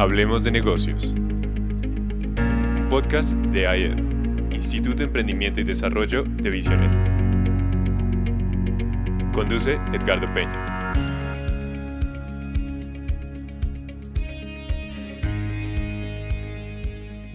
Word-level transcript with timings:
Hablemos 0.00 0.44
de 0.44 0.50
negocios. 0.50 1.12
Un 1.14 2.86
podcast 2.88 3.34
de 3.34 3.64
IED, 3.64 4.50
Instituto 4.50 4.96
de 4.96 5.04
Emprendimiento 5.04 5.60
y 5.60 5.64
Desarrollo 5.64 6.24
de 6.24 6.48
Visionet. 6.48 6.90
Conduce 9.34 9.74
Edgardo 9.92 10.26
Peña. 10.32 10.94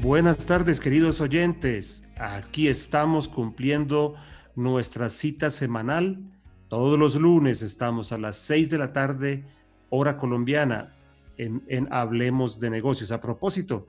Buenas 0.02 0.48
tardes, 0.48 0.80
queridos 0.80 1.22
oyentes. 1.22 2.10
Aquí 2.18 2.68
estamos 2.68 3.28
cumpliendo 3.28 4.16
nuestra 4.56 5.12
cita 5.12 5.52
semanal. 5.52 6.18
Todos 6.68 6.98
los 6.98 7.16
lunes 7.16 7.62
estamos 7.62 8.12
a 8.12 8.18
las 8.18 8.38
6 8.38 8.72
de 8.72 8.78
la 8.80 8.92
tarde, 8.92 9.44
hora 9.92 10.18
colombiana, 10.18 10.96
en, 11.38 11.88
Hablemos 11.92 12.60
de 12.60 12.70
Negocios. 12.70 13.12
A 13.12 13.20
propósito, 13.20 13.88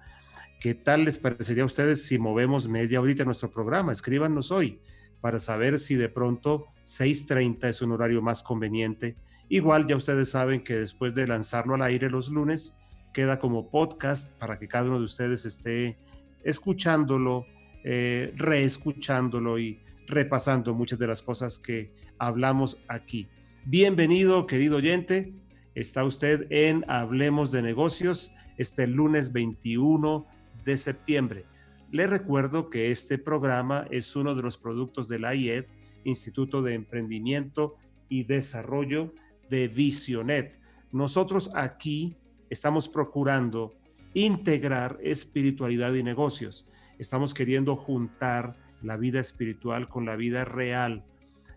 ¿qué 0.61 0.75
tal 0.75 1.05
les 1.05 1.19
parecería 1.19 1.63
a 1.63 1.67
ustedes 1.67 2.07
si 2.07 2.19
movemos 2.19 2.69
media 2.69 3.01
horita 3.01 3.25
nuestro 3.25 3.51
programa? 3.51 3.93
Escríbanos 3.93 4.51
hoy 4.51 4.81
para 5.21 5.39
saber 5.39 5.79
si 5.79 5.95
de 5.95 6.09
pronto 6.09 6.67
6.30 6.85 7.69
es 7.69 7.83
un 7.83 7.93
horario 7.93 8.23
más 8.23 8.43
conveniente. 8.43 9.17
Igual 9.49 9.87
ya 9.87 9.97
ustedes 9.97 10.31
saben 10.31 10.63
que 10.63 10.75
después 10.75 11.15
de 11.15 11.27
lanzarlo 11.27 11.75
al 11.75 11.83
aire 11.83 12.11
los 12.11 12.29
lunes, 12.29 12.77
queda 13.13 13.39
como 13.39 13.71
podcast 13.71 14.37
para 14.39 14.57
que 14.57 14.69
cada 14.69 14.87
uno 14.87 14.99
de 14.99 15.05
ustedes 15.05 15.47
esté 15.47 15.99
escuchándolo, 16.45 17.47
eh, 17.83 18.33
reescuchándolo 18.37 19.59
y 19.59 19.81
repasando 20.07 20.75
muchas 20.75 20.99
de 20.99 21.07
las 21.07 21.23
cosas 21.23 21.59
que 21.59 21.93
hablamos 22.19 22.83
aquí. 22.89 23.29
Bienvenido, 23.65 24.47
querido 24.47 24.77
oyente. 24.77 25.33
Está 25.77 26.05
usted 26.05 26.47
en 26.49 26.87
Hablemos 26.89 27.53
de 27.53 27.61
Negocios 27.61 28.33
este 28.57 28.87
lunes 28.87 29.35
21 29.35 30.27
de 30.65 30.79
septiembre. 30.79 31.45
Le 31.93 32.07
recuerdo 32.07 32.71
que 32.71 32.91
este 32.91 33.19
programa 33.19 33.87
es 33.91 34.17
uno 34.17 34.35
de 34.35 34.41
los 34.41 34.57
productos 34.57 35.07
de 35.07 35.19
la 35.19 35.35
IED, 35.35 35.67
Instituto 36.05 36.63
de 36.63 36.73
Emprendimiento 36.73 37.77
y 38.09 38.25
Desarrollo 38.25 39.13
de 39.51 39.69
Visionet. 39.69 40.59
Nosotros 40.93 41.51
aquí 41.55 42.17
estamos 42.49 42.89
procurando 42.89 43.75
integrar 44.15 44.99
espiritualidad 45.03 45.93
y 45.93 46.03
negocios. 46.03 46.67
Estamos 46.99 47.35
queriendo 47.35 47.77
juntar 47.77 48.57
la 48.81 48.97
vida 48.97 49.21
espiritual 49.21 49.91
con 49.91 50.07
la 50.07 50.17
vida 50.17 50.47
real. 50.47 51.05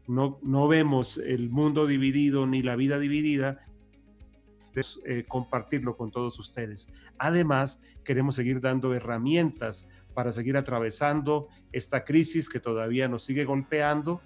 No, 0.08 0.40
no 0.44 0.68
vemos 0.68 1.18
el 1.20 1.50
mundo 1.50 1.88
dividido 1.88 2.48
ni 2.48 2.62
la 2.64 2.76
vida 2.76 3.00
dividida, 3.00 3.66
eh, 5.06 5.26
compartirlo 5.28 5.96
con 5.96 6.12
todos 6.12 6.40
ustedes. 6.40 6.90
Además, 7.18 7.82
queremos 8.04 8.36
seguir 8.36 8.62
dando 8.62 8.94
herramientas 8.94 9.90
para 10.14 10.32
seguir 10.32 10.58
atravesando 10.58 11.48
esta 11.72 12.04
crisis 12.04 12.50
que 12.50 12.60
todavía 12.60 13.08
nos 13.08 13.24
sigue 13.24 13.46
golpeando, 13.46 14.22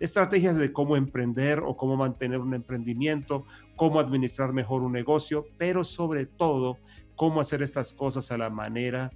estrategias 0.00 0.56
de 0.56 0.72
cómo 0.72 0.96
emprender 0.96 1.60
o 1.60 1.76
cómo 1.76 1.96
mantener 1.96 2.38
un 2.38 2.54
emprendimiento, 2.54 3.44
cómo 3.76 4.00
administrar 4.00 4.52
mejor 4.52 4.82
un 4.82 4.92
negocio, 4.92 5.46
pero 5.58 5.84
sobre 5.84 6.26
todo, 6.26 6.78
cómo 7.16 7.40
hacer 7.40 7.62
estas 7.62 7.92
cosas 7.92 8.30
a 8.30 8.38
la 8.38 8.48
manera 8.48 9.10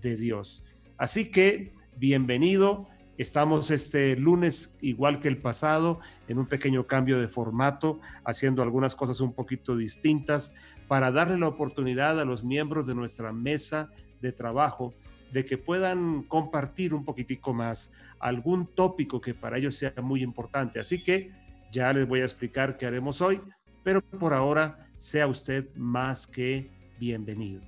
de 0.00 0.16
Dios. 0.16 0.64
Así 0.96 1.30
que, 1.30 1.72
bienvenido. 1.96 2.88
Estamos 3.18 3.72
este 3.72 4.14
lunes, 4.14 4.78
igual 4.80 5.18
que 5.18 5.26
el 5.26 5.38
pasado, 5.38 5.98
en 6.28 6.38
un 6.38 6.46
pequeño 6.46 6.86
cambio 6.86 7.18
de 7.18 7.26
formato, 7.26 7.98
haciendo 8.24 8.62
algunas 8.62 8.94
cosas 8.94 9.20
un 9.20 9.32
poquito 9.32 9.76
distintas 9.76 10.54
para 10.86 11.10
darle 11.10 11.36
la 11.36 11.48
oportunidad 11.48 12.20
a 12.20 12.24
los 12.24 12.44
miembros 12.44 12.86
de 12.86 12.94
nuestra 12.94 13.32
mesa 13.32 13.90
de 14.20 14.30
trabajo 14.30 14.94
de 15.32 15.44
que 15.44 15.58
puedan 15.58 16.22
compartir 16.22 16.94
un 16.94 17.04
poquitico 17.04 17.52
más 17.52 17.92
algún 18.20 18.66
tópico 18.66 19.20
que 19.20 19.34
para 19.34 19.58
ellos 19.58 19.74
sea 19.74 19.92
muy 20.00 20.22
importante. 20.22 20.78
Así 20.78 21.02
que 21.02 21.32
ya 21.72 21.92
les 21.92 22.06
voy 22.06 22.20
a 22.20 22.24
explicar 22.24 22.76
qué 22.76 22.86
haremos 22.86 23.20
hoy, 23.20 23.40
pero 23.82 24.00
por 24.00 24.32
ahora 24.32 24.88
sea 24.94 25.26
usted 25.26 25.74
más 25.74 26.24
que 26.24 26.70
bienvenido. 27.00 27.62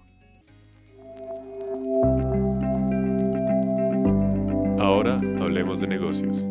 Ahora 4.80 5.16
hablemos 5.38 5.82
de 5.82 5.88
negocios. 5.88 6.42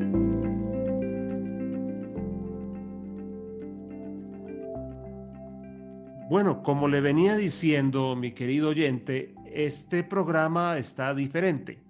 Bueno, 6.29 6.61
como 6.61 6.87
le 6.87 7.01
venía 7.01 7.35
diciendo 7.35 8.15
mi 8.15 8.33
querido 8.33 8.69
oyente, 8.69 9.33
este 9.51 10.03
programa 10.03 10.77
está 10.77 11.15
diferente. 11.15 11.81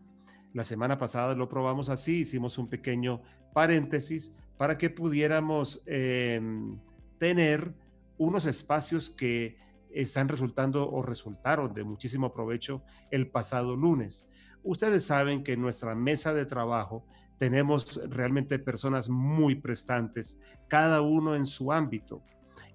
La 0.54 0.64
semana 0.64 0.98
pasada 0.98 1.36
lo 1.36 1.50
probamos 1.50 1.90
así, 1.90 2.20
hicimos 2.20 2.58
un 2.58 2.70
pequeño 2.70 3.22
paréntesis 3.52 4.34
para 4.56 4.78
que 4.78 4.90
pudiéramos 4.90 5.84
em, 5.88 6.78
tener 7.18 7.74
unos 8.18 8.46
espacios 8.46 9.10
que 9.10 9.58
están 9.92 10.30
resultando 10.30 10.90
o 10.90 11.02
resultaron 11.02 11.74
de 11.74 11.84
muchísimo 11.84 12.32
provecho 12.32 12.82
el 13.12 13.28
pasado 13.28 13.76
lunes. 13.76 14.30
Ustedes 14.64 15.06
saben 15.06 15.44
que 15.44 15.54
en 15.54 15.62
nuestra 15.62 15.96
mesa 15.96 16.34
de 16.34 16.46
trabajo 16.46 17.06
tenemos 17.38 18.02
realmente 18.10 18.60
personas 18.60 19.10
muy 19.10 19.56
prestantes, 19.56 20.40
cada 20.68 21.02
uno 21.02 21.36
en 21.36 21.46
su 21.46 21.72
ámbito. 21.72 22.22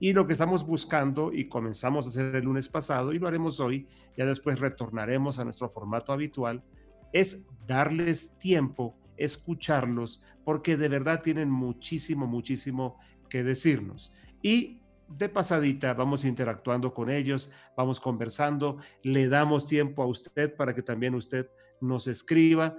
Y 0.01 0.13
lo 0.13 0.27
que 0.27 0.33
estamos 0.33 0.67
buscando, 0.67 1.33
y 1.33 1.49
comenzamos 1.49 2.07
a 2.07 2.09
hacer 2.09 2.35
el 2.35 2.45
lunes 2.45 2.69
pasado, 2.69 3.13
y 3.13 3.19
lo 3.19 3.29
haremos 3.29 3.61
hoy, 3.61 3.87
ya 4.17 4.27
después 4.27 4.59
retornaremos 4.59 5.39
a 5.39 5.45
nuestro 5.45 5.69
formato 5.69 6.13
habitual, 6.13 6.65
es 7.13 7.47
darles 7.67 8.37
tiempo, 8.39 8.97
escucharlos, 9.17 10.23
porque 10.45 10.77
de 10.77 10.89
verdad 10.89 11.23
tienen 11.23 11.51
muchísimo, 11.51 12.27
muchísimo 12.27 12.99
que 13.29 13.45
decirnos. 13.45 14.13
Y 14.43 14.81
de 15.09 15.29
pasadita 15.29 15.95
vamos 15.95 16.25
interactuando 16.25 16.93
con 16.93 17.11
ellos, 17.11 17.53
vamos 17.77 18.01
conversando, 18.01 18.79
le 19.03 19.29
damos 19.29 19.67
tiempo 19.67 20.03
a 20.03 20.07
usted 20.07 20.55
para 20.57 20.75
que 20.75 20.83
también 20.83 21.15
usted 21.15 21.49
nos 21.85 22.07
escriba, 22.07 22.77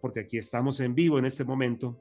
porque 0.00 0.20
aquí 0.20 0.38
estamos 0.38 0.80
en 0.80 0.94
vivo 0.94 1.18
en 1.18 1.24
este 1.24 1.44
momento. 1.44 1.98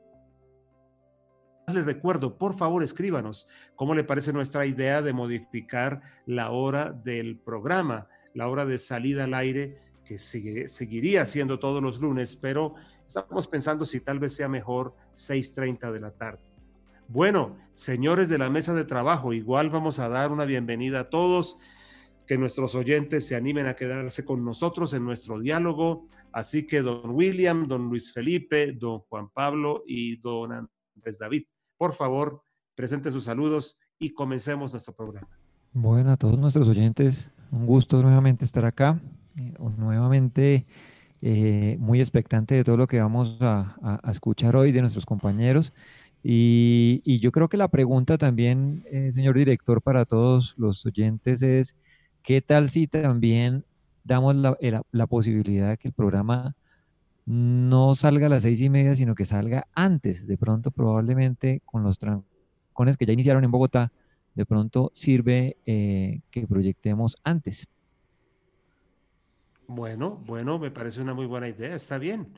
Les 1.74 1.86
recuerdo, 1.86 2.38
por 2.38 2.56
favor, 2.56 2.84
escríbanos 2.84 3.48
cómo 3.76 3.94
le 3.94 4.04
parece 4.04 4.34
nuestra 4.34 4.66
idea 4.66 5.02
de 5.02 5.14
modificar 5.14 6.02
la 6.26 6.50
hora 6.50 6.92
del 6.92 7.38
programa, 7.38 8.08
la 8.34 8.48
hora 8.48 8.66
de 8.66 8.78
salida 8.78 9.26
al 9.26 9.34
aire, 9.34 9.80
que 10.04 10.18
seguiría 10.18 11.24
siendo 11.26 11.60
todos 11.60 11.84
los 11.84 12.00
lunes, 12.00 12.36
pero 12.36 12.74
estamos 13.06 13.48
pensando 13.48 13.86
si 13.86 14.02
tal 14.02 14.18
vez 14.18 14.34
sea 14.34 14.48
mejor 14.48 14.96
6.30 15.14 15.92
de 15.92 16.00
la 16.00 16.12
tarde. 16.12 16.42
Bueno, 17.08 17.58
señores 17.74 18.30
de 18.30 18.40
la 18.40 18.50
mesa 18.50 18.74
de 18.74 18.86
trabajo, 18.86 19.34
igual 19.34 19.70
vamos 19.70 20.00
a 20.00 20.10
dar 20.10 20.31
una 20.31 20.46
bienvenida 20.46 21.02
a 21.02 21.10
todos 21.10 21.60
que 22.29 22.38
nuestros 22.38 22.75
oyentes 22.75 23.25
se 23.25 23.35
animen 23.35 23.66
a 23.66 23.75
quedarse 23.75 24.23
con 24.23 24.45
nosotros 24.45 24.94
en 24.94 25.03
nuestro 25.03 25.40
diálogo. 25.40 26.06
Así 26.31 26.67
que 26.67 26.84
don 26.84 27.09
William, 27.09 27.67
don 27.67 27.90
Luis 27.90 28.13
Felipe, 28.13 28.73
don 28.73 29.00
Juan 29.00 29.29
Pablo 29.29 29.81
y 29.88 30.17
don 30.17 30.51
Andrés 30.51 31.18
David, 31.18 31.45
por 31.75 31.94
favor, 31.94 32.44
presenten 32.75 33.12
sus 33.12 33.23
saludos 33.23 33.79
y 33.97 34.12
comencemos 34.12 34.72
nuestro 34.72 34.94
programa. 34.94 35.28
Bueno, 35.73 36.12
a 36.12 36.18
todos 36.18 36.38
nuestros 36.38 36.69
oyentes, 36.69 37.31
un 37.51 37.66
gusto 37.66 38.00
nuevamente 38.03 38.45
estar 38.45 38.63
acá, 38.63 39.01
eh, 39.35 39.56
nuevamente 39.79 40.68
eh, 41.23 41.78
muy 41.79 42.00
expectante 42.00 42.53
de 42.53 42.63
todo 42.63 42.78
lo 42.78 42.85
que 42.85 43.00
vamos 43.00 43.39
a, 43.41 44.00
escuchar 44.07 44.56
hoy 44.56 44.72
de 44.72 44.81
nuestros 44.81 45.07
compañeros. 45.07 45.73
Y, 46.22 47.19
yo 47.22 47.31
creo 47.31 47.50
que 47.50 47.57
la 47.57 47.69
pregunta 47.69 48.19
también, 48.19 48.86
eh, 48.92 49.12
señor 49.12 49.36
director, 49.36 49.81
para 49.81 50.06
todos 50.06 50.54
los 50.57 50.86
oyentes 50.86 51.42
es, 51.42 51.75
¿Qué 52.24 52.42
tal 52.42 52.69
si 52.69 52.88
también 52.88 53.66
damos 54.04 54.36
la, 54.36 55.07
posibilidad 55.07 55.69
de 55.69 55.77
que 55.77 55.88
el 55.88 55.94
programa 55.94 56.56
no 57.25 57.95
salga 57.95 58.27
a 58.27 58.30
las 58.30 58.44
seis 58.44 58.62
y 58.62 58.69
media, 58.69 58.95
sino 58.95 59.16
que 59.16 59.25
salga 59.25 59.68
antes? 59.74 60.27
De 60.27 60.38
pronto, 60.38 60.71
probablemente 60.71 61.62
con 61.66 61.83
los 61.83 61.98
trancones 61.98 62.98
que 62.98 63.06
ya 63.06 63.13
iniciaron 63.13 63.44
en 63.44 63.51
Bogotá, 63.51 63.92
de 64.36 64.45
pronto 64.45 64.92
sirve 64.94 65.57
eh, 65.66 66.21
que 66.31 66.48
proyectemos 66.48 67.18
antes. 67.24 67.68
Bueno, 69.68 70.21
bueno, 70.25 70.57
me 70.60 70.71
parece 70.71 71.01
una 71.01 71.13
muy 71.13 71.25
buena 71.25 71.48
idea, 71.48 71.75
está 71.75 71.98
bien. 71.98 72.33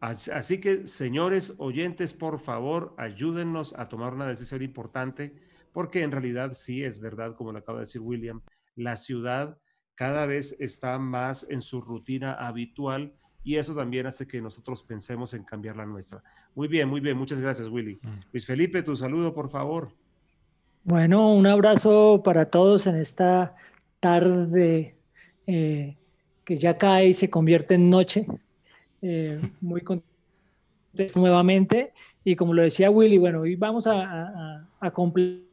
Así 0.00 0.58
que, 0.58 0.88
señores 0.88 1.54
oyentes, 1.58 2.12
por 2.12 2.40
favor, 2.40 2.92
ayúdennos 2.98 3.78
a 3.78 3.88
tomar 3.88 4.14
una 4.14 4.26
decisión 4.26 4.60
importante, 4.60 5.32
porque 5.72 6.02
en 6.02 6.10
realidad 6.10 6.50
sí 6.54 6.82
es 6.82 7.00
verdad, 7.00 7.36
como 7.36 7.52
lo 7.52 7.58
acaba 7.58 7.78
de 7.78 7.82
decir 7.84 8.00
William, 8.00 8.42
la 8.76 8.96
ciudad 8.96 9.58
cada 9.94 10.26
vez 10.26 10.56
está 10.58 10.98
más 10.98 11.46
en 11.50 11.62
su 11.62 11.80
rutina 11.80 12.32
habitual 12.32 13.14
y 13.44 13.56
eso 13.56 13.74
también 13.74 14.06
hace 14.06 14.26
que 14.26 14.40
nosotros 14.40 14.82
pensemos 14.82 15.34
en 15.34 15.44
cambiar 15.44 15.76
la 15.76 15.86
nuestra. 15.86 16.22
Muy 16.54 16.68
bien, 16.68 16.88
muy 16.88 17.00
bien, 17.00 17.16
muchas 17.16 17.40
gracias 17.40 17.68
Willy. 17.68 17.94
Mm. 18.02 18.20
Luis 18.32 18.46
Felipe, 18.46 18.82
tu 18.82 18.94
saludo, 18.94 19.34
por 19.34 19.50
favor. 19.50 19.92
Bueno, 20.84 21.32
un 21.32 21.46
abrazo 21.46 22.22
para 22.24 22.46
todos 22.46 22.86
en 22.86 22.96
esta 22.96 23.54
tarde 24.00 24.96
eh, 25.46 25.96
que 26.44 26.56
ya 26.56 26.76
cae 26.76 27.08
y 27.08 27.14
se 27.14 27.30
convierte 27.30 27.74
en 27.74 27.90
noche. 27.90 28.26
Eh, 29.00 29.40
muy 29.60 29.80
contento 29.80 30.06
nuevamente. 31.14 31.92
Y 32.24 32.36
como 32.36 32.54
lo 32.54 32.62
decía 32.62 32.90
Willy, 32.90 33.18
bueno, 33.18 33.40
hoy 33.40 33.56
vamos 33.56 33.86
a, 33.86 34.66
a, 34.80 34.90
cumplir 34.90 35.48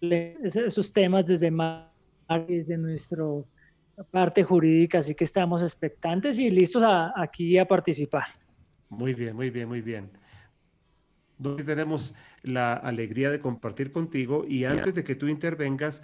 esos 0.00 0.92
temas 0.92 1.26
desde, 1.26 1.50
desde 2.38 2.78
nuestra 2.78 3.24
parte 4.10 4.44
jurídica, 4.44 4.98
así 4.98 5.14
que 5.14 5.24
estamos 5.24 5.62
expectantes 5.62 6.38
y 6.38 6.50
listos 6.50 6.82
aquí 7.16 7.58
a 7.58 7.66
participar. 7.66 8.24
Muy 8.88 9.14
bien, 9.14 9.34
muy 9.34 9.50
bien, 9.50 9.68
muy 9.68 9.82
bien. 9.82 10.10
Hoy 11.42 11.64
tenemos 11.64 12.14
la 12.42 12.74
alegría 12.74 13.30
de 13.30 13.40
compartir 13.40 13.92
contigo 13.92 14.44
y 14.46 14.64
antes 14.64 14.94
de 14.94 15.04
que 15.04 15.14
tú 15.14 15.26
intervengas, 15.26 16.02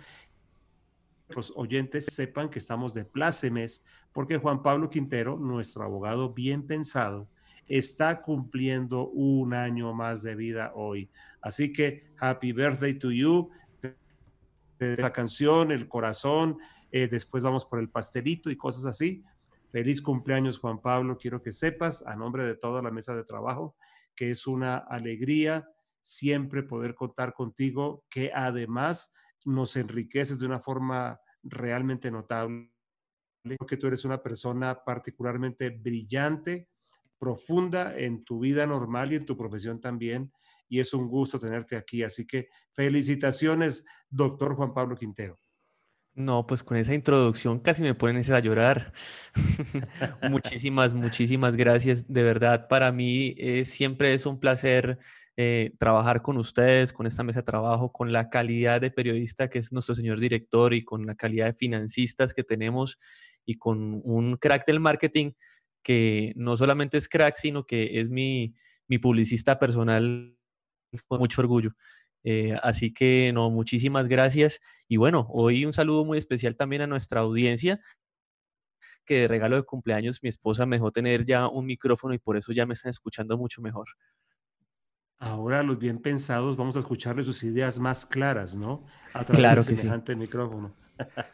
los 1.35 1.53
oyentes 1.57 2.07
sepan 2.07 2.49
que 2.49 2.59
estamos 2.59 2.95
de 2.95 3.05
plácemes 3.05 3.85
porque 4.13 4.39
Juan 4.39 4.63
Pablo 4.63 4.89
Quintero, 4.89 5.37
nuestro 5.37 5.83
abogado 5.83 6.33
bien 6.33 6.67
pensado, 6.67 7.29
está 7.67 8.23
cumpliendo 8.23 9.09
un 9.09 9.53
año 9.53 9.93
más 9.93 10.23
de 10.23 10.37
vida 10.37 10.73
hoy. 10.75 11.11
Así 11.41 11.73
que 11.73 12.13
happy 12.19 12.53
birthday 12.53 12.95
to 12.95 13.11
you. 13.11 13.51
La 14.79 15.13
canción, 15.13 15.73
el 15.73 15.89
corazón, 15.89 16.59
eh, 16.91 17.09
después 17.09 17.43
vamos 17.43 17.65
por 17.65 17.79
el 17.81 17.89
pastelito 17.89 18.51
y 18.51 18.57
cosas 18.57 18.87
así. 18.87 19.23
Feliz 19.73 20.03
cumpleaños 20.03 20.59
Juan 20.59 20.81
Pablo, 20.81 21.19
quiero 21.19 21.43
que 21.43 21.53
sepas 21.53 22.07
a 22.07 22.15
nombre 22.17 22.45
de 22.45 22.57
toda 22.57 22.83
la 22.83 22.91
mesa 22.91 23.15
de 23.15 23.25
trabajo 23.25 23.77
que 24.17 24.31
es 24.31 24.47
una 24.47 24.79
alegría 24.79 25.69
siempre 26.01 26.63
poder 26.63 26.95
contar 26.95 27.35
contigo, 27.35 28.05
que 28.09 28.33
además 28.35 29.13
nos 29.45 29.77
enriqueces 29.77 30.39
de 30.39 30.47
una 30.47 30.59
forma 30.59 31.21
realmente 31.43 32.11
notable, 32.11 32.71
que 33.69 33.77
tú 33.77 33.87
eres 33.87 34.05
una 34.05 34.23
persona 34.23 34.83
particularmente 34.85 35.71
brillante, 35.71 36.69
profunda 37.19 37.97
en 37.97 38.25
tu 38.25 38.41
vida 38.41 38.67
normal 38.67 39.13
y 39.13 39.17
en 39.17 39.27
tu 39.27 39.37
profesión 39.37 39.81
también, 39.81 40.33
y 40.69 40.81
es 40.81 40.93
un 40.95 41.09
gusto 41.09 41.39
tenerte 41.39 41.77
aquí. 41.77 42.03
Así 42.03 42.27
que 42.27 42.49
felicitaciones, 42.73 43.87
doctor 44.09 44.55
Juan 44.55 44.75
Pablo 44.75 44.97
Quintero. 44.97 45.39
No, 46.17 46.47
pues 46.47 46.63
con 46.65 46.79
esa 46.79 46.95
introducción 46.95 47.61
casi 47.61 47.83
me 47.83 47.95
ponen 47.95 48.23
a 48.33 48.39
llorar. 48.41 48.95
muchísimas, 50.31 50.95
muchísimas 50.95 51.57
gracias. 51.57 52.11
De 52.11 52.23
verdad, 52.23 52.69
para 52.69 52.91
mí 52.91 53.35
eh, 53.37 53.67
siempre 53.67 54.15
es 54.15 54.25
un 54.25 54.41
placer 54.41 54.99
eh, 55.37 55.75
trabajar 55.79 56.23
con 56.23 56.39
ustedes, 56.39 56.95
con 56.95 57.07
esta 57.07 57.23
mesa 57.23 57.41
de 57.41 57.45
trabajo, 57.45 57.93
con 57.93 58.13
la 58.13 58.31
calidad 58.31 58.81
de 58.81 58.91
periodista 58.91 59.51
que 59.51 59.59
es 59.59 59.71
nuestro 59.71 59.95
señor 59.95 60.19
director 60.19 60.73
y 60.73 60.83
con 60.83 61.05
la 61.05 61.15
calidad 61.17 61.47
de 61.47 61.53
financistas 61.53 62.33
que 62.33 62.43
tenemos 62.43 62.99
y 63.45 63.57
con 63.57 64.01
un 64.03 64.39
crack 64.39 64.65
del 64.65 64.81
marketing 64.81 65.33
que 65.83 66.33
no 66.37 66.57
solamente 66.57 66.97
es 66.97 67.11
crack, 67.11 67.37
sino 67.37 67.67
que 67.67 68.01
es 68.01 68.09
mi, 68.09 68.55
mi 68.89 68.97
publicista 68.97 69.59
personal 69.59 70.36
con 71.07 71.19
mucho 71.19 71.41
orgullo. 71.41 71.73
Eh, 72.25 72.59
así 72.63 72.93
que, 72.93 73.31
no, 73.33 73.51
muchísimas 73.51 74.09
gracias. 74.09 74.61
Y 74.89 74.97
bueno, 74.97 75.27
hoy 75.31 75.65
un 75.65 75.73
saludo 75.73 76.05
muy 76.05 76.19
especial 76.19 76.57
también 76.57 76.83
a 76.83 76.87
nuestra 76.87 77.21
audiencia, 77.21 77.81
que 79.05 79.21
de 79.21 79.29
regalo 79.29 79.57
de 79.57 79.63
cumpleaños 79.63 80.21
mi 80.23 80.29
esposa 80.29 80.67
me 80.67 80.77
dejó 80.77 80.91
tener 80.91 81.25
ya 81.25 81.49
un 81.49 81.67
micrófono 81.67 82.15
y 82.15 82.19
por 82.19 82.37
eso 82.37 82.53
ya 82.53 82.67
me 82.67 82.75
están 82.75 82.91
escuchando 82.91 83.39
mucho 83.39 83.63
mejor. 83.63 83.87
Ahora 85.19 85.63
los 85.63 85.79
bien 85.79 85.99
pensados 85.99 86.57
vamos 86.57 86.77
a 86.77 86.81
escucharle 86.81 87.25
sus 87.25 87.43
ideas 87.43 87.79
más 87.79 88.05
claras, 88.05 88.55
¿no? 88.57 88.85
A 89.15 89.25
través 89.25 89.39
claro 89.39 89.65
que 89.65 89.77
semejante 89.77 90.13
sí. 90.13 90.19
micrófono. 90.19 90.75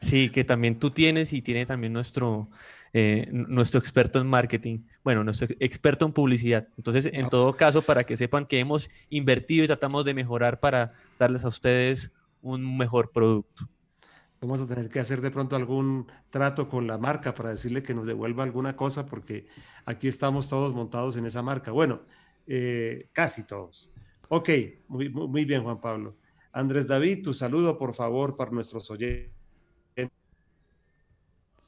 Sí, 0.00 0.28
que 0.30 0.44
también 0.44 0.78
tú 0.78 0.90
tienes 0.90 1.32
y 1.32 1.40
tiene 1.40 1.64
también 1.66 1.92
nuestro, 1.92 2.50
eh, 2.94 3.26
nuestro 3.32 3.80
experto 3.80 4.20
en 4.20 4.26
marketing, 4.26 4.80
bueno, 5.02 5.24
nuestro 5.24 5.48
experto 5.60 6.04
en 6.04 6.12
publicidad. 6.12 6.68
Entonces, 6.76 7.08
en 7.12 7.28
todo 7.30 7.56
caso, 7.56 7.82
para 7.82 8.04
que 8.04 8.16
sepan 8.16 8.46
que 8.46 8.58
hemos 8.58 8.88
invertido 9.08 9.64
y 9.64 9.66
tratamos 9.66 10.04
de 10.04 10.14
mejorar 10.14 10.60
para 10.60 10.92
darles 11.18 11.44
a 11.44 11.48
ustedes 11.48 12.12
un 12.42 12.76
mejor 12.76 13.10
producto. 13.10 13.68
Vamos 14.42 14.60
a 14.60 14.66
tener 14.66 14.88
que 14.88 15.00
hacer 15.00 15.20
de 15.20 15.30
pronto 15.30 15.54
algún 15.56 16.06
trato 16.28 16.68
con 16.68 16.86
la 16.86 16.98
marca 16.98 17.32
para 17.32 17.50
decirle 17.50 17.82
que 17.82 17.94
nos 17.94 18.06
devuelva 18.06 18.42
alguna 18.42 18.76
cosa, 18.76 19.06
porque 19.06 19.46
aquí 19.86 20.08
estamos 20.08 20.48
todos 20.48 20.74
montados 20.74 21.16
en 21.16 21.24
esa 21.26 21.42
marca. 21.42 21.70
Bueno, 21.70 22.02
eh, 22.46 23.08
casi 23.12 23.46
todos. 23.46 23.92
Ok, 24.28 24.50
muy, 24.88 25.08
muy 25.08 25.44
bien, 25.44 25.62
Juan 25.62 25.80
Pablo. 25.80 26.16
Andrés 26.52 26.86
David, 26.86 27.22
tu 27.22 27.32
saludo, 27.32 27.78
por 27.78 27.94
favor, 27.94 28.36
para 28.36 28.50
nuestros 28.50 28.90
oyentes. 28.90 29.41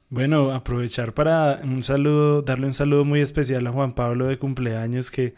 Bueno, 0.09 0.53
aprovechar 0.53 1.13
para 1.13 1.61
un 1.63 1.83
saludo, 1.83 2.43
darle 2.43 2.67
un 2.67 2.73
saludo 2.73 3.05
muy 3.05 3.21
especial 3.21 3.65
a 3.65 3.71
Juan 3.71 3.95
Pablo 3.95 4.27
de 4.27 4.37
cumpleaños, 4.37 5.09
que 5.09 5.33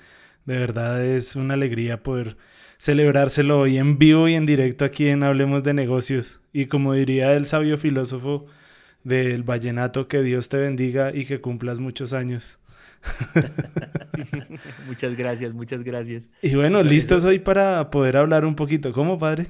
de 0.45 0.57
verdad 0.57 1.03
es 1.03 1.35
una 1.35 1.53
alegría 1.53 2.03
poder 2.03 2.37
celebrárselo 2.77 3.59
hoy 3.59 3.77
en 3.77 3.97
vivo 3.97 4.27
y 4.27 4.35
en 4.35 4.45
directo 4.45 4.85
aquí 4.85 5.07
en 5.07 5.23
Hablemos 5.23 5.63
de 5.63 5.73
Negocios. 5.73 6.41
Y 6.51 6.65
como 6.65 6.93
diría 6.93 7.33
el 7.33 7.47
sabio 7.47 7.77
filósofo 7.77 8.45
del 9.03 9.43
vallenato, 9.43 10.07
que 10.09 10.21
Dios 10.21 10.49
te 10.49 10.57
bendiga 10.57 11.15
y 11.15 11.25
que 11.25 11.39
cumplas 11.39 11.79
muchos 11.79 12.11
años. 12.11 12.59
muchas 14.87 15.15
gracias, 15.15 15.53
muchas 15.53 15.83
gracias. 15.83 16.29
Y 16.41 16.55
bueno, 16.55 16.83
listos 16.83 17.23
hoy 17.23 17.39
para 17.39 17.89
poder 17.89 18.17
hablar 18.17 18.43
un 18.43 18.55
poquito. 18.55 18.91
¿Cómo, 18.91 19.17
padre? 19.17 19.47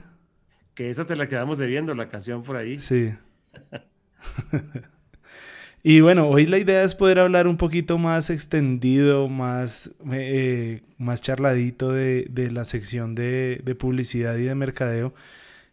Que 0.75 0.91
esa 0.91 1.05
te 1.07 1.15
la 1.15 1.27
quedamos 1.27 1.57
debiendo, 1.57 1.95
la 1.95 2.07
canción 2.07 2.43
por 2.43 2.55
ahí. 2.55 2.79
Sí. 2.79 3.13
Y 5.89 6.01
bueno, 6.01 6.27
hoy 6.27 6.45
la 6.47 6.57
idea 6.57 6.83
es 6.83 6.95
poder 6.95 7.17
hablar 7.17 7.47
un 7.47 7.55
poquito 7.55 7.97
más 7.97 8.29
extendido, 8.29 9.29
más, 9.29 9.91
eh, 10.11 10.81
más 10.97 11.21
charladito 11.21 11.93
de, 11.93 12.27
de 12.29 12.51
la 12.51 12.65
sección 12.65 13.15
de, 13.15 13.61
de, 13.63 13.73
publicidad 13.73 14.35
y 14.35 14.43
de 14.43 14.53
mercadeo 14.53 15.13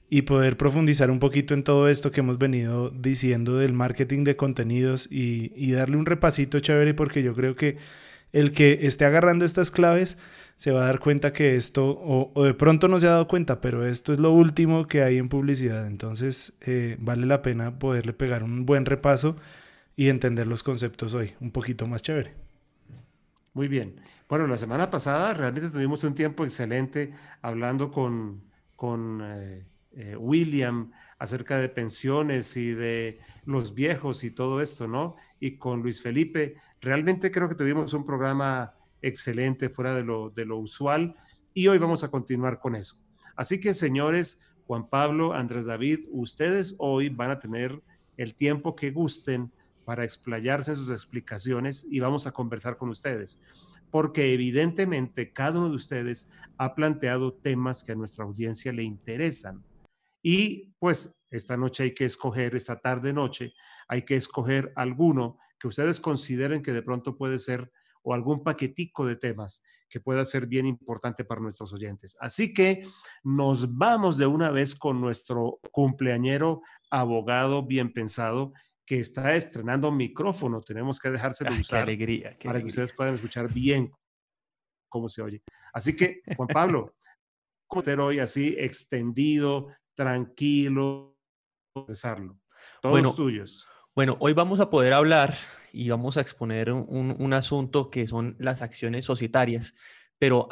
y 0.08 0.22
poder 0.22 0.56
profundizar 0.56 1.10
un 1.10 1.18
poquito 1.18 1.52
en 1.52 1.64
todo 1.64 1.88
esto 1.88 2.12
que 2.12 2.20
hemos 2.20 2.38
venido 2.38 2.90
diciendo 2.90 3.58
del 3.58 3.72
marketing 3.72 4.22
de 4.22 4.36
contenidos 4.36 5.08
y, 5.10 5.52
y 5.56 5.72
darle 5.72 5.96
un 5.96 6.06
repasito 6.06 6.60
chévere 6.60 6.94
porque 6.94 7.24
yo 7.24 7.34
creo 7.34 7.56
que 7.56 7.78
el 8.32 8.52
que 8.52 8.86
esté 8.86 9.06
agarrando 9.06 9.44
estas 9.44 9.72
claves 9.72 10.16
se 10.54 10.70
va 10.70 10.84
a 10.84 10.86
dar 10.86 11.00
cuenta 11.00 11.32
que 11.32 11.56
esto, 11.56 11.88
o, 11.88 12.30
o, 12.34 12.44
de 12.44 12.54
pronto 12.54 12.86
no 12.86 13.00
se 13.00 13.08
ha 13.08 13.10
dado 13.10 13.26
cuenta, 13.26 13.60
pero 13.60 13.84
esto 13.84 14.12
es 14.12 14.20
lo 14.20 14.30
último 14.30 14.86
que 14.86 15.02
hay 15.02 15.18
en 15.18 15.28
publicidad. 15.28 15.88
Entonces 15.88 16.52
eh, 16.60 16.98
vale 17.00 17.26
la 17.26 17.42
pena 17.42 17.80
poderle 17.80 18.12
pegar 18.12 18.44
un 18.44 18.64
buen 18.64 18.84
repaso 18.86 19.34
y 19.96 20.08
entender 20.08 20.46
los 20.46 20.62
conceptos 20.62 21.14
hoy 21.14 21.34
un 21.40 21.50
poquito 21.50 21.86
más 21.86 22.02
chévere. 22.02 22.34
Muy 23.52 23.68
bien. 23.68 24.00
Bueno, 24.28 24.46
la 24.46 24.56
semana 24.56 24.90
pasada 24.90 25.32
realmente 25.32 25.70
tuvimos 25.70 26.02
un 26.02 26.14
tiempo 26.14 26.44
excelente 26.44 27.12
hablando 27.40 27.90
con, 27.90 28.42
con 28.74 29.20
eh, 29.22 29.64
eh, 29.92 30.16
William 30.16 30.90
acerca 31.18 31.58
de 31.58 31.68
pensiones 31.68 32.56
y 32.56 32.72
de 32.72 33.20
los 33.44 33.74
viejos 33.74 34.24
y 34.24 34.32
todo 34.32 34.60
esto, 34.60 34.88
¿no? 34.88 35.14
Y 35.38 35.56
con 35.56 35.82
Luis 35.82 36.02
Felipe. 36.02 36.56
Realmente 36.80 37.30
creo 37.30 37.48
que 37.48 37.54
tuvimos 37.54 37.94
un 37.94 38.04
programa 38.04 38.74
excelente 39.00 39.68
fuera 39.68 39.94
de 39.94 40.02
lo, 40.02 40.30
de 40.30 40.46
lo 40.46 40.58
usual 40.58 41.14
y 41.52 41.68
hoy 41.68 41.78
vamos 41.78 42.02
a 42.02 42.10
continuar 42.10 42.58
con 42.58 42.74
eso. 42.74 42.96
Así 43.36 43.60
que, 43.60 43.72
señores, 43.72 44.42
Juan 44.66 44.88
Pablo, 44.88 45.32
Andrés 45.32 45.66
David, 45.66 46.06
ustedes 46.10 46.74
hoy 46.78 47.08
van 47.08 47.30
a 47.30 47.38
tener 47.38 47.80
el 48.16 48.34
tiempo 48.34 48.74
que 48.74 48.90
gusten 48.90 49.52
para 49.84 50.04
explayarse 50.04 50.72
en 50.72 50.76
sus 50.76 50.90
explicaciones 50.90 51.86
y 51.90 52.00
vamos 52.00 52.26
a 52.26 52.32
conversar 52.32 52.76
con 52.76 52.88
ustedes, 52.88 53.40
porque 53.90 54.32
evidentemente 54.32 55.32
cada 55.32 55.58
uno 55.58 55.68
de 55.68 55.76
ustedes 55.76 56.30
ha 56.58 56.74
planteado 56.74 57.34
temas 57.34 57.84
que 57.84 57.92
a 57.92 57.96
nuestra 57.96 58.24
audiencia 58.24 58.72
le 58.72 58.82
interesan. 58.82 59.64
Y 60.22 60.72
pues 60.78 61.20
esta 61.30 61.56
noche 61.56 61.84
hay 61.84 61.94
que 61.94 62.04
escoger, 62.04 62.54
esta 62.54 62.80
tarde 62.80 63.12
noche, 63.12 63.52
hay 63.88 64.02
que 64.02 64.16
escoger 64.16 64.72
alguno 64.76 65.38
que 65.58 65.68
ustedes 65.68 66.00
consideren 66.00 66.62
que 66.62 66.72
de 66.72 66.82
pronto 66.82 67.16
puede 67.16 67.38
ser 67.38 67.70
o 68.02 68.14
algún 68.14 68.42
paquetico 68.42 69.06
de 69.06 69.16
temas 69.16 69.62
que 69.88 70.00
pueda 70.00 70.24
ser 70.24 70.46
bien 70.46 70.66
importante 70.66 71.24
para 71.24 71.40
nuestros 71.40 71.72
oyentes. 71.72 72.16
Así 72.20 72.52
que 72.52 72.82
nos 73.22 73.76
vamos 73.76 74.18
de 74.18 74.26
una 74.26 74.50
vez 74.50 74.74
con 74.74 75.00
nuestro 75.00 75.60
cumpleañero 75.72 76.62
abogado 76.90 77.66
bien 77.66 77.92
pensado 77.92 78.52
que 78.86 79.00
está 79.00 79.34
estrenando 79.34 79.90
micrófono. 79.90 80.60
Tenemos 80.60 80.98
que 80.98 81.10
dejarse 81.10 81.44
de 81.44 81.58
usar 81.58 81.82
alegría, 81.82 82.36
para 82.42 82.60
que 82.60 82.66
ustedes 82.66 82.92
puedan 82.92 83.14
escuchar 83.14 83.52
bien 83.52 83.90
cómo 84.88 85.08
se 85.08 85.22
oye. 85.22 85.42
Así 85.72 85.96
que, 85.96 86.20
Juan 86.36 86.48
Pablo, 86.48 86.94
¿cómo 87.66 87.82
te 87.82 87.94
hoy 87.94 88.18
así 88.18 88.54
extendido, 88.58 89.68
tranquilo, 89.94 91.16
empezarlo? 91.74 92.38
Todos 92.80 92.92
bueno, 92.92 93.14
tuyos. 93.14 93.66
Bueno, 93.94 94.16
hoy 94.20 94.32
vamos 94.32 94.60
a 94.60 94.70
poder 94.70 94.92
hablar 94.92 95.36
y 95.72 95.88
vamos 95.88 96.16
a 96.16 96.20
exponer 96.20 96.70
un, 96.70 97.16
un 97.18 97.32
asunto 97.32 97.90
que 97.90 98.06
son 98.06 98.36
las 98.38 98.62
acciones 98.62 99.04
societarias, 99.04 99.74
pero 100.18 100.48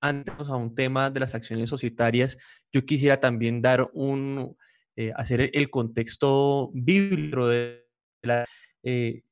antes 0.00 0.48
a 0.48 0.56
un 0.56 0.74
tema 0.74 1.10
de 1.10 1.20
las 1.20 1.34
acciones 1.34 1.68
societarias, 1.68 2.38
yo 2.72 2.84
quisiera 2.84 3.20
también 3.20 3.60
dar 3.60 3.90
un, 3.92 4.56
eh, 5.00 5.14
hacer 5.16 5.48
el 5.54 5.70
contexto 5.70 6.70
bíblico 6.74 7.48
de 7.48 7.88
las 8.20 8.46
eh, 8.82 9.22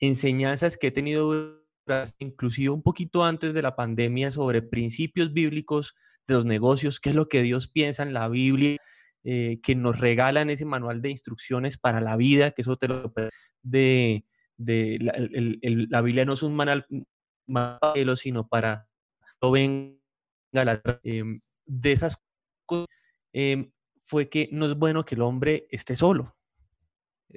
enseñanzas 0.00 0.78
que 0.78 0.86
he 0.86 0.90
tenido 0.90 1.66
inclusive 2.18 2.70
un 2.70 2.82
poquito 2.82 3.22
antes 3.22 3.52
de 3.52 3.60
la 3.60 3.76
pandemia 3.76 4.30
sobre 4.32 4.62
principios 4.62 5.34
bíblicos 5.34 5.94
de 6.26 6.32
los 6.32 6.46
negocios, 6.46 6.98
qué 6.98 7.10
es 7.10 7.14
lo 7.14 7.28
que 7.28 7.42
Dios 7.42 7.68
piensa 7.68 8.04
en 8.04 8.14
la 8.14 8.26
Biblia, 8.30 8.78
eh, 9.22 9.60
que 9.62 9.74
nos 9.74 10.00
regalan 10.00 10.48
ese 10.48 10.64
manual 10.64 11.02
de 11.02 11.10
instrucciones 11.10 11.76
para 11.76 12.00
la 12.00 12.16
vida, 12.16 12.52
que 12.52 12.62
eso 12.62 12.78
te 12.78 12.88
lo 12.88 13.12
de, 13.62 14.24
la, 14.56 16.00
Biblia 16.00 16.24
no 16.24 16.32
es 16.32 16.42
un 16.42 16.56
manual, 16.56 16.86
sino 18.16 18.48
para 18.48 18.88
que 19.42 19.50
venga 19.50 19.98
la, 20.52 20.80
em, 21.02 21.42
de 21.66 21.92
esas 21.92 22.16
cosas 22.64 22.88
em, 23.34 23.70
fue 24.08 24.30
que 24.30 24.48
no 24.52 24.64
es 24.64 24.74
bueno 24.74 25.04
que 25.04 25.16
el 25.16 25.22
hombre 25.22 25.68
esté 25.70 25.94
solo, 25.94 26.34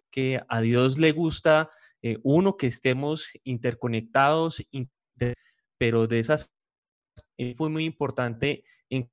que 0.09 0.41
a 0.47 0.61
Dios 0.61 0.97
le 0.97 1.11
gusta 1.11 1.69
eh, 2.01 2.17
uno, 2.23 2.55
que 2.55 2.67
estemos 2.67 3.27
interconectados, 3.43 4.65
pero 5.77 6.07
de 6.07 6.19
esas 6.19 6.53
eh, 7.37 7.53
fue 7.55 7.69
muy 7.69 7.83
importante 7.83 8.63
en 8.89 9.11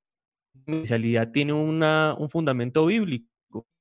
especialidad 0.65 1.31
tiene 1.33 1.51
una, 1.51 2.15
un 2.17 2.29
fundamento 2.29 2.85
bíblico. 2.85 3.27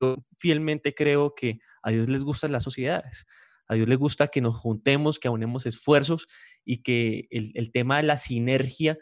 Yo 0.00 0.16
fielmente 0.38 0.92
creo 0.92 1.36
que 1.36 1.60
a 1.82 1.90
Dios 1.90 2.08
les 2.08 2.24
gustan 2.24 2.50
las 2.50 2.64
sociedades. 2.64 3.26
A 3.68 3.74
Dios 3.74 3.88
le 3.88 3.96
gusta 3.96 4.26
que 4.26 4.40
nos 4.40 4.56
juntemos, 4.56 5.20
que 5.20 5.28
aunemos 5.28 5.66
esfuerzos 5.66 6.26
y 6.64 6.82
que 6.82 7.28
el, 7.30 7.52
el 7.54 7.70
tema 7.70 7.98
de 7.98 8.04
la 8.04 8.18
sinergia 8.18 8.98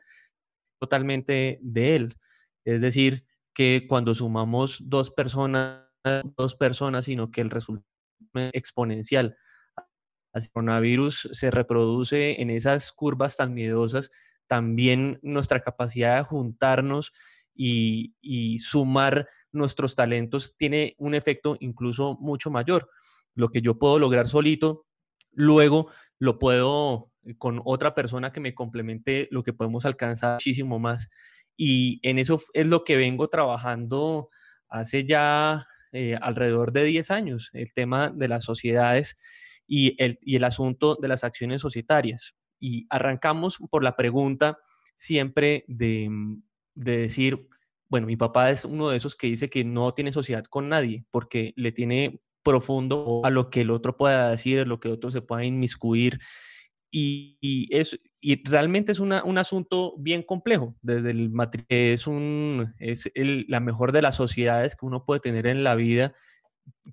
totalmente 0.78 1.60
de 1.62 1.96
Él. 1.96 2.16
Es 2.64 2.82
decir, 2.82 3.24
que 3.56 3.86
cuando 3.88 4.14
sumamos 4.14 4.78
dos 4.84 5.10
personas, 5.10 5.80
dos 6.36 6.54
personas, 6.54 7.06
sino 7.06 7.32
que 7.32 7.40
el 7.40 7.50
resultado 7.50 7.88
es 8.34 8.50
exponencial 8.52 9.36
el 10.36 10.50
coronavirus 10.52 11.30
se 11.32 11.50
reproduce 11.50 12.40
en 12.40 12.50
esas 12.50 12.92
curvas 12.92 13.36
tan 13.36 13.54
miedosas, 13.54 14.10
también 14.46 15.18
nuestra 15.22 15.60
capacidad 15.60 16.16
de 16.18 16.24
juntarnos 16.24 17.12
y, 17.54 18.58
sumar 18.58 19.28
nuestros 19.50 19.94
talentos 19.94 20.56
tiene 20.58 20.94
un 20.98 21.14
efecto 21.14 21.56
incluso 21.60 22.18
mucho 22.20 22.50
mayor. 22.50 22.90
Lo 23.34 23.48
que 23.48 23.62
yo 23.62 23.78
puedo 23.78 23.98
lograr 23.98 24.28
solito, 24.28 24.86
luego 25.32 25.90
lo 26.18 26.38
puedo 26.38 27.10
con 27.38 27.62
otra 27.64 27.94
persona 27.94 28.30
que 28.30 28.40
me 28.40 28.54
complemente, 28.54 29.28
lo 29.30 29.42
que 29.42 29.52
podemos 29.52 29.86
alcanzar 29.86 30.34
muchísimo 30.34 30.78
más. 30.78 31.08
Y 31.56 32.00
en 32.02 32.18
eso 32.18 32.40
es 32.52 32.66
lo 32.66 32.84
que 32.84 32.96
vengo 32.96 33.28
trabajando 33.28 34.28
hace 34.68 35.04
ya 35.04 35.66
eh, 35.92 36.16
alrededor 36.20 36.72
de 36.72 36.84
10 36.84 37.10
años, 37.10 37.50
el 37.52 37.72
tema 37.72 38.10
de 38.10 38.28
las 38.28 38.44
sociedades 38.44 39.16
y 39.66 39.96
el, 39.98 40.44
asunto 40.44 40.96
de 41.00 41.08
las 41.08 41.24
acciones 41.24 41.62
societarias. 41.62 42.34
Y 42.60 42.86
arrancamos 42.90 43.58
por 43.70 43.82
la 43.82 43.96
pregunta 43.96 44.58
siempre 44.94 45.64
de, 45.68 46.10
de 46.74 46.96
decir, 46.98 47.48
bueno, 47.88 48.06
mi 48.06 48.16
papá 48.16 48.50
es 48.50 48.64
uno 48.64 48.90
de 48.90 48.96
esos 48.96 49.14
que 49.14 49.28
dice 49.28 49.48
que 49.48 49.64
no 49.64 49.92
tiene 49.94 50.12
sociedad 50.12 50.44
con 50.44 50.68
nadie 50.68 51.04
porque 51.10 51.52
le 51.56 51.72
tiene 51.72 52.20
profundo 52.42 53.22
a 53.24 53.30
lo 53.30 53.50
que 53.50 53.62
el 53.62 53.70
otro 53.70 53.96
pueda 53.96 54.30
decir, 54.30 54.60
a 54.60 54.64
lo 54.64 54.78
que 54.80 54.88
otro 54.88 55.10
se 55.10 55.22
pueda 55.22 55.44
inmiscuir. 55.44 56.20
Y, 56.98 57.68
es, 57.70 58.00
y 58.22 58.42
realmente 58.48 58.90
es 58.90 59.00
una, 59.00 59.22
un 59.22 59.36
asunto 59.36 59.94
bien 59.98 60.22
complejo. 60.22 60.74
Desde 60.80 61.10
el 61.10 61.30
es, 61.68 62.06
un, 62.06 62.74
es 62.78 63.10
el, 63.14 63.44
la 63.48 63.60
mejor 63.60 63.92
de 63.92 64.00
las 64.00 64.16
sociedades 64.16 64.76
que 64.76 64.86
uno 64.86 65.04
puede 65.04 65.20
tener 65.20 65.46
en 65.46 65.62
la 65.62 65.74
vida 65.74 66.14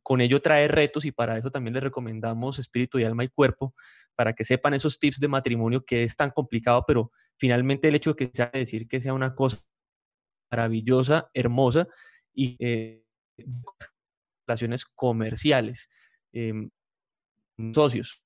con 0.02 0.22
ello 0.22 0.42
trae 0.42 0.68
retos 0.68 1.06
y 1.06 1.12
para 1.12 1.38
eso 1.38 1.52
también 1.52 1.74
les 1.74 1.84
recomendamos 1.84 2.60
espíritu 2.60 3.00
y 3.00 3.04
alma 3.04 3.24
y 3.24 3.30
cuerpo, 3.30 3.74
para 4.16 4.34
que 4.34 4.44
sepan 4.44 4.74
esos 4.74 5.00
tips 5.00 5.20
de 5.20 5.28
matrimonio 5.28 5.86
que 5.86 6.04
es 6.04 6.16
tan 6.16 6.32
complicado, 6.32 6.84
pero 6.88 7.12
finalmente 7.38 7.88
el 7.88 7.96
hecho 7.96 8.14
de 8.14 8.16
que 8.28 8.32
sea 8.34 8.52
decir 8.54 8.88
que 8.88 9.02
sea 9.02 9.14
una 9.14 9.34
cosa 9.34 9.64
maravillosa, 10.52 11.30
hermosa 11.34 11.88
y 12.34 12.56
eh, 12.60 13.04
relaciones 14.46 14.86
comerciales, 14.86 15.90
em, 16.34 16.70
socios. 17.74 18.23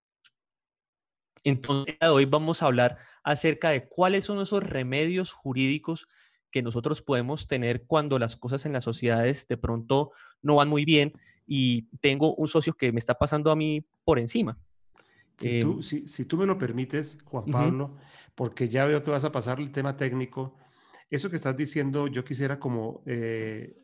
Entonces, 1.49 1.95
hoy 2.01 2.25
vamos 2.25 2.61
a 2.61 2.65
hablar 2.65 2.97
acerca 3.23 3.69
de 3.69 3.87
cuáles 3.87 4.25
son 4.25 4.41
esos 4.41 4.61
remedios 4.61 5.31
jurídicos 5.31 6.09
que 6.51 6.61
nosotros 6.61 7.01
podemos 7.01 7.47
tener 7.47 7.85
cuando 7.85 8.19
las 8.19 8.35
cosas 8.35 8.65
en 8.65 8.73
las 8.73 8.83
sociedades 8.83 9.47
de 9.47 9.55
pronto 9.55 10.11
no 10.41 10.55
van 10.55 10.67
muy 10.67 10.83
bien 10.83 11.13
y 11.45 11.83
tengo 12.01 12.35
un 12.35 12.49
socio 12.49 12.73
que 12.73 12.91
me 12.91 12.99
está 12.99 13.13
pasando 13.13 13.49
a 13.49 13.55
mí 13.55 13.85
por 14.03 14.19
encima. 14.19 14.59
Si, 15.37 15.61
tú, 15.61 15.73
em, 15.75 15.81
si, 15.81 16.25
tú, 16.25 16.35
me 16.35 16.45
lo 16.45 16.57
permites, 16.57 17.17
Juan 17.23 17.45
Pablo, 17.45 17.95
porque 18.35 18.67
ya 18.67 18.85
veo 18.85 19.01
que 19.01 19.11
vas 19.11 19.23
a 19.23 19.31
pasar 19.31 19.61
el 19.61 19.71
tema 19.71 19.95
técnico, 19.95 20.57
eso 21.09 21.29
que 21.29 21.37
estás 21.37 21.55
diciendo 21.55 22.07
yo 22.07 22.25
quisiera 22.25 22.59
como 22.59 23.03
eh, 23.05 23.77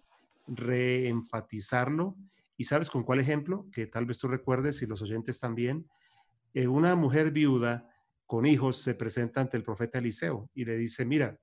reenfatizarlo. 0.48 2.17
¿Y 2.58 2.65
sabes 2.65 2.89
con 2.89 3.03
cuál 3.03 3.22
ejemplo? 3.22 3.67
Que 3.72 3.88
tal 3.88 4.05
vez 4.05 4.20
tú 4.20 4.27
recuerdes 4.27 4.82
y 4.82 4.86
los 4.86 5.01
oyentes 5.01 5.39
también. 5.39 5.88
Eh, 6.53 6.67
una 6.67 6.95
mujer 6.95 7.31
viuda 7.31 7.89
con 8.25 8.45
hijos 8.45 8.77
se 8.77 8.95
presenta 8.95 9.41
ante 9.41 9.57
el 9.57 9.63
profeta 9.63 10.00
Eliseo 10.00 10.50
y 10.53 10.65
le 10.65 10.77
dice, 10.77 11.05
mira, 11.05 11.38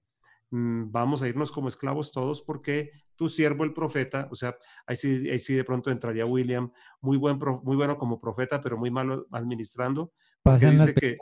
Mm, 0.50 0.90
vamos 0.90 1.22
a 1.22 1.28
irnos 1.28 1.52
como 1.52 1.68
esclavos 1.68 2.10
todos 2.12 2.42
porque 2.42 2.90
tu 3.14 3.28
siervo 3.28 3.62
el 3.64 3.72
profeta, 3.72 4.26
o 4.30 4.34
sea, 4.34 4.56
ahí 4.84 4.96
sí, 4.96 5.30
ahí 5.30 5.38
sí 5.38 5.54
de 5.54 5.62
pronto 5.62 5.90
entraría 5.90 6.26
William, 6.26 6.72
muy, 7.00 7.16
buen 7.16 7.38
muy 7.62 7.76
bueno 7.76 7.96
como 7.96 8.20
profeta, 8.20 8.60
pero 8.60 8.76
muy 8.76 8.90
malo 8.90 9.26
administrando. 9.30 10.12
Pasa 10.42 10.68
en, 10.68 10.72
dice 10.72 10.94
que, 10.94 11.18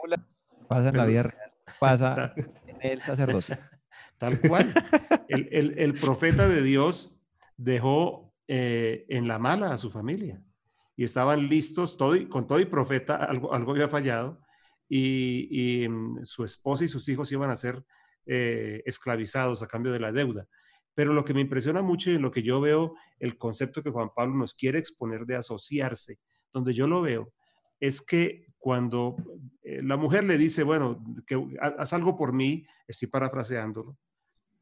pasa 0.67 0.89
en 0.89 0.97
la 0.97 1.05
vida 1.05 1.23
real, 1.23 1.51
pasa 1.79 2.33
en 2.67 2.77
el 2.81 3.01
sacerdocio. 3.01 3.57
Tal 4.17 4.39
cual. 4.41 4.73
El, 5.27 5.47
el, 5.51 5.79
el 5.79 5.93
profeta 5.93 6.47
de 6.47 6.61
Dios 6.61 7.17
dejó 7.55 8.33
eh, 8.47 9.05
en 9.09 9.27
la 9.27 9.39
mala 9.39 9.73
a 9.73 9.77
su 9.77 9.89
familia 9.89 10.41
y 10.99 11.05
estaban 11.05 11.47
listos, 11.47 11.95
todo, 11.95 12.13
con 12.27 12.45
todo 12.45 12.59
y 12.59 12.65
profeta, 12.65 13.15
algo, 13.15 13.53
algo 13.53 13.71
había 13.71 13.87
fallado 13.87 14.41
y, 14.89 15.87
mm, 15.87 16.25
su 16.25 16.43
esposa 16.43 16.83
y 16.83 16.89
sus 16.89 17.07
hijos 17.07 17.31
iban 17.31 17.49
a 17.49 17.55
ser 17.55 17.81
eh, 18.25 18.83
esclavizados 18.85 19.63
a 19.63 19.67
cambio 19.67 19.93
de 19.93 20.01
la 20.01 20.11
deuda. 20.11 20.45
Pero 20.93 21.13
lo 21.13 21.23
que 21.23 21.33
me 21.33 21.39
impresiona 21.39 21.81
mucho 21.81 22.11
y 22.11 22.17
lo 22.17 22.31
que 22.31 22.43
yo 22.43 22.59
veo, 22.59 22.95
el 23.17 23.37
concepto 23.37 23.81
que 23.81 23.91
Juan 23.91 24.09
Pablo 24.13 24.35
nos 24.35 24.53
quiere 24.53 24.77
exponer 24.77 25.25
de 25.25 25.37
asociarse, 25.37 26.19
donde 26.51 26.73
yo 26.73 26.85
lo 26.85 27.01
veo, 27.01 27.31
es 27.79 28.01
que 28.01 28.47
cuando 28.57 29.15
eh, 29.63 29.81
la 29.81 29.95
mujer 29.95 30.25
le 30.25 30.37
dice, 30.37 30.63
bueno, 30.63 31.01
que 31.25 31.41
haz 31.61 31.93
algo 31.93 32.17
por 32.17 32.33
mí, 32.33 32.65
estoy 32.85 33.07
parafraseándolo, 33.07 33.97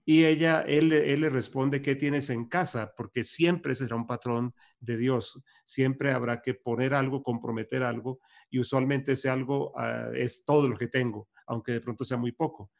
y 0.09 0.23
ella, 0.23 0.61
él, 0.61 0.93
él, 0.93 1.19
le 1.19 1.29
responde, 1.29 1.81
¿qué 1.81 1.93
tienes 1.93 2.29
en 2.29 2.45
casa? 2.45 2.93
Porque 2.95 3.25
siempre 3.25 3.75
será 3.75 3.97
un 3.97 4.07
patrón 4.07 4.55
de 4.79 4.95
Dios. 4.95 5.43
Siempre 5.65 6.13
habrá 6.13 6.41
que 6.41 6.53
poner 6.53 6.93
algo, 6.93 7.21
comprometer 7.21 7.83
algo, 7.83 8.21
y 8.49 8.59
usualmente 8.59 9.11
ese 9.11 9.29
algo 9.29 9.77
ah, 9.77 10.09
es 10.15 10.45
todo 10.45 10.69
lo 10.69 10.77
que 10.77 10.87
tengo, 10.87 11.27
aunque 11.45 11.73
de 11.73 11.81
pronto 11.81 12.05
sea 12.05 12.15
muy 12.15 12.31
poco. 12.31 12.71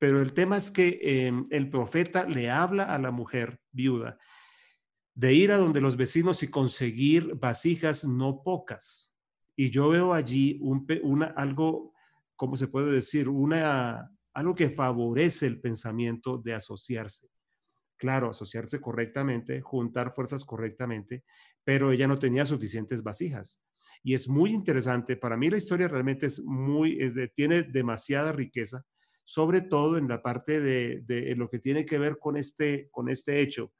Pero 0.00 0.20
el 0.20 0.32
tema 0.32 0.56
es 0.56 0.72
que 0.72 0.98
em, 1.00 1.44
el 1.48 1.70
profeta 1.70 2.28
le 2.28 2.50
habla 2.50 2.92
a 2.92 2.98
la 2.98 3.12
mujer 3.12 3.60
viuda 3.70 4.18
de 5.14 5.32
ir 5.32 5.52
a 5.52 5.58
donde 5.58 5.80
los 5.80 5.96
vecinos 5.96 6.42
y 6.42 6.48
conseguir 6.48 7.36
vasijas 7.36 8.04
no 8.04 8.42
pocas. 8.42 9.16
Y 9.54 9.70
yo 9.70 9.90
veo 9.90 10.12
allí 10.12 10.58
un, 10.60 10.84
una, 11.04 11.26
algo, 11.26 11.92
¿cómo 12.34 12.56
se 12.56 12.66
puede 12.66 12.90
decir? 12.90 13.28
Una, 13.28 14.10
algo 14.40 14.54
que 14.54 14.70
favorece 14.70 15.46
el 15.46 15.60
pensamiento 15.60 16.38
de 16.38 16.54
asociarse. 16.54 17.28
Claro, 17.96 18.30
asociarse 18.30 18.80
correctamente, 18.80 19.60
juntar 19.60 20.12
fuerzas 20.12 20.44
correctamente, 20.44 21.24
pero 21.64 21.92
ella 21.92 22.08
no 22.08 22.18
tenía 22.18 22.44
suficientes 22.44 23.02
vasijas. 23.02 23.62
Y 24.02 24.14
es 24.14 24.28
muy 24.28 24.52
interesante, 24.52 25.16
para 25.16 25.36
mí 25.36 25.50
la 25.50 25.58
historia 25.58 25.88
realmente 25.88 26.26
es 26.26 26.42
muy, 26.42 26.98
tiene 27.34 27.62
demasiada 27.62 28.32
riqueza 28.32 28.84
sobre 29.30 29.60
todo 29.60 29.96
en 29.96 30.08
la 30.08 30.22
parte 30.22 30.60
de, 30.60 31.34
lo 31.36 31.48
que 31.48 31.60
tiene 31.60 31.86
que 31.86 31.98
ver 31.98 32.18
con 32.18 32.36
este, 32.36 32.88
con 32.90 33.08
este 33.08 33.40
hecho. 33.40 33.72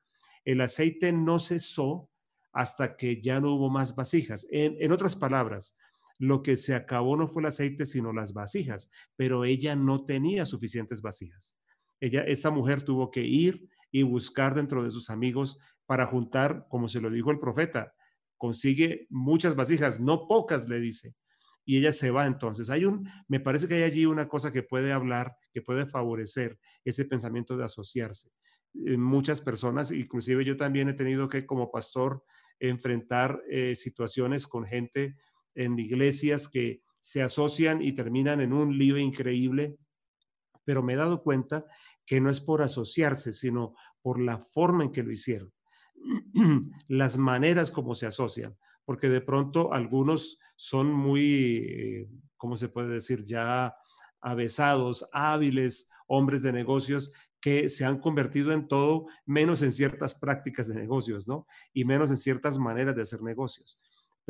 El 0.44 0.60
aceite 0.60 1.10
no 1.12 1.40
cesó 1.40 2.08
hasta 2.52 2.94
que 2.94 3.20
ya 3.20 3.40
no 3.40 3.54
hubo 3.54 3.68
más 3.68 3.96
vasijas. 3.96 4.46
En, 4.52 4.92
otras 4.92 5.16
palabras, 5.16 5.76
lo 6.20 6.42
que 6.42 6.56
se 6.56 6.74
acabó 6.74 7.16
no 7.16 7.26
fue 7.26 7.40
el 7.40 7.46
aceite, 7.46 7.86
sino 7.86 8.12
las 8.12 8.34
vasijas, 8.34 8.90
pero 9.16 9.46
ella 9.46 9.74
no 9.74 10.04
tenía 10.04 10.44
suficientes 10.44 11.00
vasijas. 11.00 11.58
Ella, 11.98 12.20
esta 12.24 12.50
mujer 12.50 12.82
tuvo 12.82 13.10
que 13.10 13.22
ir 13.22 13.70
y 13.90 14.02
buscar 14.02 14.54
dentro 14.54 14.84
de 14.84 14.90
sus 14.90 15.08
amigos 15.08 15.58
para 15.86 16.04
juntar, 16.04 16.66
como 16.68 16.88
se 16.88 17.00
lo 17.00 17.10
dijo 17.10 17.30
el 17.30 17.40
profeta, 17.40 17.94
consigue 18.36 19.06
muchas 19.08 19.56
vasijas, 19.56 19.98
no 19.98 20.28
pocas, 20.28 20.68
le 20.68 20.78
dice, 20.78 21.16
y 21.64 21.78
ella 21.78 21.90
se 21.90 22.10
va 22.10 22.26
entonces. 22.26 22.68
Hay 22.68 22.84
un, 22.84 23.08
me 23.26 23.40
parece 23.40 23.66
que 23.66 23.76
hay 23.76 23.82
allí 23.84 24.04
una 24.04 24.28
cosa 24.28 24.52
que 24.52 24.62
puede 24.62 24.92
hablar, 24.92 25.34
que 25.54 25.62
puede 25.62 25.86
favorecer 25.86 26.58
ese 26.84 27.06
pensamiento 27.06 27.56
de 27.56 27.64
asociarse. 27.64 28.30
Eh, 28.74 28.98
muchas 28.98 29.40
personas, 29.40 29.90
inclusive 29.90 30.44
yo 30.44 30.58
también 30.58 30.90
he 30.90 30.94
tenido 30.94 31.30
que 31.30 31.46
como 31.46 31.70
pastor 31.70 32.22
enfrentar 32.58 33.42
eh, 33.48 33.74
situaciones 33.74 34.46
con 34.46 34.66
gente 34.66 35.16
en 35.54 35.78
iglesias 35.78 36.48
que 36.48 36.82
se 37.00 37.22
asocian 37.22 37.82
y 37.82 37.92
terminan 37.92 38.40
en 38.40 38.52
un 38.52 38.76
lío 38.76 38.98
increíble, 38.98 39.76
pero 40.64 40.82
me 40.82 40.94
he 40.94 40.96
dado 40.96 41.22
cuenta 41.22 41.64
que 42.04 42.20
no 42.20 42.30
es 42.30 42.40
por 42.40 42.62
asociarse, 42.62 43.32
sino 43.32 43.74
por 44.02 44.20
la 44.20 44.38
forma 44.38 44.84
en 44.84 44.92
que 44.92 45.02
lo 45.02 45.10
hicieron, 45.10 45.52
las 46.88 47.18
maneras 47.18 47.70
como 47.70 47.94
se 47.94 48.06
asocian, 48.06 48.56
porque 48.84 49.08
de 49.08 49.20
pronto 49.20 49.72
algunos 49.72 50.40
son 50.56 50.92
muy, 50.92 51.56
eh, 51.56 52.08
¿cómo 52.36 52.56
se 52.56 52.68
puede 52.68 52.88
decir? 52.88 53.22
Ya 53.22 53.74
avesados, 54.20 55.08
hábiles, 55.12 55.88
hombres 56.06 56.42
de 56.42 56.52
negocios 56.52 57.12
que 57.40 57.68
se 57.68 57.84
han 57.84 57.98
convertido 57.98 58.52
en 58.52 58.68
todo 58.68 59.06
menos 59.24 59.62
en 59.62 59.72
ciertas 59.72 60.14
prácticas 60.14 60.68
de 60.68 60.74
negocios, 60.74 61.26
¿no? 61.26 61.46
Y 61.72 61.84
menos 61.84 62.10
en 62.10 62.18
ciertas 62.18 62.58
maneras 62.58 62.94
de 62.94 63.02
hacer 63.02 63.22
negocios. 63.22 63.80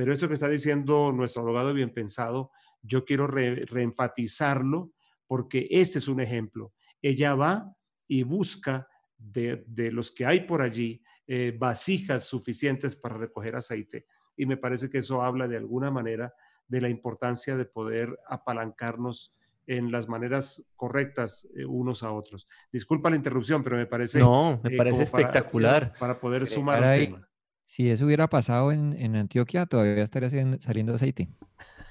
Pero 0.01 0.15
eso 0.15 0.29
que 0.29 0.33
está 0.33 0.49
diciendo 0.49 1.13
nuestro 1.13 1.43
abogado 1.43 1.75
bien 1.75 1.93
pensado, 1.93 2.53
yo 2.81 3.05
quiero 3.05 3.27
reenfatizarlo 3.27 4.93
porque 5.27 5.69
este 5.71 5.99
es 5.99 6.09
un 6.09 6.21
ejemplo. 6.21 6.73
Ella 7.03 7.35
va 7.35 7.77
y 8.09 8.23
busca 8.23 8.89
de, 9.19 9.63
los 9.93 10.11
que 10.11 10.25
hay 10.25 10.47
por 10.47 10.63
allí 10.63 11.03
eh, 11.27 11.55
vasijas 11.55 12.25
suficientes 12.25 12.97
para 12.97 13.19
recoger 13.19 13.57
aceite. 13.57 14.07
Y 14.39 14.47
me 14.47 14.57
parece 14.57 14.89
que 14.89 14.97
eso 14.97 15.21
habla 15.21 15.47
de 15.47 15.59
alguna 15.59 15.91
manera 15.91 16.33
de 16.67 16.81
la 16.81 16.89
importancia 16.89 17.59
de 17.59 17.67
poder 17.67 18.19
apalancarnos 18.27 19.37
en 19.67 19.93
las 19.93 20.09
maneras 20.09 20.73
correctas 20.77 21.47
eh, 21.55 21.67
unos 21.67 22.03
a 22.05 22.13
otros. 22.13 22.49
Disculpa 22.73 23.11
la 23.11 23.17
interrupción, 23.17 23.63
pero 23.63 23.77
me 23.77 23.85
parece... 23.85 24.21
No, 24.21 24.63
me 24.65 24.73
eh, 24.73 24.77
parece 24.79 25.03
espectacular. 25.03 25.93
Para, 25.99 26.19
poder 26.19 26.47
sumar 26.47 26.83
al 26.83 26.99
tema. 26.99 27.30
Si 27.71 27.89
eso 27.89 28.05
hubiera 28.05 28.29
pasado 28.29 28.73
en, 28.73 29.15
Antioquia, 29.15 29.65
todavía 29.65 30.03
estaría 30.03 30.29
saliendo 30.59 30.93
aceite. 30.93 31.29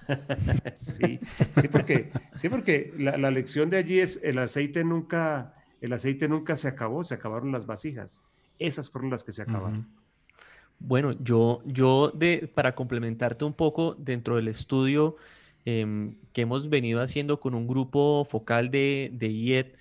sí, 0.76 1.22
sí, 1.56 1.68
porque, 1.72 2.12
sí, 2.36 2.50
porque 2.50 2.94
la, 2.98 3.32
lección 3.32 3.70
de 3.70 3.78
allí 3.78 4.02
es 4.02 4.22
el 4.22 4.40
aceite 4.40 4.84
nunca, 4.84 5.54
el 5.80 5.94
aceite 5.94 6.28
nunca 6.28 6.58
se 6.58 6.68
acabó, 6.68 7.06
se 7.06 7.14
acabaron 7.14 7.54
las 7.54 7.66
vasijas. 7.66 8.22
Esas 8.60 8.90
fueron 8.90 9.10
las 9.10 9.24
que 9.24 9.32
se 9.32 9.44
acabaron. 9.44 9.88
Bueno, 10.80 11.14
yo, 11.24 11.62
yo 11.66 12.12
de, 12.14 12.52
para 12.54 12.76
complementarte 12.76 13.46
un 13.46 13.54
poco 13.54 13.96
dentro 13.98 14.36
del 14.36 14.50
estudio 14.50 15.16
em, 15.64 16.18
que 16.34 16.42
hemos 16.42 16.68
venido 16.68 17.02
haciendo 17.02 17.40
con 17.40 17.56
un 17.56 17.68
grupo 17.68 18.26
focal 18.26 18.70
de, 18.70 19.12
de 19.14 19.30
IED, 19.30 19.66
eh, 19.68 19.76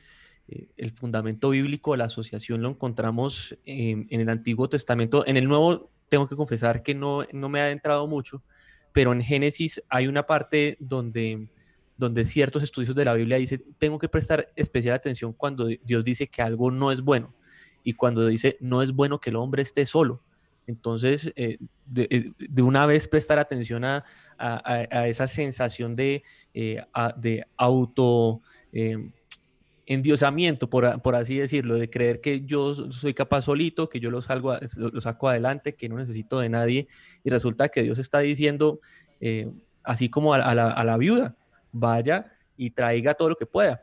el 0.76 0.92
fundamento 0.92 1.50
bíblico 1.50 1.92
de 1.92 1.98
la 1.98 2.04
asociación 2.04 2.62
lo 2.62 2.70
encontramos 2.70 3.56
en 3.64 4.06
el 4.10 4.28
Antiguo 4.28 4.68
Testamento. 4.68 5.26
En 5.26 5.36
el 5.36 5.46
Nuevo 5.46 5.90
tengo 6.08 6.28
que 6.28 6.36
confesar 6.36 6.82
que 6.82 6.94
no, 6.94 7.22
no 7.32 7.48
me 7.48 7.60
ha 7.60 7.64
adentrado 7.64 8.06
mucho, 8.06 8.42
pero 8.92 9.12
en 9.12 9.22
Génesis 9.22 9.82
hay 9.88 10.06
una 10.06 10.26
parte 10.26 10.76
donde, 10.80 11.48
donde 11.96 12.24
ciertos 12.24 12.62
estudios 12.62 12.94
de 12.94 13.04
la 13.04 13.14
Biblia 13.14 13.36
dicen, 13.36 13.64
tengo 13.78 13.98
que 13.98 14.08
prestar 14.08 14.50
especial 14.56 14.94
atención 14.94 15.32
cuando 15.32 15.68
Dios 15.84 16.04
dice 16.04 16.26
que 16.28 16.42
algo 16.42 16.70
no 16.70 16.90
es 16.92 17.02
bueno 17.02 17.34
y 17.84 17.92
cuando 17.92 18.26
dice, 18.26 18.56
no 18.60 18.82
es 18.82 18.92
bueno 18.92 19.20
que 19.20 19.30
el 19.30 19.36
hombre 19.36 19.62
esté 19.62 19.86
solo. 19.86 20.22
Entonces, 20.66 21.32
eh, 21.36 21.56
de, 21.86 22.34
de, 22.38 22.62
una 22.62 22.84
vez 22.84 23.08
prestar 23.08 23.38
atención 23.38 23.84
a, 23.84 24.04
a, 24.36 25.08
esa 25.08 25.26
sensación 25.26 25.96
de, 25.96 26.22
eh, 26.52 26.82
de 27.16 27.46
auto 27.56 28.42
endiosamiento, 29.88 30.68
por, 30.68 31.00
por, 31.00 31.16
así 31.16 31.38
decirlo, 31.38 31.76
de 31.76 31.88
creer 31.88 32.20
que 32.20 32.42
yo 32.42 32.74
soy 32.74 33.14
capaz 33.14 33.42
solito, 33.42 33.88
que 33.88 34.00
yo 34.00 34.10
lo, 34.10 34.20
salgo, 34.20 34.54
lo 34.76 35.00
saco 35.00 35.30
adelante, 35.30 35.74
que 35.74 35.88
no 35.88 35.96
necesito 35.96 36.40
de 36.40 36.50
nadie, 36.50 36.88
y 37.24 37.30
resulta 37.30 37.70
que 37.70 37.82
Dios 37.82 37.98
está 37.98 38.18
diciendo, 38.18 38.80
eh, 39.18 39.50
así 39.82 40.10
como 40.10 40.34
a, 40.34 40.54
la, 40.54 40.96
viuda, 40.98 41.36
vaya 41.72 42.36
y 42.58 42.70
traiga 42.70 43.14
todo 43.14 43.30
lo 43.30 43.36
que 43.36 43.46
pueda. 43.46 43.82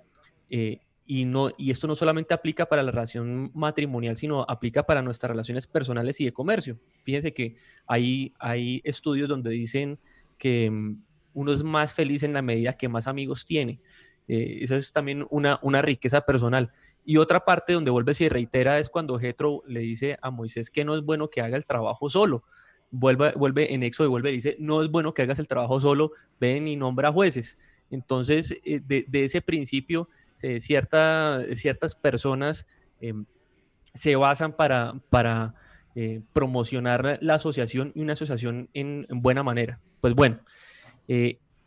Eh, 0.51 0.79
y, 1.07 1.25
no, 1.25 1.49
y 1.57 1.71
esto 1.71 1.87
no 1.87 1.95
solamente 1.95 2.35
aplica 2.35 2.67
para 2.67 2.83
la 2.83 2.91
relación 2.91 3.49
matrimonial, 3.55 4.15
sino 4.15 4.45
aplica 4.47 4.83
para 4.83 5.01
nuestras 5.01 5.31
relaciones 5.31 5.65
personales 5.65 6.21
y 6.21 6.25
de 6.25 6.33
comercio. 6.33 6.77
Fíjense 7.01 7.33
que 7.33 7.55
hay, 7.87 8.31
hay 8.37 8.79
estudios 8.83 9.27
donde 9.27 9.49
dicen 9.49 9.97
que 10.37 10.69
mm, 10.69 11.01
uno 11.33 11.51
es 11.51 11.63
más 11.63 11.95
feliz 11.95 12.21
en 12.21 12.33
la 12.33 12.43
medida 12.43 12.73
que 12.73 12.89
más 12.89 13.07
amigos 13.07 13.43
tiene. 13.43 13.79
Eh, 14.27 14.59
esa 14.61 14.75
es 14.75 14.91
también 14.91 15.25
una, 15.29 15.59
una 15.61 15.81
riqueza 15.81 16.21
personal. 16.21 16.71
Y 17.03 17.17
otra 17.17 17.45
parte 17.45 17.73
donde 17.73 17.91
vuelve 17.91 18.13
y 18.17 18.29
reitera 18.29 18.79
es 18.79 18.89
cuando 18.89 19.19
Jetro 19.19 19.61
le 19.67 19.81
dice 19.81 20.17
a 20.21 20.31
Moisés 20.31 20.71
que 20.71 20.85
no 20.85 20.95
es 20.95 21.03
bueno 21.03 21.29
que 21.29 21.41
haga 21.41 21.57
el 21.57 21.65
trabajo 21.65 22.09
solo. 22.09 22.43
Vuelve, 22.91 23.33
vuelve 23.33 23.73
en 23.73 23.83
Éxodo 23.83 24.07
y 24.07 24.09
vuelve 24.09 24.31
y 24.31 24.35
dice, 24.35 24.55
no 24.59 24.81
es 24.81 24.89
bueno 24.89 25.13
que 25.13 25.21
hagas 25.21 25.39
el 25.39 25.47
trabajo 25.47 25.79
solo, 25.79 26.11
ven 26.39 26.67
y 26.67 26.75
nombra 26.75 27.11
jueces. 27.11 27.57
Entonces, 27.91 28.55
eh, 28.65 28.79
de, 28.79 29.05
ese 29.23 29.41
principio, 29.41 30.09
eh, 30.41 30.59
ciertas 30.59 31.95
personas 31.95 32.65
em, 32.99 33.25
se 33.93 34.15
basan 34.15 34.53
para, 34.53 34.99
para 35.09 35.55
promocionar 36.33 37.19
la 37.21 37.35
asociación 37.35 37.93
y 37.95 38.01
una 38.01 38.13
asociación 38.13 38.69
en 38.73 39.05
buena 39.09 39.43
manera. 39.43 39.79
Pues 40.01 40.13
bueno, 40.13 40.41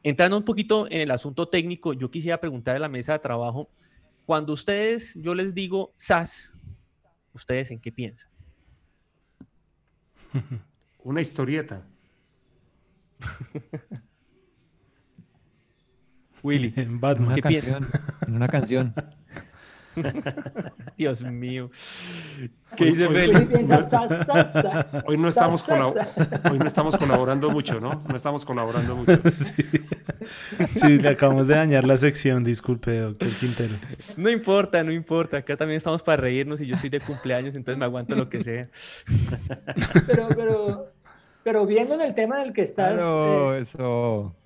Entrando 0.02 0.36
un 0.36 0.44
poquito 0.44 0.86
en 0.90 1.00
el 1.00 1.10
asunto 1.10 1.48
técnico, 1.48 1.92
yo 1.92 2.10
quisiera 2.10 2.40
preguntar 2.40 2.76
a 2.76 2.78
la 2.78 2.88
mesa 2.88 3.12
de 3.14 3.18
trabajo, 3.18 3.68
cuando 4.26 4.52
ustedes, 4.52 5.14
yo 5.20 5.34
les 5.34 5.54
digo 5.54 5.92
SAS, 5.96 6.50
¿ustedes 7.32 7.70
en 7.70 7.80
qué 7.80 7.90
piensan? 7.90 8.30
Una 11.02 11.20
historieta. 11.20 11.86
Willy, 16.42 16.72
en 16.76 17.00
Batman. 17.00 17.34
¿qué 17.34 17.42
piensan? 17.42 17.82
En 18.26 18.36
una 18.36 18.48
canción. 18.48 18.94
Dios 20.96 21.22
mío. 21.22 21.70
¿Qué 22.76 22.86
dice 22.86 23.08
Feli? 23.08 23.34
Hoy 23.34 23.64
no, 23.64 25.28
estamos 25.28 25.64
hoy 26.50 26.58
no 26.58 26.66
estamos 26.66 26.96
colaborando 26.96 27.50
mucho, 27.50 27.80
¿no? 27.80 28.02
No 28.08 28.16
estamos 28.16 28.44
colaborando 28.44 28.96
mucho. 28.96 29.18
Sí. 30.70 30.98
le 30.98 31.08
acabamos 31.08 31.48
de 31.48 31.54
dañar 31.54 31.84
la 31.84 31.96
sección, 31.96 32.44
disculpe, 32.44 32.98
doctor 32.98 33.28
Quintero. 33.40 33.74
No 34.16 34.28
importa, 34.28 34.84
no 34.84 34.92
importa. 34.92 35.38
Acá 35.38 35.56
también 35.56 35.78
estamos 35.78 36.02
para 36.02 36.20
reírnos 36.20 36.60
y 36.60 36.66
yo 36.66 36.76
soy 36.76 36.90
de 36.90 37.00
cumpleaños, 37.00 37.56
entonces 37.56 37.78
me 37.78 37.86
aguanto 37.86 38.14
lo 38.14 38.28
que 38.28 38.44
sea. 38.44 38.68
Pero, 40.06 40.28
pero, 40.36 40.92
pero 41.44 41.66
viendo 41.66 41.94
en 41.94 42.02
el 42.02 42.14
tema 42.14 42.40
del 42.40 42.52
que 42.52 42.62
estás. 42.62 42.92
Claro, 42.92 43.54
eh, 43.54 43.60
eso. 43.60 44.36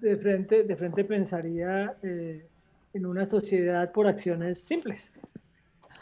De 0.00 0.16
frente, 0.16 0.64
de 0.64 0.76
frente 0.76 1.04
pensaría. 1.04 1.96
Eh, 2.02 2.46
en 2.94 3.06
una 3.06 3.26
sociedad 3.26 3.92
por 3.92 4.06
acciones 4.06 4.62
simples. 4.62 5.10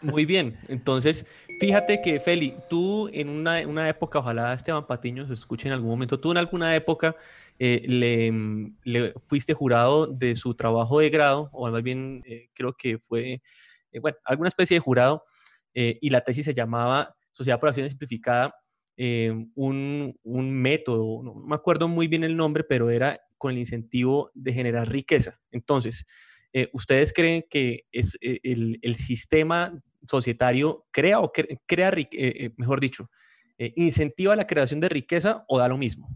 Muy 0.03 0.25
bien, 0.25 0.59
entonces 0.69 1.27
fíjate 1.61 2.01
que 2.01 2.21
Feli, 2.21 2.55
tú 2.71 3.11
en 3.13 3.29
una, 3.29 3.67
una 3.67 3.87
época, 3.89 4.21
ojalá 4.21 4.55
Esteban 4.55 4.87
Patiño 4.87 5.27
se 5.27 5.35
escuche 5.35 5.69
en 5.69 5.75
algún 5.75 5.91
momento, 5.91 6.19
tú 6.19 6.31
en 6.31 6.39
alguna 6.39 6.75
época 6.75 7.15
eh, 7.59 7.83
le, 7.87 8.73
le, 8.83 9.13
fuiste 9.27 9.53
jurado 9.53 10.07
de 10.07 10.35
su 10.37 10.55
trabajo 10.55 11.01
de 11.01 11.11
grado, 11.11 11.51
o 11.53 11.71
más 11.71 11.83
bien 11.83 12.23
eh, 12.25 12.49
creo 12.55 12.73
que 12.73 12.99
fue, 12.99 13.43
eh, 13.93 14.01
bueno, 14.01 14.17
alguna 14.25 14.49
especie 14.49 14.77
de 14.77 14.81
jurado, 14.81 15.25
y 15.73 16.11
la 16.11 16.23
tesis 16.23 16.45
se 16.45 16.53
llamaba 16.53 17.15
Sociedad 17.31 17.61
por 17.61 17.69
Acciones 17.69 17.93
Simplificada, 17.93 18.55
un, 18.97 20.19
un 20.25 20.51
método, 20.51 21.23
no 21.23 21.35
me 21.35 21.55
acuerdo 21.55 21.87
muy 21.87 22.09
bien 22.09 22.25
el 22.25 22.37
nombre, 22.37 22.65
pero 22.65 22.91
era 22.91 23.21
con 23.39 23.53
el 23.53 23.59
incentivo 23.59 24.33
de 24.35 24.53
generar 24.53 24.91
riqueza. 24.91 25.41
Entonces, 25.53 26.05
eh, 26.53 26.69
¿ustedes 26.73 27.13
creen 27.13 27.45
que 27.49 27.87
es, 27.93 28.17
eh, 28.21 28.41
el, 28.43 28.95
sistema 28.97 29.81
societario 30.07 30.87
crea 30.91 31.21
o 31.21 31.31
crea, 31.33 31.93
eh, 31.97 32.51
mejor 32.57 32.81
dicho, 32.81 33.11
incentiva 33.59 34.35
la 34.35 34.47
creación 34.47 34.81
de 34.81 34.89
riqueza 34.89 35.45
o 35.49 35.59
da 35.59 35.69
lo 35.69 35.77
mismo? 35.77 36.09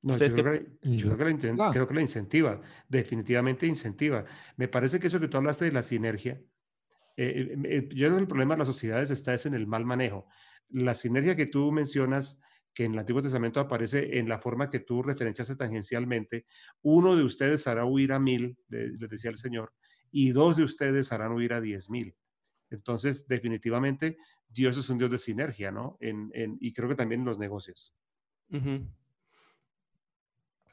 No, 0.00 0.16
yo, 0.16 0.28
creo 0.32 0.52
que, 0.52 1.70
creo 1.72 1.86
que 1.86 1.94
la 1.94 2.00
incentiva, 2.00 2.60
definitivamente 2.88 3.66
incentiva. 3.66 4.24
Me 4.56 4.68
parece 4.68 4.98
que 4.98 5.08
eso 5.08 5.20
que 5.20 5.28
tú 5.28 5.36
hablaste 5.36 5.66
de 5.66 5.72
la 5.72 5.82
sinergia, 5.82 6.40
yo 7.16 7.26
creo 7.26 8.14
que 8.14 8.20
el 8.20 8.28
problema 8.28 8.54
de 8.54 8.58
las 8.58 8.68
sociedades 8.68 9.10
está 9.10 9.34
es 9.34 9.44
en 9.46 9.54
el 9.54 9.66
mal 9.66 9.84
manejo. 9.84 10.26
La 10.70 10.94
sinergia 10.94 11.36
que 11.36 11.46
tú 11.46 11.72
mencionas 11.72 12.40
que 12.78 12.84
en 12.84 12.92
el 12.92 13.00
Antiguo 13.00 13.20
Testamento 13.20 13.58
aparece 13.58 14.20
en 14.20 14.28
la 14.28 14.38
forma 14.38 14.70
que 14.70 14.78
tú 14.78 15.02
referenciaste 15.02 15.56
tangencialmente, 15.56 16.46
uno 16.82 17.16
de 17.16 17.24
ustedes 17.24 17.66
hará 17.66 17.84
huir 17.84 18.12
a 18.12 18.20
mil, 18.20 18.56
les 18.68 19.00
decía 19.00 19.30
el 19.30 19.36
Señor, 19.36 19.72
y 20.12 20.30
dos 20.30 20.58
de 20.58 20.62
ustedes 20.62 21.10
harán 21.10 21.32
huir 21.32 21.54
a 21.54 21.60
diez 21.60 21.90
mil. 21.90 22.14
Entonces, 22.70 23.26
definitivamente, 23.26 24.16
Dios 24.48 24.78
es 24.78 24.88
un 24.90 24.98
Dios 24.98 25.10
de 25.10 25.18
sinergia, 25.18 25.72
¿no? 25.72 25.96
En, 25.98 26.30
y 26.60 26.72
creo 26.72 26.88
que 26.88 26.94
también 26.94 27.22
en 27.22 27.26
los 27.26 27.36
negocios. 27.36 27.96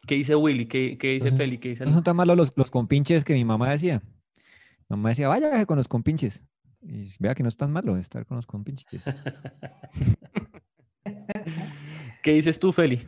¿Qué 0.05 0.13
dice 0.13 0.35
Willy? 0.35 0.67
¿Qué, 0.67 0.99
qué 0.99 1.13
dice 1.13 1.31
Feli? 1.31 1.57
¿Qué 1.57 1.73
No 1.85 1.91
son 1.91 2.03
tan 2.03 2.15
malos 2.15 2.37
los, 2.37 2.53
los 2.55 2.69
compinches 2.69 3.23
que 3.23 3.33
mi 3.33 3.45
mamá 3.45 3.71
decía. 3.71 4.03
Mi 4.89 4.97
mamá 4.97 5.09
decía, 5.09 5.27
vaya 5.27 5.65
con 5.65 5.77
los 5.77 5.87
compinches. 5.87 6.45
Y 6.83 7.11
vea 7.17 7.33
que 7.33 7.41
no 7.41 7.49
es 7.49 7.57
tan 7.57 7.71
malo 7.71 7.97
estar 7.97 8.27
con 8.27 8.35
los 8.35 8.45
compinches. 8.45 9.05
¿Qué 12.25 12.33
dices 12.33 12.57
tú, 12.57 12.73
Feli? 12.73 13.03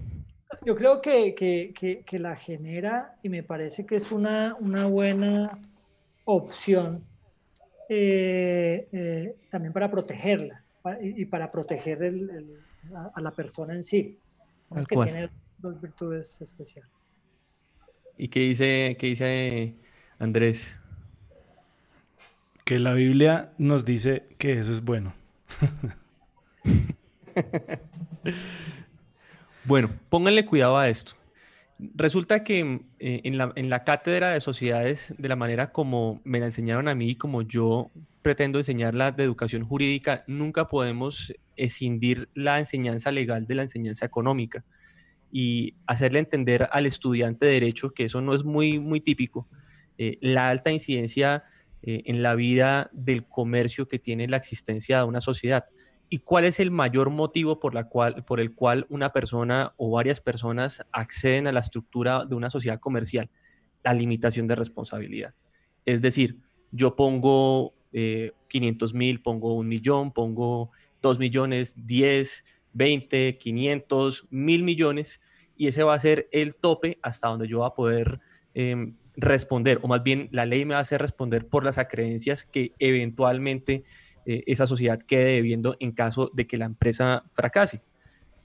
Yo 0.64 0.76
creo 0.76 1.02
que, 1.02 1.34
que, 1.34 2.04
que, 2.06 2.20
la 2.20 2.36
genera 2.36 3.16
y 3.24 3.30
me 3.30 3.42
parece 3.42 3.84
que 3.84 3.96
es 3.96 4.12
una, 4.12 4.56
una 4.60 4.86
buena 4.86 5.58
opción 6.26 7.04
eh, 7.90 8.88
eh, 8.92 9.36
también 9.50 9.74
para 9.74 9.90
protegerla 9.90 10.62
y, 11.02 11.26
para 11.26 11.52
proteger 11.52 12.14
a, 13.16 13.20
la 13.20 13.32
persona 13.32 13.74
en 13.74 13.84
sí. 13.84 14.20
Es 14.76 14.86
que 14.86 14.96
tiene 14.96 15.32
dos 15.58 15.82
virtudes 15.82 16.40
especiales. 16.40 16.92
¿Y 18.20 18.28
qué 18.28 18.42
dice, 18.42 18.98
qué 19.00 19.08
dice 19.08 19.74
Andrés? 20.20 20.78
Que 22.66 22.78
la 22.78 22.94
Biblia 22.94 23.52
nos 23.58 23.84
dice 23.84 24.28
que 24.38 24.60
eso 24.60 24.72
es 24.72 24.86
bueno. 24.86 25.16
bueno, 29.68 29.92
pónganle 30.10 30.46
cuidado 30.46 30.78
a 30.78 30.88
esto. 30.88 31.14
Resulta 31.78 32.44
que 32.44 32.82
eh, 33.00 33.22
en, 33.24 33.38
la, 33.38 33.52
en, 33.56 33.70
la, 33.70 33.84
cátedra 33.84 34.32
de 34.32 34.42
sociedades, 34.42 35.14
de 35.18 35.30
la 35.30 35.36
manera 35.36 35.72
como 35.72 36.22
me 36.24 36.40
la 36.40 36.48
enseñaron 36.48 36.88
a 36.88 36.96
mí 36.96 37.10
y 37.12 37.16
como 37.16 37.44
yo 37.44 37.92
pretendo 38.22 38.58
enseñarla 38.58 39.12
de 39.12 39.24
educación 39.24 39.64
jurídica, 39.64 40.24
nunca 40.26 40.70
podemos 40.70 41.34
escindir 41.56 42.30
la 42.34 42.60
enseñanza 42.60 43.12
legal 43.12 43.46
de 43.46 43.56
la 43.56 43.62
enseñanza 43.64 44.06
económica 44.06 44.66
y 45.32 45.76
hacerle 45.86 46.20
entender 46.20 46.70
al 46.72 46.86
estudiante 46.86 47.46
de 47.46 47.54
derecho, 47.54 47.92
que 47.92 48.06
eso 48.06 48.22
no 48.22 48.34
es 48.34 48.44
muy, 48.44 48.80
muy 48.80 49.02
típico, 49.02 49.48
eh, 49.98 50.18
la 50.22 50.50
alta 50.50 50.72
incidencia 50.72 51.44
eh, 51.84 52.04
en 52.06 52.24
la 52.24 52.36
vida 52.36 52.90
del 52.94 53.28
comercio 53.28 53.88
que 53.88 54.00
tiene 54.00 54.28
la 54.28 54.38
existencia 54.38 55.00
de 55.00 55.04
una 55.04 55.22
sociedad 55.22 55.66
y 56.10 56.20
cuál 56.20 56.46
es 56.46 56.60
el 56.60 56.72
mayor 56.72 57.10
motivo 57.10 57.60
por, 57.60 57.74
la 57.74 57.90
cual, 57.90 58.24
por 58.24 58.40
el 58.40 58.54
cual 58.54 58.86
una 58.90 59.12
persona 59.12 59.74
o 59.78 59.92
varias 59.92 60.22
personas 60.22 60.86
acceden 60.92 61.48
a 61.48 61.52
la 61.52 61.60
estructura 61.60 62.26
de 62.26 62.36
una 62.36 62.50
sociedad 62.50 62.80
comercial, 62.80 63.30
la 63.84 63.94
limitación 63.94 64.48
de 64.48 64.56
responsabilidad. 64.56 65.34
Es 65.86 66.02
decir, 66.02 66.38
yo 66.72 66.96
pongo 66.96 67.74
500 67.92 68.92
eh, 68.92 68.98
mil, 68.98 69.22
pongo 69.22 69.56
un 69.56 69.68
millón, 69.68 70.12
pongo 70.12 70.72
2 71.02 71.20
millones, 71.20 71.76
10, 71.86 72.44
20, 72.74 73.38
500, 73.38 74.28
mil 74.30 74.64
millones, 74.64 75.22
y 75.56 75.68
ese 75.68 75.84
va 75.84 75.96
a 75.96 76.00
ser 76.00 76.30
el 76.32 76.56
tope 76.56 77.00
hasta 77.02 77.28
donde 77.28 77.48
yo 77.48 77.60
voy 77.60 77.68
a 77.68 77.74
poder 77.74 78.20
em, 78.54 78.96
responder, 79.16 79.80
o 79.82 79.88
más 79.88 80.04
bien 80.04 80.30
la 80.32 80.46
ley 80.46 80.64
me 80.64 80.76
va 80.76 80.80
a 80.80 80.82
hacer 80.82 81.02
responder 81.02 81.48
por 81.48 81.64
las 81.64 81.80
acreencias 81.80 82.46
que 82.46 82.74
eventualmente 82.78 83.84
eh, 84.30 84.44
esa 84.46 84.68
sociedad 84.68 85.00
quede 85.00 85.36
debiendo 85.36 85.78
en 85.80 85.94
caso 85.94 86.30
de 86.34 86.46
que 86.46 86.58
la 86.58 86.66
empresa 86.66 87.24
fracase. 87.34 87.82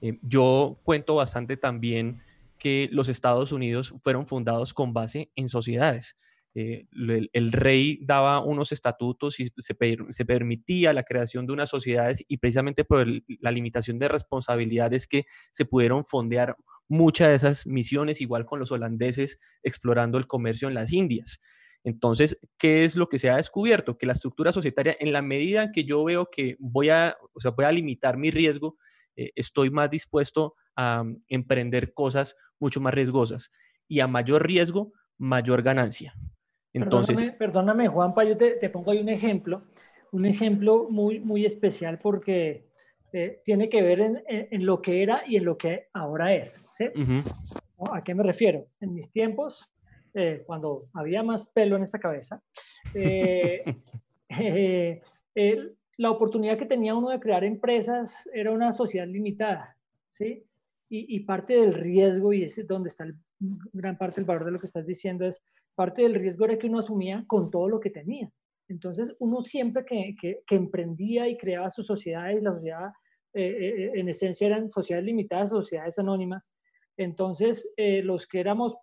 Eh, 0.01 0.17
yo 0.21 0.79
cuento 0.83 1.15
bastante 1.15 1.57
también 1.57 2.21
que 2.57 2.87
los 2.93 3.09
Estados 3.09 3.51
Unidos 3.51 3.93
fueron 4.01 4.25
fundados 4.25 4.73
con 4.73 4.93
base 4.93 5.29
en 5.35 5.49
sociedades. 5.49 6.17
Eh, 6.55 6.85
el, 7.33 7.51
rey 7.51 7.99
daba 8.01 8.39
unos 8.39 8.71
estatutos 8.71 9.41
y 9.41 9.47
se, 9.57 9.75
se, 10.09 10.25
permitía 10.25 10.93
la 10.93 11.03
creación 11.03 11.47
de 11.47 11.53
unas 11.53 11.69
sociedades 11.69 12.23
y 12.29 12.37
precisamente 12.37 12.85
por 12.85 13.05
la 13.41 13.51
limitación 13.51 13.99
de 13.99 14.07
responsabilidades 14.07 15.05
que 15.05 15.25
se 15.51 15.65
pudieron 15.65 16.05
fondear 16.05 16.55
muchas 16.87 17.27
de 17.29 17.35
esas 17.35 17.67
misiones, 17.67 18.21
igual 18.21 18.45
con 18.45 18.59
los 18.59 18.71
holandeses 18.71 19.37
explorando 19.63 20.17
el 20.17 20.27
comercio 20.27 20.69
en 20.69 20.75
las 20.75 20.93
Indias. 20.93 21.41
Entonces, 21.83 22.39
¿qué 22.57 22.83
es 22.83 22.95
lo 22.95 23.09
que 23.09 23.19
se 23.19 23.29
ha 23.29 23.35
descubierto? 23.35 23.97
Que 23.97 24.05
la 24.05 24.13
estructura 24.13 24.51
societaria, 24.51 24.95
en 24.99 25.11
la 25.11 25.21
medida 25.21 25.71
que 25.71 25.83
yo 25.83 26.03
veo 26.03 26.29
que 26.31 26.55
voy 26.59 26.89
a, 26.89 27.17
o 27.33 27.39
sea, 27.39 27.51
voy 27.51 27.65
a 27.65 27.71
limitar 27.71 28.17
mi 28.17 28.31
riesgo, 28.31 28.77
eh, 29.15 29.31
estoy 29.35 29.69
más 29.69 29.89
dispuesto 29.89 30.55
a 30.75 31.03
mm, 31.03 31.21
emprender 31.27 31.93
cosas 31.93 32.35
mucho 32.59 32.79
más 32.79 32.93
riesgosas. 32.93 33.51
Y 33.87 33.99
a 33.99 34.07
mayor 34.07 34.47
riesgo, 34.47 34.93
mayor 35.17 35.61
ganancia. 35.61 36.15
Entonces, 36.71 37.31
perdóname, 37.37 37.87
Juanpa, 37.87 38.23
yo 38.23 38.35
te, 38.35 38.69
pongo 38.69 38.91
ahí 38.91 38.99
un 38.99 39.09
ejemplo, 39.09 39.63
un 40.11 40.25
ejemplo 40.25 40.87
muy, 40.89 41.19
muy 41.19 41.45
especial 41.45 41.99
porque 41.99 42.65
eh, 43.11 43.41
tiene 43.45 43.69
que 43.69 43.83
ver 43.83 43.99
en, 43.99 44.65
lo 44.65 44.81
que 44.81 45.03
era 45.03 45.21
y 45.27 45.35
en 45.35 45.45
lo 45.45 45.55
que 45.55 45.89
ahora 45.93 46.33
es. 46.33 46.59
¿A 47.91 48.03
qué 48.03 48.15
me 48.15 48.23
refiero? 48.23 48.65
En 48.81 48.95
mis 48.95 49.11
tiempos, 49.11 49.71
eh, 50.13 50.43
cuando 50.45 50.89
había 50.93 51.23
más 51.23 51.47
pelo 51.47 51.75
en 51.75 51.83
esta 51.83 51.99
cabeza, 51.99 52.41
eh, 52.93 53.61
la 55.97 56.11
oportunidad 56.11 56.57
que 56.57 56.65
tenía 56.65 56.95
uno 56.95 57.09
de 57.09 57.19
crear 57.19 57.43
empresas 57.43 58.27
era 58.33 58.51
una 58.51 58.73
sociedad 58.73 59.07
limitada, 59.07 59.77
¿sí? 60.11 60.43
Y, 60.89 61.15
y, 61.15 61.21
parte 61.21 61.53
del 61.53 61.73
riesgo, 61.73 62.33
y 62.33 62.43
es 62.43 62.67
donde 62.67 62.89
está 62.89 63.05
el, 63.05 63.15
gran 63.73 63.97
parte 63.97 64.15
del 64.17 64.25
valor 64.25 64.45
de 64.45 64.51
lo 64.51 64.59
que 64.59 64.67
estás 64.67 64.85
diciendo, 64.85 65.25
es 65.25 65.41
parte 65.75 66.03
del 66.03 66.15
riesgo 66.15 66.45
era 66.45 66.57
que 66.57 66.67
uno 66.67 66.79
asumía 66.79 67.23
con 67.27 67.49
todo 67.49 67.67
lo 67.67 67.79
que 67.79 67.89
tenía. 67.89 68.29
Entonces, 68.67 69.13
uno 69.19 69.43
siempre 69.43 69.85
que, 69.85 70.15
que, 70.19 70.55
emprendía 70.55 71.27
y 71.27 71.37
creaba 71.37 71.69
sus 71.69 71.85
sociedades, 71.85 72.41
la 72.41 72.53
sociedad, 72.53 72.91
eh, 73.33 73.43
eh, 73.43 73.91
en 73.95 74.09
esencia 74.09 74.47
eran 74.47 74.69
sociedades 74.69 75.05
limitadas, 75.05 75.49
sociedades 75.49 75.99
anónimas. 75.99 76.51
Entonces, 76.97 77.69
eh, 77.75 78.01
los 78.03 78.27
que 78.27 78.39
éramos 78.39 78.75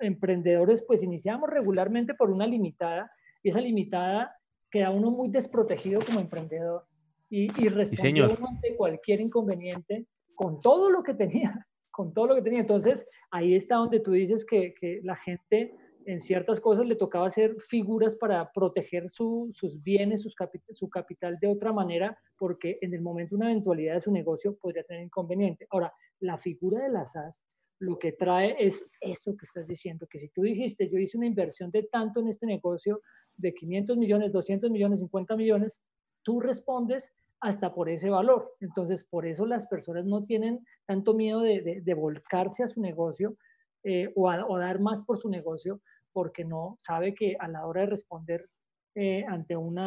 emprendedores, 0.00 0.82
pues 0.82 1.02
iniciábamos 1.02 1.50
regularmente 1.50 2.14
por 2.14 2.30
una 2.30 2.46
limitada, 2.46 3.10
y 3.42 3.48
esa 3.48 3.60
limitada 3.60 4.36
queda 4.70 4.90
uno 4.90 5.10
muy 5.10 5.28
desprotegido 5.28 6.00
como 6.04 6.20
emprendedor 6.20 6.84
y, 7.28 7.48
y 7.60 7.68
respondía 7.68 8.24
ante 8.26 8.76
cualquier 8.76 9.20
inconveniente 9.20 10.06
con 10.34 10.60
todo 10.60 10.90
lo 10.90 11.02
que 11.02 11.14
tenía, 11.14 11.66
con 11.90 12.12
todo 12.14 12.28
lo 12.28 12.34
que 12.34 12.42
tenía. 12.42 12.60
Entonces, 12.60 13.06
ahí 13.30 13.54
está 13.54 13.76
donde 13.76 14.00
tú 14.00 14.12
dices 14.12 14.44
que, 14.44 14.74
que 14.78 15.00
la 15.02 15.16
gente 15.16 15.74
en 16.06 16.20
ciertas 16.20 16.60
cosas 16.60 16.86
le 16.86 16.96
tocaba 16.96 17.26
hacer 17.26 17.56
figuras 17.60 18.14
para 18.14 18.50
proteger 18.52 19.10
sus 19.10 19.82
bienes, 19.82 20.24
su 20.72 20.88
capital 20.88 21.38
de 21.40 21.48
otra 21.48 21.72
manera, 21.72 22.18
porque 22.38 22.78
en 22.80 22.94
el 22.94 23.02
momento 23.02 23.36
de 23.36 23.42
una 23.42 23.50
eventualidad 23.50 23.94
de 23.94 24.00
su 24.00 24.10
negocio 24.10 24.56
podría 24.56 24.82
tener 24.84 25.04
inconveniente. 25.04 25.66
Ahora, 25.70 25.92
la 26.20 26.38
figura 26.38 26.82
de 26.82 26.90
las 26.90 27.12
SAS 27.12 27.44
lo 27.80 27.98
que 27.98 28.12
trae 28.12 28.54
es 28.58 28.84
eso 29.00 29.36
que 29.36 29.46
estás 29.46 29.66
diciendo, 29.66 30.06
que 30.06 30.18
si 30.18 30.28
tú 30.28 30.42
dijiste, 30.42 30.88
yo 30.90 30.98
hice 30.98 31.16
una 31.16 31.26
inversión 31.26 31.70
de 31.70 31.84
tanto 31.84 32.20
en 32.20 32.28
este 32.28 32.46
negocio, 32.46 33.00
de 33.36 33.54
500 33.54 33.96
millones, 33.96 34.32
200 34.32 34.70
millones, 34.70 35.00
50 35.00 35.34
millones, 35.34 35.80
tú 36.22 36.40
respondes 36.40 37.10
hasta 37.40 37.74
por 37.74 37.88
ese 37.88 38.10
valor. 38.10 38.54
Entonces, 38.60 39.04
por 39.04 39.26
eso 39.26 39.46
las 39.46 39.66
personas 39.66 40.04
no 40.04 40.24
tienen 40.24 40.60
tanto 40.86 41.14
miedo 41.14 41.40
de, 41.40 41.94
volcarse 41.94 42.62
a 42.62 42.68
su 42.68 42.82
negocio 42.82 43.36
eh, 43.82 44.12
o, 44.14 44.28
a, 44.28 44.58
dar 44.58 44.80
más 44.80 45.02
por 45.04 45.18
su 45.18 45.30
negocio, 45.30 45.80
porque 46.12 46.44
no 46.44 46.76
sabe 46.80 47.14
que 47.14 47.36
a 47.40 47.48
la 47.48 47.66
hora 47.66 47.82
de 47.82 47.86
responder 47.86 48.46
eh, 48.94 49.24
ante 49.26 49.56
un 49.56 49.80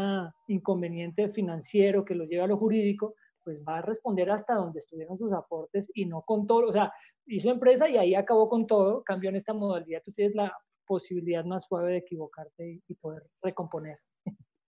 inconveniente 0.47 1.29
financiero 1.29 2.03
que 2.03 2.15
lo 2.15 2.25
lleva 2.25 2.45
a 2.45 2.47
lo 2.47 2.57
jurídico, 2.57 3.13
pues 3.43 3.63
va 3.67 3.77
a 3.77 3.81
responder 3.81 4.29
hasta 4.31 4.55
donde 4.55 4.79
estuvieron 4.79 5.17
sus 5.17 5.31
aportes 5.33 5.89
y 5.93 6.05
no 6.05 6.21
con 6.21 6.47
todo, 6.47 6.67
o 6.67 6.71
sea, 6.71 6.91
hizo 7.25 7.49
empresa 7.49 7.89
y 7.89 7.97
ahí 7.97 8.15
acabó 8.15 8.49
con 8.49 8.67
todo, 8.67 9.03
cambió 9.03 9.29
en 9.29 9.35
esta 9.35 9.53
modalidad, 9.53 10.01
tú 10.03 10.11
tienes 10.11 10.35
la 10.35 10.53
posibilidad 10.85 11.45
más 11.45 11.65
suave 11.65 11.91
de 11.91 11.97
equivocarte 11.97 12.81
y, 12.87 12.95
poder 12.95 13.23
recomponer. 13.41 13.97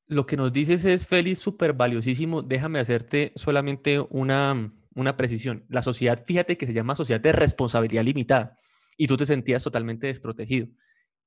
Lo 0.08 0.26
que 0.26 0.38
nos 0.38 0.54
dices 0.54 0.86
es, 0.86 1.08
Félix, 1.08 1.40
súper 1.40 1.74
valiosísimo. 1.74 2.42
Déjame 2.42 2.80
hacerte 2.80 3.32
solamente 3.36 4.00
una, 4.00 4.72
una 4.96 5.18
precisión. 5.18 5.66
La 5.68 5.82
sociedad, 5.82 6.24
fíjate 6.24 6.58
que 6.58 6.68
se 6.68 6.74
llama 6.74 6.96
sociedad 6.96 7.20
de 7.20 7.32
responsabilidad 7.32 8.04
limitada 8.04 8.58
y 8.98 9.08
tú 9.08 9.18
te 9.18 9.26
sentías 9.26 9.64
totalmente 9.64 10.08
desprotegido. 10.08 10.68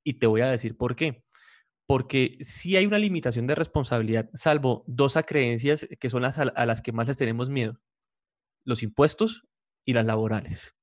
Y 0.04 0.14
te 0.14 0.26
voy 0.26 0.42
a 0.42 0.50
decir 0.50 0.76
por 0.76 0.96
qué. 0.96 1.24
Porque 1.88 2.36
si 2.40 2.76
hay 2.76 2.84
una 2.84 2.98
limitación 2.98 3.46
de 3.46 3.54
responsabilidad, 3.54 4.28
salvo 4.34 4.84
dos 4.86 5.16
acreencias 5.16 5.88
que 5.98 6.10
son 6.10 6.20
las 6.20 6.38
a, 6.38 6.66
las 6.66 6.82
que 6.82 6.92
más 6.92 7.08
les 7.08 7.16
tenemos 7.16 7.48
miedo, 7.48 7.80
los 8.62 8.82
impuestos 8.82 9.48
y 9.86 9.94
las 9.94 10.04
laborales. 10.04 10.76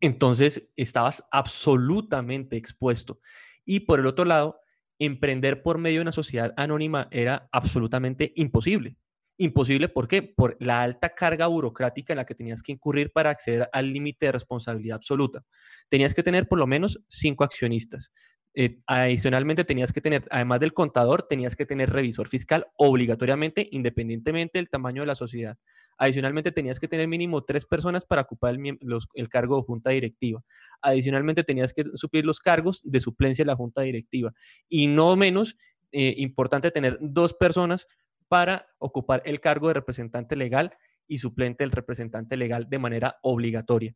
Entonces, 0.00 0.68
estabas 0.76 1.26
absolutamente 1.30 2.58
expuesto. 2.58 3.20
Y 3.64 3.80
por 3.80 4.00
el 4.00 4.06
otro 4.06 4.26
lado, 4.26 4.60
emprender 4.98 5.62
por 5.62 5.78
medio 5.78 6.00
de 6.00 6.02
una 6.02 6.12
sociedad 6.12 6.52
anónima 6.58 7.08
era 7.10 7.48
absolutamente 7.50 8.34
imposible. 8.36 8.98
Imposible, 9.40 9.88
¿por 9.88 10.08
qué? 10.08 10.22
Por 10.22 10.56
la 10.58 10.82
alta 10.82 11.10
carga 11.10 11.46
burocrática 11.46 12.12
en 12.12 12.16
la 12.16 12.26
que 12.26 12.34
tenías 12.34 12.60
que 12.60 12.72
incurrir 12.72 13.12
para 13.12 13.30
acceder 13.30 13.68
al 13.72 13.92
límite 13.92 14.26
de 14.26 14.32
responsabilidad 14.32 14.96
absoluta. 14.96 15.44
Tenías 15.88 16.12
que 16.12 16.24
tener 16.24 16.48
por 16.48 16.58
lo 16.58 16.66
menos 16.66 17.00
cinco 17.08 17.44
accionistas. 17.44 18.10
Eh, 18.54 18.80
adicionalmente, 18.88 19.64
tenías 19.64 19.92
que 19.92 20.00
tener, 20.00 20.26
además 20.32 20.58
del 20.58 20.72
contador, 20.72 21.22
tenías 21.28 21.54
que 21.54 21.64
tener 21.64 21.90
revisor 21.90 22.26
fiscal 22.26 22.66
obligatoriamente, 22.76 23.68
independientemente 23.70 24.58
del 24.58 24.68
tamaño 24.68 25.02
de 25.02 25.06
la 25.06 25.14
sociedad. 25.14 25.56
Adicionalmente, 25.98 26.50
tenías 26.50 26.80
que 26.80 26.88
tener 26.88 27.06
mínimo 27.06 27.44
tres 27.44 27.64
personas 27.64 28.04
para 28.04 28.22
ocupar 28.22 28.56
el, 28.56 29.28
cargo 29.28 29.58
de 29.58 29.62
junta 29.62 29.90
directiva. 29.90 30.42
Adicionalmente, 30.82 31.44
tenías 31.44 31.72
que 31.72 31.84
suplir 31.84 32.26
los 32.26 32.40
cargos 32.40 32.80
de 32.82 32.98
suplencia 32.98 33.44
de 33.44 33.46
la 33.52 33.56
junta 33.56 33.82
directiva. 33.82 34.32
Y 34.68 34.88
no 34.88 35.14
menos 35.14 35.56
eh, 35.92 36.14
importante 36.16 36.72
tener 36.72 36.98
dos 37.00 37.34
personas 37.34 37.86
para 38.28 38.68
ocupar 38.78 39.22
el 39.24 39.40
cargo 39.40 39.68
de 39.68 39.74
representante 39.74 40.36
legal 40.36 40.72
y 41.08 41.18
suplente 41.18 41.64
del 41.64 41.72
representante 41.72 42.36
legal 42.36 42.68
de 42.68 42.78
manera 42.78 43.18
obligatoria. 43.22 43.94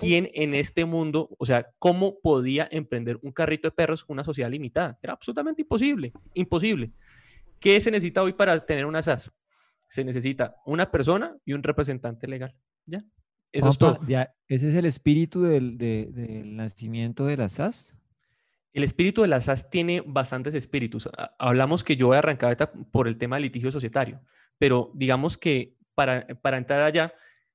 ¿Quién 0.00 0.28
en 0.32 0.54
este 0.54 0.86
mundo, 0.86 1.28
o 1.38 1.44
sea, 1.44 1.68
cómo 1.78 2.18
podía 2.20 2.66
emprender 2.70 3.18
un 3.22 3.30
carrito 3.32 3.68
de 3.68 3.72
perros 3.72 4.04
con 4.04 4.14
una 4.14 4.24
sociedad 4.24 4.50
limitada? 4.50 4.98
Era 5.02 5.12
absolutamente 5.12 5.62
imposible, 5.62 6.12
imposible. 6.34 6.92
¿Qué 7.60 7.80
se 7.80 7.90
necesita 7.90 8.22
hoy 8.22 8.32
para 8.32 8.58
tener 8.58 8.86
una 8.86 9.02
SAS? 9.02 9.30
Se 9.86 10.02
necesita 10.02 10.56
una 10.64 10.90
persona 10.90 11.36
y 11.44 11.52
un 11.52 11.62
representante 11.62 12.26
legal. 12.26 12.56
¿Ya? 12.86 13.04
Eso 13.52 13.68
es 13.68 13.78
todo. 13.78 14.00
¿Ese 14.48 14.68
es 14.68 14.74
el 14.74 14.86
espíritu 14.86 15.42
del, 15.42 15.78
del 15.78 16.56
nacimiento 16.56 17.26
de 17.26 17.36
la 17.36 17.48
SAS? 17.48 17.96
El 18.76 18.84
espíritu 18.84 19.22
de 19.22 19.28
la 19.28 19.40
SAS 19.40 19.70
tiene 19.70 20.02
bastantes 20.04 20.52
espíritus. 20.52 21.08
Hablamos 21.38 21.82
que 21.82 21.96
yo 21.96 22.08
voy 22.08 22.18
a 22.18 22.72
por 22.92 23.08
el 23.08 23.16
tema 23.16 23.36
del 23.36 23.44
litigio 23.44 23.72
societario, 23.72 24.20
pero 24.58 24.90
digamos 24.92 25.38
que 25.38 25.78
para, 25.94 26.26
para 26.42 26.58
entrar 26.58 26.82
allá, 26.82 27.14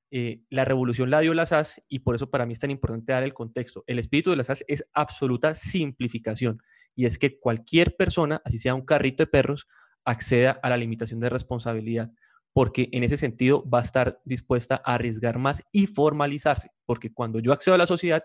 eh, 0.09 0.41
la 0.49 0.65
revolución 0.65 1.11
la 1.11 1.19
dio 1.19 1.35
la 1.35 1.45
SAS 1.45 1.83
y 1.87 1.99
por 1.99 2.15
eso 2.15 2.31
para 2.31 2.47
mí 2.47 2.53
es 2.53 2.59
tan 2.59 2.71
importante 2.71 3.13
dar 3.13 3.21
el 3.21 3.35
contexto. 3.35 3.83
El 3.85 3.99
espíritu 3.99 4.31
de 4.31 4.37
la 4.37 4.43
SAS 4.43 4.65
es 4.67 4.83
absoluta 4.93 5.53
simplificación 5.53 6.59
y 6.95 7.05
es 7.05 7.19
que 7.19 7.39
cualquier 7.39 7.95
persona, 7.95 8.41
así 8.43 8.57
sea 8.57 8.73
un 8.73 8.83
carrito 8.83 9.21
de 9.21 9.27
perros, 9.27 9.67
acceda 10.03 10.59
a 10.63 10.71
la 10.71 10.77
limitación 10.77 11.19
de 11.19 11.29
responsabilidad, 11.29 12.11
porque 12.51 12.89
en 12.93 13.03
ese 13.03 13.17
sentido 13.17 13.63
va 13.69 13.77
a 13.77 13.83
estar 13.83 14.19
dispuesta 14.25 14.81
a 14.83 14.95
arriesgar 14.95 15.37
más 15.37 15.61
y 15.71 15.85
formalizarse, 15.85 16.71
porque 16.87 17.13
cuando 17.13 17.37
yo 17.37 17.53
accedo 17.53 17.75
a 17.75 17.77
la 17.77 17.85
sociedad, 17.85 18.23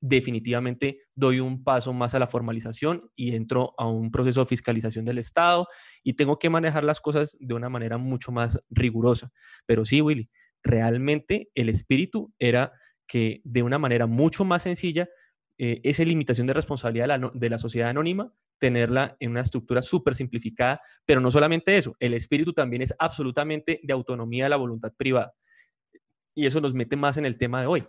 definitivamente 0.00 1.00
doy 1.14 1.40
un 1.40 1.64
paso 1.64 1.92
más 1.92 2.14
a 2.14 2.18
la 2.18 2.26
formalización 2.26 3.10
y 3.16 3.34
entro 3.34 3.74
a 3.78 3.88
un 3.88 4.10
proceso 4.10 4.40
de 4.40 4.46
fiscalización 4.46 5.04
del 5.04 5.18
Estado 5.18 5.66
y 6.04 6.14
tengo 6.14 6.38
que 6.38 6.50
manejar 6.50 6.84
las 6.84 7.00
cosas 7.00 7.36
de 7.40 7.54
una 7.54 7.68
manera 7.68 7.98
mucho 7.98 8.32
más 8.32 8.60
rigurosa. 8.70 9.30
Pero 9.66 9.84
sí, 9.84 10.00
Willy, 10.00 10.30
realmente 10.62 11.50
el 11.54 11.68
espíritu 11.68 12.32
era 12.38 12.72
que 13.06 13.40
de 13.44 13.62
una 13.62 13.78
manera 13.78 14.06
mucho 14.06 14.44
más 14.44 14.64
sencilla, 14.64 15.08
eh, 15.58 15.80
esa 15.84 16.04
limitación 16.04 16.46
de 16.46 16.52
responsabilidad 16.52 17.04
de 17.04 17.18
la, 17.18 17.30
de 17.32 17.50
la 17.50 17.58
sociedad 17.58 17.88
anónima, 17.88 18.32
tenerla 18.58 19.16
en 19.20 19.30
una 19.30 19.42
estructura 19.42 19.82
súper 19.82 20.14
simplificada, 20.14 20.80
pero 21.04 21.20
no 21.20 21.30
solamente 21.30 21.76
eso, 21.76 21.96
el 22.00 22.14
espíritu 22.14 22.52
también 22.52 22.82
es 22.82 22.94
absolutamente 22.98 23.80
de 23.82 23.92
autonomía 23.92 24.44
de 24.44 24.50
la 24.50 24.56
voluntad 24.56 24.92
privada. 24.96 25.34
Y 26.34 26.46
eso 26.46 26.60
nos 26.60 26.74
mete 26.74 26.96
más 26.96 27.16
en 27.16 27.24
el 27.24 27.38
tema 27.38 27.60
de 27.60 27.66
hoy, 27.66 27.86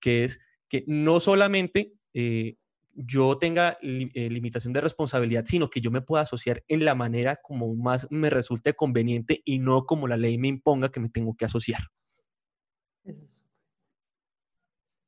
que 0.00 0.24
es 0.24 0.40
que 0.70 0.84
no 0.86 1.20
solamente 1.20 1.92
eh, 2.14 2.56
yo 2.94 3.36
tenga 3.38 3.76
eh, 3.82 4.30
limitación 4.30 4.72
de 4.72 4.80
responsabilidad, 4.80 5.44
sino 5.46 5.68
que 5.68 5.80
yo 5.80 5.90
me 5.90 6.00
pueda 6.00 6.22
asociar 6.22 6.62
en 6.68 6.84
la 6.84 6.94
manera 6.94 7.36
como 7.42 7.74
más 7.74 8.06
me 8.10 8.30
resulte 8.30 8.74
conveniente 8.74 9.42
y 9.44 9.58
no 9.58 9.84
como 9.84 10.08
la 10.08 10.16
ley 10.16 10.38
me 10.38 10.48
imponga 10.48 10.90
que 10.90 11.00
me 11.00 11.08
tengo 11.08 11.34
que 11.36 11.44
asociar. 11.44 11.82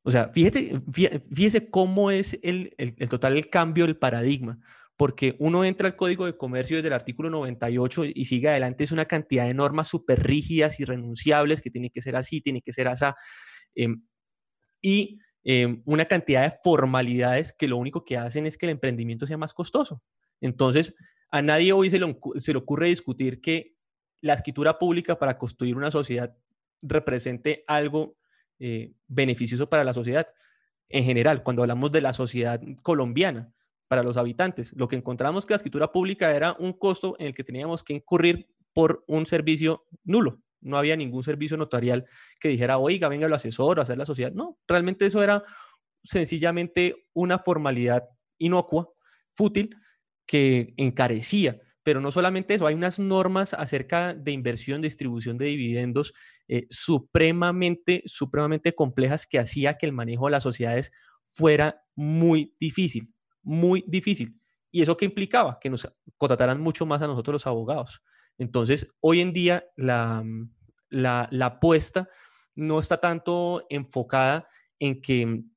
O 0.04 0.10
sea, 0.10 0.30
fíjate, 0.30 0.82
fíjese 1.32 1.70
cómo 1.70 2.10
es 2.10 2.38
el, 2.42 2.74
el, 2.76 2.94
el, 2.98 3.08
total 3.08 3.36
el 3.36 3.48
cambio 3.48 3.86
del 3.86 3.96
paradigma, 3.96 4.58
porque 4.96 5.36
uno 5.38 5.64
entra 5.64 5.86
al 5.86 5.96
Código 5.96 6.26
de 6.26 6.36
Comercio 6.36 6.76
desde 6.76 6.88
el 6.88 6.94
artículo 6.94 7.30
98 7.30 8.06
y 8.06 8.24
sigue 8.24 8.48
adelante, 8.48 8.82
es 8.82 8.90
una 8.90 9.04
cantidad 9.04 9.46
de 9.46 9.54
normas 9.54 9.86
súper 9.86 10.24
rígidas, 10.24 10.80
irrenunciables, 10.80 11.62
que 11.62 11.70
tiene 11.70 11.90
que 11.90 12.02
ser 12.02 12.16
así, 12.16 12.40
tiene 12.40 12.62
que 12.62 12.72
ser 12.72 12.88
así. 12.88 13.04
Em, 13.76 14.02
y 14.82 15.18
Em, 15.44 15.82
una 15.84 16.04
cantidad 16.04 16.42
de 16.42 16.56
formalidades 16.62 17.52
que 17.52 17.66
lo 17.68 17.76
único 17.76 18.04
que 18.04 18.16
hacen 18.16 18.46
es 18.46 18.56
que 18.56 18.66
el 18.66 18.72
emprendimiento 18.72 19.26
sea 19.26 19.36
más 19.36 19.52
costoso. 19.52 20.02
Entonces, 20.40 20.94
a 21.30 21.42
nadie 21.42 21.72
hoy 21.72 21.90
se 21.90 21.98
le, 21.98 22.16
se 22.36 22.52
le 22.52 22.58
ocurre 22.58 22.88
discutir 22.88 23.40
que 23.40 23.74
la 24.20 24.34
escritura 24.34 24.78
pública 24.78 25.18
para 25.18 25.38
construir 25.38 25.76
una 25.76 25.90
sociedad 25.90 26.36
represente 26.80 27.64
algo 27.66 28.16
eh, 28.58 28.92
beneficioso 29.08 29.68
para 29.68 29.84
la 29.84 29.94
sociedad. 29.94 30.28
En 30.88 31.04
general, 31.04 31.42
cuando 31.42 31.62
hablamos 31.62 31.90
de 31.90 32.00
la 32.00 32.12
sociedad 32.12 32.60
colombiana, 32.82 33.52
para 33.88 34.02
los 34.02 34.16
habitantes, 34.16 34.72
lo 34.74 34.88
que 34.88 34.96
encontramos 34.96 35.44
que 35.44 35.52
la 35.52 35.56
escritura 35.56 35.92
pública 35.92 36.34
era 36.34 36.56
un 36.58 36.72
costo 36.72 37.14
en 37.18 37.26
el 37.26 37.34
que 37.34 37.44
teníamos 37.44 37.82
que 37.82 37.92
incurrir 37.92 38.48
por 38.72 39.04
un 39.06 39.26
servicio 39.26 39.84
nulo 40.02 40.40
no 40.62 40.78
había 40.78 40.96
ningún 40.96 41.22
servicio 41.22 41.56
notarial 41.56 42.06
que 42.40 42.48
dijera, 42.48 42.78
oiga, 42.78 43.08
venga, 43.08 43.28
lo 43.28 43.36
asesoro, 43.36 43.82
hacer 43.82 43.98
la 43.98 44.06
sociedad. 44.06 44.32
No, 44.32 44.58
realmente 44.66 45.06
eso 45.06 45.22
era 45.22 45.42
sencillamente 46.04 47.06
una 47.12 47.38
formalidad 47.38 48.04
inocua, 48.38 48.88
fútil, 49.34 49.76
que 50.26 50.74
encarecía. 50.76 51.60
Pero 51.82 52.00
no 52.00 52.12
solamente 52.12 52.54
eso, 52.54 52.66
hay 52.66 52.74
unas 52.74 53.00
normas 53.00 53.54
acerca 53.54 54.14
de 54.14 54.30
inversión, 54.30 54.82
distribución 54.82 55.36
de 55.36 55.46
dividendos 55.46 56.12
eh, 56.46 56.66
supremamente, 56.70 58.02
supremamente 58.06 58.74
complejas 58.74 59.26
que 59.26 59.40
hacía 59.40 59.74
que 59.74 59.86
el 59.86 59.92
manejo 59.92 60.26
de 60.26 60.32
las 60.32 60.44
sociedades 60.44 60.92
fuera 61.24 61.82
muy 61.96 62.54
difícil, 62.60 63.12
muy 63.42 63.84
difícil. 63.88 64.38
¿Y 64.70 64.82
eso 64.82 64.96
qué 64.96 65.06
implicaba? 65.06 65.58
Que 65.60 65.70
nos 65.70 65.92
contrataran 66.16 66.60
mucho 66.60 66.86
más 66.86 67.02
a 67.02 67.06
nosotros 67.08 67.32
los 67.32 67.46
abogados. 67.46 68.02
Entonces, 68.42 68.92
hoy 69.00 69.20
en 69.20 69.32
día 69.32 69.64
mm, 69.76 70.42
la, 70.90 71.28
apuesta 71.40 72.08
no 72.56 72.80
está 72.80 72.98
tanto 72.98 73.64
enfocada 73.70 74.48
en 74.80 75.00
que 75.00 75.24
mm, 75.26 75.48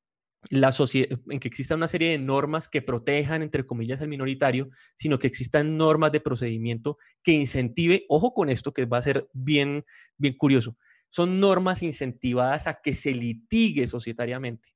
en 0.52 1.40
que 1.40 1.48
exista 1.48 1.74
una 1.74 1.88
serie 1.88 2.12
de 2.12 2.20
normas 2.20 2.70
que 2.70 2.84
protejan, 2.84 3.42
entre 3.42 3.66
comillas, 3.66 4.02
al 4.02 4.08
minoritario, 4.08 4.70
sino 4.96 5.18
que 5.18 5.26
existan 5.26 5.76
normas 5.76 6.12
de 6.12 6.20
procedimiento 6.20 7.00
que 7.24 7.32
incentive, 7.32 8.06
ojo 8.08 8.36
con 8.36 8.52
esto 8.52 8.72
que 8.72 8.86
va 8.86 9.00
a 9.00 9.02
ser 9.02 9.28
bien, 9.34 9.84
bien 10.18 10.36
curioso, 10.38 10.78
son 11.10 11.40
normas 11.40 11.82
incentivadas 11.82 12.68
a 12.68 12.80
que 12.84 12.94
se 12.94 13.14
litigue 13.14 13.88
societariamente. 13.88 14.76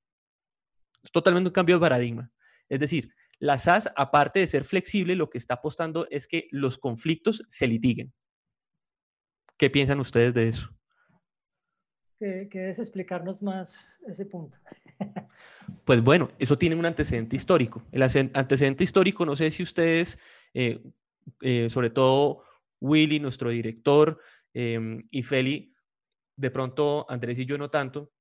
Es 1.03 1.11
totalmente 1.11 1.49
un 1.49 1.53
cambio 1.53 1.75
de 1.75 1.81
paradigma. 1.81 2.31
Es 2.67 2.79
decir, 2.79 3.13
la 3.39 3.57
SAS, 3.57 3.89
aparte 3.95 4.39
de 4.39 4.47
ser 4.47 4.63
flexible, 4.63 5.15
lo 5.15 5.29
que 5.29 5.37
está 5.37 5.55
apostando 5.55 6.07
es 6.09 6.27
que 6.27 6.47
los 6.51 6.77
conflictos 6.77 7.43
se 7.47 7.67
litiguen. 7.67 8.13
¿Qué 9.57 9.69
piensan 9.69 9.99
ustedes 9.99 10.33
de 10.33 10.49
eso? 10.49 10.69
Que, 12.19 12.49
que 12.51 12.71
explicarnos 12.71 13.41
más 13.41 13.99
ese 14.07 14.25
punto. 14.25 14.57
Pues 15.85 16.03
bueno, 16.03 16.31
eso 16.39 16.57
tiene 16.57 16.75
un 16.75 16.85
antecedente 16.85 17.35
histórico. 17.35 17.83
El 17.91 18.03
antecedente 18.03 18.83
histórico, 18.83 19.25
no 19.25 19.35
sé 19.35 19.49
si 19.51 19.63
ustedes, 19.63 20.19
eh, 20.53 20.83
eh, 21.41 21.69
sobre 21.69 21.89
todo 21.89 22.43
Willy, 22.79 23.19
nuestro 23.19 23.49
director, 23.49 24.19
em, 24.53 25.07
y 25.11 25.23
Feli, 25.23 25.73
de 26.35 26.51
pronto 26.51 27.05
Andrés 27.09 27.39
y 27.39 27.45
yo 27.45 27.57
no 27.57 27.69
tanto, 27.69 28.11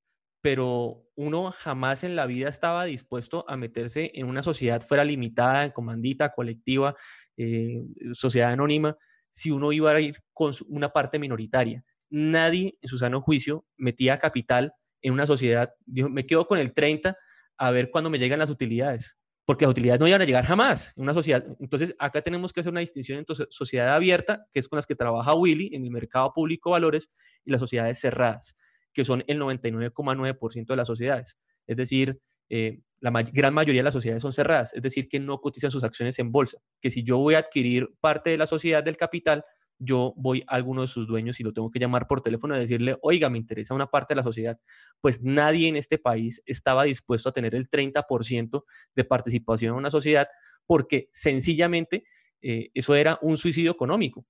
pero 0.41 1.05
uno 1.17 1.53
jamás 1.57 2.05
en 2.05 2.15
la 2.15 2.27
vida 2.27 2.49
estaba 2.49 2.85
dispuesto 2.85 3.45
a 3.49 3.57
meterse 3.57 4.13
en 4.15 4.27
una 4.27 4.43
sociedad 4.43 4.81
fuera 4.81 5.05
limitada, 5.05 5.65
en 5.65 5.73
comandita, 5.73 6.33
colectiva, 6.33 6.95
eh, 7.37 7.83
sociedad 8.13 8.53
anónima, 8.53 8.97
si 9.31 9.51
uno 9.51 9.73
iba 9.73 9.91
a 9.91 10.01
ir 10.01 10.19
con 10.33 10.53
una 10.69 10.91
parte 10.91 11.19
minoritaria. 11.19 11.85
Nadie 12.11 12.79
en 12.81 12.89
su 12.89 12.99
sano 12.99 13.21
juicio 13.21 13.67
metía 13.77 14.19
capital 14.19 14.73
en 15.03 15.13
una 15.13 15.27
sociedad, 15.27 15.71
dijo, 15.85 16.09
me 16.09 16.27
quedo 16.27 16.47
con 16.47 16.59
el 16.59 16.73
30 16.73 17.17
a 17.59 17.71
ver 17.71 17.91
cuándo 17.91 18.11
me 18.11 18.19
llegan 18.19 18.39
las 18.39 18.51
utilidades, 18.51 19.17
porque 19.45 19.65
las 19.65 19.73
utilidades 19.73 20.01
no 20.01 20.09
iban 20.09 20.23
a 20.23 20.25
llegar 20.25 20.45
jamás 20.45 20.93
en 20.97 21.03
una 21.03 21.15
sociedad. 21.15 21.45
Entonces, 21.61 21.95
acá 21.99 22.23
tenemos 22.23 22.53
que 22.53 22.61
hacer 22.61 22.71
una 22.71 22.81
distinción 22.81 23.19
entre 23.19 23.47
sociedad 23.51 23.95
abierta, 23.95 24.47
que 24.53 24.61
es 24.61 24.69
con 24.69 24.77
las 24.77 24.87
que 24.87 24.95
trabaja 24.95 25.35
Willy 25.35 25.75
en 25.75 25.85
el 25.85 25.91
mercado 25.91 26.33
público 26.33 26.71
valores, 26.71 27.11
y 27.45 27.51
las 27.51 27.61
sociedades 27.61 28.01
cerradas 28.01 28.57
que 28.99 29.05
son 29.05 29.23
el 29.29 29.39
99,9% 29.39 30.67
de 30.67 30.77
las 30.77 30.89
sociedades. 30.89 31.39
Es 31.69 31.77
decir, 31.77 32.21
eh, 32.49 32.81
la 32.99 33.13
gran 33.33 33.55
mayoría 33.55 33.79
de 33.79 33.85
las 33.85 33.95
sociedades 33.95 34.23
son 34.23 34.33
cerradas, 34.33 34.75
es 34.75 34.83
decir, 34.83 35.09
que 35.09 35.21
no 35.21 35.41
cotizan 35.41 35.71
sus 35.71 35.85
acciones 35.85 36.19
en 36.19 36.33
bolsa, 36.33 36.59
que 36.81 36.91
si 36.91 37.05
yo 37.05 37.19
voy 37.19 37.37
a 37.37 37.39
adquirir 37.39 37.95
parte 38.01 38.31
de 38.31 38.39
la 38.39 38.49
sociedad 38.49 38.83
del 38.83 38.97
capital, 38.97 39.45
yo 39.79 40.15
voy 40.17 40.43
a 40.49 40.57
alguno 40.57 40.81
de 40.81 40.89
sus 40.89 41.07
dueños 41.07 41.39
y 41.39 41.45
lo 41.45 41.53
tengo 41.53 41.71
que 41.71 41.79
llamar 41.79 42.09
por 42.09 42.23
teléfono 42.23 42.57
y 42.57 42.59
decirle, 42.59 42.99
oiga, 43.01 43.31
me 43.31 43.39
interesa 43.39 43.73
una 43.73 43.87
parte 43.87 44.15
de 44.15 44.17
la 44.17 44.25
sociedad. 44.25 44.59
Pues 45.01 45.23
nadie 45.23 45.69
en 45.69 45.77
este 45.77 45.99
país 45.99 46.43
estaba 46.45 46.83
dispuesto 46.83 47.29
a 47.29 47.33
tener 47.33 47.55
el 47.55 47.71
30% 47.71 48.65
de 48.97 49.05
participación 49.05 49.75
en 49.75 49.79
una 49.79 49.93
sociedad 49.93 50.27
porque 50.67 51.09
sencillamente 51.13 52.03
eh, 52.43 52.71
eso 52.75 52.97
era 52.97 53.21
un 53.23 53.37
suicidio 53.37 53.71
económico. 53.71 54.27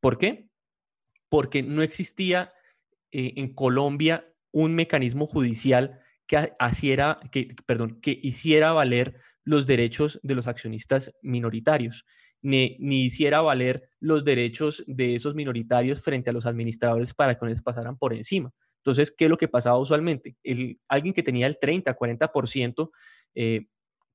¿Por 0.00 0.16
qué? 0.16 0.48
Porque 1.28 1.62
no 1.62 1.82
existía 1.82 2.54
eh, 3.12 3.34
en 3.36 3.54
Colombia 3.54 4.26
un 4.52 4.74
mecanismo 4.74 5.26
judicial 5.26 6.00
que, 6.26 6.52
que, 7.30 7.48
perdón, 7.66 8.00
que 8.00 8.18
hiciera 8.22 8.72
valer 8.72 9.20
los 9.44 9.66
derechos 9.66 10.18
de 10.22 10.34
los 10.34 10.46
accionistas 10.46 11.12
minoritarios, 11.22 12.04
ni, 12.42 12.76
ni, 12.78 13.04
hiciera 13.04 13.40
valer 13.40 13.88
los 14.00 14.24
derechos 14.24 14.82
de 14.86 15.14
esos 15.14 15.34
minoritarios 15.34 16.02
frente 16.02 16.30
a 16.30 16.32
los 16.32 16.46
administradores 16.46 17.14
para 17.14 17.34
que 17.34 17.44
no 17.44 17.48
les 17.48 17.62
pasaran 17.62 17.96
por 17.96 18.12
encima. 18.12 18.52
Entonces, 18.78 19.12
¿qué 19.16 19.24
es 19.24 19.30
lo 19.30 19.36
que 19.36 19.48
pasaba 19.48 19.78
usualmente? 19.78 20.36
El, 20.42 20.80
alguien 20.88 21.12
que 21.12 21.22
tenía 21.22 21.46
el 21.46 21.58
30, 21.58 21.96
40%, 21.96 22.90
eh, 23.34 23.66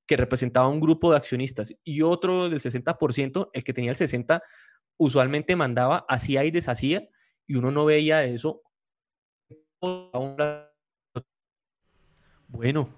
que 0.07 0.17
representaba 0.17 0.67
un 0.67 0.79
grupo 0.79 1.11
de 1.11 1.17
accionistas, 1.17 1.73
y 1.83 2.01
otro 2.01 2.49
del 2.49 2.59
60%, 2.59 3.49
el 3.53 3.63
que 3.63 3.73
tenía 3.73 3.91
el 3.91 3.97
60%, 3.97 4.41
usualmente 4.97 5.55
mandaba, 5.55 6.05
hacía 6.07 6.43
y 6.45 6.51
deshacía, 6.51 7.07
y 7.47 7.55
uno 7.55 7.71
no 7.71 7.85
veía 7.85 8.23
eso 8.23 8.61
Bueno, 12.47 12.89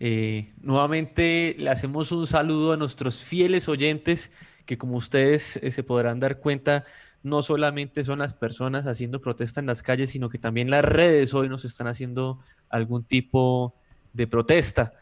eh, 0.00 0.54
nuevamente 0.62 1.54
le 1.58 1.68
hacemos 1.68 2.12
un 2.12 2.26
saludo 2.26 2.72
a 2.72 2.76
nuestros 2.78 3.22
fieles 3.22 3.68
oyentes 3.68 4.30
que 4.64 4.78
como 4.78 4.96
ustedes 4.96 5.56
eh, 5.58 5.70
se 5.70 5.82
podrán 5.82 6.20
dar 6.20 6.38
cuenta, 6.38 6.84
no 7.22 7.42
solamente 7.42 8.04
son 8.04 8.20
las 8.20 8.32
personas 8.32 8.86
haciendo 8.86 9.20
protesta 9.20 9.60
en 9.60 9.66
las 9.66 9.82
calles, 9.82 10.10
sino 10.10 10.30
que 10.30 10.38
también 10.38 10.70
las 10.70 10.84
redes 10.84 11.34
hoy 11.34 11.50
nos 11.50 11.66
están 11.66 11.88
haciendo 11.88 12.38
algún 12.70 13.04
tipo 13.04 13.74
de 14.14 14.26
protesta. 14.26 14.94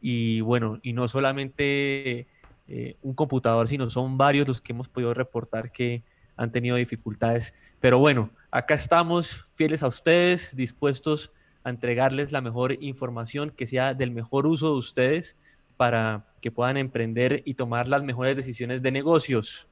Y 0.00 0.40
bueno, 0.40 0.78
y 0.82 0.94
no 0.94 1.08
solamente 1.08 2.26
eh, 2.68 2.96
un 3.02 3.14
computador, 3.14 3.68
sino 3.68 3.90
son 3.90 4.16
varios 4.16 4.48
los 4.48 4.60
que 4.62 4.72
hemos 4.72 4.88
podido 4.88 5.12
reportar 5.12 5.70
que 5.72 6.04
han 6.36 6.52
tenido 6.52 6.76
dificultades. 6.76 7.54
Pero 7.80 7.98
bueno, 7.98 8.30
acá 8.50 8.74
estamos 8.74 9.46
fieles 9.54 9.82
a 9.82 9.88
ustedes, 9.88 10.56
dispuestos 10.56 11.32
a 11.62 11.70
entregarles 11.70 12.32
la 12.32 12.40
mejor 12.40 12.76
información 12.80 13.50
que 13.50 13.66
sea 13.66 13.94
del 13.94 14.10
mejor 14.10 14.46
uso 14.46 14.72
de 14.72 14.78
ustedes 14.78 15.36
para 15.76 16.26
que 16.40 16.50
puedan 16.50 16.76
emprender 16.76 17.42
y 17.44 17.54
tomar 17.54 17.88
las 17.88 18.02
mejores 18.02 18.36
decisiones 18.36 18.82
de 18.82 18.92
negocios. 18.92 19.66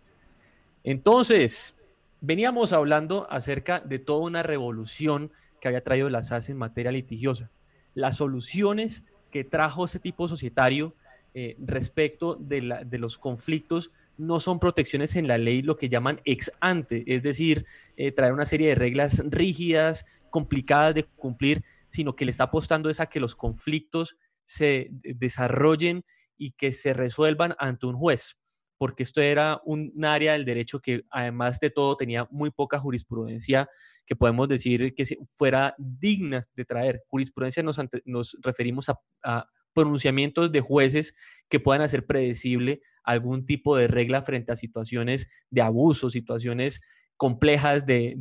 Entonces, 0.85 1.75
veníamos 2.21 2.73
hablando 2.73 3.27
acerca 3.31 3.81
de 3.81 3.99
toda 3.99 4.21
una 4.21 4.43
revolución 4.43 5.31
que 5.61 5.69
había 5.69 5.85
traído 5.85 6.09
la 6.09 6.23
SAS 6.23 6.49
en 6.49 6.57
materia 6.57 6.91
litigiosa. 6.91 7.51
Las 7.95 8.17
soluciones 8.17 9.05
que 9.31 9.45
trajo 9.45 9.85
ese 9.85 10.01
tipo 10.01 10.29
societario 10.29 10.95
eh, 11.35 11.57
respecto 11.61 12.35
de, 12.35 12.61
los 12.99 13.17
conflictos 13.17 13.91
no 14.17 14.41
son 14.41 14.61
protecciones 14.61 15.17
en 15.17 15.29
la 15.29 15.39
ley, 15.39 15.63
lo 15.63 15.77
que 15.77 15.89
llaman 15.89 16.21
ex 16.25 16.53
ante, 16.61 17.05
es 17.07 17.23
decir, 17.23 17.67
eh, 17.97 18.13
traer 18.13 18.33
una 18.33 18.45
serie 18.45 18.69
de 18.69 18.75
reglas 18.75 19.23
rígidas, 19.27 20.05
complicadas 20.31 20.95
de 20.95 21.05
cumplir, 21.05 21.65
sino 21.89 22.17
que 22.17 22.25
le 22.25 22.31
está 22.31 22.45
apostando 22.45 22.89
es 22.91 23.01
a 23.01 23.07
que 23.07 23.21
los 23.21 23.35
conflictos 23.35 24.17
se 24.45 24.89
desarrollen 24.91 26.05
y 26.37 26.53
que 26.53 26.73
se 26.73 26.95
resuelvan 26.95 27.55
ante 27.59 27.87
un 27.87 27.97
juez, 27.97 28.37
porque 28.79 29.05
esto 29.05 29.21
era 29.21 29.61
un, 29.65 29.93
área 30.05 30.33
del 30.33 30.45
derecho 30.45 30.81
que 30.81 31.05
además 31.11 31.61
de 31.61 31.71
todo 31.71 31.97
tenía 31.97 32.27
muy 32.31 32.51
poca 32.51 32.81
jurisprudencia 32.81 33.69
que 34.05 34.17
podemos 34.17 34.49
decir 34.49 34.95
que 34.95 35.05
fuera 35.27 35.75
digna 35.79 36.49
de 36.57 36.65
traer. 36.65 37.03
Jurisprudencia 37.07 37.63
nos, 37.63 37.79
nos 38.05 38.37
referimos 38.43 38.89
a, 38.89 39.47
pronunciamientos 39.73 40.53
de 40.53 40.61
jueces 40.61 41.15
que 41.49 41.61
puedan 41.61 41.83
hacer 41.83 42.07
predecible 42.07 42.83
algún 43.05 43.47
tipo 43.47 43.77
de 43.77 43.89
regla 43.89 44.23
frente 44.23 44.53
a 44.53 44.57
situaciones 44.57 45.29
de 45.51 45.63
abuso, 45.63 46.11
situaciones 46.11 46.81
complejas 47.17 47.87
de, 47.87 48.17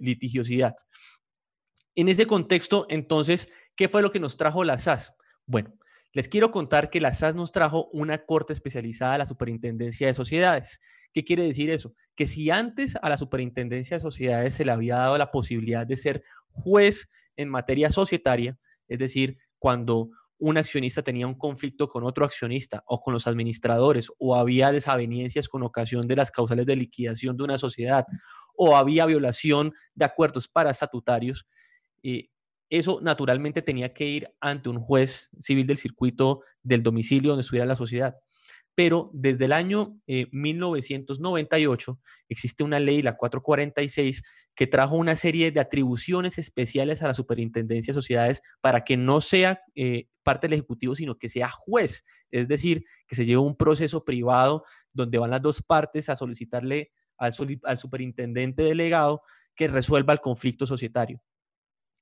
litigiosidad. 0.00 0.74
En 1.94 2.08
ese 2.08 2.26
contexto, 2.26 2.86
entonces, 2.88 3.50
¿qué 3.74 3.88
fue 3.88 4.02
lo 4.02 4.10
que 4.10 4.20
nos 4.20 4.36
trajo 4.36 4.64
la 4.64 4.78
SAS? 4.78 5.14
Bueno, 5.46 5.74
les 6.12 6.28
quiero 6.28 6.50
contar 6.50 6.90
que 6.90 7.00
la 7.00 7.14
SAS 7.14 7.34
nos 7.34 7.52
trajo 7.52 7.88
una 7.92 8.24
corte 8.24 8.52
especializada 8.52 9.14
a 9.14 9.18
la 9.18 9.26
Superintendencia 9.26 10.06
de 10.06 10.14
Sociedades. 10.14 10.80
¿Qué 11.12 11.24
quiere 11.24 11.44
decir 11.44 11.70
eso? 11.70 11.94
Que 12.14 12.26
si 12.26 12.50
antes 12.50 12.96
a 13.00 13.08
la 13.08 13.16
Superintendencia 13.16 13.96
de 13.96 14.02
Sociedades 14.02 14.54
se 14.54 14.64
le 14.64 14.72
había 14.72 14.96
dado 14.96 15.18
la 15.18 15.30
posibilidad 15.30 15.86
de 15.86 15.96
ser 15.96 16.22
juez 16.48 17.08
en 17.36 17.48
materia 17.48 17.90
societaria, 17.90 18.58
es 18.88 18.98
decir, 18.98 19.38
cuando 19.58 20.10
un 20.38 20.58
accionista 20.58 21.02
tenía 21.02 21.26
un 21.26 21.34
conflicto 21.34 21.88
con 21.88 22.04
otro 22.04 22.24
accionista 22.24 22.82
o 22.86 23.00
con 23.00 23.14
los 23.14 23.26
administradores 23.26 24.10
o 24.18 24.36
había 24.36 24.70
desavenencias 24.70 25.48
con 25.48 25.62
ocasión 25.62 26.02
de 26.02 26.16
las 26.16 26.30
causales 26.30 26.66
de 26.66 26.76
liquidación 26.76 27.36
de 27.36 27.44
una 27.44 27.58
sociedad 27.58 28.04
o 28.54 28.76
había 28.76 29.06
violación 29.06 29.72
de 29.94 30.04
acuerdos 30.04 30.48
paraestatutarios, 30.48 31.46
eh, 32.02 32.28
eso 32.68 33.00
naturalmente 33.00 33.62
tenía 33.62 33.92
que 33.92 34.06
ir 34.06 34.28
ante 34.40 34.68
un 34.68 34.80
juez 34.80 35.30
civil 35.38 35.66
del 35.66 35.76
circuito 35.76 36.40
del 36.62 36.82
domicilio 36.82 37.30
donde 37.30 37.42
estuviera 37.42 37.66
la 37.66 37.76
sociedad. 37.76 38.16
Pero 38.76 39.10
desde 39.14 39.46
el 39.46 39.52
año 39.52 39.98
1998 40.06 41.98
eh, 41.98 42.08
existe 42.28 42.62
una 42.62 42.78
ley, 42.78 43.00
la 43.00 43.16
446, 43.16 44.22
que 44.54 44.66
trajo 44.66 44.96
una 44.96 45.16
serie 45.16 45.50
de 45.50 45.60
atribuciones 45.60 46.36
especiales 46.36 47.02
a 47.02 47.06
la 47.06 47.14
Superintendencia 47.14 47.92
de 47.92 48.00
Sociedades 48.00 48.42
para 48.60 48.84
que 48.84 48.98
no 48.98 49.22
sea 49.22 49.62
eh, 49.74 50.08
parte 50.22 50.46
del 50.46 50.58
Ejecutivo, 50.58 50.94
sino 50.94 51.16
que 51.16 51.30
sea 51.30 51.48
juez. 51.48 52.04
Es 52.30 52.48
decir, 52.48 52.84
que 53.08 53.16
se 53.16 53.24
lleve 53.24 53.40
un 53.40 53.56
proceso 53.56 54.04
privado 54.04 54.62
donde 54.92 55.18
van 55.18 55.30
las 55.30 55.40
dos 55.40 55.62
partes 55.62 56.10
a 56.10 56.16
solicitarle 56.16 56.92
al, 57.16 57.32
al 57.64 57.78
superintendente 57.78 58.62
delegado 58.62 59.22
que 59.54 59.68
resuelva 59.68 60.12
el 60.12 60.20
conflicto 60.20 60.66
societario 60.66 61.22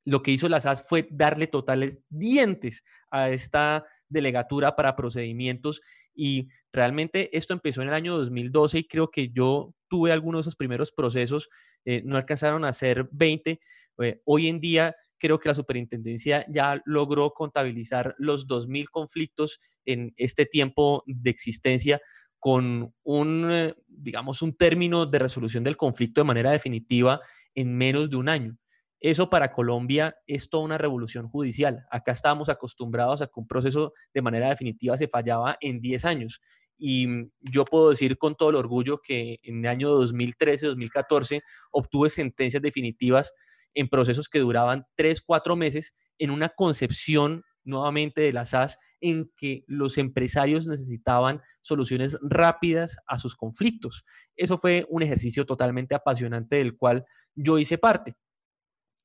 lo 0.05 0.23
que 0.23 0.31
hizo 0.31 0.49
la 0.49 0.61
SAS 0.61 0.87
fue 0.87 1.09
darle 1.11 1.47
totales 1.47 2.03
dientes 2.09 2.85
a 3.11 3.31
esta 3.31 3.87
delegatura 4.09 4.77
para 4.77 4.97
procedimientos 4.97 5.81
y 6.15 6.49
realmente 6.73 7.37
esto 7.37 7.53
empezó 7.53 7.83
en 7.83 7.89
el 7.89 7.95
año 7.95 8.17
2012 8.17 8.79
y 8.79 8.89
creo 8.89 9.11
que 9.11 9.31
yo 9.31 9.75
tuve 9.89 10.13
algunos 10.13 10.41
de 10.41 10.43
esos 10.43 10.57
primeros 10.57 10.93
procesos, 10.93 11.49
eh, 11.85 12.03
no 12.05 12.17
alcanzaron 12.17 12.65
a 12.65 12.73
ser 12.73 13.09
20. 13.13 13.61
Eh, 13.99 14.21
hoy 14.25 14.49
en 14.49 14.61
día 14.61 14.95
creo 15.19 15.39
que 15.39 15.49
la 15.49 15.55
superintendencia 15.55 16.45
ya 16.49 16.83
logró 16.85 17.31
contabilizar 17.33 18.15
los 18.19 18.47
2.000 18.47 18.91
conflictos 18.91 19.61
en 19.85 20.13
este 20.17 20.47
tiempo 20.47 21.03
de 21.07 21.31
existencia 21.31 22.01
con 22.39 22.93
un, 23.05 23.49
eh, 23.51 23.75
digamos, 23.87 24.43
un 24.43 24.55
término 24.55 25.07
de 25.07 25.19
resolución 25.19 25.65
del 25.65 25.77
conflicto 25.77 26.21
de 26.21 26.27
manera 26.27 26.51
definitiva 26.51 27.21
en 27.55 27.75
menos 27.77 28.11
de 28.11 28.17
un 28.17 28.29
año. 28.29 28.59
Eso 29.05 29.29
para 29.29 29.53
Colombia 29.53 30.17
es 30.27 30.49
toda 30.49 30.65
una 30.65 30.79
revolución 30.79 31.29
judicial. 31.29 31.85
Acá 31.91 32.13
estábamos 32.13 32.49
acostumbrados 32.49 33.21
a 33.21 33.27
que 33.27 33.39
un 33.39 33.47
proceso 33.47 33.93
de 34.15 34.23
manera 34.23 34.49
definitiva 34.49 34.97
se 34.97 35.09
fallaba 35.09 35.59
en 35.61 35.83
10 35.83 36.07
años. 36.07 36.41
Y 36.79 37.09
mm, 37.09 37.31
yo 37.43 37.67
puedo 37.67 37.91
decir 37.91 38.17
con 38.17 38.35
todo 38.35 38.49
el 38.49 38.57
orgullo 38.57 39.03
que 39.03 39.41
en 39.43 39.59
el 39.59 39.67
año 39.67 39.91
2013-2014 40.01 41.43
obtuve 41.71 42.09
sentencias 42.09 42.63
definitivas 42.63 43.35
en 43.75 43.91
procesos 43.91 44.31
que 44.31 44.39
duraban 44.39 44.87
3, 44.95 45.21
4 45.21 45.55
meses 45.55 45.95
en 46.17 46.31
una 46.31 46.49
concepción 46.49 47.45
nuevamente 47.63 48.23
de 48.23 48.33
la 48.33 48.47
SAS 48.47 48.79
en 49.03 49.31
que 49.37 49.65
los 49.67 49.99
empresarios 49.99 50.67
necesitaban 50.67 51.43
soluciones 51.61 52.17
rápidas 52.23 52.97
a 53.07 53.19
sus 53.19 53.37
conflictos. 53.37 54.03
Eso 54.35 54.57
fue 54.57 54.87
un 54.89 55.03
ejercicio 55.03 55.45
totalmente 55.45 55.95
apasionante 55.95 56.57
del 56.57 56.75
cual 56.79 57.05
yo 57.35 57.59
hice 57.59 57.77
parte. 57.77 58.15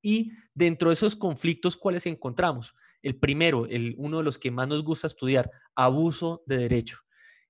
Y 0.01 0.31
dentro 0.53 0.89
de 0.89 0.93
esos 0.93 1.15
conflictos, 1.15 1.75
¿cuáles 1.75 2.05
encontramos? 2.05 2.75
El 3.01 3.17
primero, 3.17 3.65
el, 3.65 3.95
uno 3.97 4.17
de 4.17 4.23
los 4.23 4.37
que 4.37 4.51
más 4.51 4.67
nos 4.67 4.83
gusta 4.83 5.07
estudiar, 5.07 5.49
abuso 5.75 6.43
de 6.45 6.57
derecho. 6.57 6.99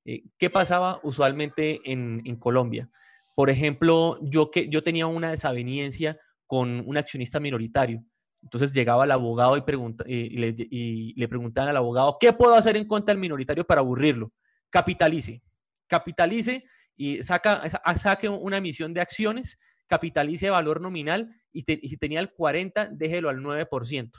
Eh, 0.06 0.24
¿Qué 0.38 0.50
pasaba 0.50 1.00
usualmente 1.04 1.82
en, 1.84 2.36
Colombia? 2.38 2.90
Por 3.36 3.50
ejemplo, 3.50 4.20
yo, 4.22 4.52
que, 4.52 4.70
yo 4.70 4.84
tenía 4.84 5.08
una 5.08 5.32
desaveniencia 5.32 6.18
con 6.46 6.84
un 6.88 6.98
accionista 6.98 7.40
minoritario. 7.40 8.04
Entonces 8.42 8.74
llegaba 8.74 9.06
el 9.06 9.12
abogado 9.12 9.58
y, 9.58 9.64
eh, 10.08 11.14
le, 11.16 11.28
preguntaban 11.28 11.70
al 11.70 11.78
abogado, 11.78 12.18
¿qué 12.20 12.34
puedo 12.34 12.56
hacer 12.56 12.78
en 12.78 12.88
contra 12.88 13.14
del 13.14 13.22
minoritario 13.22 13.66
para 13.66 13.82
aburrirlo? 13.82 14.32
Capitalice. 14.70 15.44
Capitalice 15.88 16.64
y 16.96 17.22
saque 17.24 18.30
una 18.30 18.58
emisión 18.58 18.94
de 18.94 19.02
acciones 19.02 19.58
capitalice 19.90 20.50
valor 20.50 20.80
nominal 20.80 21.36
y, 21.52 21.62
si 21.62 21.98
tenía 21.98 22.20
el 22.20 22.32
40, 22.32 22.90
déjelo 22.92 23.30
al 23.30 23.40
9%. 23.40 24.12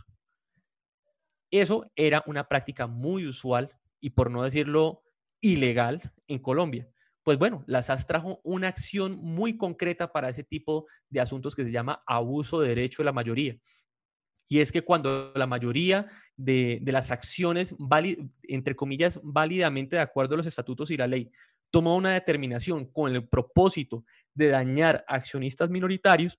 Eso 1.51 1.91
era 1.97 2.23
una 2.27 2.49
práctica 2.49 2.87
muy 2.87 3.27
usual 3.27 3.71
y 4.01 4.11
por 4.11 4.31
no 4.31 4.43
decirlo 4.43 5.03
ilegal 5.41 6.13
en 6.27 6.41
Colombia. 6.41 6.89
Pues 7.23 7.39
bueno, 7.39 7.65
la 7.67 7.83
SAS 7.83 8.07
trajo 8.07 8.41
una 8.43 8.69
acción 8.69 9.19
muy 9.19 9.57
concreta 9.57 10.13
para 10.13 10.29
ese 10.29 10.43
tipo 10.43 10.87
de 11.09 11.21
asuntos 11.21 11.55
que 11.55 11.65
se 11.65 11.71
llama 11.71 12.03
abuso 12.07 12.61
de 12.61 12.71
derecho 12.71 13.03
de 13.03 13.07
la 13.07 13.13
mayoría. 13.13 13.57
Y 14.49 14.59
es 14.59 14.73
que 14.73 14.83
cuando 14.83 15.33
la 15.37 15.47
mayoría 15.47 16.09
de, 16.37 16.81
las 16.85 17.13
acciones, 17.13 17.77
entre 18.43 18.75
comillas, 18.75 19.21
válidamente 19.23 19.97
de 19.97 20.03
acuerdo 20.03 20.35
a 20.35 20.39
los 20.39 20.47
estatutos 20.47 20.91
y 20.91 20.97
la 20.97 21.07
ley, 21.07 21.31
toma 21.71 21.95
una 21.95 22.15
determinación 22.15 22.87
con 22.87 23.15
el 23.15 23.29
propósito 23.29 24.05
de 24.35 24.49
dañar 24.49 25.05
accionistas 25.09 25.71
minoritarios, 25.71 26.39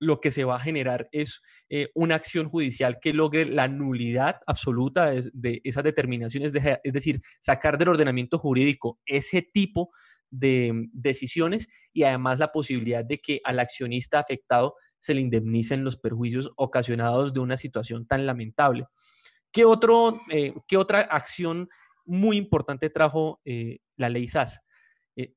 lo 0.00 0.20
que 0.20 0.30
se 0.30 0.44
va 0.44 0.56
a 0.56 0.60
generar 0.60 1.08
es 1.12 1.40
eh, 1.68 1.88
una 1.94 2.16
acción 2.16 2.48
judicial 2.48 2.98
que 3.00 3.12
logre 3.12 3.46
la 3.46 3.68
nulidad 3.68 4.40
absoluta 4.46 5.10
de, 5.10 5.60
esas 5.64 5.84
determinaciones, 5.84 6.54
es 6.54 6.92
decir, 6.92 7.20
sacar 7.40 7.78
del 7.78 7.88
ordenamiento 7.88 8.38
jurídico 8.38 9.00
ese 9.06 9.42
tipo 9.42 9.90
de 10.30 10.88
decisiones 10.92 11.68
y 11.92 12.02
además 12.02 12.38
la 12.38 12.52
posibilidad 12.52 13.04
de 13.04 13.20
que 13.20 13.40
al 13.44 13.60
accionista 13.60 14.18
afectado 14.18 14.74
se 14.98 15.14
le 15.14 15.20
indemnicen 15.20 15.84
los 15.84 15.96
perjuicios 15.96 16.50
ocasionados 16.56 17.32
de 17.32 17.40
una 17.40 17.56
situación 17.56 18.06
tan 18.06 18.26
lamentable. 18.26 18.86
¿Qué, 19.52 19.64
otro, 19.64 20.20
eh, 20.30 20.54
¿qué 20.66 20.76
otra 20.76 21.00
acción 21.00 21.68
muy 22.04 22.36
importante 22.36 22.90
trajo 22.90 23.40
eh, 23.44 23.78
la 23.96 24.08
ley 24.08 24.26
SAS. 24.26 24.60
Eh, 25.16 25.32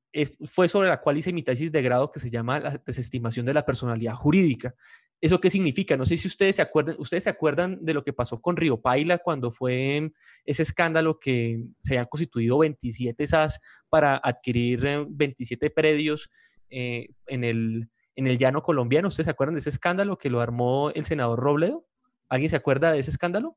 fue 0.46 0.68
sobre 0.68 0.88
la 0.88 1.00
cual 1.00 1.18
hice 1.18 1.32
mi 1.32 1.42
tesis 1.44 1.70
de 1.70 1.82
grado 1.82 2.10
que 2.10 2.18
se 2.18 2.30
llama 2.30 2.58
la 2.58 2.82
desestimación 2.84 3.46
de 3.46 3.54
la 3.54 3.64
personalidad 3.64 4.14
jurídica. 4.14 4.74
¿Eso 5.20 5.40
qué 5.40 5.50
significa? 5.50 5.96
No 5.96 6.06
sé 6.06 6.16
si 6.16 6.28
ustedes 6.28 6.56
se 6.56 6.62
acuerdan, 6.62 6.96
ustedes 6.98 7.24
se 7.24 7.30
acuerdan 7.30 7.78
de 7.84 7.94
lo 7.94 8.04
que 8.04 8.12
pasó 8.12 8.40
con 8.40 8.56
Río 8.56 8.80
Paila 8.80 9.18
cuando 9.18 9.50
fue 9.50 10.12
ese 10.44 10.62
escándalo 10.62 11.18
que 11.18 11.64
se 11.80 11.94
habían 11.94 12.06
constituido 12.06 12.58
27 12.58 13.26
SAS 13.26 13.60
para 13.88 14.16
adquirir 14.16 15.06
27 15.08 15.66
eh, 15.66 15.70
predios 15.70 16.28
eh, 16.70 17.08
en, 17.26 17.42
el, 17.44 17.90
en 18.14 18.26
el 18.28 18.38
llano 18.38 18.62
colombiano. 18.62 19.08
¿Ustedes 19.08 19.26
se 19.26 19.32
acuerdan 19.32 19.54
de 19.54 19.60
ese 19.60 19.70
escándalo 19.70 20.18
que 20.18 20.30
lo 20.30 20.40
armó 20.40 20.90
el 20.90 21.04
senador 21.04 21.40
Robledo? 21.40 21.86
¿Alguien 22.28 22.50
se 22.50 22.56
acuerda 22.56 22.92
de 22.92 23.00
ese 23.00 23.10
escándalo? 23.10 23.56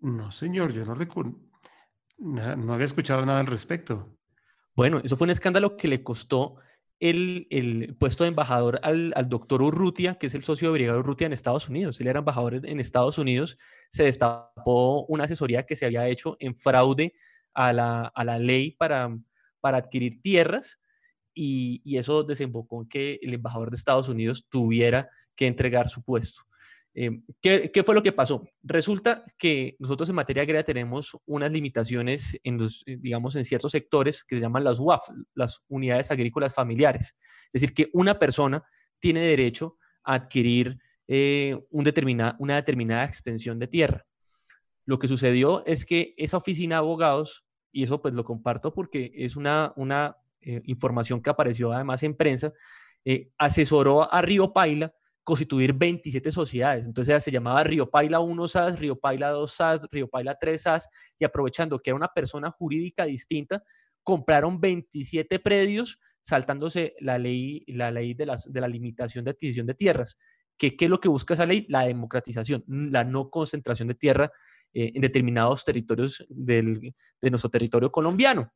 No, 0.00 0.32
señor, 0.32 0.72
yo 0.72 0.84
no, 2.18 2.56
no 2.56 2.74
había 2.74 2.84
escuchado 2.84 3.24
nada 3.24 3.40
al 3.40 3.46
respecto. 3.46 4.16
Bueno, 4.76 5.00
eso 5.02 5.16
fue 5.16 5.24
un 5.24 5.30
escándalo 5.30 5.78
que 5.78 5.88
le 5.88 6.02
costó 6.02 6.56
el, 7.00 7.96
puesto 7.98 8.24
de 8.24 8.28
embajador 8.28 8.78
al, 8.82 9.14
doctor 9.26 9.62
Urrutia, 9.62 10.16
que 10.16 10.26
es 10.26 10.34
el 10.34 10.44
socio 10.44 10.68
de 10.68 10.72
Brigada 10.72 10.98
Urrutia 10.98 11.26
en 11.26 11.32
Estados 11.32 11.68
Unidos. 11.70 11.98
Él 11.98 12.08
era 12.08 12.18
embajador 12.18 12.60
en 12.62 12.78
Estados 12.78 13.16
Unidos. 13.16 13.56
Se 13.90 14.04
destapó 14.04 15.06
una 15.06 15.24
asesoría 15.24 15.64
que 15.64 15.76
se 15.76 15.86
había 15.86 16.06
hecho 16.08 16.36
en 16.40 16.54
fraude 16.54 17.14
a 17.54 17.72
la, 17.72 18.38
ley 18.38 18.72
para, 18.72 19.16
para 19.60 19.78
adquirir 19.78 20.20
tierras 20.20 20.78
y, 21.32 21.80
y, 21.82 21.96
eso 21.96 22.22
desembocó 22.22 22.82
en 22.82 22.88
que 22.88 23.18
el 23.22 23.32
embajador 23.32 23.70
de 23.70 23.76
Estados 23.76 24.10
Unidos 24.10 24.46
tuviera 24.50 25.08
que 25.34 25.46
entregar 25.46 25.88
su 25.88 26.02
puesto. 26.02 26.42
Em, 26.98 27.22
¿qué, 27.42 27.70
¿qué, 27.70 27.84
fue 27.84 27.94
lo 27.94 28.02
que 28.02 28.12
pasó? 28.12 28.42
Resulta 28.62 29.22
que 29.36 29.76
nosotros 29.78 30.08
en 30.08 30.14
materia 30.14 30.42
agraria 30.42 30.64
tenemos 30.64 31.14
unas 31.26 31.52
limitaciones 31.52 32.40
en 32.42 32.56
los, 32.56 32.84
eh, 32.86 32.96
digamos, 32.98 33.36
en 33.36 33.44
ciertos 33.44 33.72
sectores 33.72 34.24
que 34.24 34.36
se 34.36 34.40
llaman 34.40 34.64
las 34.64 34.78
UAF, 34.78 35.06
las 35.34 35.62
unidades 35.68 36.10
agrícolas 36.10 36.54
familiares. 36.54 37.14
Es 37.52 37.60
decir, 37.60 37.74
que 37.74 37.90
una 37.92 38.18
persona 38.18 38.64
tiene 38.98 39.20
derecho 39.20 39.76
a 40.04 40.14
adquirir 40.14 40.78
eh, 41.06 41.58
una 41.68 42.54
determinada 42.54 43.04
extensión 43.04 43.58
de 43.58 43.66
tierra. 43.66 44.06
Lo 44.86 44.98
que 44.98 45.06
sucedió 45.06 45.66
es 45.66 45.84
que 45.84 46.14
esa 46.16 46.38
oficina 46.38 46.76
de 46.76 46.78
abogados, 46.78 47.44
y 47.72 47.82
eso 47.82 48.00
pues 48.00 48.14
lo 48.14 48.24
comparto 48.24 48.72
porque 48.72 49.12
es 49.14 49.36
una, 49.36 49.74
una 49.76 50.16
eh, 50.40 50.62
información 50.64 51.20
que 51.20 51.28
apareció 51.28 51.74
además 51.74 52.02
en 52.04 52.16
prensa, 52.16 52.54
asesoró 53.38 54.12
a 54.12 54.20
Río 54.20 54.52
Paila 54.52 54.92
constituir 55.26 55.72
27 55.72 56.30
sociedades. 56.30 56.86
Entonces 56.86 57.24
se 57.24 57.32
llamaba 57.32 57.64
Río 57.64 57.90
Paila 57.90 58.20
1 58.20 58.46
SAS, 58.46 58.78
Río 58.78 58.94
Paila 58.96 59.30
2 59.30 59.50
SAS, 59.52 59.88
Río 59.90 60.08
Paila 60.08 60.36
3 60.40 60.62
SAS, 60.62 60.88
y 61.18 61.24
aprovechando 61.24 61.80
que 61.80 61.90
era 61.90 61.96
una 61.96 62.12
persona 62.14 62.52
jurídica 62.52 63.06
distinta, 63.06 63.64
compraron 64.04 64.60
27 64.60 65.40
predios 65.40 65.98
saltándose 66.20 66.94
la 67.00 67.18
ley, 67.18 67.64
la 67.66 67.90
ley 67.90 68.14
de, 68.14 68.32
de 68.46 68.60
la 68.60 68.68
limitación 68.68 69.24
de 69.24 69.32
adquisición 69.32 69.66
de 69.66 69.74
tierras. 69.74 70.16
¿Qué, 70.56 70.76
¿Qué 70.76 70.84
es 70.84 70.90
lo 70.92 71.00
que 71.00 71.08
busca 71.08 71.34
esa 71.34 71.44
ley? 71.44 71.66
La 71.68 71.82
democratización, 71.82 72.62
la 72.68 73.02
no 73.02 73.28
concentración 73.28 73.88
de 73.88 73.94
tierra 73.96 74.30
eh, 74.72 74.92
en 74.94 75.02
determinados 75.02 75.64
territorios 75.64 76.24
del, 76.28 76.94
de 77.20 77.30
nuestro 77.30 77.50
territorio 77.50 77.90
colombiano. 77.90 78.52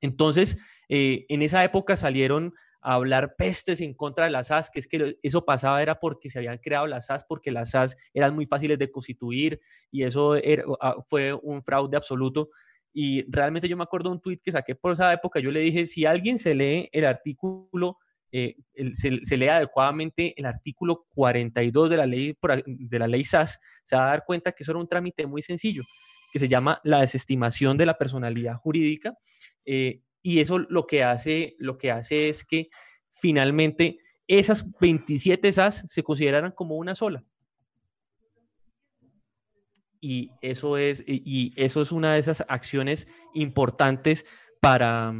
Entonces, 0.00 0.56
eh, 0.88 1.26
en 1.28 1.42
esa 1.42 1.62
época 1.62 1.94
salieron 1.94 2.54
hablar 2.84 3.34
pestes 3.36 3.80
en 3.80 3.94
contra 3.94 4.26
de 4.26 4.30
las 4.30 4.48
SAS, 4.48 4.70
que 4.70 4.78
es 4.78 4.86
que 4.86 5.16
eso 5.22 5.44
pasaba 5.44 5.82
era 5.82 5.98
porque 5.98 6.28
se 6.28 6.38
habían 6.38 6.58
creado 6.58 6.86
las 6.86 7.06
SAS, 7.06 7.24
porque 7.24 7.50
las 7.50 7.70
SAS 7.70 7.96
eran 8.12 8.34
muy 8.34 8.46
fáciles 8.46 8.78
de 8.78 8.90
constituir 8.90 9.58
y 9.90 10.02
eso 10.02 10.36
ah, 10.80 10.96
fue 11.08 11.32
un 11.32 11.62
fraude 11.62 11.96
absoluto. 11.96 12.50
Y 12.92 13.24
realmente 13.30 13.68
yo 13.68 13.76
me 13.76 13.84
acuerdo 13.84 14.10
de 14.10 14.16
un 14.16 14.20
tuit 14.20 14.40
que 14.42 14.52
saqué 14.52 14.74
por 14.74 14.92
esa 14.92 15.12
época, 15.12 15.40
yo 15.40 15.50
le 15.50 15.60
dije, 15.60 15.86
si 15.86 16.04
alguien 16.04 16.38
se 16.38 16.54
lee 16.54 16.90
el 16.92 17.06
artículo, 17.06 17.96
eh, 18.30 18.56
se, 18.92 19.36
lee 19.36 19.48
adecuadamente 19.48 20.34
el 20.36 20.44
artículo 20.44 21.06
42 21.14 21.88
de 21.88 21.96
la, 21.96 22.06
ley, 22.06 22.36
de 22.66 22.98
la 22.98 23.08
ley 23.08 23.24
SAS, 23.24 23.58
se 23.82 23.96
va 23.96 24.04
a 24.04 24.10
dar 24.10 24.24
cuenta 24.26 24.52
que 24.52 24.62
eso 24.62 24.72
era 24.72 24.78
un 24.78 24.88
trámite 24.88 25.26
muy 25.26 25.40
sencillo, 25.40 25.82
que 26.32 26.38
se 26.38 26.48
llama 26.48 26.80
la 26.84 27.00
desestimación 27.00 27.78
de 27.78 27.86
la 27.86 27.96
personalidad 27.96 28.56
jurídica. 28.56 29.16
Eh, 29.64 30.02
y 30.24 30.40
eso 30.40 30.58
lo 30.58 30.86
que 30.86 31.04
hace, 31.04 31.54
lo 31.58 31.76
que 31.76 31.90
hace 31.90 32.30
es 32.30 32.44
que 32.44 32.70
finalmente 33.10 33.98
esas 34.26 34.64
27 34.80 35.52
SAS 35.52 35.84
se 35.86 36.02
consideraran 36.02 36.52
como 36.52 36.76
una 36.76 36.94
sola. 36.94 37.22
Y 40.00 40.30
eso 40.40 40.78
es, 40.78 41.04
y 41.06 41.52
eso 41.56 41.82
es 41.82 41.92
una 41.92 42.14
de 42.14 42.20
esas 42.20 42.42
acciones 42.48 43.06
importantes 43.34 44.24
para, 44.62 45.12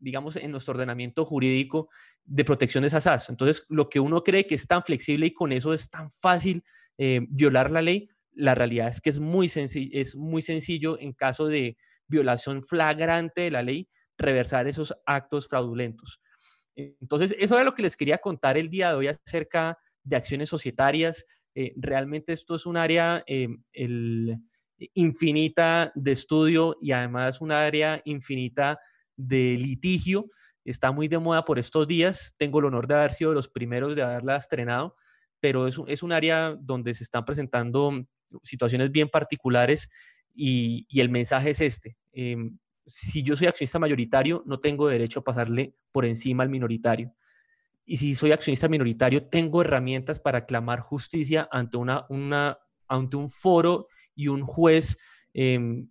digamos, 0.00 0.34
en 0.34 0.50
nuestro 0.50 0.74
ordenamiento 0.74 1.24
jurídico 1.24 1.88
de 2.24 2.44
protección 2.44 2.82
de 2.82 2.88
esas 2.88 3.04
SAS. 3.04 3.28
Entonces, 3.28 3.64
lo 3.68 3.88
que 3.88 4.00
uno 4.00 4.24
cree 4.24 4.48
que 4.48 4.56
es 4.56 4.66
tan 4.66 4.82
flexible 4.82 5.26
y 5.26 5.34
con 5.34 5.52
eso 5.52 5.72
es 5.72 5.88
tan 5.88 6.10
fácil 6.10 6.64
eh, 6.98 7.20
violar 7.28 7.70
la 7.70 7.80
ley, 7.80 8.08
la 8.32 8.56
realidad 8.56 8.88
es 8.88 9.00
que 9.00 9.10
es 9.10 9.20
muy, 9.20 9.48
es 9.54 10.16
muy 10.16 10.42
sencillo 10.42 10.98
en 10.98 11.12
caso 11.12 11.46
de 11.46 11.76
violación 12.08 12.64
flagrante 12.64 13.42
de 13.42 13.50
la 13.52 13.62
ley 13.62 13.88
reversar 14.22 14.66
esos 14.66 14.94
actos 15.06 15.48
fraudulentos. 15.48 16.20
Entonces, 16.74 17.34
eso 17.38 17.56
era 17.56 17.64
lo 17.64 17.74
que 17.74 17.82
les 17.82 17.96
quería 17.96 18.18
contar 18.18 18.56
el 18.56 18.70
día 18.70 18.88
de 18.88 18.94
hoy 18.94 19.06
acerca 19.08 19.78
de 20.02 20.16
acciones 20.16 20.48
societarias. 20.48 21.26
Eh, 21.54 21.74
realmente 21.76 22.32
esto 22.32 22.54
es 22.54 22.64
un 22.64 22.76
área 22.76 23.22
eh, 23.26 23.48
infinita 24.94 25.92
de 25.94 26.12
estudio 26.12 26.76
y 26.80 26.92
además 26.92 27.40
un 27.40 27.52
área 27.52 28.00
infinita 28.04 28.78
de 29.16 29.58
litigio. 29.58 30.30
Está 30.64 30.92
muy 30.92 31.08
de 31.08 31.18
moda 31.18 31.44
por 31.44 31.58
estos 31.58 31.86
días. 31.86 32.34
Tengo 32.38 32.60
el 32.60 32.66
honor 32.66 32.86
de 32.86 32.94
haber 32.94 33.12
sido 33.12 33.30
de 33.30 33.36
los 33.36 33.48
primeros 33.48 33.96
de 33.96 34.02
haberla 34.02 34.36
estrenado, 34.36 34.96
pero 35.40 35.66
es, 35.66 35.76
es 35.88 36.02
un 36.02 36.12
área 36.12 36.56
donde 36.58 36.94
se 36.94 37.04
están 37.04 37.24
presentando 37.24 37.92
situaciones 38.42 38.90
bien 38.90 39.08
particulares 39.08 39.88
y, 40.34 40.86
y 40.88 41.00
el 41.00 41.10
mensaje 41.10 41.50
es 41.50 41.60
este. 41.60 41.96
Em, 42.12 42.58
si 42.86 43.22
yo 43.22 43.36
soy 43.36 43.46
accionista 43.46 43.78
mayoritario, 43.78 44.42
no 44.46 44.60
tengo 44.60 44.88
derecho 44.88 45.20
a 45.20 45.24
pasarle 45.24 45.74
por 45.92 46.04
encima 46.04 46.42
al 46.42 46.50
minoritario. 46.50 47.14
Y 47.84 47.96
si 47.96 48.14
soy 48.14 48.32
accionista 48.32 48.68
minoritario, 48.68 49.26
tengo 49.26 49.62
herramientas 49.62 50.20
para 50.20 50.46
clamar 50.46 50.80
justicia 50.80 51.48
ante, 51.50 51.76
una, 51.76 52.06
ante 52.88 53.16
un 53.16 53.28
foro 53.28 53.88
y 54.14 54.28
un 54.28 54.42
juez 54.42 54.98
em, 55.34 55.88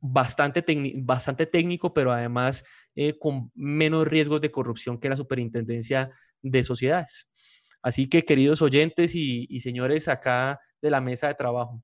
bastante, 0.00 0.64
bastante 0.98 1.46
técnico, 1.46 1.92
pero 1.92 2.12
además 2.12 2.64
eh, 2.94 3.18
con 3.18 3.50
menos 3.54 4.06
riesgos 4.06 4.40
de 4.40 4.50
corrupción 4.50 4.98
que 4.98 5.08
la 5.08 5.16
superintendencia 5.16 6.10
de 6.42 6.62
sociedades. 6.62 7.28
Así 7.82 8.08
que, 8.08 8.24
queridos 8.24 8.62
oyentes 8.62 9.14
y, 9.14 9.46
y 9.48 9.60
señores 9.60 10.08
acá 10.08 10.60
de 10.82 10.90
la 10.90 11.00
mesa 11.00 11.28
de 11.28 11.34
trabajo, 11.34 11.82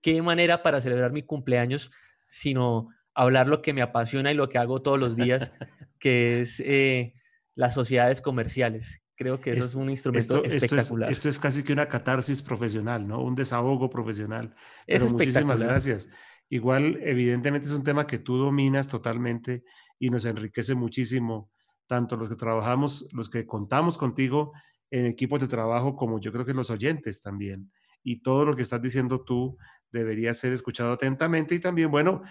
qué 0.00 0.22
manera 0.22 0.62
para 0.62 0.80
celebrar 0.80 1.12
mi 1.12 1.22
cumpleaños, 1.22 1.90
sino 2.28 2.88
hablar 3.18 3.48
lo 3.48 3.62
que 3.62 3.72
me 3.72 3.82
apasiona 3.82 4.30
y 4.30 4.34
lo 4.34 4.48
que 4.48 4.58
hago 4.58 4.80
todos 4.80 4.98
los 4.98 5.16
días, 5.16 5.52
que 5.98 6.40
es 6.40 6.60
eh, 6.60 7.14
las 7.54 7.74
sociedades 7.74 8.20
comerciales. 8.20 9.02
Creo 9.16 9.40
que 9.40 9.50
eso 9.50 9.66
es, 9.66 9.74
un 9.74 9.90
instrumento 9.90 10.44
espectacular. 10.44 11.10
Esto 11.10 11.28
es, 11.28 11.40
casi 11.40 11.64
que 11.64 11.72
una 11.72 11.88
catarsis 11.88 12.40
profesional, 12.40 13.08
¿no? 13.08 13.20
Un 13.20 13.34
desahogo 13.34 13.90
profesional. 13.90 14.54
Pero 14.86 15.08
muchísimas 15.08 15.60
gracias. 15.60 16.08
Igual, 16.48 17.00
evidentemente 17.02 17.66
es 17.66 17.74
un 17.74 17.82
tema 17.82 18.06
que 18.06 18.20
tú 18.20 18.36
dominas 18.36 18.86
totalmente 18.86 19.64
y 19.98 20.10
nos 20.10 20.24
enriquece 20.24 20.76
muchísimo, 20.76 21.50
tanto 21.88 22.16
los 22.16 22.28
que 22.28 22.36
trabajamos, 22.36 23.08
los 23.12 23.28
que 23.28 23.44
contamos 23.44 23.98
contigo 23.98 24.52
en 24.90 25.06
equipos 25.06 25.40
de 25.40 25.48
trabajo, 25.48 25.96
como 25.96 26.20
yo 26.20 26.30
creo 26.30 26.44
que 26.46 26.54
los 26.54 26.70
oyentes 26.70 27.20
también. 27.20 27.72
Y 28.04 28.22
todo 28.22 28.46
lo 28.46 28.54
que 28.54 28.62
estás 28.62 28.80
diciendo 28.80 29.24
tú 29.24 29.58
debería 29.90 30.32
ser 30.32 30.52
escuchado 30.52 30.92
atentamente 30.92 31.56
y 31.56 31.58
también, 31.58 31.90
bueno, 31.90 32.22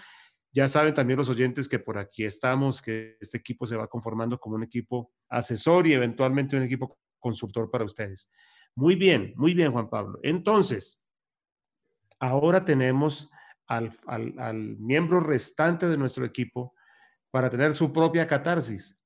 ya 0.52 0.68
saben 0.68 0.94
también 0.94 1.18
los 1.18 1.28
oyentes 1.28 1.68
que 1.68 1.78
por 1.78 1.98
aquí 1.98 2.24
estamos, 2.24 2.80
que 2.80 3.16
este 3.20 3.38
equipo 3.38 3.66
se 3.66 3.76
va 3.76 3.86
conformando 3.86 4.38
como 4.38 4.56
un 4.56 4.62
equipo 4.62 5.12
asesor 5.28 5.86
y 5.86 5.92
eventualmente 5.92 6.56
un 6.56 6.62
equipo 6.62 6.98
consultor 7.18 7.70
para 7.70 7.84
ustedes. 7.84 8.30
Muy 8.74 8.94
bien, 8.94 9.32
muy 9.36 9.54
bien, 9.54 9.72
Juan 9.72 9.90
Pablo. 9.90 10.18
Entonces, 10.22 11.02
ahora 12.18 12.64
tenemos 12.64 13.30
al, 13.66 13.92
miembro 14.78 15.20
restante 15.20 15.88
de 15.88 15.98
nuestro 15.98 16.24
equipo 16.24 16.74
para 17.30 17.50
tener 17.50 17.74
su 17.74 17.92
propia 17.92 18.26
catarsis, 18.26 18.98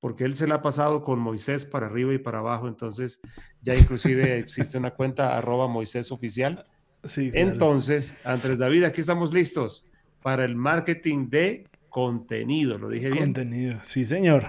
porque 0.00 0.24
él 0.24 0.34
se 0.34 0.46
la 0.46 0.56
ha 0.56 0.62
pasado 0.62 1.02
con 1.02 1.18
Moisés 1.18 1.66
para 1.66 1.86
arriba 1.86 2.14
y 2.14 2.18
para 2.18 2.38
abajo, 2.38 2.68
entonces 2.68 3.20
ya 3.60 3.74
inclusive 3.74 4.38
existe 4.38 4.78
una 4.78 4.92
cuenta 4.92 5.36
arroba 5.36 5.68
Moisés 5.68 6.10
oficial. 6.10 6.64
Sí, 7.04 7.30
Entonces, 7.34 8.16
Andrés 8.24 8.58
David, 8.58 8.84
aquí 8.84 9.02
estamos 9.02 9.32
listos 9.34 9.84
para 10.26 10.44
el 10.44 10.56
marketing 10.56 11.30
de 11.30 11.68
contenido. 11.88 12.78
¿Lo 12.78 12.88
dije 12.88 13.10
bien? 13.10 13.26
Contenido, 13.26 13.78
sí, 13.84 14.04
señor. 14.04 14.42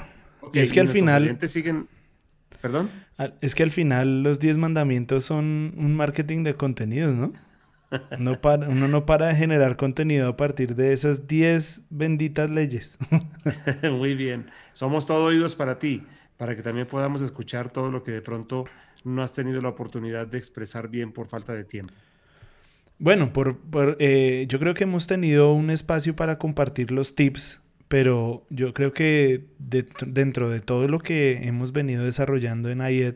es 0.51 0.73
que 0.73 0.79
al 0.79 0.87
final. 0.87 1.37
siguen. 1.47 1.87
¿Perdón? 2.59 2.89
Es 3.41 3.53
que 3.53 3.61
al 3.61 3.69
final 3.69 4.23
los 4.23 4.39
10 4.39 4.57
mandamientos 4.57 5.25
son 5.25 5.75
un 5.77 5.95
marketing 5.95 6.43
de 6.43 6.55
contenidos, 6.55 7.13
¿no? 7.13 7.31
No 8.17 8.41
para, 8.41 8.67
uno 8.67 8.87
no 8.87 9.05
para 9.05 9.27
de 9.27 9.35
generar 9.35 9.77
contenido 9.77 10.27
a 10.27 10.35
partir 10.35 10.75
de 10.75 10.93
esas 10.93 11.27
10 11.27 11.83
benditas 11.91 12.49
leyes. 12.49 12.97
Muy 13.83 14.15
bien. 14.15 14.47
Somos 14.73 15.05
todo 15.05 15.25
oídos 15.25 15.55
para 15.55 15.77
ti, 15.77 16.07
para 16.37 16.55
que 16.55 16.63
también 16.63 16.87
podamos 16.87 17.21
escuchar 17.21 17.69
todo 17.69 17.91
lo 17.91 18.01
que 18.01 18.13
de 18.13 18.23
pronto 18.23 18.65
no 19.03 19.21
has 19.21 19.33
tenido 19.33 19.61
la 19.61 19.69
oportunidad 19.69 20.25
de 20.25 20.39
expresar 20.39 20.89
bien 20.89 21.11
por 21.11 21.27
falta 21.27 21.53
de 21.53 21.65
tiempo? 21.65 21.93
Bueno, 22.99 23.31
por, 23.31 23.59
eh, 23.99 24.45
yo 24.49 24.59
creo 24.59 24.73
que 24.73 24.83
hemos 24.85 25.05
tenido 25.05 25.53
un 25.53 25.69
espacio 25.69 26.15
para 26.15 26.39
compartir 26.39 26.91
los 26.91 27.13
tips, 27.13 27.61
pero 27.87 28.45
yo 28.49 28.73
creo 28.73 28.91
que 28.93 29.45
dentro 29.59 30.49
de 30.49 30.61
todo 30.61 30.87
lo 30.87 30.99
que 30.99 31.47
hemos 31.47 31.71
venido 31.73 32.03
desarrollando 32.05 32.69
en 32.69 32.81
IED 32.81 33.15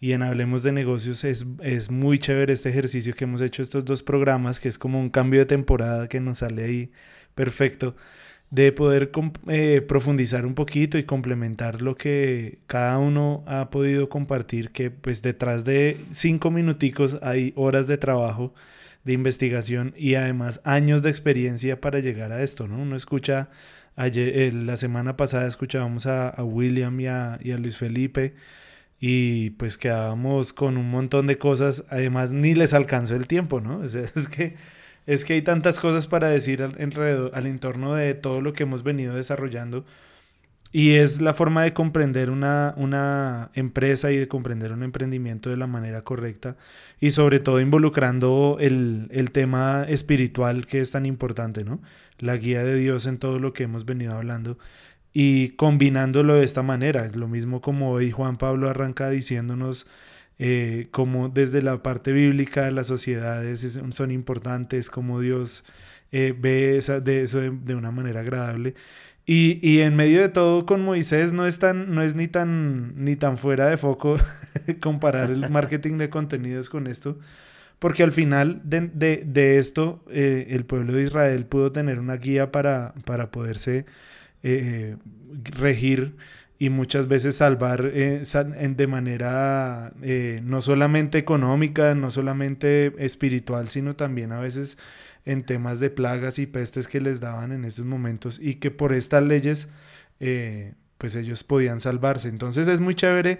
y 0.00 0.12
en 0.12 0.22
Hablemos 0.22 0.62
de 0.62 0.72
Negocios 0.72 1.24
es, 1.24 1.46
es 1.62 1.90
muy 1.90 2.18
chévere 2.18 2.54
este 2.54 2.70
ejercicio 2.70 3.14
que 3.14 3.24
hemos 3.24 3.42
hecho 3.42 3.62
estos 3.62 3.84
dos 3.84 4.02
programas, 4.02 4.58
que 4.58 4.68
es 4.70 4.78
como 4.78 4.98
un 4.98 5.10
cambio 5.10 5.40
de 5.40 5.46
temporada 5.46 6.08
que 6.08 6.20
nos 6.20 6.38
sale 6.38 6.64
ahí 6.64 6.92
perfecto 7.34 7.94
de 8.50 8.72
poder 8.72 9.10
eh, 9.48 9.80
profundizar 9.86 10.44
un 10.44 10.54
poquito 10.54 10.98
y 10.98 11.04
complementar 11.04 11.82
lo 11.82 11.94
que 11.96 12.58
cada 12.66 12.98
uno 12.98 13.44
ha 13.46 13.70
podido 13.70 14.08
compartir, 14.08 14.70
que 14.72 14.90
pues 14.90 15.22
detrás 15.22 15.64
de 15.64 16.04
cinco 16.10 16.50
minuticos 16.50 17.18
hay 17.22 17.52
horas 17.56 17.86
de 17.86 17.96
trabajo, 17.98 18.52
de 19.04 19.12
investigación 19.12 19.94
y 19.96 20.14
además 20.14 20.60
años 20.64 21.02
de 21.02 21.10
experiencia 21.10 21.80
para 21.80 22.00
llegar 22.00 22.32
a 22.32 22.42
esto, 22.42 22.68
¿no? 22.68 22.78
Uno 22.78 22.96
escucha, 22.96 23.50
ayer, 23.96 24.52
la 24.54 24.76
semana 24.76 25.16
pasada 25.16 25.46
escuchábamos 25.46 26.06
a, 26.06 26.34
William 26.42 26.98
y 27.00 27.06
a, 27.06 27.38
Luis 27.58 27.76
Felipe 27.76 28.34
y 29.00 29.50
pues 29.50 29.78
quedábamos 29.78 30.52
con 30.52 30.76
un 30.76 30.90
montón 30.90 31.26
de 31.26 31.38
cosas, 31.38 31.84
además 31.90 32.32
ni 32.32 32.54
les 32.54 32.74
alcanzó 32.74 33.16
el 33.16 33.26
tiempo, 33.26 33.60
¿no? 33.60 33.82
es 33.84 34.28
que 34.28 34.56
es 35.06 35.24
que 35.24 35.32
hay 35.34 35.42
tantas 35.42 35.80
cosas 35.80 36.06
para 36.06 36.28
decir 36.28 36.62
al, 36.62 36.76
al 37.34 37.46
entorno 37.46 37.94
de 37.94 38.14
todo 38.14 38.40
lo 38.40 38.52
que 38.52 38.64
hemos 38.64 38.82
venido 38.82 39.16
desarrollando 39.16 39.84
y 40.72 40.92
es 40.92 41.20
la 41.20 41.34
forma 41.34 41.64
de 41.64 41.72
comprender 41.72 42.30
una, 42.30 42.74
una 42.76 43.50
empresa 43.54 44.12
y 44.12 44.16
de 44.16 44.28
comprender 44.28 44.72
un 44.72 44.82
emprendimiento 44.82 45.50
de 45.50 45.56
la 45.56 45.66
manera 45.66 46.02
correcta 46.02 46.56
y 47.00 47.10
sobre 47.10 47.40
todo 47.40 47.60
involucrando 47.60 48.58
el, 48.60 49.08
el, 49.10 49.30
tema 49.32 49.84
espiritual 49.88 50.66
que 50.66 50.80
es 50.80 50.92
tan 50.92 51.06
importante, 51.06 51.64
¿no? 51.64 51.80
La 52.18 52.36
guía 52.36 52.62
de 52.62 52.76
Dios 52.76 53.06
en 53.06 53.18
todo 53.18 53.38
lo 53.38 53.52
que 53.52 53.64
hemos 53.64 53.84
venido 53.84 54.14
hablando 54.14 54.58
y 55.12 55.50
combinándolo 55.50 56.36
de 56.36 56.44
esta 56.44 56.62
manera, 56.62 57.08
lo 57.08 57.26
mismo 57.28 57.60
como 57.60 57.90
hoy 57.90 58.10
Juan 58.10 58.36
Pablo 58.36 58.68
arranca 58.70 59.10
diciéndonos 59.10 59.86
eh, 60.38 60.88
como 60.90 61.28
desde 61.28 61.62
la 61.62 61.82
parte 61.82 62.12
bíblica 62.12 62.70
las 62.70 62.86
sociedades 62.86 63.78
son 63.90 64.10
importantes, 64.10 64.88
como 64.88 65.20
Dios 65.20 65.64
eh, 66.12 66.34
ve 66.36 66.78
esa, 66.78 67.00
de 67.00 67.22
eso 67.22 67.40
de, 67.40 67.74
una 67.74 67.90
manera 67.90 68.20
agradable. 68.20 68.74
Y, 69.26 69.60
y, 69.62 69.80
en 69.80 69.94
medio 69.94 70.20
de 70.20 70.28
todo 70.28 70.66
con 70.66 70.82
Moisés 70.82 71.32
no 71.32 71.46
es, 71.46 71.58
tan, 71.58 71.94
no 71.94 72.02
es 72.02 72.14
ni, 72.14 72.26
tan, 72.26 73.04
ni 73.04 73.16
tan 73.16 73.36
fuera 73.36 73.66
de 73.66 73.76
foco 73.76 74.16
comparar 74.80 75.30
el 75.30 75.48
marketing 75.50 75.98
de 75.98 76.10
contenidos 76.10 76.68
con 76.68 76.86
esto, 76.86 77.18
porque 77.78 78.02
al 78.02 78.12
final 78.12 78.60
de, 78.64 79.22
de, 79.24 79.58
esto 79.58 80.02
eh, 80.10 80.48
el 80.50 80.64
pueblo 80.64 80.94
de 80.94 81.02
Israel 81.04 81.44
pudo 81.46 81.70
tener 81.70 82.00
una 82.00 82.16
guía 82.16 82.50
para, 82.50 82.94
para 83.04 83.30
poderse 83.30 83.86
regir 84.42 86.14
y 86.60 86.68
muchas 86.68 87.08
veces 87.08 87.36
salvar 87.36 87.90
eh, 87.94 88.22
de 88.76 88.86
manera 88.86 89.94
eh, 90.02 90.42
no 90.44 90.60
solamente 90.60 91.16
económica, 91.16 91.94
no 91.94 92.10
solamente 92.10 92.92
espiritual, 92.98 93.70
sino 93.70 93.96
también 93.96 94.30
a 94.32 94.40
veces 94.40 94.76
en 95.24 95.44
temas 95.44 95.80
de 95.80 95.90
plagas 95.90 96.38
y 96.38 96.46
pestes 96.46 96.88
que 96.88 97.00
les 97.00 97.20
daban 97.20 97.52
en 97.52 97.64
esos 97.64 97.86
momentos 97.86 98.38
y 98.40 98.54
que 98.54 98.70
por 98.70 98.92
estas 98.92 99.22
leyes 99.22 99.68
eh, 100.18 100.74
pues 100.98 101.14
ellos 101.16 101.44
podían 101.44 101.80
salvarse. 101.80 102.28
Entonces 102.28 102.68
es 102.68 102.80
muy 102.80 102.94
chévere 102.94 103.38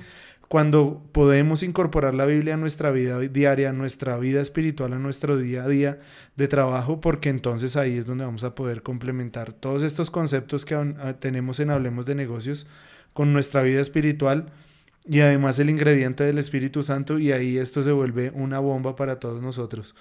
cuando 0.48 1.06
podemos 1.12 1.62
incorporar 1.62 2.12
la 2.12 2.24
Biblia 2.24 2.54
a 2.54 2.56
nuestra 2.56 2.90
vida 2.90 3.20
diaria, 3.20 3.70
a 3.70 3.72
nuestra 3.72 4.18
vida 4.18 4.40
espiritual, 4.40 4.92
a 4.94 4.98
nuestro 4.98 5.38
día 5.38 5.62
a 5.62 5.68
día 5.68 6.00
de 6.34 6.48
trabajo, 6.48 7.00
porque 7.00 7.28
entonces 7.28 7.76
ahí 7.76 7.96
es 7.96 8.06
donde 8.06 8.24
vamos 8.24 8.42
a 8.42 8.56
poder 8.56 8.82
complementar 8.82 9.52
todos 9.52 9.84
estos 9.84 10.10
conceptos 10.10 10.64
que 10.64 10.74
ah, 10.74 11.16
tenemos 11.20 11.60
en 11.60 11.70
Hablemos 11.70 12.04
de 12.04 12.16
Negocios 12.16 12.66
con 13.12 13.32
nuestra 13.32 13.62
vida 13.62 13.80
espiritual 13.80 14.46
y 15.04 15.20
además 15.20 15.58
el 15.60 15.70
ingrediente 15.70 16.24
del 16.24 16.38
Espíritu 16.38 16.82
Santo 16.82 17.20
y 17.20 17.30
ahí 17.30 17.56
esto 17.56 17.82
se 17.84 17.92
vuelve 17.92 18.32
una 18.34 18.58
bomba 18.58 18.96
para 18.96 19.20
todos 19.20 19.40
nosotros. 19.40 19.94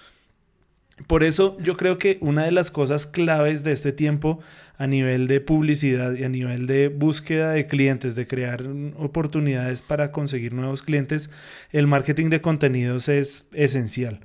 Por 1.06 1.24
eso 1.24 1.56
yo 1.60 1.76
creo 1.76 1.98
que 1.98 2.18
una 2.20 2.44
de 2.44 2.52
las 2.52 2.70
cosas 2.70 3.06
claves 3.06 3.64
de 3.64 3.72
este 3.72 3.92
tiempo 3.92 4.40
a 4.76 4.86
nivel 4.86 5.26
de 5.26 5.40
publicidad 5.40 6.14
y 6.14 6.24
a 6.24 6.28
nivel 6.28 6.66
de 6.66 6.88
búsqueda 6.88 7.50
de 7.50 7.66
clientes, 7.66 8.16
de 8.16 8.26
crear 8.26 8.64
oportunidades 8.96 9.82
para 9.82 10.10
conseguir 10.10 10.54
nuevos 10.54 10.82
clientes, 10.82 11.30
el 11.70 11.86
marketing 11.86 12.30
de 12.30 12.40
contenidos 12.40 13.08
es 13.08 13.46
esencial. 13.52 14.20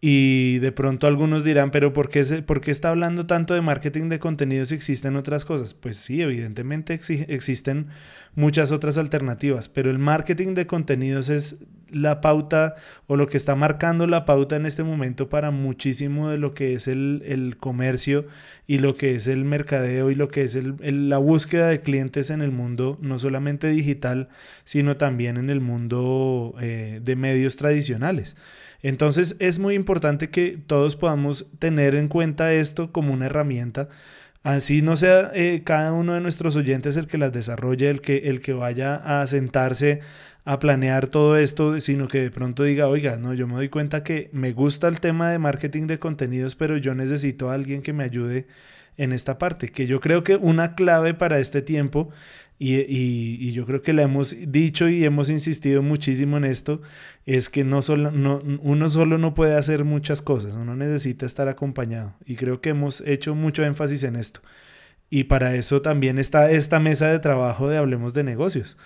Y 0.00 0.58
de 0.58 0.70
pronto 0.70 1.08
algunos 1.08 1.42
dirán, 1.42 1.72
pero 1.72 1.92
¿por 1.92 2.08
qué, 2.08 2.22
¿por 2.42 2.60
qué 2.60 2.70
está 2.70 2.90
hablando 2.90 3.26
tanto 3.26 3.54
de 3.54 3.62
marketing 3.62 4.08
de 4.08 4.20
contenidos 4.20 4.68
si 4.68 4.76
existen 4.76 5.16
otras 5.16 5.44
cosas? 5.44 5.74
Pues 5.74 5.96
sí, 5.96 6.22
evidentemente 6.22 6.94
existen 6.94 7.88
muchas 8.36 8.70
otras 8.70 8.96
alternativas, 8.96 9.68
pero 9.68 9.90
el 9.90 9.98
marketing 9.98 10.54
de 10.54 10.68
contenidos 10.68 11.30
es 11.30 11.64
la 11.90 12.20
pauta 12.20 12.76
o 13.06 13.16
lo 13.16 13.26
que 13.26 13.36
está 13.36 13.56
marcando 13.56 14.06
la 14.06 14.24
pauta 14.24 14.54
en 14.54 14.66
este 14.66 14.84
momento 14.84 15.28
para 15.28 15.50
muchísimo 15.50 16.30
de 16.30 16.38
lo 16.38 16.54
que 16.54 16.74
es 16.74 16.86
el, 16.86 17.56
comercio 17.58 18.26
y 18.66 18.78
lo 18.78 18.94
que 18.94 19.16
es 19.16 19.26
el 19.26 19.44
mercadeo 19.44 20.10
y 20.10 20.14
lo 20.14 20.28
que 20.28 20.42
es 20.42 20.54
el, 20.54 21.08
la 21.08 21.18
búsqueda 21.18 21.68
de 21.68 21.80
clientes 21.80 22.30
en 22.30 22.42
el 22.42 22.52
mundo, 22.52 22.98
no 23.00 23.18
solamente 23.18 23.68
digital, 23.68 24.28
sino 24.64 24.96
también 24.96 25.38
en 25.38 25.50
el 25.50 25.60
mundo 25.60 26.54
eh, 26.60 27.00
de 27.02 27.16
medios 27.16 27.56
tradicionales. 27.56 28.36
Entonces 28.82 29.36
es 29.40 29.58
muy 29.58 29.74
importante 29.74 30.30
que 30.30 30.58
todos 30.66 30.96
podamos 30.96 31.50
tener 31.58 31.94
en 31.94 32.08
cuenta 32.08 32.52
esto 32.52 32.92
como 32.92 33.12
una 33.12 33.26
herramienta. 33.26 33.88
Así 34.42 34.82
no 34.82 34.96
sea 34.96 35.30
eh, 35.34 35.62
cada 35.64 35.92
uno 35.92 36.14
de 36.14 36.20
nuestros 36.20 36.56
oyentes 36.56 36.96
el 36.96 37.06
que 37.06 37.18
las 37.18 37.32
desarrolle, 37.32 37.90
el 37.90 38.00
que, 38.00 38.18
el 38.28 38.40
que 38.40 38.52
vaya 38.52 38.94
a 38.94 39.26
sentarse 39.26 40.00
a 40.44 40.58
planear 40.60 41.08
todo 41.08 41.36
esto, 41.36 41.78
sino 41.80 42.08
que 42.08 42.20
de 42.22 42.30
pronto 42.30 42.62
diga, 42.62 42.88
oiga, 42.88 43.16
no, 43.18 43.34
yo 43.34 43.46
me 43.46 43.54
doy 43.54 43.68
cuenta 43.68 44.02
que 44.02 44.30
me 44.32 44.52
gusta 44.52 44.88
el 44.88 45.00
tema 45.00 45.30
de 45.30 45.38
marketing 45.38 45.86
de 45.86 45.98
contenidos, 45.98 46.54
pero 46.54 46.78
yo 46.78 46.94
necesito 46.94 47.50
a 47.50 47.54
alguien 47.54 47.82
que 47.82 47.92
me 47.92 48.04
ayude 48.04 48.46
en 48.96 49.12
esta 49.12 49.38
parte, 49.38 49.68
que 49.68 49.86
yo 49.86 50.00
creo 50.00 50.24
que 50.24 50.36
una 50.36 50.74
clave 50.74 51.14
para 51.14 51.38
este 51.38 51.60
tiempo 51.60 52.10
y, 52.58 53.52
yo 53.52 53.66
creo 53.66 53.82
que 53.82 53.92
le 53.92 54.02
hemos 54.02 54.34
dicho 54.50 54.88
y 54.88 55.04
hemos 55.04 55.30
insistido 55.30 55.82
muchísimo 55.82 56.36
en 56.36 56.44
esto, 56.44 56.82
es 57.24 57.48
que 57.48 57.62
no 57.62 57.82
solo, 57.82 58.10
no, 58.10 58.40
uno 58.62 58.88
solo 58.88 59.18
no 59.18 59.34
puede 59.34 59.56
hacer 59.56 59.84
muchas 59.84 60.22
cosas, 60.22 60.54
uno 60.54 60.74
necesita 60.74 61.26
estar 61.26 61.48
acompañado. 61.48 62.14
Y 62.24 62.36
creo 62.36 62.60
que 62.60 62.70
hemos 62.70 63.00
hecho 63.02 63.34
mucho 63.34 63.64
énfasis 63.64 64.02
en 64.02 64.16
esto. 64.16 64.40
Y 65.10 65.24
para 65.24 65.54
eso 65.54 65.82
también 65.82 66.18
está 66.18 66.50
esta 66.50 66.80
mesa 66.80 67.08
de 67.08 67.20
trabajo 67.20 67.68
de 67.68 67.78
Hablemos 67.78 68.12
de 68.14 68.24
Negocios. 68.24 68.76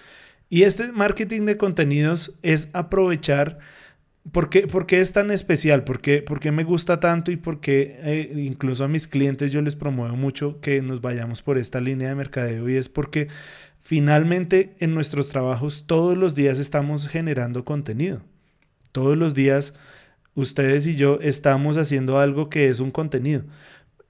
Y 0.51 0.65
este 0.65 0.93
marketing 0.93 1.47
de 1.47 1.57
contenidos 1.57 2.39
es 2.43 2.71
aprovechar... 2.75 3.59
¿Por 4.31 4.51
qué, 4.51 5.01
es 5.01 5.13
tan 5.13 5.33
especial? 5.33 5.83
¿Por 5.83 6.01
qué, 6.01 6.53
me 6.53 6.63
gusta 6.63 7.01
tanto 7.01 7.33
y 7.33 7.37
por 7.37 7.61
qué 7.61 7.99
eh, 8.03 8.33
incluso 8.37 8.85
a 8.85 8.89
mis 8.89 9.09
clientes 9.09 9.51
yo 9.51 9.61
les 9.63 9.75
promuevo 9.75 10.15
mucho 10.15 10.61
que 10.61 10.81
nos 10.81 11.01
vayamos 11.01 11.43
por 11.43 11.59
esta 11.59 11.81
línea 11.81 12.11
de 12.11 12.15
mercadeo? 12.15 12.69
Y 12.69 12.77
es 12.77 12.89
porque 12.89 13.27
finalmente 13.81 14.77
en 14.79 14.95
nuestros 14.95 15.29
trabajos 15.29 15.85
todos 15.87 16.17
los 16.17 16.37
días 16.37 16.61
estamos 16.61 17.09
generando 17.09 17.65
contenido. 17.65 18.23
Todos 18.93 19.19
los 19.19 19.35
días 19.35 19.75
ustedes 20.35 20.87
y 20.87 20.95
yo 20.95 21.19
estamos 21.21 21.77
haciendo 21.77 22.21
algo 22.21 22.49
que 22.49 22.69
es 22.69 22.79
un 22.79 22.93
contenido. 22.93 23.43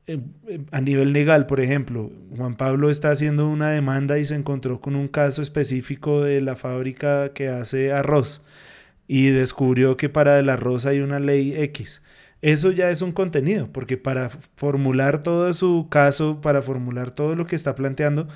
Eh, 0.07 0.19
eh, 0.47 0.61
a 0.73 0.83
nivel 0.83 1.15
legal, 1.15 1.47
por 1.47 1.59
ejemplo, 1.59 2.13
Juan 2.37 2.57
Pablo 2.57 2.91
está 2.91 3.11
haciendo 3.11 3.49
una 3.49 3.71
demanda 3.71 4.19
y 4.19 4.27
se 4.27 4.35
encontró 4.35 4.79
con 4.83 4.95
un 4.95 5.09
caso 5.09 5.41
específico 5.41 6.23
de 6.23 6.43
la 6.43 6.55
fábrica 6.55 7.33
que 7.33 7.49
hace 7.49 7.93
arroz 7.93 8.43
y 9.13 9.31
descubrió 9.31 9.97
que 9.97 10.09
para 10.09 10.39
el 10.39 10.49
arroz 10.49 10.87
hay 10.87 11.01
una 11.01 11.21
ley 11.21 11.55
X. 11.55 12.03
Eso 12.41 12.73
ya 12.73 12.91
es 12.91 13.03
un 13.03 13.13
contenido, 13.13 13.69
porque 13.73 13.97
para 13.97 14.31
formular 14.57 15.21
todo 15.21 15.53
su 15.53 15.89
caso, 15.91 16.41
para 16.41 16.63
formular 16.63 17.11
todo 17.11 17.37
lo 17.37 17.47
que 17.47 17.55
está 17.55 17.75
planteando, 17.75 18.27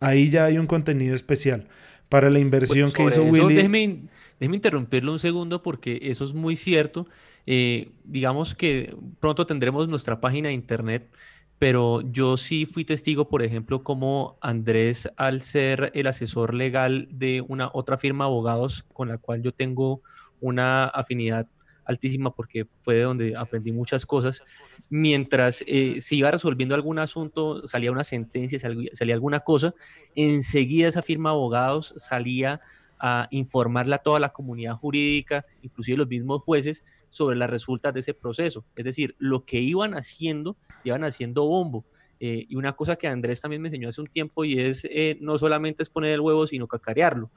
Ahí 0.00 0.28
ya 0.28 0.44
hay 0.44 0.58
un 0.58 0.66
contenido 0.66 1.14
especial 1.14 1.66
para 2.08 2.28
la 2.28 2.38
inversión 2.38 2.92
que 2.92 3.04
hizo 3.04 3.24
Willy. 3.24 3.54
Déjeme, 3.54 4.02
déjeme, 4.38 4.56
interrumpirlo 4.56 5.12
un 5.12 5.18
segundo 5.18 5.62
porque 5.62 5.98
eso 6.02 6.24
es 6.24 6.34
muy 6.34 6.56
cierto. 6.56 7.06
Eh, 7.46 7.90
digamos 8.04 8.54
que 8.54 8.94
pronto 9.20 9.46
tendremos 9.46 9.88
nuestra 9.88 10.20
página 10.20 10.48
de 10.48 10.54
internet, 10.54 11.10
pero 11.58 12.02
yo 12.02 12.36
sí 12.36 12.66
fui 12.66 12.84
testigo, 12.84 13.28
por 13.28 13.42
ejemplo, 13.42 13.82
como 13.82 14.36
Andrés, 14.42 15.08
al 15.16 15.40
ser 15.40 15.90
el 15.94 16.06
asesor 16.06 16.52
legal 16.52 17.08
de 17.10 17.42
una 17.46 17.70
otra 17.72 17.96
firma 17.96 18.24
de 18.24 18.30
abogados 18.30 18.84
con 18.92 19.08
la 19.08 19.16
cual 19.16 19.42
yo 19.42 19.52
tengo 19.52 20.02
una 20.44 20.84
afinidad 20.84 21.46
altísima 21.86 22.34
porque 22.34 22.66
fue 22.82 22.96
de 22.96 23.02
donde 23.02 23.36
aprendí 23.36 23.72
muchas 23.72 24.04
cosas. 24.04 24.42
Mientras 24.90 25.64
eh, 25.66 26.00
se 26.00 26.16
iba 26.16 26.30
resolviendo 26.30 26.74
algún 26.74 26.98
asunto, 26.98 27.66
salía 27.66 27.92
una 27.92 28.04
sentencia, 28.04 28.58
salía, 28.58 29.14
alguna 29.14 29.40
cosa, 29.40 29.74
enseguida 30.14 30.88
esa 30.88 31.02
firma 31.02 31.30
de 31.30 31.36
abogados 31.36 31.94
salía 31.96 32.60
a 32.98 33.26
informarle 33.30 33.94
a 33.94 33.98
toda 33.98 34.20
la 34.20 34.32
comunidad 34.32 34.76
jurídica, 34.76 35.44
inclusive 35.62 35.98
los 35.98 36.08
mismos 36.08 36.42
jueces, 36.42 36.84
sobre 37.10 37.36
las 37.36 37.50
resultas 37.50 37.92
de 37.94 38.00
ese 38.00 38.14
proceso. 38.14 38.64
Es 38.76 38.84
decir, 38.84 39.14
lo 39.18 39.44
que 39.44 39.60
iban 39.60 39.94
haciendo, 39.94 40.56
iban 40.84 41.04
haciendo 41.04 41.46
bombo. 41.46 41.84
Eh, 42.20 42.46
y 42.48 42.56
una 42.56 42.74
cosa 42.74 42.96
que 42.96 43.08
Andrés 43.08 43.40
también 43.40 43.60
me 43.60 43.68
enseñó 43.68 43.88
hace 43.88 44.00
un 44.00 44.06
tiempo 44.06 44.44
y 44.44 44.58
es 44.58 44.84
eh, 44.84 45.18
no 45.20 45.36
solamente 45.36 45.82
es 45.82 45.90
poner 45.90 46.12
el 46.12 46.20
huevo, 46.20 46.46
sino 46.46 46.66
cacarearlo. 46.68 47.30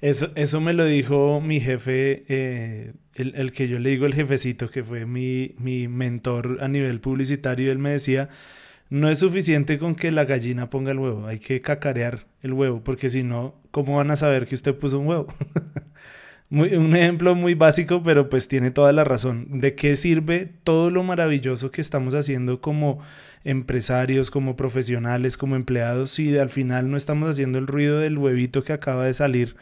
eso, 0.00 0.30
eso 0.34 0.60
me 0.60 0.72
lo 0.72 0.84
dijo 0.84 1.40
mi 1.40 1.60
jefe, 1.60 2.24
eh, 2.28 2.92
el, 3.14 3.34
el, 3.34 3.52
que 3.52 3.68
yo 3.68 3.78
le 3.78 3.90
digo 3.90 4.06
el 4.06 4.14
jefecito, 4.14 4.70
que 4.70 4.84
fue 4.84 5.06
mi, 5.06 5.54
mi 5.58 5.88
mentor 5.88 6.58
a 6.60 6.68
nivel 6.68 7.00
publicitario. 7.00 7.72
Él 7.72 7.78
me 7.78 7.90
decía, 7.90 8.28
no 8.90 9.10
es 9.10 9.18
suficiente 9.18 9.78
con 9.78 9.94
que 9.94 10.10
la 10.10 10.24
gallina 10.24 10.70
ponga 10.70 10.92
el 10.92 10.98
huevo, 10.98 11.26
hay 11.26 11.38
que 11.38 11.60
cacarear 11.60 12.26
el 12.42 12.52
huevo, 12.52 12.82
porque 12.82 13.08
si 13.08 13.22
no, 13.22 13.54
¿cómo 13.70 13.96
van 13.96 14.10
a 14.10 14.16
saber 14.16 14.46
que 14.46 14.54
usted 14.54 14.74
puso 14.74 14.98
un 14.98 15.08
huevo? 15.08 15.26
un 16.50 16.96
ejemplo 16.96 17.34
muy 17.34 17.54
básico, 17.54 18.02
pero 18.02 18.28
pues 18.28 18.48
tiene 18.48 18.70
toda 18.70 18.92
la 18.92 19.04
razón. 19.04 19.60
¿De 19.60 19.74
qué 19.74 19.96
sirve 19.96 20.50
todo 20.64 20.90
lo 20.90 21.02
maravilloso 21.02 21.70
que 21.70 21.80
estamos 21.80 22.14
haciendo 22.14 22.60
como 22.60 23.00
empresarios, 23.44 24.30
como 24.30 24.56
profesionales, 24.56 25.36
como 25.36 25.56
empleados, 25.56 26.10
si 26.10 26.36
al 26.38 26.50
final 26.50 26.90
no 26.90 26.96
estamos 26.96 27.28
haciendo 27.30 27.58
el 27.58 27.66
ruido 27.66 28.00
del 28.00 28.18
huevito 28.18 28.62
que 28.62 28.72
acaba 28.72 29.06
de 29.06 29.14
salir 29.14 29.56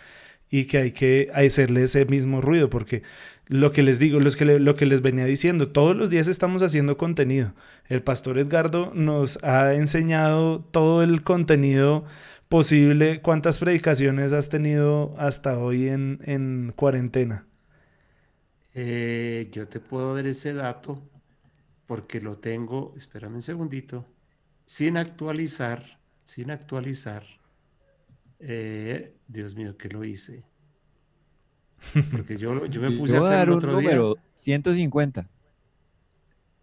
y 0.51 0.67
que 0.67 0.79
hay 0.79 0.93
que 0.93 1.31
hacerle 1.35 1.85
ese 1.85 2.05
mismo 2.07 2.41
ruido? 2.41 2.71
Porque 2.71 3.03
lo 3.49 3.73
que 3.73 3.83
les 3.83 3.99
digo, 3.99 4.19
que 4.19 4.45
lo 4.45 4.75
que 4.75 4.87
les 4.87 5.03
venía 5.03 5.25
diciendo, 5.25 5.69
todos 5.69 5.97
los 5.97 6.11
días 6.11 6.29
estamos 6.29 6.63
haciendo 6.63 6.97
contenido. 6.97 7.55
El 7.89 8.03
pastor 8.03 8.39
Edgardo 8.39 8.93
nos 8.95 9.43
ha 9.45 9.75
enseñado 9.75 10.61
todo 10.61 11.03
el 11.03 11.23
contenido 11.23 12.05
posible. 12.49 13.21
¿Cuántas 13.23 13.59
predicaciones 13.59 14.33
has 14.33 14.49
tenido 14.49 15.15
hasta 15.19 15.59
hoy 15.59 15.89
en, 15.89 16.73
cuarentena? 16.77 17.47
Eh, 18.75 19.49
yo 19.53 19.69
te 19.69 19.81
puedo 19.81 20.15
dar 20.15 20.27
ese 20.27 20.53
dato 20.53 21.01
porque 21.87 22.21
lo 22.21 22.39
tengo, 22.39 22.95
espérame 22.97 23.37
un 23.37 23.43
segundito, 23.43 24.07
sin 24.65 24.97
actualizar, 24.97 25.99
sin 26.23 26.51
actualizar. 26.51 27.25
Eh, 28.41 29.15
Dios 29.29 29.55
mío, 29.55 29.77
que 29.77 29.89
lo 29.89 30.05
hice. 30.05 30.45
Porque 32.11 32.37
yo, 32.37 32.67
yo 32.67 32.81
me 32.81 32.91
puse 32.99 33.17
a 33.17 33.21
hacer 33.21 33.51
otro 33.51 33.73
número, 33.73 34.17
150. 34.35 35.29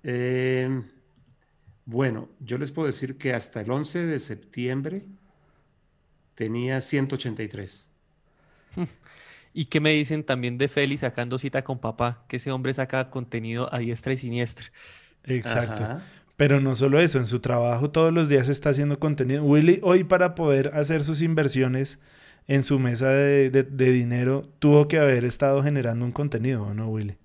Eh, 0.03 0.82
bueno, 1.86 2.30
yo 2.39 2.57
les 2.57 2.71
puedo 2.71 2.88
decir 2.88 3.17
que 3.17 3.34
hasta 3.34 3.61
el 3.61 3.71
11 3.71 4.05
de 4.05 4.19
septiembre 4.19 5.05
tenía 6.36 6.82
183. 6.82 7.89
¿Y 9.53 9.65
qué 9.65 9.80
me 9.80 9.91
dicen 9.91 10.24
también 10.24 10.57
de 10.57 10.67
Félix 10.67 11.01
sacando 11.01 11.38
cita 11.38 11.63
con 11.63 11.80
papá? 11.80 12.26
Que 12.28 12.38
ese 12.38 12.51
hombre 12.51 12.74
saca 12.74 13.09
contenido 13.11 13.74
a 13.74 13.80
diestra 13.80 14.13
y 14.13 14.17
siniestra. 14.17 14.71
Exacto. 15.26 16.01
Pero 16.36 16.59
no 16.59 16.76
solo 16.76 16.99
eso, 16.99 17.19
en 17.19 17.28
su 17.28 17.39
trabajo 17.39 17.91
todos 17.91 18.11
los 18.11 18.28
días 18.28 18.49
está 18.49 18.69
haciendo 18.69 18.99
contenido. 18.99 19.43
Willy 19.43 19.80
hoy 19.84 20.03
para 20.03 20.36
poder 20.36 20.71
hacer 20.76 21.03
sus 21.03 21.21
inversiones 21.21 21.99
en 22.47 22.63
su 22.63 22.80
mesa 22.80 23.09
de, 23.09 23.63
dinero 23.74 24.49
tuvo 24.59 24.88
que 24.88 24.99
haber 24.99 25.26
estado 25.26 25.63
generando 25.63 26.05
un 26.05 26.11
contenido, 26.11 26.74
¿no, 26.74 26.89
Willy? 26.89 27.17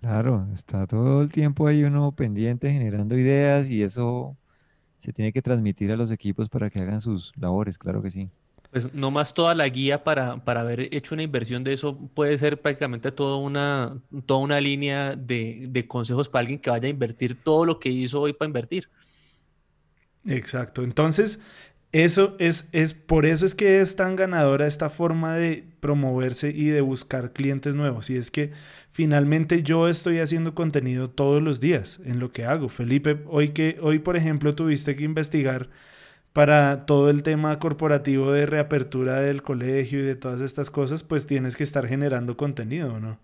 Claro, 0.00 0.46
está 0.52 0.86
todo 0.86 1.22
el 1.22 1.30
tiempo 1.30 1.66
ahí 1.66 1.84
uno 1.84 2.12
pendiente 2.12 2.70
generando 2.70 3.16
ideas 3.16 3.68
y 3.68 3.82
eso 3.82 4.36
se 4.98 5.12
tiene 5.12 5.32
que 5.32 5.42
transmitir 5.42 5.92
a 5.92 5.96
los 5.96 6.10
equipos 6.10 6.48
para 6.48 6.70
que 6.70 6.80
hagan 6.80 7.00
sus 7.00 7.32
labores, 7.36 7.78
claro 7.78 8.02
que 8.02 8.10
sí. 8.10 8.30
Pues 8.74 8.92
no 8.92 9.12
más 9.12 9.34
toda 9.34 9.54
la 9.54 9.68
guía 9.68 10.02
para, 10.02 10.44
para 10.44 10.62
haber 10.62 10.92
hecho 10.92 11.14
una 11.14 11.22
inversión 11.22 11.62
de 11.62 11.72
eso 11.74 11.96
puede 12.12 12.36
ser 12.38 12.60
prácticamente 12.60 13.12
toda 13.12 13.36
una, 13.36 14.02
toda 14.26 14.40
una 14.40 14.60
línea 14.60 15.14
de, 15.14 15.66
de 15.68 15.86
consejos 15.86 16.28
para 16.28 16.40
alguien 16.40 16.58
que 16.58 16.70
vaya 16.70 16.88
a 16.88 16.90
invertir 16.90 17.40
todo 17.40 17.66
lo 17.66 17.78
que 17.78 17.90
hizo 17.90 18.20
hoy 18.20 18.32
para 18.32 18.48
invertir. 18.48 18.90
Exacto. 20.26 20.82
Entonces, 20.82 21.40
eso 21.92 22.36
es, 22.38 22.68
es, 22.72 22.94
por 22.94 23.26
eso 23.26 23.46
es 23.46 23.54
que 23.54 23.80
es 23.80 23.96
tan 23.96 24.16
ganadora 24.16 24.66
esta 24.66 24.90
forma 24.90 25.34
de 25.36 25.64
promoverse 25.80 26.50
y 26.50 26.66
de 26.66 26.80
buscar 26.80 27.32
clientes 27.32 27.74
nuevos. 27.74 28.10
Y 28.10 28.16
es 28.16 28.30
que 28.30 28.52
finalmente 28.90 29.62
yo 29.62 29.88
estoy 29.88 30.18
haciendo 30.20 30.54
contenido 30.54 31.10
todos 31.10 31.42
los 31.42 31.60
días 31.60 32.00
en 32.04 32.18
lo 32.20 32.32
que 32.32 32.46
hago. 32.46 32.68
Felipe, 32.68 33.22
hoy 33.28 33.50
que, 33.50 33.78
hoy 33.82 33.98
por 34.00 34.16
ejemplo 34.16 34.54
tuviste 34.54 34.96
que 34.96 35.04
investigar 35.04 35.70
para 36.34 36.84
todo 36.84 37.10
el 37.10 37.22
tema 37.22 37.58
corporativo 37.60 38.32
de 38.32 38.44
reapertura 38.44 39.20
del 39.20 39.42
colegio 39.42 40.00
y 40.00 40.02
de 40.02 40.16
todas 40.16 40.40
estas 40.40 40.68
cosas, 40.68 41.04
pues 41.04 41.26
tienes 41.26 41.56
que 41.56 41.62
estar 41.62 41.86
generando 41.86 42.36
contenido, 42.36 42.98
¿no? 42.98 43.18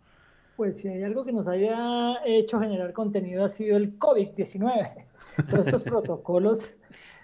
Pues 0.56 0.78
si 0.78 0.88
hay 0.88 1.02
algo 1.02 1.24
que 1.24 1.32
nos 1.32 1.48
haya 1.48 2.24
hecho 2.24 2.60
generar 2.60 2.92
contenido 2.92 3.44
ha 3.44 3.48
sido 3.48 3.76
el 3.76 3.98
COVID-19. 3.98 5.06
Todos 5.50 5.66
estos 5.66 5.82
protocolos 5.82 6.76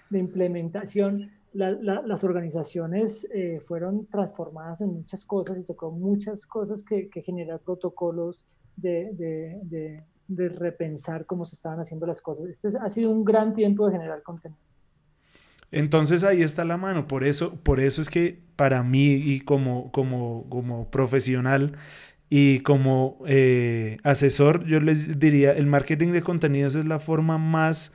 de 0.09 0.19
implementación 0.19 1.31
las 1.53 2.23
organizaciones 2.23 3.27
eh, 3.33 3.59
fueron 3.61 4.05
transformadas 4.07 4.81
en 4.81 4.93
muchas 4.93 5.25
cosas 5.25 5.57
y 5.57 5.63
tocó 5.63 5.89
muchas 5.89 6.45
cosas 6.45 6.83
que, 6.83 7.09
que 7.09 7.23
generar 7.23 7.61
protocolos 7.61 8.45
de, 8.75 9.09
de, 9.63 10.49
repensar 10.49 11.25
cómo 11.25 11.45
se 11.45 11.55
estaban 11.55 11.79
haciendo 11.79 12.05
las 12.05 12.21
cosas. 12.21 12.47
Este 12.47 12.67
ha 12.79 12.89
sido 12.89 13.09
un 13.09 13.23
gran 13.23 13.55
tiempo 13.55 13.87
de 13.87 13.93
generar 13.93 14.21
contenido. 14.21 14.66
Entonces 15.71 16.23
ahí 16.23 16.41
está 16.43 16.65
la 16.65 16.77
mano. 16.77 17.07
Por 17.07 17.23
eso, 17.23 17.55
por 17.63 17.79
eso 17.79 18.01
es 18.01 18.09
que 18.09 18.39
para 18.55 18.83
mí 18.83 19.13
y 19.13 19.41
como, 19.41 19.91
como, 19.91 20.47
como 20.49 20.89
profesional 20.89 21.77
y 22.29 22.59
como 22.61 23.19
eh, 23.27 23.97
asesor, 24.03 24.65
yo 24.65 24.79
les 24.79 25.19
diría, 25.19 25.53
el 25.53 25.67
marketing 25.67 26.11
de 26.11 26.21
contenidos 26.23 26.75
es 26.75 26.85
la 26.85 26.99
forma 26.99 27.37
más 27.37 27.93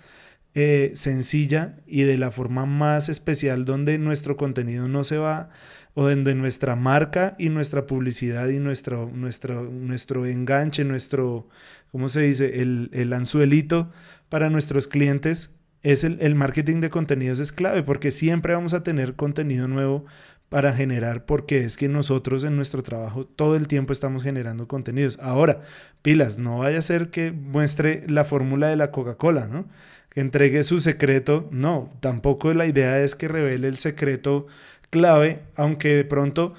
eh, 0.55 0.93
sencilla 0.95 1.77
y 1.87 2.03
de 2.03 2.19
la 2.19 2.31
forma 2.31 2.67
más 2.67 3.09
especial 3.09 3.65
donde 3.65 3.99
nuestro 3.99 4.37
contenido 4.37 4.89
no 4.89 5.05
se 5.05 5.19
va 5.19 5.49
o 5.95 6.09
donde 6.09 6.35
nuestra 6.35 6.77
marca 6.77 7.35
y 7.39 7.49
nuestra 7.51 7.87
publicidad 7.87 8.49
y 8.49 8.59
nuestro, 8.59 9.11
nuestro, 9.13 9.65
nuestro 9.65 10.27
enganche, 10.27 10.85
nuestro, 10.85 11.49
¿cómo 11.91 12.09
se 12.09 12.23
dice? 12.23 12.63
El, 12.63 12.91
el 12.93 13.13
anzuelito 13.13 13.91
para 14.29 14.51
nuestros 14.51 14.89
clientes 14.89 15.55
es 15.83 16.05
el, 16.05 16.19
el 16.21 16.35
marketing 16.35 16.81
de 16.81 16.91
contenidos 16.91 17.41
es 17.41 17.53
clave 17.53 17.83
porque 17.83 18.11
siempre 18.11 18.55
vamos 18.55 18.75
a 18.75 18.83
tener 18.83 19.15
contenido 19.15 19.69
nuevo 19.69 20.05
para 20.49 20.75
generar, 20.75 21.25
porque 21.25 21.65
es 21.65 21.79
que 21.79 21.89
nosotros 21.89 22.45
en 22.45 22.57
nuestro 22.57 22.83
trabajo 22.83 23.25
todo 23.25 23.57
el 23.57 23.67
tiempo 23.69 23.93
estamos 23.93 24.23
generando 24.23 24.69
contenidos. 24.69 25.19
Ahora, 25.23 25.63
pilas, 26.03 26.39
no 26.39 26.59
vaya 26.59 26.79
a 26.79 26.83
ser 26.83 27.09
que 27.09 27.33
muestre 27.33 28.05
la 28.07 28.25
fórmula 28.25 28.69
de 28.69 28.77
la 28.77 28.91
Coca-Cola, 28.91 29.49
¿no? 29.49 29.67
que 30.13 30.21
entregue 30.21 30.63
su 30.63 30.81
secreto. 30.81 31.49
No, 31.51 31.91
tampoco 32.01 32.53
la 32.53 32.67
idea 32.67 33.01
es 33.01 33.15
que 33.15 33.29
revele 33.29 33.69
el 33.69 33.79
secreto 33.79 34.47
clave, 34.91 35.41
aunque 35.57 35.97
de 35.97 36.05
pronto 36.05 36.55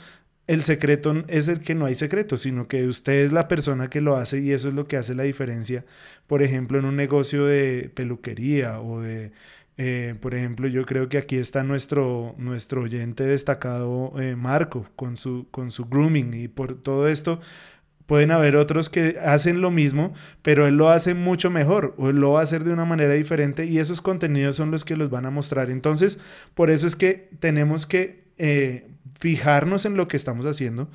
el 0.48 0.64
secreto 0.64 1.24
es 1.28 1.48
el 1.48 1.62
que 1.62 1.76
no 1.76 1.86
hay 1.86 1.96
secreto, 1.96 2.38
sino 2.38 2.68
que 2.68 2.86
usted 2.88 3.14
es 3.26 3.32
la 3.32 3.48
persona 3.48 3.90
que 3.90 4.02
lo 4.02 4.16
hace 4.16 4.40
y 4.40 4.52
eso 4.52 4.68
es 4.70 4.74
lo 4.74 4.88
que 4.88 4.98
hace 4.98 5.16
la 5.16 5.24
diferencia. 5.24 5.86
Por 6.28 6.44
ejemplo, 6.44 6.80
en 6.80 6.86
un 6.86 6.96
negocio 6.96 7.46
de 7.46 7.92
peluquería 7.94 8.80
o 8.82 9.02
de, 9.02 9.32
eh, 9.78 10.16
por 10.22 10.36
ejemplo, 10.36 10.68
yo 10.68 10.86
creo 10.86 11.10
que 11.10 11.18
aquí 11.18 11.38
está 11.38 11.64
nuestro, 11.64 12.36
nuestro 12.38 12.82
oyente 12.84 13.24
destacado, 13.24 14.14
eh, 14.22 14.36
Marco, 14.36 14.88
con 14.96 15.18
su, 15.18 15.48
con 15.52 15.72
su 15.72 15.86
grooming 15.86 16.34
y 16.34 16.48
por 16.48 16.82
todo 16.82 17.08
esto 17.08 17.40
Pueden 18.06 18.32
haber 18.32 18.58
otros 18.58 18.90
que 18.90 19.18
hacen 19.24 19.62
lo 19.62 19.72
mismo, 19.72 20.14
pero 20.42 20.68
él 20.68 20.76
lo 20.76 20.90
hace 20.90 21.14
mucho 21.14 21.50
mejor 21.50 21.96
o 21.98 22.10
él 22.10 22.18
lo 22.18 22.34
va 22.34 22.42
a 22.42 22.44
hacer 22.44 22.66
de 22.66 22.74
una 22.74 22.84
manera 22.84 23.14
diferente 23.14 23.66
y 23.66 23.80
esos 23.80 24.02
contenidos 24.02 24.58
son 24.58 24.72
los 24.72 24.84
que 24.84 24.98
los 24.98 25.10
van 25.10 25.26
a 25.26 25.32
mostrar. 25.32 25.70
Entonces, 25.70 26.20
por 26.54 26.70
eso 26.70 26.86
es 26.86 26.98
que 26.98 27.30
tenemos 27.40 27.86
que 27.86 28.23
eh, 28.38 28.90
fijarnos 29.20 29.86
en 29.86 29.96
lo 29.96 30.08
que 30.08 30.18
estamos 30.18 30.46
haciendo, 30.46 30.90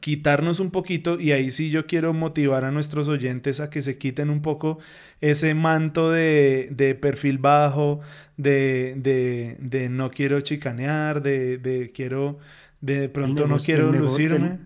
quitarnos 0.00 0.60
un 0.60 0.70
poquito 0.70 1.20
y 1.20 1.32
ahí 1.32 1.50
sí 1.50 1.70
yo 1.70 1.86
quiero 1.86 2.12
motivar 2.12 2.64
a 2.64 2.70
nuestros 2.70 3.08
oyentes 3.08 3.60
a 3.60 3.70
que 3.70 3.80
se 3.80 3.96
quiten 3.96 4.28
un 4.28 4.42
poco 4.42 4.78
ese 5.20 5.54
manto 5.54 6.10
de, 6.10 6.98
perfil 7.00 7.38
bajo, 7.38 8.00
de, 8.36 9.88
no 9.90 10.10
quiero 10.10 10.40
chicanear, 10.40 11.22
de, 11.22 11.90
quiero, 11.94 12.38
de 12.80 13.08
pronto 13.08 13.46
no 13.46 13.58
quiero 13.58 13.92
lucirme 13.92 14.58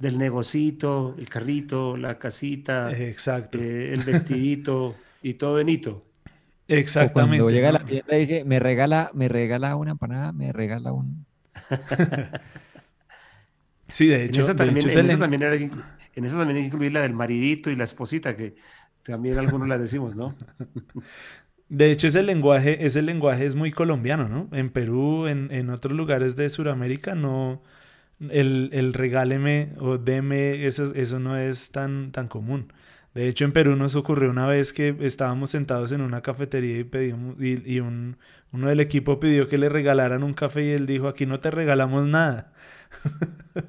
del 0.00 0.18
negocito, 0.18 1.14
el 1.18 1.28
carrito, 1.28 1.96
la 1.96 2.18
casita, 2.18 2.92
Exacto. 2.92 3.58
Eh, 3.58 3.92
el 3.92 4.04
vestidito 4.04 4.94
y 5.22 5.34
todo 5.34 5.54
benito. 5.54 6.04
Exactamente. 6.68 7.38
cuando 7.38 7.50
llega 7.50 7.68
a 7.70 7.72
la 7.72 7.84
tienda 7.84 8.16
y 8.16 8.20
dice, 8.20 8.44
me 8.44 8.58
regala, 8.60 9.10
me 9.14 9.28
regala 9.28 9.76
una 9.76 9.92
empanada, 9.92 10.32
me 10.32 10.52
regala 10.52 10.92
un... 10.92 11.26
sí, 13.88 14.08
de 14.08 14.24
hecho. 14.24 14.40
En 14.40 14.40
esa 14.40 14.56
también, 14.56 14.90
en 14.90 15.04
esa 15.04 15.18
también, 15.18 15.42
era, 15.42 15.54
en 15.54 16.24
esa 16.24 16.38
también 16.38 16.56
hay 16.58 16.62
que 16.64 16.66
incluir 16.68 16.92
la 16.92 17.02
del 17.02 17.14
maridito 17.14 17.70
y 17.70 17.76
la 17.76 17.84
esposita, 17.84 18.36
que 18.36 18.56
también 19.02 19.38
algunos 19.38 19.68
la 19.68 19.78
decimos, 19.78 20.16
¿no? 20.16 20.36
De 21.68 21.90
hecho, 21.90 22.06
ese 22.06 22.22
lenguaje, 22.22 22.86
ese 22.86 23.02
lenguaje 23.02 23.44
es 23.44 23.56
muy 23.56 23.72
colombiano, 23.72 24.28
¿no? 24.28 24.48
En 24.52 24.70
Perú, 24.70 25.26
en, 25.26 25.50
en 25.52 25.70
otros 25.70 25.96
lugares 25.96 26.36
de 26.36 26.48
Sudamérica, 26.48 27.14
no, 27.16 27.62
el, 28.20 28.70
el 28.72 28.94
regáleme 28.94 29.74
o 29.80 29.98
deme, 29.98 30.66
eso, 30.66 30.94
eso 30.94 31.20
no 31.20 31.36
es 31.38 31.72
tan, 31.72 32.12
tan 32.12 32.28
común. 32.28 32.72
De 33.16 33.28
hecho, 33.28 33.46
en 33.46 33.52
Perú 33.52 33.76
nos 33.76 33.94
ocurrió 33.94 34.28
una 34.28 34.46
vez 34.46 34.74
que 34.74 34.94
estábamos 35.00 35.48
sentados 35.48 35.90
en 35.90 36.02
una 36.02 36.20
cafetería 36.20 36.80
y, 36.80 36.84
pedimos, 36.84 37.36
y, 37.40 37.80
un, 37.80 38.18
uno 38.52 38.68
del 38.68 38.78
equipo 38.78 39.18
pidió 39.18 39.48
que 39.48 39.56
le 39.56 39.70
regalaran 39.70 40.22
un 40.22 40.34
café 40.34 40.66
y 40.66 40.72
él 40.72 40.84
dijo, 40.84 41.08
aquí 41.08 41.24
no 41.24 41.40
te 41.40 41.50
regalamos 41.50 42.06
nada. 42.06 42.52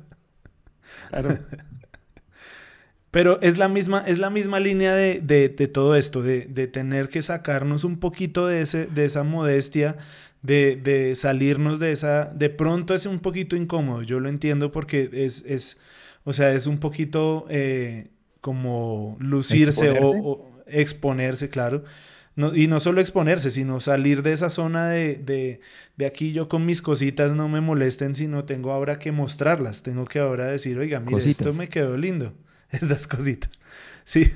Pero 3.11 3.39
es 3.41 3.57
la 3.57 3.69
misma, 3.69 4.03
es 4.05 4.17
la 4.17 4.29
misma 4.29 4.59
línea 4.59 4.93
de, 4.93 5.21
de, 5.21 5.47
de 5.47 5.67
todo 5.69 5.95
esto, 5.95 6.21
de, 6.21 6.41
de, 6.47 6.67
tener 6.67 7.07
que 7.07 7.21
sacarnos 7.21 7.85
un 7.85 8.01
poquito 8.01 8.47
de, 8.47 8.59
ese, 8.59 8.87
de 8.87 9.05
esa 9.05 9.23
modestia, 9.23 9.95
de, 10.41 11.13
salirnos 11.15 11.79
de 11.79 11.93
esa... 11.93 12.25
De 12.25 12.49
pronto 12.49 12.93
es 12.93 13.05
un 13.05 13.19
poquito 13.19 13.55
incómodo, 13.55 14.01
yo 14.01 14.19
lo 14.19 14.27
entiendo 14.27 14.73
porque 14.73 15.09
es, 15.13 15.45
es 15.47 15.79
o 16.25 16.33
sea, 16.33 16.51
es 16.51 16.67
un 16.67 16.79
poquito... 16.79 17.45
Eh, 17.49 18.09
como 18.47 19.17
lucirse 19.19 19.99
O, 20.01 20.49
exponerse, 20.67 21.49
claro. 21.49 21.83
No, 22.37 22.55
y 22.55 22.67
no 22.67 22.79
solo 22.79 23.01
exponerse, 23.01 23.51
sino 23.51 23.81
salir 23.81 24.23
de 24.23 24.31
esa 24.31 24.49
zona 24.49 24.87
de, 24.87 25.15
de, 25.15 25.59
de, 25.97 26.05
aquí 26.05 26.31
yo 26.31 26.47
con 26.47 26.65
mis 26.65 26.81
cositas 26.81 27.35
no 27.35 27.49
me 27.49 27.59
molesten, 27.59 28.15
sino 28.15 28.45
tengo 28.45 28.71
ahora 28.71 28.99
que 28.99 29.11
mostrarlas. 29.11 29.83
Tengo 29.83 30.05
que 30.05 30.19
ahora 30.19 30.45
decir, 30.45 30.79
oiga, 30.79 31.01
mire, 31.01 31.29
esto 31.29 31.51
me 31.51 31.67
quedó 31.67 31.97
lindo. 31.97 32.35
Estas 32.71 33.05
cositas. 33.05 33.59
Sí. 34.05 34.31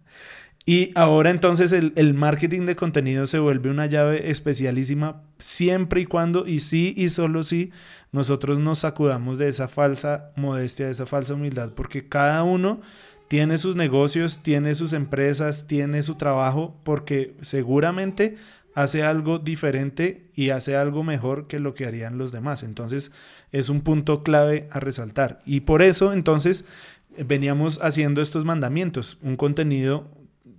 y 0.66 0.92
ahora 0.94 1.30
entonces 1.30 1.72
el, 1.72 1.94
el, 1.96 2.12
marketing 2.12 2.66
de 2.66 2.76
contenido 2.76 3.24
se 3.24 3.38
vuelve 3.38 3.70
una 3.70 3.86
llave 3.86 4.30
especialísima 4.30 5.22
siempre 5.38 6.02
y 6.02 6.04
cuando, 6.04 6.46
y 6.46 6.60
sí 6.60 6.92
y 6.94 7.08
solo 7.08 7.42
si 7.42 7.72
nosotros 8.12 8.58
nos 8.58 8.80
sacudamos 8.80 9.38
de 9.38 9.48
esa 9.48 9.66
falsa 9.66 10.30
modestia, 10.36 10.84
de 10.84 10.92
esa 10.92 11.06
falsa 11.06 11.32
humildad, 11.32 11.72
porque 11.72 12.06
cada 12.06 12.42
uno 12.42 12.82
tiene 13.28 13.58
sus 13.58 13.76
negocios, 13.76 14.42
tiene 14.42 14.74
sus 14.74 14.92
empresas, 14.92 15.66
tiene 15.66 16.02
su 16.02 16.14
trabajo, 16.14 16.76
porque 16.84 17.34
seguramente 17.40 18.36
hace 18.74 19.02
algo 19.02 19.38
diferente 19.38 20.30
y 20.34 20.50
hace 20.50 20.76
algo 20.76 21.02
mejor 21.02 21.46
que 21.46 21.58
lo 21.58 21.74
que 21.74 21.86
harían 21.86 22.18
los 22.18 22.30
demás. 22.30 22.62
Entonces 22.62 23.10
es 23.50 23.68
un 23.68 23.80
punto 23.80 24.22
clave 24.22 24.68
a 24.70 24.80
resaltar. 24.80 25.40
Y 25.46 25.60
por 25.60 25.82
eso 25.82 26.12
entonces 26.12 26.66
veníamos 27.26 27.80
haciendo 27.82 28.20
estos 28.20 28.44
mandamientos, 28.44 29.18
un 29.22 29.36
contenido, 29.36 30.10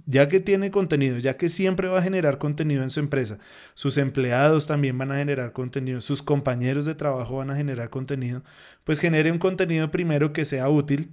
ya 0.08 0.30
que 0.30 0.40
tiene 0.40 0.72
contenido, 0.72 1.20
ya 1.20 1.38
que 1.38 1.50
siempre 1.50 1.90
va 1.90 2.00
a 2.00 2.02
generar 2.02 2.38
contenido 2.38 2.82
en 2.82 2.90
su 2.90 3.00
empresa, 3.00 3.38
sus 3.76 3.98
empleados 3.98 4.66
también 4.66 4.98
van 4.98 5.12
a 5.12 5.18
generar 5.18 5.52
contenido, 5.52 6.02
sus 6.02 6.24
compañeros 6.24 6.86
de 6.86 6.96
trabajo 6.96 7.38
van 7.38 7.52
a 7.52 7.56
generar 7.56 7.90
contenido, 7.90 8.42
pues 8.84 9.00
genere 9.00 9.32
un 9.32 9.38
contenido 9.38 9.92
primero 9.92 10.34
que 10.34 10.46
sea 10.46 10.70
útil, 10.70 11.12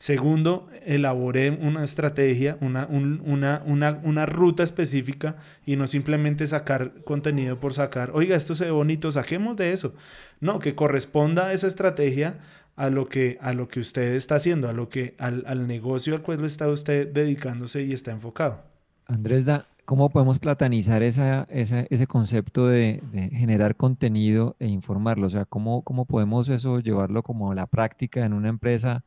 Segundo, 0.00 0.66
elaboré 0.86 1.50
una 1.50 1.84
estrategia, 1.84 2.56
una, 2.62 2.86
una, 2.86 3.62
una, 3.66 4.00
una, 4.02 4.24
ruta 4.24 4.62
específica 4.62 5.36
y 5.66 5.76
no 5.76 5.86
simplemente 5.86 6.46
sacar 6.46 7.04
contenido 7.04 7.60
por 7.60 7.74
sacar, 7.74 8.10
oiga, 8.14 8.34
esto 8.34 8.54
se 8.54 8.64
ve 8.64 8.70
bonito, 8.70 9.12
saquemos 9.12 9.58
de 9.58 9.74
eso. 9.74 9.94
No, 10.40 10.58
que 10.58 10.74
corresponda 10.74 11.52
esa 11.52 11.66
estrategia 11.66 12.38
a 12.76 12.88
lo 12.88 13.10
que, 13.10 13.36
a 13.42 13.52
lo 13.52 13.68
que 13.68 13.80
usted 13.80 14.14
está 14.14 14.36
haciendo, 14.36 14.70
a 14.70 14.72
lo 14.72 14.88
que, 14.88 15.16
al, 15.18 15.44
al 15.46 15.66
negocio 15.66 16.14
al 16.14 16.22
cual 16.22 16.46
está 16.46 16.68
usted 16.68 17.12
dedicándose 17.12 17.82
y 17.82 17.92
está 17.92 18.10
enfocado. 18.10 18.62
Andrés, 19.04 19.44
da, 19.44 19.66
¿cómo 19.84 20.08
podemos 20.08 20.38
platanizar 20.38 21.02
esa, 21.02 21.46
esa, 21.50 21.80
ese 21.90 22.06
concepto 22.06 22.66
de, 22.66 23.02
de, 23.12 23.28
generar 23.36 23.76
contenido 23.76 24.56
e 24.60 24.66
informarlo? 24.66 25.26
O 25.26 25.30
sea, 25.30 25.44
¿cómo, 25.44 25.82
¿cómo 25.82 26.06
podemos 26.06 26.48
eso 26.48 26.80
llevarlo 26.80 27.22
como 27.22 27.52
a 27.52 27.54
la 27.54 27.66
práctica 27.66 28.24
en 28.24 28.32
una 28.32 28.48
empresa? 28.48 29.04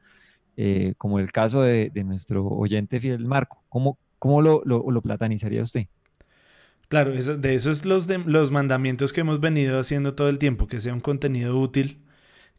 Eh, 0.55 0.93
como 0.97 1.17
el 1.19 1.31
caso 1.31 1.61
de, 1.63 1.91
nuestro 2.05 2.45
oyente 2.45 2.99
fiel 2.99 3.25
Marco. 3.25 3.63
¿Cómo, 3.69 3.97
cómo 4.19 4.41
lo, 4.41 4.61
lo, 4.65 5.01
platanizaría 5.01 5.63
usted? 5.63 5.87
Claro, 6.89 7.11
eso, 7.13 7.37
de 7.37 7.55
esos 7.55 7.85
los, 7.85 8.05
de, 8.05 8.19
los 8.19 8.51
mandamientos 8.51 9.13
que 9.13 9.21
hemos 9.21 9.39
venido 9.39 9.79
haciendo 9.79 10.13
todo 10.13 10.29
el 10.29 10.37
tiempo, 10.37 10.67
que 10.67 10.79
sea 10.79 10.93
un 10.93 11.01
contenido 11.01 11.59
útil, 11.59 12.03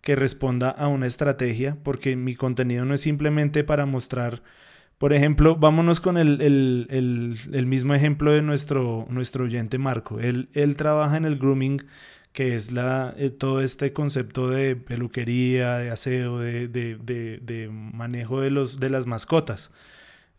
que 0.01 0.17
responda 0.17 0.71
a 0.71 0.89
una 0.89 1.07
estrategia, 1.07 1.79
porque 1.85 2.17
mi 2.17 2.35
contenido 2.35 2.85
no 2.85 2.95
es 2.95 3.01
simplemente 3.01 3.63
para 3.63 3.87
mostrar, 3.87 4.43
por 4.99 5.13
ejemplo, 5.13 5.57
vámonos 5.57 6.01
con 6.01 6.19
el, 6.19 6.41
el, 6.41 6.89
el, 6.91 7.37
el 7.53 7.67
mismo 7.67 7.95
ejemplo 7.95 8.33
de 8.33 8.43
nuestro, 8.43 9.07
nuestro 9.09 9.45
oyente 9.45 9.79
Marco. 9.79 10.19
Él, 10.19 10.49
él 10.53 10.77
trabaja 10.77 11.17
en 11.17 11.27
el 11.27 11.39
grooming 11.39 11.81
que 12.35 12.57
es 12.57 12.73
la, 12.73 13.15
eh, 13.17 13.31
todo 13.31 13.63
este 13.63 13.93
concepto 13.93 14.51
de 14.51 14.75
peluquería, 14.75 15.79
de 15.79 15.91
aseo, 15.91 16.41
de, 16.41 16.67
de, 16.67 16.97
de, 17.41 17.69
manejo 17.71 18.41
de, 18.41 18.51
los, 18.51 18.81
de 18.81 18.91
las 18.91 19.07
mascotas. 19.07 19.71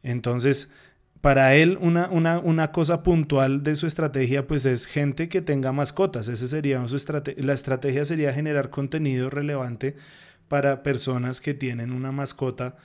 Entonces, 0.04 0.74
para 1.22 1.56
él 1.56 1.78
una, 1.80 2.10
una, 2.10 2.40
una, 2.40 2.74
cosa 2.74 3.02
puntual 3.02 3.64
de 3.64 3.78
su 3.78 3.88
estrategia 3.88 4.46
pues 4.46 4.66
es 4.66 4.88
gente 4.88 5.30
que 5.30 5.42
tenga 5.42 5.72
mascotas. 5.72 6.28
Ese 6.28 6.50
sería 6.50 6.86
su 6.86 6.98
la 7.38 7.54
estrategia 7.54 8.04
sería 8.04 8.34
generar 8.34 8.70
contenido 8.70 9.30
relevante 9.30 9.96
para 10.50 10.84
personas 10.84 11.40
que 11.40 11.54
tienen 11.54 11.94
una 11.94 12.12
mascota, 12.12 12.76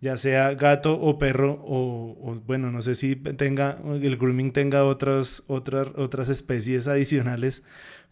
ya 0.00 0.16
sea 0.16 0.54
gato 0.54 0.94
o 0.94 1.18
perro 1.18 1.60
o, 1.66 2.40
bueno, 2.46 2.70
no 2.70 2.82
sé 2.82 2.94
si 2.94 3.16
tenga 3.16 3.78
el 3.84 4.16
grooming 4.16 4.52
tenga 4.52 4.84
otras 4.84 5.42
otras 5.48 5.88
otras 5.96 6.28
especies 6.28 6.86
adicionales, 6.86 7.64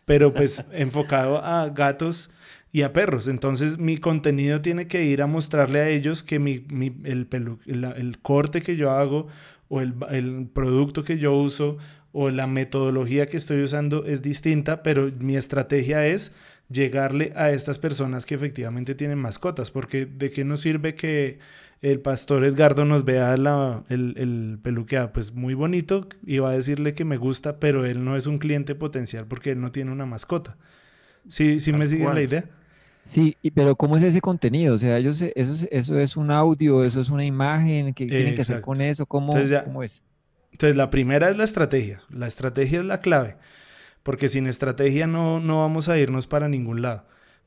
pero 0.08 0.32
pues 0.32 0.64
enfocado 0.72 1.44
a 1.44 1.68
gatos 1.68 2.30
y 2.72 2.80
a 2.80 2.94
perros. 2.94 3.28
Entonces 3.28 3.76
mi 3.76 3.98
contenido 3.98 4.62
tiene 4.62 4.86
que 4.86 5.04
ir 5.04 5.20
a 5.20 5.26
mostrarle 5.26 5.80
a 5.80 5.88
ellos 5.90 6.22
que 6.22 6.38
mi, 6.38 6.64
el, 7.04 7.28
el, 7.66 8.18
corte 8.22 8.62
que 8.62 8.76
yo 8.76 8.90
hago 8.90 9.26
o 9.68 9.82
el, 9.82 9.94
el, 10.10 10.48
producto 10.50 11.04
que 11.04 11.18
yo 11.18 11.34
uso 11.34 11.76
o 12.12 12.30
la 12.30 12.46
metodología 12.46 13.26
que 13.26 13.36
estoy 13.36 13.62
usando 13.62 14.06
es 14.06 14.22
distinta, 14.22 14.82
pero 14.82 15.12
mi 15.18 15.36
estrategia 15.36 16.06
es 16.06 16.34
llegarle 16.70 17.34
a 17.36 17.50
estas 17.50 17.78
personas 17.78 18.24
que 18.24 18.34
efectivamente 18.34 18.94
tienen 18.94 19.18
mascotas, 19.18 19.70
porque 19.70 20.06
de 20.06 20.30
qué 20.30 20.42
nos 20.42 20.62
sirve 20.62 20.94
que 20.94 21.38
el 21.80 22.00
pastor 22.00 22.44
Edgardo 22.44 22.84
nos 22.84 23.04
vea 23.04 23.36
la, 23.36 23.84
el, 23.88 24.14
el 24.16 24.58
peluqueado, 24.62 25.12
pues 25.12 25.32
muy 25.34 25.54
bonito, 25.54 26.08
y 26.24 26.38
va 26.38 26.50
a 26.50 26.54
decirle 26.54 26.94
que 26.94 27.04
me 27.04 27.16
gusta, 27.16 27.58
pero 27.60 27.86
él 27.86 28.04
no 28.04 28.16
es 28.16 28.26
un 28.26 28.38
cliente 28.38 28.74
potencial 28.74 29.26
porque 29.26 29.52
él 29.52 29.60
no 29.60 29.70
tiene 29.70 29.92
una 29.92 30.06
mascota. 30.06 30.56
¿Sí, 31.28 31.60
sí 31.60 31.72
me 31.72 31.86
siguen 31.86 32.14
la 32.14 32.22
idea? 32.22 32.44
Sí, 33.04 33.36
pero 33.54 33.76
¿cómo 33.76 33.96
es 33.96 34.02
ese 34.02 34.20
contenido? 34.20 34.74
O 34.74 34.78
sea, 34.78 34.98
ellos, 34.98 35.22
eso, 35.22 35.66
eso 35.70 35.98
es 35.98 36.16
un 36.16 36.30
audio, 36.30 36.84
eso 36.84 37.00
es 37.00 37.10
una 37.10 37.24
imagen, 37.24 37.94
¿qué 37.94 38.06
tienen 38.06 38.34
que 38.34 38.42
hacer 38.42 38.60
con 38.60 38.80
eso? 38.80 39.06
¿Cómo, 39.06 39.32
¿Cómo 39.64 39.82
es? 39.82 40.02
Entonces, 40.50 40.76
la 40.76 40.90
primera 40.90 41.30
es 41.30 41.36
la 41.36 41.44
estrategia. 41.44 42.02
La 42.10 42.26
estrategia 42.26 42.80
es 42.80 42.84
la 42.84 43.00
clave, 43.00 43.36
porque 44.02 44.28
sin 44.28 44.46
estrategia 44.46 45.06
no, 45.06 45.40
no 45.40 45.60
vamos 45.60 45.88
a 45.88 45.98
irnos 45.98 46.26
para 46.26 46.48
ningún 46.48 46.82
lado 46.82 47.04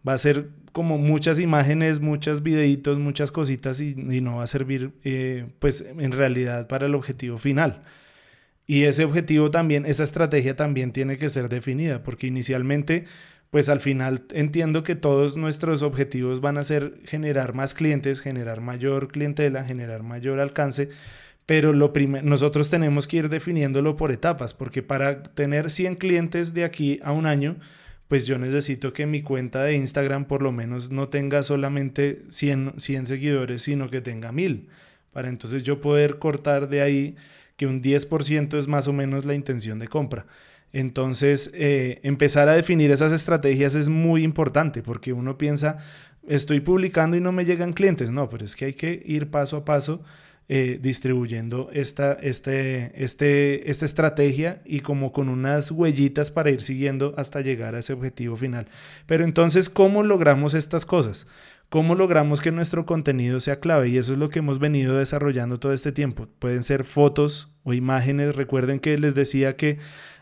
va 0.08 0.14
a 0.14 0.18
ser 0.18 0.50
como 0.72 0.98
muchas 0.98 1.40
imágenes, 1.40 2.00
muchos 2.00 2.44
videitos, 2.44 2.98
muchas 2.98 3.32
cositas 3.32 3.82
y, 3.82 3.96
no 3.96 4.38
va 4.38 4.44
a 4.44 4.48
servir 4.48 4.94
eh, 5.04 5.48
pues 5.60 5.82
en 5.82 6.12
realidad 6.12 6.68
para 6.68 6.86
el 6.86 6.96
objetivo 6.96 7.38
final. 7.38 7.84
Y 8.68 8.84
ese 8.84 9.04
objetivo 9.04 9.52
también, 9.52 9.86
esa 9.86 10.04
estrategia 10.04 10.56
también 10.56 10.94
tiene 10.94 11.18
que 11.18 11.30
ser 11.30 11.50
definida 11.50 12.04
porque 12.04 12.28
inicialmente 12.28 13.06
pues 13.52 13.68
al 13.68 13.82
final 13.82 14.24
entiendo 14.32 14.84
que 14.84 14.96
todos 14.96 15.36
nuestros 15.36 15.82
objetivos 15.82 16.40
van 16.40 16.58
a 16.58 16.64
ser 16.64 17.02
generar 17.06 17.54
más 17.54 17.74
clientes, 17.74 18.22
generar 18.22 18.62
mayor 18.62 19.10
clientela, 19.10 19.66
generar 19.66 20.04
mayor 20.04 20.40
alcance, 20.40 20.90
pero 21.46 21.74
lo 21.74 21.92
nosotros 22.24 22.70
tenemos 22.70 23.08
que 23.08 23.18
ir 23.18 23.30
definiéndolo 23.30 23.98
por 23.98 24.14
etapas, 24.14 24.54
porque 24.54 24.82
para 24.82 25.22
tener 25.22 25.70
100 25.70 25.96
clientes 25.96 26.54
de 26.54 26.64
aquí 26.64 27.02
a 27.04 27.12
un 27.12 27.26
año, 27.26 27.58
pues 28.12 28.28
yo 28.28 28.38
necesito 28.38 28.92
que 28.92 29.06
mi 29.06 29.22
cuenta 29.22 29.64
de 29.64 29.76
Instagram 29.76 30.26
por 30.26 30.42
lo 30.42 30.52
menos 30.52 30.92
no 30.92 31.08
tenga 31.08 31.44
solamente 31.44 32.24
100, 32.28 32.74
100 32.76 33.08
seguidores, 33.08 33.62
sino 33.62 33.90
que 33.90 34.02
tenga 34.02 34.34
1000, 34.34 34.68
para 35.14 35.30
entonces 35.30 35.64
yo 35.64 35.80
poder 35.80 36.20
cortar 36.20 36.68
de 36.68 36.82
ahí 36.82 37.16
que 37.56 37.68
un 37.68 37.82
10% 37.82 38.60
es 38.60 38.68
más 38.68 38.90
o 38.90 38.92
menos 38.92 39.24
la 39.24 39.34
intención 39.34 39.80
de 39.80 39.88
compra. 39.88 40.26
Entonces, 40.74 41.52
eh, 41.54 42.02
empezar 42.04 42.50
a 42.50 42.54
definir 42.54 42.92
esas 42.92 43.14
estrategias 43.14 43.76
es 43.76 43.88
muy 43.88 44.26
importante 44.26 44.84
porque 44.84 45.14
uno 45.14 45.38
piensa, 45.38 45.78
estoy 46.28 46.60
publicando 46.60 47.16
y 47.16 47.22
no 47.22 47.32
me 47.32 47.46
llegan 47.46 47.72
clientes. 47.72 48.12
No, 48.12 48.30
pero 48.30 48.44
es 48.44 48.58
que 48.58 48.66
hay 48.66 48.74
que 48.74 49.02
ir 49.06 49.32
paso 49.32 49.56
a 49.56 49.64
paso 49.64 50.04
eh, 50.50 50.80
distribuyendo 50.82 51.70
esta, 51.72 52.14
este, 52.14 52.92
este, 53.04 53.70
esta 53.72 53.86
estrategia 53.86 54.62
y 54.66 54.82
como 54.82 55.14
con 55.14 55.30
unas 55.30 55.72
huellitas 55.72 56.30
para 56.30 56.52
ir 56.52 56.62
siguiendo 56.62 57.14
hasta 57.18 57.42
llegar 57.42 57.76
a 57.76 57.80
ese 57.80 57.94
objetivo 57.94 58.36
final. 58.36 58.68
Pero 59.06 59.24
entonces, 59.24 59.70
¿cómo 59.70 60.04
logramos 60.04 60.54
estas 60.54 60.86
cosas? 60.86 61.26
¿Cómo 61.70 61.96
logramos 61.96 62.42
que 62.42 62.52
nuestro 62.52 62.86
contenido 62.86 63.40
sea 63.40 63.62
clave? 63.62 63.88
Y 63.88 63.98
eso 63.98 64.12
es 64.12 64.20
lo 64.20 64.28
que 64.28 64.40
hemos 64.40 64.60
venido 64.60 64.98
desarrollando 64.98 65.58
todo 65.58 65.72
este 65.72 65.94
tiempo. 65.94 66.28
Pueden 66.38 66.64
ser 66.64 66.84
fotos 66.84 67.48
o 67.64 67.72
imágenes. 67.72 68.36
Recuerden 68.36 68.82
que 68.82 68.98
les 68.98 69.16
decía 69.16 69.56
que 69.56 69.80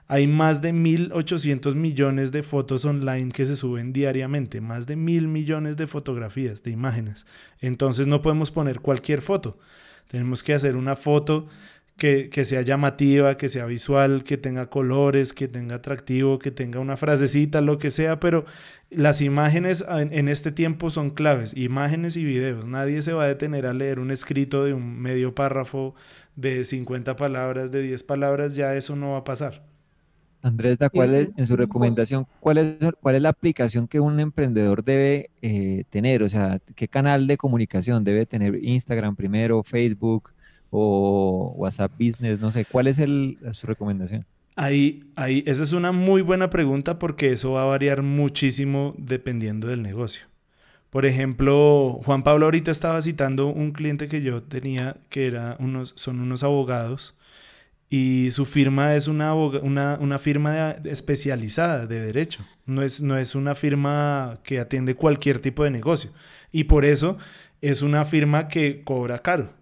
hay 0.07 0.27
más 0.27 0.61
de 0.61 0.73
1.800 0.73 1.73
millones 1.73 2.31
de 2.31 2.43
fotos 2.43 2.85
online 2.85 3.31
que 3.31 3.47
se 3.47 3.55
suben 3.55 3.93
diariamente, 3.93 4.59
más 4.59 4.85
de 4.85 4.95
mil 4.95 5.27
millones 5.27 5.77
de 5.77 5.87
fotografías, 5.87 6.61
de 6.61 6.69
imágenes. 6.69 7.25
Entonces 7.59 8.05
no 8.05 8.21
podemos 8.21 8.51
poner 8.51 8.79
cualquier 8.79 9.21
foto. 9.21 9.57
Tenemos 10.09 10.43
que 10.43 10.53
hacer 10.53 10.75
una 10.75 10.95
foto 10.95 11.47
que, 11.99 12.45
sea 12.45 12.61
llamativa, 12.61 13.37
que 13.37 13.49
sea 13.49 13.65
visual, 13.65 14.23
que 14.23 14.37
tenga 14.37 14.69
colores, 14.69 15.33
que 15.33 15.47
tenga 15.47 15.75
atractivo, 15.75 16.39
que 16.39 16.49
tenga 16.49 16.79
una 16.79 16.97
frasecita, 16.97 17.61
lo 17.61 17.77
que 17.77 17.91
sea, 17.91 18.19
pero 18.19 18.45
las 18.89 19.21
imágenes 19.21 19.85
en, 19.87 20.11
en, 20.13 20.29
este 20.29 20.51
tiempo 20.51 20.89
son 20.89 21.11
claves, 21.11 21.55
imágenes 21.55 22.17
y 22.17 22.23
videos. 22.23 22.65
Nadie 22.65 23.01
se 23.01 23.13
va 23.13 23.25
a 23.25 23.27
detener 23.27 23.67
a 23.67 23.73
leer 23.73 23.99
un 23.99 24.11
escrito 24.11 24.63
de 24.63 24.73
un 24.73 24.99
medio 24.99 25.35
párrafo 25.35 25.93
de 26.35 26.65
50 26.65 27.15
palabras, 27.15 27.71
de 27.71 27.81
10 27.81 28.01
palabras, 28.03 28.55
ya 28.55 28.75
eso 28.75 28.95
no 28.95 29.11
va 29.11 29.19
a 29.19 29.23
pasar. 29.25 29.68
Andrés, 30.41 30.77
¿cuál 30.93 31.15
es, 31.15 31.29
en 31.35 31.47
su 31.47 31.57
recomendación, 31.57 32.25
cuál 32.39 32.59
es, 32.59 32.77
cuál 33.01 33.15
es 33.15 33.21
la 33.21 33.29
aplicación 33.29 33.87
que 33.87 33.99
un 33.99 34.19
emprendedor 34.19 34.83
debe 34.83 35.31
eh, 35.41 35.83
tener? 35.89 36.23
O 36.23 36.29
sea, 36.29 36.59
¿qué 36.75 36.87
canal 36.87 37.27
de 37.27 37.37
comunicación 37.37 38.03
debe 38.03 38.25
tener? 38.25 38.63
Instagram 38.63 39.15
primero, 39.15 39.63
Facebook 39.63 40.31
o 40.69 41.53
WhatsApp 41.57 41.91
Business, 41.99 42.39
no 42.39 42.51
sé, 42.51 42.65
¿cuál 42.65 42.87
es 42.87 42.99
el, 42.99 43.37
su 43.51 43.67
recomendación? 43.67 44.25
Ahí, 44.55 45.03
ahí, 45.15 45.43
esa 45.45 45.63
es 45.63 45.73
una 45.73 45.91
muy 45.91 46.21
buena 46.21 46.49
pregunta 46.49 46.99
porque 46.99 47.31
eso 47.31 47.53
va 47.53 47.63
a 47.63 47.65
variar 47.65 48.01
muchísimo 48.01 48.93
dependiendo 48.97 49.67
del 49.67 49.81
negocio. 49.81 50.27
Por 50.89 51.05
ejemplo, 51.05 51.99
Juan 52.03 52.23
Pablo 52.23 52.45
ahorita 52.45 52.71
estaba 52.71 53.01
citando 53.01 53.47
un 53.47 53.71
cliente 53.71 54.07
que 54.07 54.21
yo 54.21 54.43
tenía 54.43 54.97
que 55.09 55.27
era 55.27 55.55
unos, 55.59 55.93
son 55.95 56.19
unos 56.19 56.43
abogados 56.43 57.15
y 57.89 58.29
su 58.31 58.45
firma 58.45 58.95
es 58.95 59.07
una, 59.07 59.33
una, 59.33 60.19
firma 60.19 60.71
especializada 60.83 61.87
de 61.87 61.99
derecho, 61.99 62.45
no 62.65 62.83
es, 62.83 63.01
no 63.01 63.17
es 63.17 63.33
una 63.33 63.55
firma 63.55 64.39
que 64.43 64.59
atiende 64.59 64.95
cualquier 64.95 65.39
tipo 65.39 65.63
de 65.63 65.71
negocio 65.71 66.11
y 66.51 66.65
por 66.65 66.85
eso 66.85 67.17
es 67.61 67.81
una 67.81 68.05
firma 68.05 68.47
que 68.47 68.83
cobra 68.83 69.19
caro. 69.19 69.53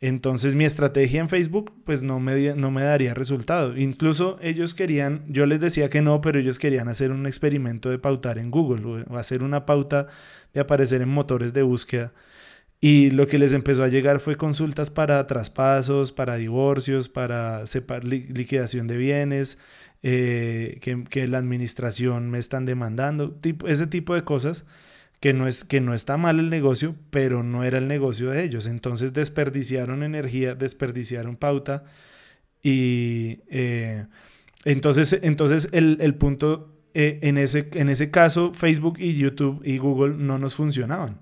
Entonces 0.00 0.54
mi 0.54 0.64
estrategia 0.64 1.20
en 1.20 1.28
Facebook 1.28 1.72
pues 1.84 2.02
no 2.04 2.20
me, 2.20 2.54
no 2.54 2.70
me 2.70 2.82
daría 2.82 3.14
resultado. 3.14 3.76
Incluso 3.76 4.38
ellos 4.40 4.74
querían, 4.74 5.24
yo 5.28 5.46
les 5.46 5.60
decía 5.60 5.90
que 5.90 6.02
no, 6.02 6.20
pero 6.20 6.38
ellos 6.38 6.58
querían 6.58 6.88
hacer 6.88 7.10
un 7.10 7.26
experimento 7.26 7.90
de 7.90 7.98
pautar 7.98 8.38
en 8.38 8.50
Google 8.50 9.04
o 9.08 9.16
hacer 9.16 9.42
una 9.42 9.66
pauta 9.66 10.06
de 10.54 10.60
aparecer 10.60 11.02
en 11.02 11.08
motores 11.08 11.52
de 11.52 11.62
búsqueda 11.62 12.12
y 12.80 13.10
lo 13.10 13.26
que 13.26 13.38
les 13.38 13.52
empezó 13.52 13.82
a 13.82 13.88
llegar 13.88 14.20
fue 14.20 14.36
consultas 14.36 14.90
para 14.90 15.26
traspasos, 15.26 16.12
para 16.12 16.36
divorcios, 16.36 17.08
para 17.08 17.64
liquidación 18.02 18.86
de 18.86 18.96
bienes, 18.96 19.58
eh, 20.02 20.78
que, 21.10 21.26
la 21.26 21.38
administración 21.38 22.30
me 22.30 22.38
están 22.38 22.64
demandando, 22.64 23.36
ese 23.66 23.86
tipo 23.88 24.14
de 24.14 24.22
cosas 24.22 24.64
que 25.20 25.32
no, 25.32 25.48
es, 25.48 25.64
que 25.64 25.80
no 25.80 25.92
está 25.92 26.16
mal 26.16 26.38
el 26.38 26.50
negocio, 26.50 26.94
pero 27.10 27.42
no 27.42 27.64
era 27.64 27.78
el 27.78 27.88
negocio 27.88 28.30
de 28.30 28.44
ellos. 28.44 28.68
Entonces 28.68 29.12
desperdiciaron 29.12 30.04
energía, 30.04 30.54
desperdiciaron 30.54 31.36
pauta 31.36 31.84
y 32.62 33.40
eh, 33.50 34.06
entonces, 34.64 35.18
entonces 35.22 35.68
el, 35.72 35.98
el 36.00 36.14
punto, 36.14 36.76
eh, 36.94 37.18
en, 37.22 37.38
ese, 37.38 37.68
en 37.72 37.88
ese 37.88 38.12
caso 38.12 38.52
Facebook 38.54 38.98
y 39.00 39.16
YouTube 39.16 39.62
y 39.64 39.78
Google 39.78 40.14
no 40.16 40.38
nos 40.38 40.54
funcionaban 40.54 41.20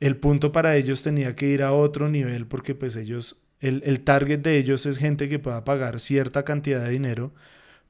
el 0.00 0.16
punto 0.16 0.52
para 0.52 0.76
ellos 0.76 1.02
tenía 1.02 1.34
que 1.34 1.46
ir 1.46 1.62
a 1.62 1.72
otro 1.72 2.08
nivel 2.08 2.46
porque 2.46 2.74
pues 2.74 2.96
ellos, 2.96 3.44
el, 3.60 4.00
target 4.00 4.40
de 4.40 4.58
ellos 4.58 4.86
es 4.86 4.98
gente 4.98 5.28
que 5.28 5.38
pueda 5.38 5.64
pagar 5.64 6.00
cierta 6.00 6.44
cantidad 6.44 6.82
de 6.84 6.90
dinero 6.90 7.32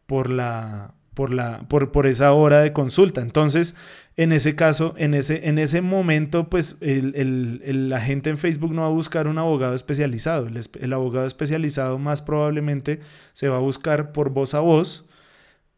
por 0.06 0.30
la, 0.30 0.94
por 1.14 1.32
la, 1.32 1.66
por, 1.68 1.90
por 1.92 2.06
esa 2.06 2.32
hora 2.32 2.60
de 2.60 2.72
consulta. 2.72 3.20
Entonces, 3.20 3.74
en 4.16 4.32
ese 4.32 4.54
caso, 4.54 4.94
en 4.96 5.14
ese, 5.14 5.48
en 5.48 5.58
ese 5.58 5.80
momento, 5.80 6.48
pues 6.48 6.76
el, 6.80 7.88
la 7.88 8.00
gente 8.00 8.30
en 8.30 8.38
Facebook 8.38 8.72
no 8.72 8.82
va 8.82 8.88
a 8.88 8.90
buscar 8.90 9.26
un 9.26 9.38
abogado 9.38 9.74
especializado. 9.74 10.46
El, 10.46 10.60
el 10.80 10.92
abogado 10.92 11.26
especializado 11.26 11.98
más 11.98 12.22
probablemente 12.22 13.00
se 13.32 13.48
va 13.48 13.56
a 13.56 13.60
buscar 13.60 14.12
por 14.12 14.30
voz 14.30 14.54
a 14.54 14.60
voz 14.60 15.06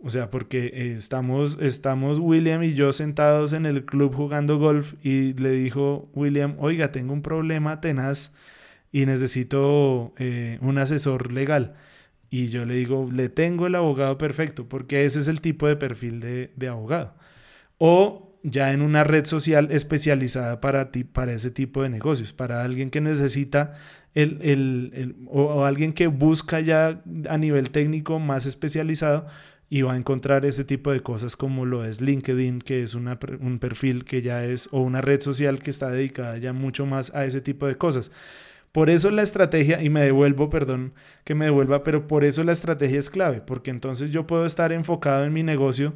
o 0.01 0.11
sea, 0.11 0.31
porque 0.31 0.67
eh, 0.67 0.95
estamos, 0.97 1.59
estamos 1.61 2.19
William 2.21 2.63
y 2.63 2.75
yo 2.75 2.93
sentados 2.93 3.53
en 3.53 3.67
el 3.67 3.85
club 3.85 4.15
jugando 4.15 4.59
golf 4.59 4.95
y 5.03 5.35
le 5.35 5.51
dijo 5.51 6.09
William, 6.15 6.57
oiga, 6.59 6.93
tengo 6.93 7.13
un 7.13 7.23
problema 7.23 7.81
tenaz 7.81 8.33
y 8.93 9.07
necesito 9.07 10.15
eh, 10.19 10.59
un 10.61 10.79
asesor 10.79 11.33
legal. 11.33 11.75
Y 12.31 12.49
yo 12.49 12.65
le 12.65 12.75
digo, 12.75 13.09
le 13.13 13.29
tengo 13.29 13.67
el 13.67 13.75
abogado 13.75 14.19
perfecto, 14.19 14.69
porque 14.69 15.05
ese 15.05 15.21
es 15.21 15.29
el 15.29 15.41
tipo 15.41 15.67
de 15.67 15.77
perfil 15.77 16.21
de, 16.21 16.69
abogado. 16.69 17.15
O 17.79 18.39
ya 18.45 18.73
en 18.73 18.83
una 18.83 19.05
red 19.05 19.25
social 19.25 19.69
especializada 19.73 20.61
para, 20.61 20.91
ti, 20.93 21.05
para 21.05 21.33
ese 21.33 21.51
tipo 21.51 21.83
de 21.83 21.91
negocios, 21.91 22.33
para 22.33 22.63
alguien 22.63 22.91
que 22.91 23.01
necesita 23.01 23.75
el, 24.15 24.39
el, 24.43 25.17
o 25.29 25.65
alguien 25.65 25.93
que 25.93 26.07
busca 26.07 26.61
ya 26.61 27.03
a 27.29 27.39
nivel 27.39 27.71
técnico 27.71 28.19
más 28.21 28.47
especializado 28.47 29.27
y 29.71 29.83
va 29.83 29.93
a 29.93 29.97
encontrar 29.97 30.47
ese 30.47 30.65
tipo 30.65 30.93
de 30.93 31.01
cosas 31.01 31.37
como 31.37 31.67
lo 31.67 31.85
es 31.85 32.01
LinkedIn, 32.01 32.61
que 32.61 32.83
es 32.83 32.95
una, 32.95 33.19
un 33.41 33.59
perfil 33.59 34.05
que 34.05 34.23
ya 34.23 34.45
es, 34.45 34.69
o 34.73 34.81
una 34.81 35.01
red 35.03 35.21
social 35.21 35.59
que 35.61 35.71
está 35.71 35.91
dedicada 35.91 36.39
ya 36.39 36.53
mucho 36.53 36.87
más 36.87 37.15
a 37.15 37.25
ese 37.27 37.41
tipo 37.41 37.67
de 37.67 37.77
cosas. 37.77 38.11
Por 38.73 38.91
eso 38.91 39.11
la 39.11 39.23
estrategia, 39.23 39.83
y 39.83 39.91
me 39.91 40.03
devuelvo, 40.03 40.49
perdón 40.51 40.95
que 41.25 41.35
me 41.35 41.47
devuelva, 41.47 41.83
pero 41.83 42.07
por 42.07 42.25
eso 42.25 42.45
la 42.45 42.53
estrategia 42.53 42.99
es 42.99 43.11
clave, 43.11 43.41
porque 43.41 43.71
entonces 43.71 44.11
yo 44.11 44.27
puedo 44.27 44.47
estar 44.47 44.73
enfocado 44.73 45.25
en 45.25 45.33
mi 45.33 45.43
negocio, 45.43 45.95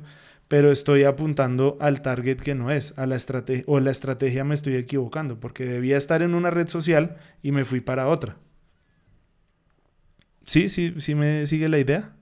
pero 0.48 0.70
estoy 0.70 1.04
apuntando 1.04 1.78
al 1.80 2.02
target 2.02 2.38
que 2.38 2.54
no 2.54 2.70
es, 2.70 2.96
a 2.98 3.06
la 3.06 3.16
estrategia, 3.16 3.64
o 3.66 3.80
la 3.80 3.90
estrategia 3.90 4.44
me 4.44 4.54
estoy 4.54 4.76
equivocando, 4.76 5.40
porque 5.40 5.64
debía 5.64 5.96
estar 5.96 6.22
en 6.22 6.34
una 6.34 6.50
red 6.50 6.68
social 6.68 7.16
y 7.42 7.52
me 7.52 7.64
fui 7.64 7.80
para 7.80 8.08
otra. 8.08 8.36
¿Sí? 10.46 10.68
¿Sí, 10.68 10.94
sí 10.98 11.14
me 11.14 11.46
sigue 11.46 11.68
la 11.68 11.78
idea? 11.78 12.14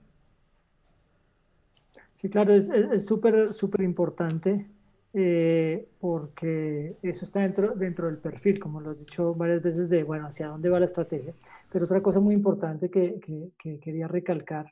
Sí, 2.21 2.29
claro, 2.29 2.53
es 2.53 2.69
súper, 3.03 3.51
súper 3.51 3.81
importante 3.81 4.67
eh, 5.11 5.89
porque 5.99 6.95
eso 7.01 7.25
está 7.25 7.39
dentro, 7.39 7.73
dentro 7.73 8.05
del 8.05 8.19
perfil, 8.19 8.59
como 8.59 8.79
lo 8.79 8.91
has 8.91 8.99
dicho 8.99 9.33
varias 9.33 9.63
veces, 9.63 9.89
de, 9.89 10.03
bueno, 10.03 10.27
hacia 10.27 10.49
dónde 10.49 10.69
va 10.69 10.79
la 10.79 10.85
estrategia. 10.85 11.33
Pero 11.71 11.85
otra 11.85 12.03
cosa 12.03 12.19
muy 12.19 12.35
importante 12.35 12.91
que, 12.91 13.19
que, 13.57 13.79
quería 13.79 14.07
recalcar, 14.07 14.71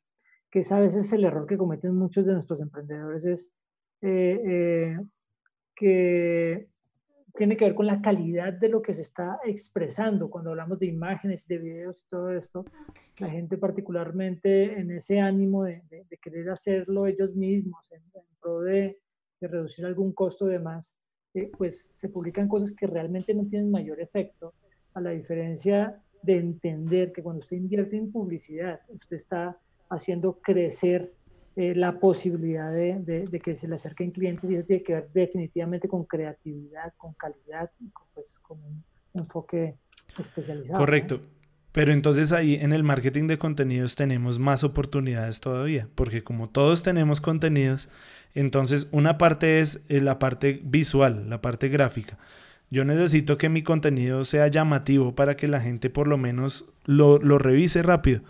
que 0.51 0.59
es 0.59 0.71
a 0.71 0.79
veces 0.79 1.11
el 1.11 1.25
error 1.25 1.47
que 1.47 1.57
cometen 1.57 1.95
muchos 1.95 2.23
de 2.23 2.33
nuestros 2.33 2.61
emprendedores, 2.61 3.25
es 3.25 3.51
eh, 4.03 4.39
eh, 4.45 4.99
que 5.75 6.67
tiene 7.39 7.55
que 7.55 7.63
ver 7.63 7.73
con 7.73 7.87
la 7.87 8.01
calidad 8.01 8.51
de 8.51 8.67
lo 8.67 8.81
que 8.81 8.93
se 8.93 9.01
está 9.01 9.39
expresando. 9.45 10.29
Cuando 10.29 10.49
hablamos 10.49 10.77
de 10.77 10.87
imágenes, 10.87 11.47
de 11.47 11.57
videos 11.57 12.01
y 12.01 12.09
todo 12.09 12.31
esto, 12.31 12.65
la 13.17 13.29
gente 13.29 13.57
particularmente 13.57 14.77
en 14.77 14.91
ese 14.91 15.21
ánimo 15.21 15.63
de, 15.63 15.81
querer 16.21 16.49
hacerlo 16.49 17.07
ellos 17.07 17.33
mismos, 17.37 17.89
en, 17.93 18.01
pro 18.41 18.59
de, 18.59 18.99
reducir 19.39 19.85
algún 19.85 20.11
costo 20.11 20.47
de 20.47 20.59
más, 20.59 20.97
eh, 21.33 21.49
pues 21.57 21.81
se 21.81 22.09
publican 22.09 22.49
cosas 22.49 22.75
que 22.75 22.87
realmente 22.87 23.33
no 23.33 23.45
tienen 23.47 23.71
mayor 23.71 24.01
efecto, 24.01 24.53
a 24.93 24.99
la 24.99 25.11
diferencia 25.11 25.97
de 26.21 26.39
entender 26.39 27.13
que 27.13 27.23
cuando 27.23 27.39
usted 27.39 27.55
invierte 27.55 27.95
en 27.95 28.11
publicidad, 28.11 28.81
usted 28.89 29.15
está 29.15 29.57
haciendo 29.89 30.41
crecer 30.41 31.13
eh, 31.59 31.75
la 31.75 31.99
posibilidad 31.99 32.71
de, 32.71 33.27
de, 33.29 33.39
que 33.41 33.53
se 33.53 33.67
le 33.67 33.75
acerquen 33.75 34.11
clientes 34.11 34.49
y 34.49 34.55
eso 34.55 34.63
tiene 34.63 34.81
que 34.81 34.93
ver 34.93 35.09
definitivamente 35.13 35.89
con 35.89 36.05
creatividad, 36.05 36.93
con 36.95 37.13
calidad 37.15 37.69
y 37.81 37.89
con, 37.89 38.07
pues, 38.13 38.39
con 38.39 38.63
un 38.63 38.81
enfoque 39.13 39.75
especializado. 40.17 40.79
Correcto. 40.79 41.19
Pero 41.73 41.91
entonces 41.91 42.31
ahí 42.31 42.55
en 42.55 42.71
el 42.71 42.83
marketing 42.83 43.27
de 43.27 43.37
contenidos 43.37 43.95
tenemos 43.95 44.39
más 44.39 44.63
oportunidades 44.63 45.41
todavía, 45.41 45.89
porque 45.95 46.23
como 46.23 46.47
todos 46.47 46.81
tenemos 46.81 47.19
contenidos, 47.19 47.89
entonces 48.35 48.87
una 48.93 49.17
parte 49.17 49.59
es 49.59 49.83
eh, 49.89 49.99
la 49.99 50.17
parte 50.17 50.61
visual, 50.63 51.29
la 51.29 51.41
parte 51.41 51.67
gráfica. 51.67 52.17
Yo 52.69 52.85
necesito 52.85 53.37
que 53.37 53.49
mi 53.49 53.63
contenido 53.63 54.23
sea 54.23 54.47
llamativo 54.47 55.13
para 55.13 55.35
que 55.35 55.49
la 55.49 55.59
gente 55.59 55.89
por 55.89 56.07
lo 56.07 56.17
menos 56.17 56.69
lo, 56.85 57.19
lo 57.19 57.37
revise 57.37 57.83
rápido. 57.83 58.21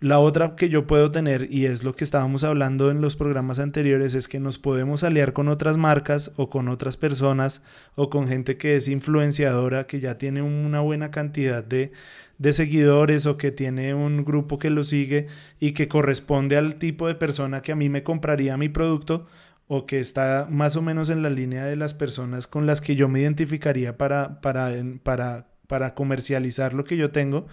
La 0.00 0.20
otra 0.20 0.54
que 0.54 0.68
yo 0.68 0.86
puedo 0.86 1.10
tener, 1.10 1.48
y 1.50 1.66
es 1.66 1.82
lo 1.82 1.96
que 1.96 2.04
estábamos 2.04 2.44
hablando 2.44 2.92
en 2.92 3.00
los 3.00 3.16
programas 3.16 3.58
anteriores, 3.58 4.14
es 4.14 4.28
que 4.28 4.38
nos 4.38 4.56
podemos 4.56 5.02
aliar 5.02 5.32
con 5.32 5.48
otras 5.48 5.76
marcas 5.76 6.32
o 6.36 6.48
con 6.48 6.68
otras 6.68 6.96
personas 6.96 7.62
o 7.96 8.08
con 8.08 8.28
gente 8.28 8.56
que 8.56 8.76
es 8.76 8.86
influenciadora, 8.86 9.88
que 9.88 9.98
ya 9.98 10.16
tiene 10.16 10.40
una 10.40 10.78
buena 10.80 11.10
cantidad 11.10 11.64
de, 11.64 11.90
de 12.38 12.52
seguidores 12.52 13.26
o 13.26 13.36
que 13.38 13.50
tiene 13.50 13.92
un 13.92 14.24
grupo 14.24 14.60
que 14.60 14.70
lo 14.70 14.84
sigue 14.84 15.26
y 15.58 15.72
que 15.72 15.88
corresponde 15.88 16.56
al 16.56 16.76
tipo 16.76 17.08
de 17.08 17.16
persona 17.16 17.60
que 17.60 17.72
a 17.72 17.76
mí 17.76 17.88
me 17.88 18.04
compraría 18.04 18.56
mi 18.56 18.68
producto 18.68 19.26
o 19.66 19.84
que 19.84 19.98
está 19.98 20.46
más 20.48 20.76
o 20.76 20.82
menos 20.82 21.10
en 21.10 21.22
la 21.22 21.30
línea 21.30 21.64
de 21.64 21.74
las 21.74 21.94
personas 21.94 22.46
con 22.46 22.66
las 22.66 22.80
que 22.80 22.94
yo 22.94 23.08
me 23.08 23.20
identificaría 23.20 23.98
para, 23.98 24.40
para, 24.42 24.72
para, 25.02 25.48
para 25.66 25.94
comercializar 25.94 26.72
lo 26.72 26.84
que 26.84 26.96
yo 26.96 27.10
tengo 27.10 27.48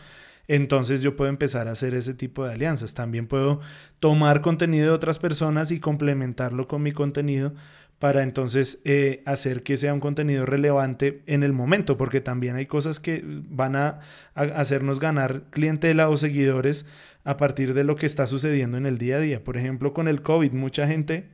entonces 0.48 1.02
yo 1.02 1.16
puedo 1.16 1.30
empezar 1.30 1.68
a 1.68 1.72
hacer 1.72 1.94
ese 1.94 2.14
tipo 2.14 2.46
de 2.46 2.54
alianzas. 2.54 2.94
También 2.94 3.28
puedo 3.28 3.62
tomar 4.00 4.42
contenido 4.42 4.88
de 4.88 4.92
otras 4.94 5.20
personas 5.20 5.72
y 5.72 5.80
complementarlo 5.80 6.68
con 6.68 6.84
mi 6.84 6.92
contenido 6.92 7.54
para 8.00 8.24
entonces 8.24 8.82
eh, 8.84 9.24
hacer 9.26 9.64
que 9.64 9.78
sea 9.78 9.94
un 9.94 10.00
contenido 10.00 10.46
relevante 10.46 11.24
en 11.28 11.44
el 11.44 11.54
momento, 11.54 11.98
porque 11.98 12.22
también 12.22 12.56
hay 12.56 12.66
cosas 12.66 13.00
que 13.00 13.24
van 13.26 13.76
a, 13.76 14.02
hacernos 14.36 15.00
ganar 15.00 15.44
clientela 15.50 16.10
o 16.10 16.18
seguidores 16.18 16.86
a 17.24 17.38
partir 17.38 17.74
de 17.74 17.84
lo 17.84 17.96
que 17.96 18.06
está 18.06 18.28
sucediendo 18.28 18.78
en 18.78 18.86
el 18.86 18.98
día 18.98 19.16
a 19.16 19.20
día. 19.20 19.44
Por 19.44 19.58
ejemplo, 19.58 19.94
con 19.94 20.08
el 20.08 20.22
COVID, 20.22 20.52
mucha 20.52 20.88
gente 20.88 21.30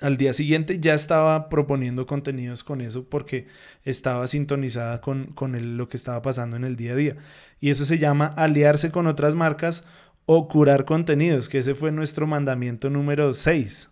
al 0.00 0.16
día 0.16 0.32
siguiente 0.32 0.80
ya 0.80 0.94
estaba 0.94 1.48
proponiendo 1.48 2.06
contenidos 2.06 2.64
con 2.64 2.80
eso 2.80 3.04
porque 3.04 3.46
estaba 3.84 4.26
sintonizada 4.26 5.00
con, 5.00 5.26
con 5.26 5.76
lo 5.76 5.88
que 5.88 5.96
estaba 5.96 6.22
pasando 6.22 6.56
en 6.56 6.64
el 6.64 6.76
día 6.76 6.92
a 6.92 6.96
día. 6.96 7.16
Y 7.60 7.70
eso 7.70 7.84
se 7.84 7.98
llama 7.98 8.26
aliarse 8.36 8.90
con 8.90 9.06
otras 9.06 9.34
marcas 9.34 9.84
o 10.26 10.48
curar 10.48 10.84
contenidos, 10.84 11.48
que 11.48 11.58
ese 11.58 11.74
fue 11.74 11.92
nuestro 11.92 12.26
mandamiento 12.26 12.90
número 12.90 13.32
6. 13.32 13.90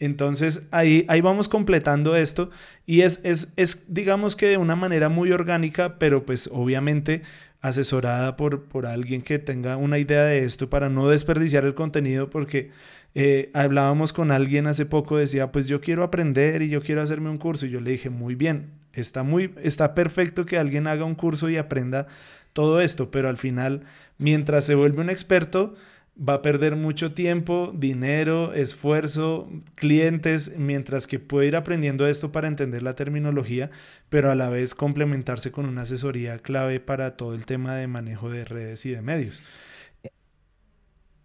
Entonces 0.00 0.68
ahí, 0.70 1.04
ahí 1.08 1.20
vamos 1.20 1.48
completando 1.48 2.14
esto 2.14 2.50
y 2.86 3.00
es, 3.00 3.20
es, 3.24 3.52
es, 3.56 3.92
digamos 3.92 4.36
que 4.36 4.46
de 4.46 4.56
una 4.56 4.76
manera 4.76 5.08
muy 5.08 5.32
orgánica, 5.32 5.98
pero 5.98 6.24
pues 6.24 6.48
obviamente 6.52 7.22
asesorada 7.60 8.36
por, 8.36 8.64
por 8.64 8.86
alguien 8.86 9.22
que 9.22 9.38
tenga 9.38 9.76
una 9.76 9.98
idea 9.98 10.24
de 10.24 10.44
esto 10.44 10.70
para 10.70 10.88
no 10.88 11.08
desperdiciar 11.08 11.64
el 11.64 11.74
contenido 11.74 12.30
porque 12.30 12.70
eh, 13.14 13.50
hablábamos 13.54 14.12
con 14.12 14.30
alguien 14.30 14.66
hace 14.66 14.86
poco, 14.86 15.16
decía, 15.16 15.50
pues 15.50 15.66
yo 15.66 15.80
quiero 15.80 16.04
aprender 16.04 16.62
y 16.62 16.68
yo 16.68 16.82
quiero 16.82 17.02
hacerme 17.02 17.30
un 17.30 17.38
curso 17.38 17.66
y 17.66 17.70
yo 17.70 17.80
le 17.80 17.90
dije, 17.90 18.10
muy 18.10 18.34
bien, 18.34 18.70
está, 18.92 19.22
muy, 19.22 19.54
está 19.62 19.94
perfecto 19.94 20.46
que 20.46 20.58
alguien 20.58 20.86
haga 20.86 21.04
un 21.04 21.14
curso 21.14 21.48
y 21.48 21.56
aprenda 21.56 22.06
todo 22.52 22.80
esto, 22.80 23.10
pero 23.10 23.28
al 23.28 23.36
final, 23.36 23.82
mientras 24.18 24.64
se 24.64 24.74
vuelve 24.74 25.00
un 25.00 25.10
experto, 25.10 25.74
va 26.18 26.34
a 26.34 26.42
perder 26.42 26.76
mucho 26.76 27.12
tiempo, 27.12 27.72
dinero, 27.74 28.52
esfuerzo, 28.52 29.48
clientes, 29.74 30.54
mientras 30.58 31.06
que 31.06 31.18
puede 31.18 31.48
ir 31.48 31.56
aprendiendo 31.56 32.06
esto 32.06 32.32
para 32.32 32.48
entender 32.48 32.82
la 32.82 32.94
terminología, 32.94 33.70
pero 34.08 34.30
a 34.30 34.34
la 34.34 34.48
vez 34.48 34.74
complementarse 34.74 35.52
con 35.52 35.66
una 35.66 35.82
asesoría 35.82 36.38
clave 36.38 36.80
para 36.80 37.16
todo 37.16 37.34
el 37.34 37.46
tema 37.46 37.76
de 37.76 37.86
manejo 37.86 38.30
de 38.30 38.44
redes 38.44 38.84
y 38.86 38.90
de 38.90 39.02
medios. 39.02 39.42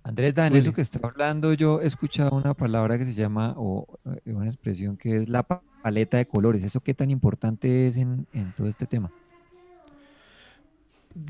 Andrés, 0.04 0.38
en 0.38 0.56
eso 0.58 0.74
que 0.74 0.82
está 0.82 1.00
hablando, 1.02 1.54
yo 1.54 1.82
he 1.82 1.88
escuchado 1.88 2.36
una 2.36 2.54
palabra 2.54 2.98
que 2.98 3.06
se 3.06 3.14
llama, 3.14 3.54
o 3.56 4.00
eh, 4.26 4.34
una 4.34 4.48
expresión 4.48 4.98
que 4.98 5.24
es 5.24 5.30
la 5.30 5.44
paleta 5.44 6.18
de 6.18 6.28
colores. 6.28 6.64
¿Eso 6.64 6.82
qué 6.82 6.94
tan 6.94 7.10
importante 7.10 7.88
es 7.88 7.96
en, 7.96 8.28
en 8.34 8.52
todo 8.52 8.68
este 8.68 8.86
tema? 8.86 9.12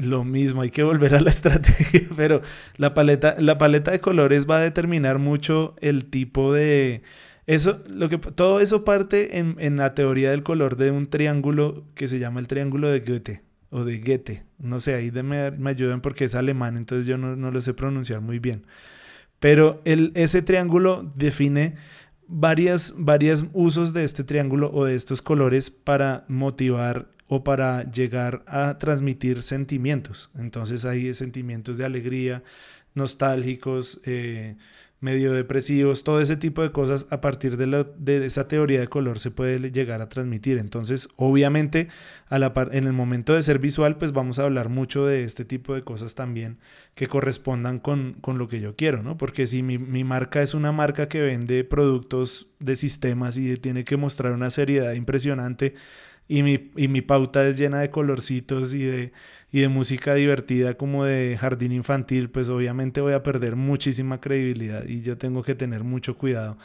Lo 0.01 0.23
mismo, 0.23 0.61
hay 0.61 0.71
que 0.71 0.83
volver 0.83 1.15
a 1.15 1.21
la 1.21 1.29
estrategia, 1.31 2.01
pero 2.15 2.41
la 2.77 2.93
paleta, 2.93 3.35
la 3.39 3.57
paleta 3.57 3.91
de 3.91 3.99
colores 3.99 4.49
va 4.49 4.57
a 4.57 4.61
determinar 4.61 5.19
mucho 5.19 5.75
el 5.81 6.05
tipo 6.05 6.53
de... 6.53 7.03
Eso, 7.45 7.83
lo 7.89 8.07
que, 8.07 8.17
todo 8.17 8.61
eso 8.61 8.85
parte 8.85 9.39
en, 9.39 9.55
en 9.59 9.75
la 9.75 9.93
teoría 9.93 10.31
del 10.31 10.43
color 10.43 10.77
de 10.77 10.91
un 10.91 11.07
triángulo 11.07 11.83
que 11.93 12.07
se 12.07 12.17
llama 12.17 12.39
el 12.39 12.47
triángulo 12.47 12.87
de 12.87 13.01
Goethe 13.01 13.41
o 13.73 13.83
de 13.83 13.99
Goethe. 13.99 14.43
No 14.59 14.79
sé, 14.79 14.93
ahí 14.93 15.11
me, 15.11 15.51
me 15.51 15.71
ayuden 15.71 15.99
porque 15.99 16.25
es 16.25 16.35
alemán, 16.35 16.77
entonces 16.77 17.07
yo 17.07 17.17
no, 17.17 17.35
no, 17.35 17.51
lo 17.51 17.59
sé 17.59 17.73
pronunciar 17.73 18.21
muy 18.21 18.39
bien. 18.39 18.65
Pero 19.39 19.81
el, 19.83 20.11
ese 20.15 20.41
triángulo 20.41 21.11
define 21.15 21.75
varias, 22.27 22.93
varios 22.97 23.45
usos 23.51 23.91
de 23.91 24.03
este 24.03 24.23
triángulo 24.23 24.71
o 24.71 24.85
de 24.85 24.95
estos 24.95 25.21
colores 25.21 25.71
para 25.71 26.23
motivar 26.27 27.09
o 27.27 27.43
para 27.43 27.89
llegar 27.91 28.43
a 28.47 28.77
transmitir 28.77 29.41
sentimientos. 29.41 30.29
Entonces 30.37 30.85
hay 30.85 31.13
sentimientos 31.13 31.77
de 31.77 31.85
alegría, 31.85 32.43
nostálgicos, 32.95 34.01
eh, 34.05 34.55
medio 35.03 35.33
depresivos, 35.33 36.05
todo 36.05 36.21
ese 36.21 36.37
tipo 36.37 36.61
de 36.61 36.71
cosas 36.71 37.07
a 37.09 37.19
partir 37.19 37.57
de, 37.57 37.85
de, 37.97 38.25
esa 38.25 38.47
teoría 38.47 38.79
de 38.79 38.87
color 38.87 39.19
se 39.19 39.31
puede 39.31 39.59
llegar 39.69 40.01
a 40.01 40.07
transmitir. 40.07 40.57
Entonces, 40.57 41.09
obviamente, 41.17 41.89
la 42.29 42.53
en 42.71 42.85
el 42.85 42.93
momento 42.93 43.33
de 43.33 43.41
ser 43.41 43.59
visual, 43.59 43.97
pues 43.97 44.13
vamos 44.13 44.39
a 44.39 44.43
hablar 44.43 44.69
mucho 44.69 45.05
de 45.05 45.25
este 45.25 45.43
tipo 45.43 45.75
de 45.75 45.83
cosas 45.83 46.15
también 46.15 46.57
que 46.95 47.07
correspondan 47.07 47.79
con, 47.79 48.13
con 48.21 48.37
lo 48.37 48.47
que 48.47 48.61
yo 48.61 48.77
quiero, 48.77 49.03
¿no? 49.03 49.17
Porque 49.17 49.45
si 49.45 49.61
mi, 49.61 49.77
mi, 49.77 50.05
marca 50.05 50.41
es 50.41 50.53
una 50.53 50.71
marca 50.71 51.09
que 51.09 51.19
vende 51.19 51.65
productos 51.65 52.47
de 52.59 52.77
sistemas 52.77 53.37
y 53.37 53.57
tiene 53.57 53.83
que 53.83 53.97
mostrar 53.97 54.31
una 54.31 54.49
seriedad 54.49 54.93
impresionante, 54.93 55.73
y 56.27 56.43
mi, 56.43 56.71
y 56.75 56.87
mi 56.87 57.01
pauta 57.01 57.47
es 57.47 57.57
llena 57.57 57.79
de 57.79 57.89
colorcitos 57.89 58.73
y 58.73 58.83
de, 58.83 59.11
y 59.51 59.61
de 59.61 59.67
música 59.67 60.15
divertida 60.15 60.75
como 60.75 61.05
de 61.05 61.37
jardín 61.39 61.71
infantil, 61.71 62.29
pues 62.29 62.49
obviamente 62.49 63.01
voy 63.01 63.13
a 63.13 63.23
perder 63.23 63.55
muchísima 63.55 64.19
credibilidad 64.19 64.85
y 64.85 65.01
yo 65.01 65.17
tengo 65.17 65.43
que 65.43 65.55
tener 65.55 65.83
mucho 65.83 66.17
cuidado 66.17 66.57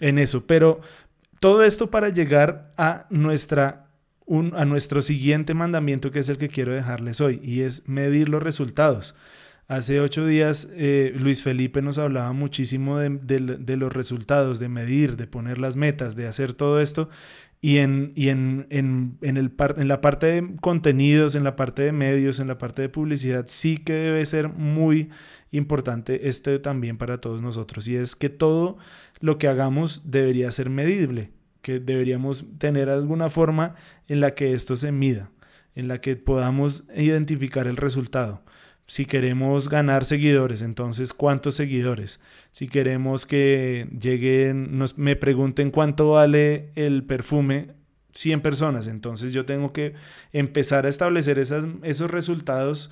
en 0.00 0.18
eso. 0.18 0.46
Pero 0.46 0.80
todo 1.40 1.62
esto 1.62 1.90
para 1.90 2.08
llegar 2.08 2.72
a 2.76 3.06
nuestra 3.10 3.86
un, 4.24 4.54
a 4.56 4.64
nuestro 4.64 5.02
siguiente 5.02 5.52
mandamiento 5.54 6.10
que 6.10 6.20
es 6.20 6.28
el 6.28 6.38
que 6.38 6.48
quiero 6.48 6.72
dejarles 6.72 7.20
hoy 7.20 7.40
y 7.42 7.62
es 7.62 7.88
medir 7.88 8.28
los 8.28 8.42
resultados. 8.42 9.14
Hace 9.68 10.00
ocho 10.00 10.26
días 10.26 10.68
eh, 10.72 11.12
Luis 11.16 11.42
Felipe 11.42 11.82
nos 11.82 11.98
hablaba 11.98 12.32
muchísimo 12.32 12.98
de, 12.98 13.10
de, 13.10 13.76
los 13.76 13.92
resultados, 13.92 14.58
de 14.58 14.68
medir, 14.68 15.16
de 15.16 15.26
poner 15.26 15.58
las 15.58 15.76
metas, 15.76 16.14
de 16.14 16.26
hacer 16.26 16.52
todo 16.52 16.80
esto. 16.80 17.08
Y, 17.64 17.78
en, 17.78 18.12
y 18.16 18.28
en, 18.28 18.66
en, 18.70 19.18
en, 19.22 19.36
el 19.36 19.54
en 19.76 19.86
la 19.86 20.00
parte 20.00 20.26
de 20.26 20.56
contenidos, 20.60 21.36
en 21.36 21.44
la 21.44 21.54
parte 21.54 21.82
de 21.82 21.92
medios, 21.92 22.40
en 22.40 22.48
la 22.48 22.58
parte 22.58 22.82
de 22.82 22.88
publicidad, 22.88 23.44
sí 23.46 23.78
que 23.78 23.92
debe 23.92 24.26
ser 24.26 24.48
muy 24.48 25.10
importante 25.52 26.28
este 26.28 26.58
también 26.58 26.98
para 26.98 27.20
todos 27.20 27.40
nosotros. 27.40 27.86
Y 27.86 27.94
es 27.94 28.16
que 28.16 28.30
todo 28.30 28.78
lo 29.20 29.38
que 29.38 29.46
hagamos 29.46 30.02
debería 30.04 30.50
ser 30.50 30.70
medible, 30.70 31.30
que 31.60 31.78
deberíamos 31.78 32.44
tener 32.58 32.88
alguna 32.88 33.30
forma 33.30 33.76
en 34.08 34.20
la 34.20 34.34
que 34.34 34.54
esto 34.54 34.74
se 34.74 34.90
mida, 34.90 35.30
en 35.76 35.86
la 35.86 36.00
que 36.00 36.16
podamos 36.16 36.84
identificar 36.96 37.68
el 37.68 37.76
resultado. 37.76 38.42
Si 38.92 39.06
queremos 39.06 39.70
ganar 39.70 40.04
seguidores, 40.04 40.60
entonces 40.60 41.14
¿cuántos 41.14 41.54
seguidores? 41.54 42.20
Si 42.50 42.68
queremos 42.68 43.24
que 43.24 43.88
lleguen, 43.98 44.76
nos, 44.76 44.98
me 44.98 45.16
pregunten 45.16 45.70
cuánto 45.70 46.10
vale 46.10 46.72
el 46.74 47.02
perfume, 47.02 47.68
100 48.12 48.42
personas, 48.42 48.88
entonces 48.88 49.32
yo 49.32 49.46
tengo 49.46 49.72
que 49.72 49.94
empezar 50.34 50.84
a 50.84 50.90
establecer 50.90 51.38
esos 51.38 52.10
resultados, 52.10 52.90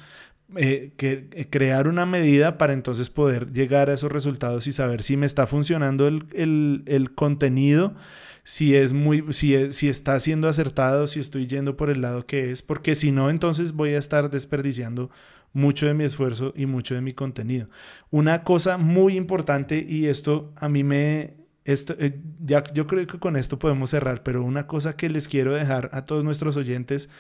eh, 0.57 0.95
que, 0.97 1.29
eh, 1.33 1.51
crear 1.51 1.87
una 1.87 2.07
medida 2.07 2.57
para 2.57 2.73
entonces 2.73 3.11
poder 3.11 3.53
llegar 3.53 3.91
a 3.91 3.93
esos 3.93 4.11
resultados 4.11 4.67
y 4.69 4.73
saber 4.73 5.03
si 5.03 5.19
me 5.19 5.27
está 5.27 5.47
funcionando 5.47 6.09
el, 6.09 6.25
el, 6.33 6.83
el 6.87 7.15
contenido 7.15 7.95
si 8.43 8.75
es 8.75 8.93
muy 8.93 9.33
si, 9.33 9.73
si 9.73 9.89
está 9.89 10.19
siendo 10.19 10.49
acertado, 10.49 11.07
si 11.07 11.21
estoy 11.21 11.47
yendo 11.47 11.77
por 11.77 11.91
el 11.91 12.01
lado 12.01 12.27
que 12.27 12.51
es, 12.51 12.63
porque 12.63 12.95
si 12.95 13.13
no 13.13 13.31
entonces 13.31 13.73
voy 13.73 13.91
a 13.91 13.99
estar 13.99 14.31
desperdiciando 14.31 15.11
mucho 15.53 15.87
de 15.87 15.95
mi 15.95 16.05
esfuerzo 16.05 16.53
y 16.57 16.67
mucho 16.67 16.95
de 16.95 17.01
mi 17.01 17.13
contenido. 17.13 17.69
Una 18.11 18.45
cosa 18.45 18.79
muy 18.79 19.17
importante, 19.17 19.85
y 19.87 20.07
esto 20.07 20.53
a 20.57 20.69
mí 20.69 20.85
me... 20.85 21.39
Esto, 21.65 21.95
eh, 21.99 22.21
ya, 22.41 22.65
yo 22.73 22.87
creo 22.87 23.07
que 23.07 23.19
con 23.19 23.37
esto 23.37 23.59
podemos 23.59 23.91
cerrar, 23.91 24.23
pero 24.23 24.43
una 24.43 24.67
cosa 24.67 24.97
que 24.97 25.09
les 25.09 25.29
quiero 25.29 25.55
dejar 25.55 25.91
a 25.93 26.05
todos 26.05 26.25
nuestros 26.25 26.57
oyentes 26.57 27.11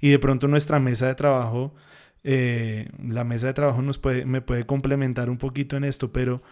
y 0.00 0.08
de 0.08 0.18
pronto 0.18 0.48
nuestra 0.48 0.78
mesa 0.78 1.06
de 1.06 1.14
trabajo, 1.14 1.74
eh, 2.24 2.88
la 3.06 3.24
mesa 3.24 3.48
de 3.48 3.54
trabajo 3.54 3.82
nos 3.82 3.98
puede, 3.98 4.24
me 4.24 4.40
puede 4.40 4.64
complementar 4.64 5.28
un 5.28 5.36
poquito 5.36 5.76
en 5.76 5.84
esto, 5.84 6.12
pero 6.12 6.42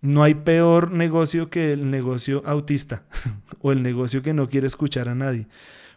no 0.00 0.22
hay 0.22 0.34
peor 0.34 0.90
negocio 0.92 1.50
que 1.50 1.72
el 1.72 1.90
negocio 1.90 2.42
autista 2.46 3.04
o 3.60 3.72
el 3.72 3.82
negocio 3.82 4.22
que 4.22 4.32
no 4.32 4.48
quiere 4.48 4.66
escuchar 4.66 5.08
a 5.08 5.14
nadie. 5.14 5.48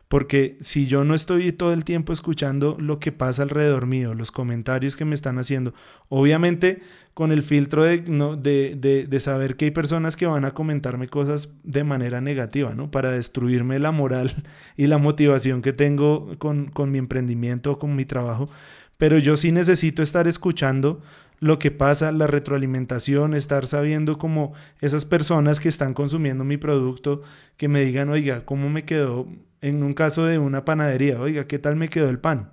Porque 0.07 0.57
si 0.61 0.85
yo 0.87 1.03
no 1.03 1.15
estoy 1.15 1.51
todo 1.51 1.73
el 1.73 1.83
tiempo 1.83 2.13
escuchando 2.13 2.77
lo 2.79 2.99
que 2.99 3.11
pasa 3.11 3.41
alrededor 3.41 3.87
mío, 3.87 4.13
los 4.13 4.31
comentarios 4.31 4.95
que 4.95 5.05
me 5.05 5.15
están 5.15 5.39
haciendo, 5.39 5.73
obviamente 6.09 6.81
con 7.15 7.31
el 7.31 7.43
filtro 7.43 7.83
de, 7.83 8.03
no, 8.07 8.35
de, 8.35 8.75
de, 8.77 9.07
de, 9.07 9.19
saber 9.19 9.55
que 9.55 9.65
hay 9.65 9.71
personas 9.71 10.17
que 10.17 10.25
van 10.25 10.43
a 10.43 10.53
comentarme 10.53 11.07
cosas 11.07 11.55
de 11.63 11.83
manera 11.85 12.19
negativa, 12.19 12.75
¿no? 12.75 12.91
Para 12.91 13.09
destruirme 13.09 13.79
la 13.79 13.91
moral 13.91 14.43
y 14.77 14.87
la 14.87 14.97
motivación 14.97 15.61
que 15.61 15.73
tengo 15.73 16.37
con, 16.37 16.67
con 16.67 16.91
mi 16.91 16.97
emprendimiento 16.97 17.79
con 17.79 17.95
mi 17.95 18.05
trabajo. 18.05 18.49
Pero 18.97 19.17
yo 19.17 19.37
sí 19.37 19.51
necesito 19.51 20.03
estar 20.03 20.27
escuchando 20.27 21.01
lo 21.39 21.59
que 21.59 21.71
pasa, 21.71 22.11
la 22.11 22.27
retroalimentación, 22.27 23.33
estar 23.33 23.67
sabiendo 23.67 24.17
como 24.17 24.53
esas 24.81 25.05
personas 25.05 25.59
que 25.59 25.69
están 25.69 25.93
consumiendo 25.93 26.43
mi 26.43 26.57
producto, 26.57 27.21
que 27.57 27.67
me 27.67 27.83
digan, 27.83 28.09
oiga, 28.09 28.45
¿cómo 28.45 28.69
me 28.69 28.85
quedó 28.85 29.27
en 29.61 29.83
un 29.83 29.93
caso 29.93 30.25
de 30.25 30.37
una 30.37 30.63
panadería, 30.63 31.19
oiga, 31.19 31.47
¿qué 31.47 31.57
tal 31.57 31.75
me 31.75 31.89
quedó 31.89 32.09
el 32.09 32.19
pan? 32.19 32.51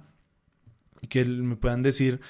Y 1.03 1.09
que 1.09 1.25
me 1.25 1.57
puedan 1.57 1.83
decir 1.83 2.21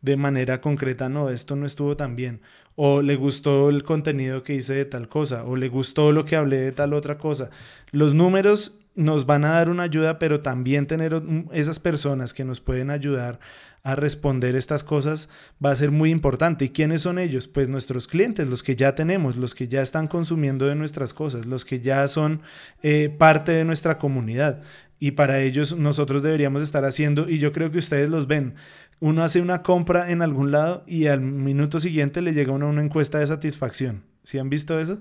de 0.00 0.16
manera 0.16 0.60
concreta, 0.60 1.08
no, 1.08 1.30
esto 1.30 1.54
no 1.54 1.64
estuvo 1.64 1.96
tan 1.96 2.16
bien. 2.16 2.40
O 2.74 3.02
le 3.02 3.14
gustó 3.14 3.68
el 3.68 3.84
contenido 3.84 4.42
que 4.42 4.54
hice 4.54 4.74
de 4.74 4.84
tal 4.84 5.08
cosa, 5.08 5.44
o 5.44 5.54
le 5.54 5.68
gustó 5.68 6.10
lo 6.10 6.24
que 6.24 6.34
hablé 6.36 6.56
de 6.56 6.72
tal 6.72 6.92
otra 6.92 7.18
cosa. 7.18 7.50
Los 7.92 8.14
números 8.14 8.81
nos 8.94 9.26
van 9.26 9.44
a 9.44 9.52
dar 9.52 9.68
una 9.70 9.84
ayuda, 9.84 10.18
pero 10.18 10.40
también 10.40 10.86
tener 10.86 11.22
esas 11.52 11.80
personas 11.80 12.34
que 12.34 12.44
nos 12.44 12.60
pueden 12.60 12.90
ayudar 12.90 13.40
a 13.82 13.96
responder 13.96 14.54
estas 14.54 14.84
cosas 14.84 15.28
va 15.64 15.72
a 15.72 15.76
ser 15.76 15.90
muy 15.90 16.10
importante. 16.10 16.66
¿Y 16.66 16.68
quiénes 16.70 17.02
son 17.02 17.18
ellos? 17.18 17.48
Pues 17.48 17.68
nuestros 17.68 18.06
clientes, 18.06 18.46
los 18.46 18.62
que 18.62 18.76
ya 18.76 18.94
tenemos, 18.94 19.36
los 19.36 19.54
que 19.54 19.68
ya 19.68 19.82
están 19.82 20.06
consumiendo 20.08 20.66
de 20.66 20.74
nuestras 20.74 21.14
cosas, 21.14 21.46
los 21.46 21.64
que 21.64 21.80
ya 21.80 22.06
son 22.08 22.42
eh, 22.82 23.14
parte 23.16 23.52
de 23.52 23.64
nuestra 23.64 23.98
comunidad. 23.98 24.62
Y 25.00 25.12
para 25.12 25.40
ellos 25.40 25.76
nosotros 25.76 26.22
deberíamos 26.22 26.62
estar 26.62 26.84
haciendo, 26.84 27.28
y 27.28 27.38
yo 27.38 27.52
creo 27.52 27.72
que 27.72 27.78
ustedes 27.78 28.08
los 28.08 28.28
ven, 28.28 28.54
uno 29.00 29.24
hace 29.24 29.40
una 29.40 29.64
compra 29.64 30.12
en 30.12 30.22
algún 30.22 30.52
lado 30.52 30.84
y 30.86 31.08
al 31.08 31.20
minuto 31.20 31.80
siguiente 31.80 32.22
le 32.22 32.34
llega 32.34 32.52
una 32.52 32.80
encuesta 32.80 33.18
de 33.18 33.26
satisfacción. 33.26 34.04
¿Sí 34.22 34.38
han 34.38 34.48
visto 34.48 34.78
eso? 34.78 35.00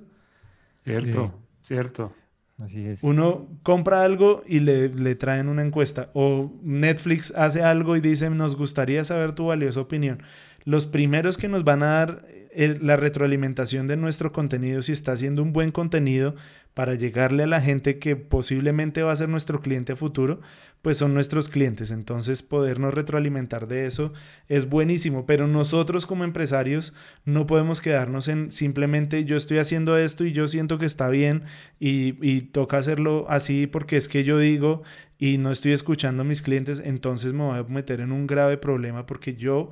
Cierto, 0.83 1.39
cierto. 1.61 2.15
Así 2.57 2.85
es. 2.85 3.03
Uno 3.03 3.47
compra 3.63 4.03
algo 4.03 4.43
y 4.45 4.59
le, 4.59 4.89
le, 4.89 5.15
traen 5.15 5.49
una 5.49 5.63
encuesta. 5.63 6.09
O 6.13 6.51
Netflix 6.61 7.33
hace 7.35 7.63
algo 7.63 7.95
y 7.95 8.01
dice, 8.01 8.29
nos 8.29 8.55
gustaría 8.55 9.03
saber 9.03 9.33
tu 9.33 9.47
valiosa 9.47 9.81
opinión. 9.81 10.21
Los 10.63 10.85
primeros 10.85 11.37
que 11.37 11.47
nos 11.47 11.63
van 11.63 11.81
a 11.81 11.87
dar 11.87 12.25
la 12.55 12.97
retroalimentación 12.97 13.87
de 13.87 13.97
nuestro 13.97 14.31
contenido, 14.31 14.81
si 14.81 14.91
está 14.91 15.13
haciendo 15.13 15.41
un 15.41 15.53
buen 15.53 15.71
contenido 15.71 16.35
para 16.73 16.95
llegarle 16.95 17.43
a 17.43 17.47
la 17.47 17.61
gente 17.61 17.99
que 17.99 18.15
posiblemente 18.15 19.03
va 19.03 19.11
a 19.11 19.15
ser 19.15 19.29
nuestro 19.29 19.59
cliente 19.59 19.95
futuro, 19.95 20.39
pues 20.81 20.97
son 20.97 21.13
nuestros 21.13 21.49
clientes. 21.49 21.91
Entonces 21.91 22.43
podernos 22.43 22.93
retroalimentar 22.93 23.67
de 23.67 23.85
eso 23.85 24.13
es 24.47 24.69
buenísimo, 24.69 25.25
pero 25.25 25.47
nosotros 25.47 26.05
como 26.05 26.23
empresarios 26.23 26.93
no 27.25 27.45
podemos 27.45 27.81
quedarnos 27.81 28.27
en 28.27 28.51
simplemente 28.51 29.25
yo 29.25 29.35
estoy 29.35 29.57
haciendo 29.59 29.97
esto 29.97 30.25
y 30.25 30.31
yo 30.31 30.47
siento 30.47 30.77
que 30.77 30.85
está 30.85 31.09
bien 31.09 31.43
y, 31.79 32.15
y 32.25 32.41
toca 32.41 32.77
hacerlo 32.77 33.25
así 33.29 33.67
porque 33.67 33.97
es 33.97 34.07
que 34.07 34.23
yo 34.23 34.39
digo 34.39 34.83
y 35.17 35.37
no 35.37 35.51
estoy 35.51 35.73
escuchando 35.73 36.23
a 36.23 36.25
mis 36.25 36.41
clientes, 36.41 36.81
entonces 36.83 37.33
me 37.33 37.43
voy 37.43 37.59
a 37.59 37.63
meter 37.63 38.01
en 38.01 38.11
un 38.11 38.25
grave 38.25 38.57
problema 38.57 39.05
porque 39.05 39.35
yo 39.35 39.69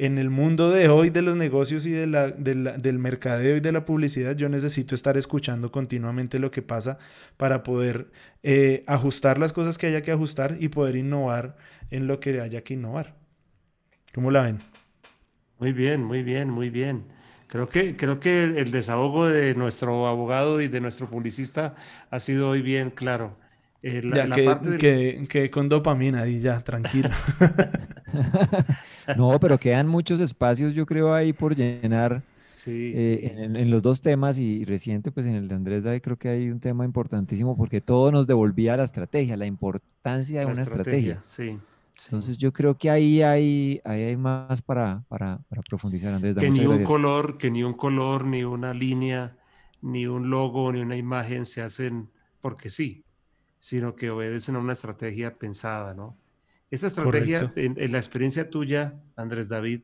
en 0.00 0.16
el 0.16 0.30
mundo 0.30 0.70
de 0.70 0.88
hoy 0.88 1.10
de 1.10 1.20
los 1.20 1.36
negocios 1.36 1.84
y 1.84 1.90
de 1.90 2.06
la, 2.06 2.30
del 2.30 2.98
mercadeo 2.98 3.58
y 3.58 3.60
de 3.60 3.70
la 3.70 3.84
publicidad, 3.84 4.34
yo 4.34 4.48
necesito 4.48 4.94
estar 4.94 5.18
escuchando 5.18 5.70
continuamente 5.70 6.38
lo 6.38 6.50
que 6.50 6.62
pasa 6.62 6.98
para 7.36 7.62
poder 7.62 8.10
eh, 8.42 8.82
ajustar 8.86 9.38
las 9.38 9.52
cosas 9.52 9.76
que 9.76 9.88
haya 9.88 10.00
que 10.00 10.10
ajustar 10.10 10.56
y 10.58 10.68
poder 10.68 10.96
innovar 10.96 11.58
en 11.90 12.06
lo 12.06 12.18
que 12.18 12.40
haya 12.40 12.62
que 12.62 12.72
innovar. 12.72 13.14
¿Cómo 14.14 14.30
la 14.30 14.40
ven? 14.40 14.60
Muy 15.58 15.74
bien, 15.74 16.02
muy 16.02 16.22
bien, 16.22 16.48
muy 16.48 16.70
bien. 16.70 17.04
Creo 17.46 17.68
que, 17.68 17.94
creo 17.94 18.20
que 18.20 18.44
el 18.44 18.70
desahogo 18.70 19.26
de 19.26 19.54
nuestro 19.54 20.06
abogado 20.06 20.62
y 20.62 20.68
de 20.68 20.80
nuestro 20.80 21.10
publicista 21.10 21.74
ha 22.10 22.20
sido 22.20 22.48
hoy 22.48 22.62
bien 22.62 22.88
claro. 22.88 23.36
Eh, 23.82 24.02
ya, 24.14 24.28
que, 24.78 25.26
que, 25.26 25.50
con 25.50 25.68
dopamina 25.68 26.26
y 26.26 26.40
ya, 26.40 26.60
tranquilo. 26.62 27.08
no, 29.16 29.40
pero 29.40 29.58
quedan 29.58 29.88
muchos 29.88 30.20
espacios, 30.20 30.74
yo 30.74 30.84
creo, 30.84 31.14
ahí 31.14 31.32
por 31.32 31.56
llenar. 31.56 32.22
Sí, 32.50 32.92
eh, 32.94 33.32
En, 33.38 33.70
los 33.70 33.82
dos 33.82 34.02
temas 34.02 34.36
y, 34.36 34.66
reciente, 34.66 35.10
pues 35.10 35.24
en 35.24 35.34
el 35.34 35.48
de 35.48 35.54
Andrés 35.54 35.82
Day 35.82 36.00
creo 36.00 36.18
que 36.18 36.28
hay 36.28 36.50
un 36.50 36.60
tema 36.60 36.84
importantísimo 36.84 37.56
porque 37.56 37.80
todo 37.80 38.12
nos 38.12 38.26
devolvía 38.26 38.76
la 38.76 38.84
estrategia, 38.84 39.36
la 39.36 39.46
importancia 39.46 40.40
de 40.40 40.46
una 40.46 40.60
estrategia. 40.60 41.22
Sí, 41.22 41.58
Entonces 42.04 42.36
yo 42.36 42.52
creo 42.52 42.76
que 42.76 42.90
ahí 42.90 43.22
hay, 43.22 43.80
ahí 43.84 44.02
hay 44.02 44.16
más 44.16 44.60
para, 44.60 45.04
para, 45.08 45.38
para 45.48 45.62
profundizar, 45.62 46.12
Andrés. 46.12 46.36
Que 46.36 46.50
ni 46.50 46.66
un 46.66 46.84
color, 46.84 47.38
que 47.38 47.50
ni 47.50 47.62
un 47.62 47.72
color, 47.72 48.26
ni 48.26 48.44
una 48.44 48.74
línea, 48.74 49.38
ni 49.80 50.06
un 50.06 50.28
logo, 50.28 50.70
ni 50.70 50.80
una 50.80 50.96
imagen 50.96 51.46
se 51.46 51.62
hacen 51.62 52.10
porque 52.42 52.68
sí 52.68 53.04
sino 53.60 53.94
que 53.94 54.10
obedecen 54.10 54.56
a 54.56 54.58
una 54.58 54.72
estrategia 54.72 55.34
pensada, 55.34 55.94
¿no? 55.94 56.18
Esa 56.70 56.86
estrategia, 56.86 57.52
en, 57.56 57.92
la 57.92 57.98
experiencia 57.98 58.48
tuya, 58.48 59.00
Andrés 59.16 59.48
David, 59.48 59.82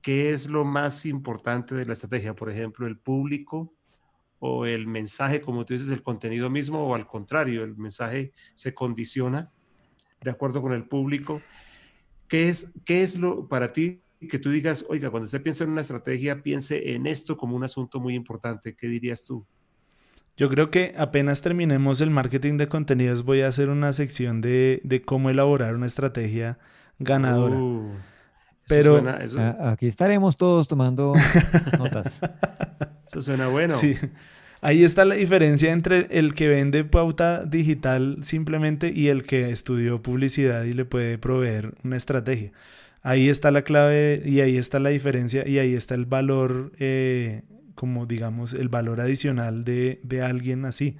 ¿qué 0.00 0.32
es 0.32 0.48
lo 0.48 0.64
más 0.64 1.04
importante 1.04 1.74
de 1.74 1.84
la 1.84 1.94
estrategia? 1.94 2.34
Por 2.34 2.48
ejemplo, 2.48 2.86
el 2.86 2.98
público 2.98 3.74
o 4.38 4.66
el 4.66 4.86
mensaje, 4.86 5.40
como 5.40 5.64
tú 5.64 5.72
dices, 5.72 5.90
el 5.90 6.02
contenido 6.02 6.48
mismo, 6.48 6.86
o 6.86 6.94
al 6.94 7.06
contrario, 7.06 7.64
el 7.64 7.76
mensaje 7.76 8.32
se 8.54 8.72
condiciona 8.72 9.50
de 10.20 10.30
acuerdo 10.30 10.62
con 10.62 10.72
el 10.72 10.86
público. 10.86 11.42
¿Qué 12.28 12.48
es, 12.48 12.72
qué 12.84 13.02
es 13.02 13.18
lo 13.18 13.48
para 13.48 13.72
ti 13.72 14.02
que 14.30 14.38
tú 14.38 14.50
digas, 14.50 14.84
oiga, 14.88 15.10
cuando 15.10 15.24
usted 15.24 15.42
piensa 15.42 15.64
en 15.64 15.70
una 15.70 15.80
estrategia, 15.80 16.42
piense 16.42 16.94
en 16.94 17.08
esto 17.08 17.36
como 17.36 17.56
un 17.56 17.64
asunto 17.64 17.98
muy 17.98 18.14
importante? 18.14 18.76
¿Qué 18.76 18.86
dirías 18.86 19.24
tú? 19.24 19.44
Yo 20.36 20.48
creo 20.48 20.70
que 20.70 20.94
apenas 20.96 21.42
terminemos 21.42 22.00
el 22.00 22.10
marketing 22.10 22.56
de 22.56 22.68
contenidos 22.68 23.22
voy 23.24 23.42
a 23.42 23.48
hacer 23.48 23.68
una 23.68 23.92
sección 23.92 24.40
de, 24.40 24.80
de 24.82 25.02
cómo 25.02 25.30
elaborar 25.30 25.74
una 25.74 25.86
estrategia 25.86 26.58
ganadora. 26.98 27.56
Uh, 27.56 27.92
Pero 28.66 29.04
aquí 29.60 29.86
estaremos 29.86 30.36
todos 30.36 30.68
tomando 30.68 31.12
notas. 31.78 32.20
Eso 33.06 33.20
suena 33.20 33.48
bueno. 33.48 33.74
Sí. 33.74 33.94
Ahí 34.62 34.84
está 34.84 35.04
la 35.04 35.16
diferencia 35.16 35.72
entre 35.72 36.06
el 36.16 36.34
que 36.34 36.48
vende 36.48 36.84
pauta 36.84 37.44
digital 37.44 38.18
simplemente 38.22 38.92
y 38.94 39.08
el 39.08 39.24
que 39.24 39.50
estudió 39.50 40.02
publicidad 40.02 40.62
y 40.62 40.72
le 40.72 40.84
puede 40.84 41.18
proveer 41.18 41.74
una 41.82 41.96
estrategia. 41.96 42.52
Ahí 43.02 43.28
está 43.28 43.50
la 43.50 43.62
clave 43.62 44.22
y 44.24 44.40
ahí 44.40 44.56
está 44.56 44.78
la 44.78 44.90
diferencia 44.90 45.46
y 45.46 45.58
ahí 45.58 45.74
está 45.74 45.96
el 45.96 46.06
valor 46.06 46.70
eh, 46.78 47.42
como 47.74 48.06
digamos 48.06 48.54
el 48.54 48.68
valor 48.68 49.00
adicional 49.00 49.64
de, 49.64 50.00
alguien 50.24 50.64
así. 50.64 50.96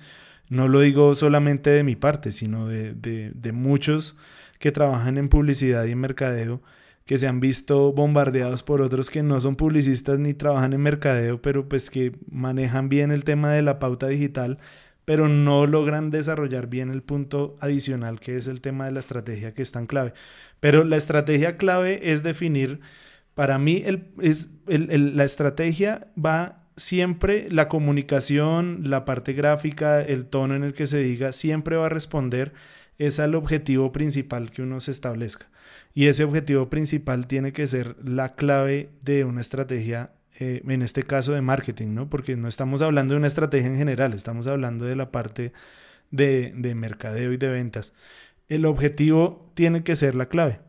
No 0.48 0.68
lo 0.68 0.80
digo 0.80 1.14
solamente 1.14 1.70
de 1.70 1.84
mi 1.84 1.96
parte, 1.96 2.32
sino 2.32 2.68
de, 2.68 2.92
de, 2.94 3.52
muchos 3.52 4.16
que 4.58 4.72
trabajan 4.72 5.18
en 5.18 5.28
publicidad 5.28 5.84
y 5.84 5.92
en 5.92 5.98
mercadeo, 5.98 6.62
que 7.04 7.18
se 7.18 7.26
han 7.26 7.40
visto 7.40 7.92
bombardeados 7.92 8.62
por 8.62 8.80
otros 8.80 9.10
que 9.10 9.22
no 9.22 9.40
son 9.40 9.56
publicistas 9.56 10.18
ni 10.18 10.34
trabajan 10.34 10.72
en 10.72 10.80
mercadeo, 10.80 11.42
pero 11.42 11.68
pues 11.68 11.90
que 11.90 12.12
manejan 12.30 12.88
bien 12.88 13.10
el 13.10 13.24
tema 13.24 13.52
de 13.52 13.62
la 13.62 13.78
pauta 13.78 14.08
digital, 14.08 14.58
pero 15.04 15.28
no 15.28 15.66
logran 15.66 16.10
desarrollar 16.10 16.68
bien 16.68 16.90
el 16.90 17.02
punto 17.02 17.56
adicional 17.60 18.20
que 18.20 18.36
es 18.36 18.46
el 18.46 18.60
tema 18.60 18.84
de 18.84 18.92
la 18.92 19.00
estrategia 19.00 19.52
que 19.52 19.62
es 19.62 19.72
tan 19.72 19.86
clave. 19.86 20.12
Pero 20.60 20.84
la 20.84 20.96
estrategia 20.96 21.56
clave 21.56 22.12
es 22.12 22.22
definir, 22.22 22.80
para 23.34 23.58
mí 23.58 23.82
el, 23.84 24.08
es, 24.20 24.50
la 24.66 25.24
estrategia 25.24 26.08
va 26.16 26.61
siempre 26.76 27.48
la 27.50 27.68
comunicación, 27.68 28.90
la 28.90 29.04
parte 29.04 29.32
gráfica, 29.32 30.00
el 30.00 30.26
tono 30.26 30.54
en 30.54 30.64
el 30.64 30.72
que 30.72 30.86
se 30.86 30.98
diga, 30.98 31.32
siempre 31.32 31.76
va 31.76 31.86
a 31.86 31.90
responder 31.90 32.52
es 32.98 33.18
al 33.18 33.34
objetivo 33.34 33.92
principal 33.92 34.50
que 34.50 34.62
uno 34.62 34.80
se 34.80 34.90
establezca. 34.90 35.48
Y 35.94 36.06
ese 36.06 36.24
objetivo 36.24 36.70
principal 36.70 37.26
tiene 37.26 37.52
que 37.52 37.66
ser 37.66 37.96
la 38.04 38.34
clave 38.34 38.90
de 39.02 39.24
una 39.24 39.40
estrategia, 39.40 40.12
eh, 40.38 40.62
en 40.66 40.82
este 40.82 41.02
caso 41.02 41.32
de 41.32 41.42
marketing, 41.42 41.94
¿no? 41.94 42.08
Porque 42.08 42.36
no 42.36 42.48
estamos 42.48 42.80
hablando 42.80 43.14
de 43.14 43.18
una 43.18 43.26
estrategia 43.26 43.68
en 43.68 43.76
general, 43.76 44.14
estamos 44.14 44.46
hablando 44.46 44.84
de 44.84 44.96
la 44.96 45.10
parte 45.10 45.52
de, 46.10 46.52
de 46.56 46.74
mercadeo 46.74 47.32
y 47.32 47.36
de 47.36 47.50
ventas. 47.50 47.92
El 48.48 48.64
objetivo 48.66 49.50
tiene 49.54 49.82
que 49.82 49.96
ser 49.96 50.14
la 50.14 50.28
clave. 50.28 50.60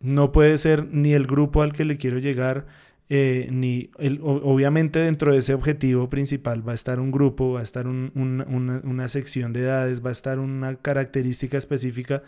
No 0.00 0.32
puede 0.32 0.58
ser 0.58 0.86
ni 0.88 1.14
el 1.14 1.26
grupo 1.26 1.62
al 1.62 1.72
que 1.72 1.84
le 1.84 1.96
quiero 1.96 2.18
llegar, 2.18 2.66
eh, 3.10 3.48
ni 3.52 3.90
el, 3.98 4.20
obviamente 4.22 4.98
dentro 4.98 5.32
de 5.32 5.38
ese 5.38 5.52
objetivo 5.52 6.08
principal 6.08 6.66
va 6.66 6.72
a 6.72 6.74
estar 6.74 7.00
un 7.00 7.10
grupo, 7.10 7.52
va 7.52 7.60
a 7.60 7.62
estar 7.62 7.86
una, 7.86 9.08
sección 9.08 9.52
de 9.52 9.60
edades, 9.60 10.04
va 10.04 10.08
a 10.08 10.12
estar 10.12 10.38
una 10.38 10.76
característica 10.76 11.58
específica, 11.58 12.22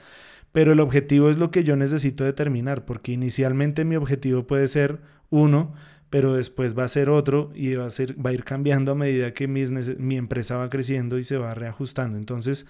pero 0.53 0.73
el 0.73 0.81
objetivo 0.81 1.31
es 1.31 1.39
lo 1.39 1.51
que 1.51 1.65
yo 1.65 1.77
necesito 1.77 2.25
determinar, 2.25 2.85
porque 2.85 3.13
inicialmente 3.13 3.87
mi 3.87 3.97
objetivo 3.97 4.47
puede 4.47 4.69
ser 4.69 5.01
uno, 5.31 5.73
pero 6.11 6.35
después 6.35 6.79
va 6.79 6.85
a 6.85 6.89
ser 6.89 7.09
otro 7.09 7.51
y 7.55 7.75
va 7.75 7.87
a, 7.87 7.91
ser, 7.91 8.15
va 8.25 8.31
a 8.31 8.35
ir 8.35 8.45
cambiando 8.45 8.93
a 8.93 8.95
medida 8.95 9.33
que 9.33 9.49
mi 9.49 10.17
empresa 10.17 10.59
va 10.59 10.69
creciendo 10.69 11.19
y 11.19 11.25
se 11.25 11.39
va 11.39 11.55
reajustando. 11.55 12.19
Entonces, 12.19 12.67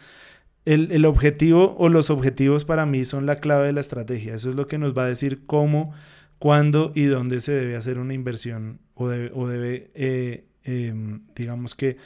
el, 0.64 0.92
el 0.92 1.04
objetivo 1.04 1.76
o 1.76 1.88
los 1.88 2.10
objetivos 2.10 2.64
para 2.64 2.86
mí 2.86 3.04
son 3.04 3.26
la 3.26 3.40
clave 3.40 3.66
de 3.66 3.72
la 3.72 3.80
estrategia. 3.80 4.34
Eso 4.34 4.50
es 4.50 4.56
lo 4.56 4.66
que 4.68 4.78
nos 4.78 4.96
va 4.96 5.04
a 5.04 5.08
decir 5.08 5.44
cómo 5.46 5.92
cuándo 6.38 6.92
y 6.94 7.04
dónde 7.04 7.40
se 7.40 7.52
debe 7.52 7.76
hacer 7.76 7.98
una 7.98 8.14
inversión 8.14 8.80
o 8.94 9.08
debe, 9.08 9.90
eh, 9.94 10.46
em, 10.64 11.26
digamos 11.34 11.74
que, 11.74 11.96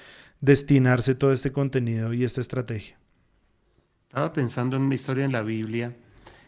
destinarse 0.40 1.15
todo 1.15 1.32
este 1.32 1.52
contenido 1.52 2.12
y 2.15 2.24
esta 2.24 2.40
estrategia. 2.40 2.98
Estaba 4.05 4.32
pensando 4.32 4.77
en 4.77 4.82
una 4.82 4.94
historia 4.94 5.24
en 5.24 5.32
la 5.32 5.43
Biblia, 5.43 5.97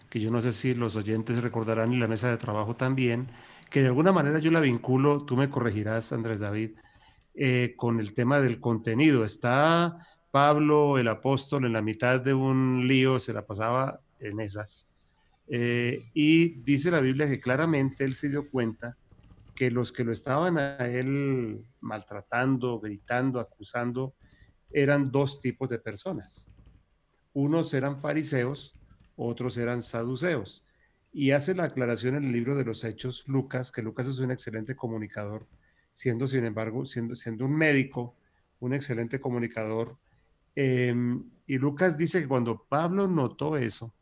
que 0.09 0.21
yo 0.21 0.31
no 0.31 0.41
sé 0.41 0.53
si 0.53 0.75
los 0.75 0.97
oyentes 0.97 1.43
recordarán 1.43 1.93
y 1.93 1.99
la 1.99 2.09
mesa 2.09 2.29
de 2.29 2.37
trabajo 2.37 2.75
también, 2.75 3.29
que 3.71 3.81
de 3.81 3.89
alguna 3.89 4.13
manera 4.13 4.39
yo 4.39 4.51
la 4.51 4.61
vinculo, 4.61 5.25
tú 5.25 5.37
me 5.37 5.49
corregirás, 5.49 6.13
Andrés 6.13 6.41
David, 6.41 6.73
eh, 7.35 7.75
con 7.77 8.01
el 8.01 8.15
tema 8.15 8.41
del 8.41 8.61
contenido. 8.61 9.25
Está 9.25 9.99
Pablo, 10.31 10.99
el 10.99 11.09
apóstol, 11.09 11.65
en 11.67 11.73
la 11.73 11.83
mitad 11.83 12.21
de 12.21 12.35
un 12.35 12.87
lío, 12.87 13.19
se 13.19 13.33
la 13.33 13.47
pasaba 13.47 14.01
en 14.19 14.41
esas 14.41 14.92
eh, 15.49 16.11
y 16.15 16.61
dice 16.63 16.91
la 16.91 17.01
Biblia 17.01 17.29
que 17.29 17.41
claramente 17.41 18.05
él 18.05 18.15
se 18.15 18.29
dio 18.29 18.51
cuenta 18.51 18.97
que 19.55 19.71
los 19.71 19.93
que 19.93 20.05
lo 20.05 20.13
estaban 20.13 20.59
a 20.59 20.89
él 20.89 21.65
maltratando, 21.81 22.81
gritando, 22.81 23.39
acusando, 23.39 24.15
eran 24.71 25.11
dos 25.11 25.41
tipos 25.41 25.69
de 25.69 25.79
personas. 25.79 26.49
unos 27.35 27.73
eran 27.73 27.99
fariseos, 27.99 28.79
otros 29.17 29.57
eran 29.57 29.83
saduceos. 29.83 30.67
Y 31.13 31.31
hace 31.31 31.55
la 31.55 31.65
aclaración 31.65 32.17
en 32.17 32.25
el 32.25 32.33
libro 32.33 32.57
de 32.57 32.65
los 32.65 32.85
Hechos 32.85 33.25
Lucas, 33.27 33.73
que 33.73 33.83
Lucas 33.83 34.07
es 34.07 34.19
un 34.19 34.31
excelente 34.31 34.75
comunicador, 34.77 35.47
siendo 35.91 36.27
sin 36.27 36.45
embargo, 36.45 36.85
siendo, 36.87 37.15
un 37.45 37.55
médico, 37.55 38.17
un 38.61 38.73
excelente 38.73 39.21
comunicador. 39.21 39.99
Em, 40.55 41.25
y 41.47 41.59
Lucas 41.59 41.97
dice 41.97 42.21
que 42.21 42.29
cuando 42.29 42.65
Pablo 42.69 43.09
notó 43.09 43.57
eso, 43.57 43.95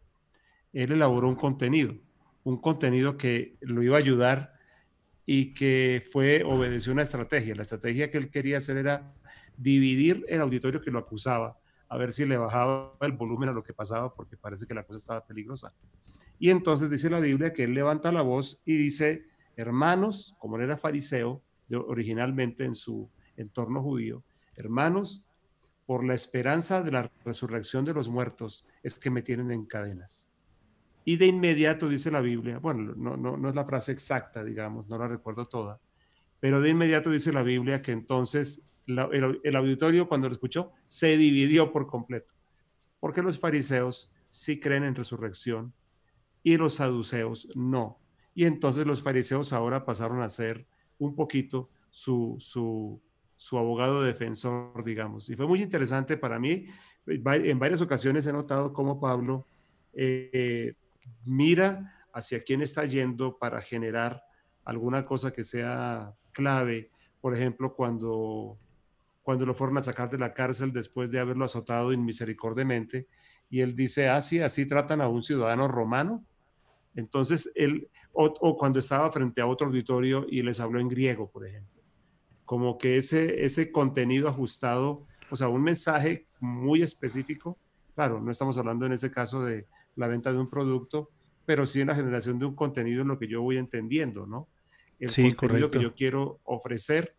él 0.72 0.92
elaboró 0.92 1.28
un 1.28 1.36
contenido, 1.36 1.94
un 2.44 2.58
contenido 2.58 3.16
que 3.16 3.56
lo 3.60 3.82
iba 3.82 3.96
a 3.96 4.00
ayudar 4.00 4.54
y 5.26 5.54
que 5.54 6.02
fue, 6.10 6.42
obedeció 6.44 6.92
una 6.92 7.02
estrategia. 7.02 7.54
La 7.54 7.62
estrategia 7.62 8.10
que 8.10 8.18
él 8.18 8.30
quería 8.30 8.58
hacer 8.58 8.76
era 8.76 9.14
dividir 9.56 10.24
el 10.28 10.40
auditorio 10.40 10.80
que 10.80 10.90
lo 10.90 10.98
acusaba, 10.98 11.58
a 11.88 11.96
ver 11.96 12.12
si 12.12 12.24
le 12.24 12.36
bajaba 12.36 12.96
el 13.00 13.12
volumen 13.12 13.48
a 13.48 13.52
lo 13.52 13.62
que 13.62 13.74
pasaba, 13.74 14.14
porque 14.14 14.36
parece 14.36 14.66
que 14.66 14.74
la 14.74 14.84
cosa 14.84 14.96
estaba 14.96 15.26
peligrosa. 15.26 15.72
Y 16.38 16.50
entonces 16.50 16.88
dice 16.88 17.10
la 17.10 17.20
Biblia 17.20 17.52
que 17.52 17.64
él 17.64 17.74
levanta 17.74 18.10
la 18.12 18.22
voz 18.22 18.62
y 18.64 18.76
dice, 18.76 19.26
hermanos, 19.56 20.34
como 20.38 20.56
él 20.56 20.62
era 20.62 20.78
fariseo 20.78 21.42
originalmente 21.70 22.64
en 22.64 22.74
su 22.74 23.10
entorno 23.36 23.82
judío, 23.82 24.24
hermanos, 24.56 25.26
por 25.84 26.04
la 26.04 26.14
esperanza 26.14 26.82
de 26.82 26.92
la 26.92 27.10
resurrección 27.24 27.84
de 27.84 27.92
los 27.92 28.08
muertos 28.08 28.64
es 28.82 28.98
que 28.98 29.10
me 29.10 29.22
tienen 29.22 29.50
en 29.50 29.66
cadenas. 29.66 30.29
Y 31.04 31.16
de 31.16 31.26
inmediato 31.26 31.88
dice 31.88 32.10
la 32.10 32.20
Biblia, 32.20 32.58
bueno, 32.58 32.94
no, 32.96 33.16
no, 33.16 33.36
no 33.36 33.48
es 33.48 33.54
la 33.54 33.64
frase 33.64 33.92
exacta, 33.92 34.44
digamos, 34.44 34.88
no 34.88 34.98
la 34.98 35.08
recuerdo 35.08 35.46
toda, 35.46 35.80
pero 36.40 36.60
de 36.60 36.70
inmediato 36.70 37.10
dice 37.10 37.32
la 37.32 37.42
Biblia 37.42 37.82
que 37.82 37.92
entonces 37.92 38.62
el, 38.86 39.40
el, 39.42 39.56
auditorio 39.56 40.08
cuando 40.08 40.28
lo 40.28 40.32
escuchó 40.32 40.72
se 40.84 41.16
dividió 41.16 41.72
por 41.72 41.86
completo, 41.86 42.34
porque 42.98 43.22
los 43.22 43.38
fariseos 43.38 44.12
sí 44.28 44.60
creen 44.60 44.84
en 44.84 44.94
resurrección 44.94 45.72
y 46.42 46.56
los 46.56 46.74
saduceos 46.74 47.48
no. 47.54 47.98
Y 48.34 48.44
entonces 48.44 48.86
los 48.86 49.02
fariseos 49.02 49.52
ahora 49.52 49.84
pasaron 49.84 50.22
a 50.22 50.28
ser 50.28 50.66
un 50.98 51.14
poquito 51.14 51.68
su, 51.90 52.36
su, 52.38 53.00
su 53.36 53.58
abogado 53.58 54.02
defensor, 54.02 54.84
digamos. 54.84 55.28
Y 55.28 55.36
fue 55.36 55.46
muy 55.46 55.62
interesante 55.62 56.16
para 56.16 56.38
mí. 56.38 56.66
En 57.06 57.58
varias 57.58 57.80
ocasiones 57.80 58.26
he 58.26 58.32
notado 58.32 58.72
cómo 58.72 59.00
Pablo 59.00 59.46
eh, 59.92 60.74
mira 61.24 61.94
hacia 62.12 62.42
quién 62.42 62.62
está 62.62 62.84
yendo 62.84 63.38
para 63.38 63.60
generar 63.60 64.24
alguna 64.64 65.04
cosa 65.04 65.32
que 65.32 65.44
sea 65.44 66.14
clave. 66.32 66.90
Por 67.20 67.34
ejemplo, 67.34 67.74
cuando, 67.74 68.58
cuando 69.22 69.46
lo 69.46 69.54
fueron 69.54 69.78
a 69.78 69.82
sacar 69.82 70.10
de 70.10 70.18
la 70.18 70.34
cárcel 70.34 70.72
después 70.72 71.10
de 71.10 71.20
haberlo 71.20 71.44
azotado 71.44 71.92
inmisericordiamente, 71.92 73.06
y 73.48 73.60
él 73.60 73.74
dice, 73.74 74.08
ah, 74.08 74.20
sí, 74.20 74.40
así 74.40 74.64
tratan 74.64 75.00
a 75.00 75.08
un 75.08 75.24
ciudadano 75.24 75.66
romano. 75.66 76.24
Entonces, 76.94 77.50
él, 77.56 77.88
o, 78.12 78.56
cuando 78.56 78.78
estaba 78.78 79.10
frente 79.10 79.40
a 79.40 79.46
otro 79.46 79.66
auditorio 79.66 80.24
y 80.28 80.42
les 80.42 80.60
habló 80.60 80.78
en 80.78 80.88
griego, 80.88 81.28
por 81.28 81.46
ejemplo. 81.46 81.82
Como 82.44 82.78
que 82.78 82.96
ese, 82.96 83.44
ese 83.44 83.70
contenido 83.72 84.28
ajustado, 84.28 85.06
o 85.30 85.36
sea, 85.36 85.48
un 85.48 85.62
mensaje 85.62 86.26
muy 86.38 86.82
específico. 86.82 87.58
Claro, 87.96 88.20
no 88.20 88.30
estamos 88.30 88.56
hablando 88.56 88.86
en 88.86 88.92
ese 88.92 89.10
caso 89.10 89.44
de 89.44 89.66
la 89.96 90.06
venta 90.06 90.32
de 90.32 90.38
un 90.38 90.48
producto, 90.48 91.10
pero 91.46 91.66
sí 91.66 91.80
en 91.80 91.88
la 91.88 91.94
generación 91.94 92.38
de 92.38 92.46
un 92.46 92.54
contenido 92.54 93.02
en 93.02 93.08
lo 93.08 93.18
que 93.18 93.28
yo 93.28 93.42
voy 93.42 93.56
entendiendo, 93.58 94.26
¿no? 94.26 94.48
El 94.98 95.34
contenido 95.36 95.70
que 95.70 95.80
yo 95.80 95.94
quiero 95.94 96.40
ofrecer 96.44 97.16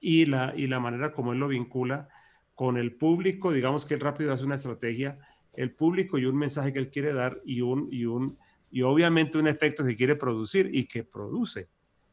y 0.00 0.26
la, 0.26 0.54
y 0.56 0.66
la 0.66 0.80
manera 0.80 1.12
como 1.12 1.32
él 1.32 1.38
lo 1.38 1.48
vincula 1.48 2.08
con 2.54 2.78
el 2.78 2.94
público, 2.94 3.52
digamos 3.52 3.84
que 3.84 3.94
él 3.94 4.00
rápido 4.00 4.32
hace 4.32 4.44
una 4.44 4.54
estrategia, 4.54 5.18
el 5.52 5.72
público 5.72 6.18
y 6.18 6.24
un 6.24 6.36
mensaje 6.36 6.72
que 6.72 6.78
él 6.78 6.90
quiere 6.90 7.12
dar 7.12 7.40
y 7.44 7.60
un, 7.60 7.88
y 7.90 8.06
un, 8.06 8.38
y 8.70 8.82
obviamente 8.82 9.38
un 9.38 9.46
efecto 9.46 9.84
que 9.84 9.94
quiere 9.94 10.16
producir 10.16 10.70
y 10.72 10.86
que 10.86 11.04
produce. 11.04 11.68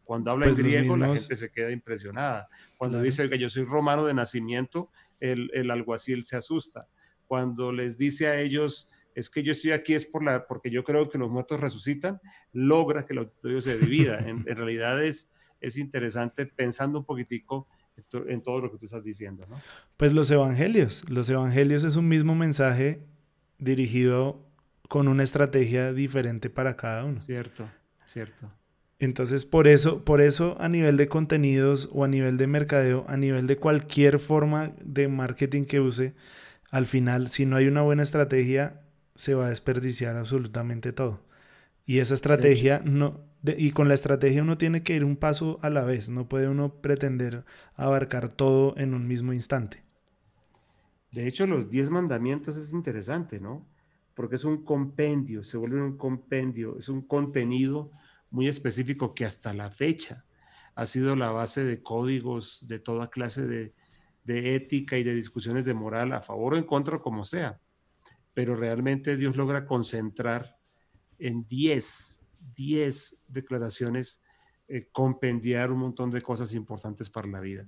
Cuando 0.05 0.31
habla 0.31 0.47
en 0.47 0.53
pues 0.53 0.65
griego, 0.65 0.97
la 0.97 1.15
gente 1.15 1.35
se 1.35 1.49
queda 1.49 1.71
impresionada. 1.71 2.49
Cuando 2.77 3.01
dice 3.01 3.29
que 3.29 3.39
yo 3.39 3.49
soy 3.49 3.63
romano 3.63 4.05
de 4.05 4.13
nacimiento, 4.13 4.89
el, 5.21 5.49
el 5.53 5.71
alguacil 5.71 6.25
se 6.25 6.35
asusta. 6.35 6.87
Cuando 7.25 7.71
les 7.71 7.97
dice 7.97 8.27
a 8.27 8.39
ellos, 8.39 8.89
es 9.15 9.29
que 9.29 9.43
yo 9.43 9.51
estoy 9.51 9.71
aquí 9.71 9.93
es 9.93 10.05
por 10.05 10.23
la, 10.23 10.47
porque 10.47 10.69
yo 10.69 10.83
creo 10.83 11.09
que 11.09 11.17
los 11.17 11.29
muertos 11.29 11.59
resucitan, 11.59 12.19
logra 12.51 13.05
que 13.05 13.13
el 13.13 13.19
auditorio 13.19 13.61
se 13.61 13.77
divida. 13.77 14.19
En, 14.19 14.43
realidad 14.45 15.03
es, 15.03 15.31
es 15.61 15.77
interesante 15.77 16.45
pensando 16.45 16.99
un 16.99 17.05
poquitico 17.05 17.67
en, 18.27 18.41
todo 18.41 18.61
lo 18.61 18.71
que 18.71 18.77
tú 18.77 18.85
estás 18.85 19.03
diciendo. 19.03 19.45
¿no? 19.49 19.61
Pues 19.97 20.13
los 20.13 20.29
evangelios, 20.31 21.09
los 21.09 21.29
evangelios 21.29 21.83
es 21.83 21.95
un 21.95 22.07
mismo 22.07 22.35
mensaje 22.35 23.03
dirigido 23.57 24.45
con 24.89 25.07
una 25.07 25.23
estrategia 25.23 25.93
diferente 25.93 26.49
para 26.49 26.75
cada 26.75 27.05
uno. 27.05 27.21
Cierto, 27.21 27.69
cierto. 28.05 28.51
Entonces, 28.99 29.43
por 29.43 29.67
eso, 29.67 30.05
por 30.05 30.21
eso 30.21 30.55
a 30.59 30.69
nivel 30.69 30.97
de 30.97 31.07
contenidos 31.07 31.89
o 31.91 32.03
a 32.03 32.07
nivel 32.07 32.37
de 32.37 32.47
mercadeo, 32.47 33.05
a 33.07 33.17
nivel 33.17 33.47
de 33.47 33.57
cualquier 33.57 34.19
forma 34.19 34.73
de 34.81 35.07
marketing 35.07 35.65
que 35.65 35.79
use, 35.79 36.13
al 36.71 36.85
final, 36.85 37.27
si 37.27 37.45
no 37.45 37.57
hay 37.57 37.67
una 37.67 37.81
buena 37.81 38.01
estrategia, 38.01 38.82
se 39.15 39.35
va 39.35 39.47
a 39.47 39.49
desperdiciar 39.49 40.15
absolutamente 40.15 40.93
todo. 40.93 41.21
Y 41.85 41.99
esa 41.99 42.13
estrategia 42.13 42.81
no, 42.85 43.19
y 43.43 43.71
con 43.71 43.87
la 43.87 43.93
estrategia 43.93 44.41
uno 44.41 44.57
tiene 44.57 44.83
que 44.83 44.95
ir 44.95 45.03
un 45.03 45.17
paso 45.17 45.59
a 45.61 45.69
la 45.69 45.83
vez, 45.83 46.09
no 46.09 46.29
puede 46.29 46.47
uno 46.47 46.81
pretender 46.81 47.43
abarcar 47.75 48.29
todo 48.29 48.75
en 48.77 48.93
un 48.93 49.07
mismo 49.07 49.33
instante. 49.33 49.83
De 51.11 51.27
hecho, 51.27 51.45
los 51.45 51.69
diez 51.69 51.89
mandamientos 51.89 52.57
es 52.57 52.71
interesante, 52.71 53.39
¿no? 53.39 53.67
Porque 54.15 54.35
es 54.35 54.45
un 54.45 54.63
compendio, 54.63 55.43
se 55.43 55.57
vuelve 55.57 55.81
un 55.81 55.97
compendio, 55.97 56.77
es 56.77 56.89
un 56.89 57.01
contenido 57.01 57.91
muy 58.31 58.47
específico 58.47 59.13
que 59.13 59.25
hasta 59.25 59.53
la 59.53 59.69
fecha 59.69 60.25
ha 60.75 60.85
sido 60.85 61.15
la 61.15 61.29
base 61.31 61.63
de 61.63 61.83
códigos 61.83 62.65
de 62.67 62.79
toda 62.79 63.09
clase 63.09 63.45
de, 63.45 63.73
de 64.23 64.55
ética 64.55 64.97
y 64.97 65.03
de 65.03 65.13
discusiones 65.13 65.65
de 65.65 65.73
moral 65.73 66.13
a 66.13 66.21
favor 66.21 66.53
o 66.53 66.57
en 66.57 66.63
contra, 66.63 66.99
como 66.99 67.23
sea 67.23 67.59
pero 68.33 68.55
realmente 68.55 69.15
Dios 69.17 69.35
logra 69.35 69.65
concentrar 69.65 70.57
en 71.19 71.47
10, 71.47 72.25
10 72.55 73.23
declaraciones, 73.27 74.23
eh, 74.67 74.89
compendiar 74.91 75.71
un 75.71 75.79
montón 75.79 76.09
de 76.09 76.21
cosas 76.21 76.53
importantes 76.53 77.09
para 77.09 77.27
la 77.27 77.39
vida. 77.39 77.67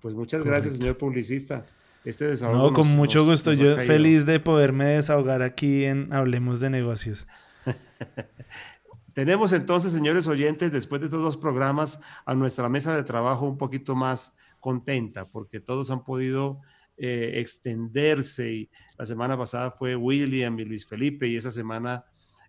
Pues 0.00 0.14
muchas 0.14 0.44
gracias, 0.44 0.76
señor 0.76 0.96
publicista. 0.96 1.66
Este 2.04 2.26
desahogo. 2.26 2.68
No, 2.68 2.72
con 2.72 2.88
mucho 2.96 3.24
gusto. 3.24 3.52
Yo 3.52 3.76
feliz 3.82 4.24
de 4.24 4.40
poderme 4.40 4.86
desahogar 4.86 5.42
aquí 5.42 5.84
en 5.84 6.12
Hablemos 6.12 6.60
de 6.60 6.70
Negocios. 6.70 7.26
Tenemos 9.12 9.52
entonces, 9.52 9.92
señores 9.92 10.28
oyentes, 10.28 10.70
después 10.70 11.00
de 11.00 11.08
estos 11.08 11.22
dos 11.22 11.36
programas, 11.36 12.00
a 12.24 12.34
nuestra 12.34 12.68
mesa 12.68 12.94
de 12.94 13.02
trabajo 13.02 13.46
un 13.46 13.58
poquito 13.58 13.96
más 13.96 14.36
contenta, 14.60 15.28
porque 15.28 15.58
todos 15.58 15.90
han 15.90 16.04
podido 16.04 16.60
eh, 16.96 17.32
extenderse. 17.36 18.52
Y 18.52 18.70
la 18.98 19.06
semana 19.06 19.38
pasada 19.38 19.70
fue 19.70 19.94
William 19.94 20.58
y 20.58 20.64
Luis 20.64 20.84
Felipe 20.84 21.26
y 21.28 21.36
esa 21.36 21.50
semana 21.50 22.04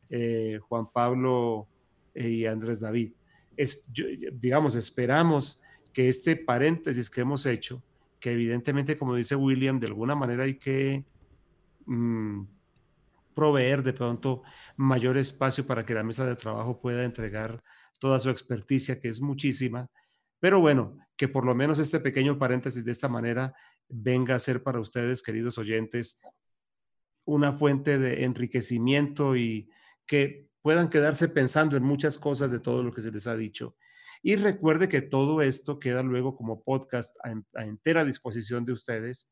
eh, 0.09 0.59
Juan 0.67 0.91
Pablo 0.91 1.67
eh, 2.15 2.27
y 2.29 2.45
Andrés 2.47 2.79
David. 2.79 3.13
Es, 3.55 3.85
digamos, 4.33 4.75
esperamos 4.75 5.61
que 5.93 6.09
este 6.09 6.35
paréntesis 6.35 7.09
que 7.09 7.21
hemos 7.21 7.45
hecho, 7.45 7.83
que 8.19 8.31
evidentemente, 8.31 8.97
como 8.97 9.15
dice 9.15 9.35
William, 9.35 9.79
de 9.79 9.87
alguna 9.87 10.15
manera 10.15 10.43
hay 10.43 10.55
que 10.55 11.05
mm, 11.85 12.43
proveer 13.35 13.83
de 13.83 13.93
pronto 13.93 14.41
mayor 14.75 15.17
espacio 15.17 15.67
para 15.67 15.85
que 15.85 15.93
la 15.93 16.03
mesa 16.03 16.25
de 16.25 16.35
trabajo 16.35 16.81
pueda 16.81 17.03
entregar 17.03 17.61
toda 17.99 18.17
su 18.17 18.29
experticia, 18.31 18.99
que 18.99 19.09
es 19.09 19.21
muchísima. 19.21 19.87
Pero 20.39 20.61
bueno, 20.61 20.97
que 21.15 21.27
por 21.27 21.45
lo 21.45 21.53
menos 21.53 21.79
este 21.79 21.99
pequeño 21.99 22.39
paréntesis 22.39 22.83
de 22.83 22.91
esta 22.91 23.07
manera 23.07 23.53
venga 23.87 24.35
a 24.35 24.39
ser 24.39 24.63
para 24.63 24.79
ustedes, 24.79 25.21
queridos 25.21 25.57
oyentes, 25.57 26.19
una 27.29 27.53
fuente 27.53 27.99
de 27.99 28.23
enriquecimiento 28.23 29.35
y 29.35 29.69
que 30.07 30.49
puedan 30.61 30.89
quedarse 30.89 31.27
pensando 31.29 31.77
en 31.77 31.83
muchas 31.83 32.17
cosas 32.17 32.51
de 32.51 32.59
todo 32.59 32.81
lo 32.81 32.91
que 32.91 33.01
se 33.01 33.11
les 33.11 33.27
ha 33.27 33.35
dicho. 33.35 33.75
Y 34.21 34.35
recuerde 34.35 34.89
que 34.89 35.01
todo 35.01 35.41
esto 35.41 35.79
queda 35.79 36.01
luego 36.01 36.35
como 36.35 36.63
podcast 36.63 37.15
a, 37.23 37.61
entera 37.61 38.03
disposición 38.03 38.65
de 38.65 38.73
ustedes. 38.73 39.31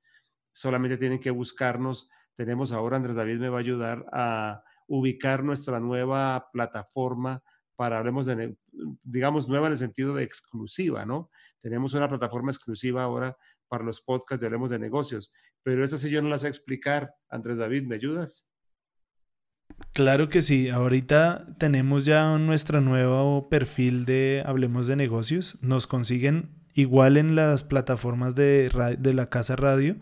Solamente 0.52 0.98
tienen 0.98 1.20
que 1.20 1.32
buscarnos. 1.32 2.10
Tenemos 2.36 2.72
ahora, 2.72 2.98
Andrés 2.98 3.16
David 3.16 3.40
me 3.40 3.50
va 3.50 3.58
a 3.58 3.62
ayudar 3.62 4.06
a 4.14 4.64
ubicar 4.88 5.44
nuestra 5.44 5.80
nueva 5.80 6.50
plataforma 6.54 7.42
para, 7.76 7.98
hablemos 7.98 8.28
de, 8.28 8.56
digamos, 9.04 9.50
nueva 9.50 9.68
en 9.68 9.74
el 9.74 9.78
sentido 9.78 10.14
de 10.14 10.24
exclusiva, 10.24 11.06
¿no? 11.06 11.30
Tenemos 11.60 11.94
una 11.96 12.08
plataforma 12.08 12.52
exclusiva 12.52 13.04
ahora 13.04 13.36
para 13.68 13.84
los 13.84 14.02
podcasts 14.02 14.42
de 14.42 14.48
Hablemos 14.48 14.70
de 14.70 14.80
Negocios. 14.80 15.32
Pero 15.64 15.84
esas 15.84 16.02
sí 16.02 16.10
yo 16.10 16.22
no 16.22 16.30
las 16.30 16.42
sé 16.42 16.48
explicar. 16.48 17.14
Andrés 17.30 17.58
David, 17.58 17.84
¿me 17.84 17.96
ayudas? 17.96 18.50
Claro 19.94 20.30
que 20.30 20.42
sí. 20.42 20.70
Ahorita 20.70 21.48
tenemos 21.58 22.06
ya 22.06 22.38
nuestro 22.38 22.82
nuevo 22.82 23.50
perfil 23.50 24.06
de 24.06 24.44
Hablemos 24.46 24.88
de 24.88 24.96
Negocios. 24.96 25.58
Nos 25.62 25.88
consiguen 25.88 26.50
igual 26.74 27.18
en 27.18 27.36
las 27.36 27.64
plataformas 27.64 28.36
de, 28.36 28.70
la 28.74 29.30
Casa 29.30 29.56
Radio. 29.56 29.96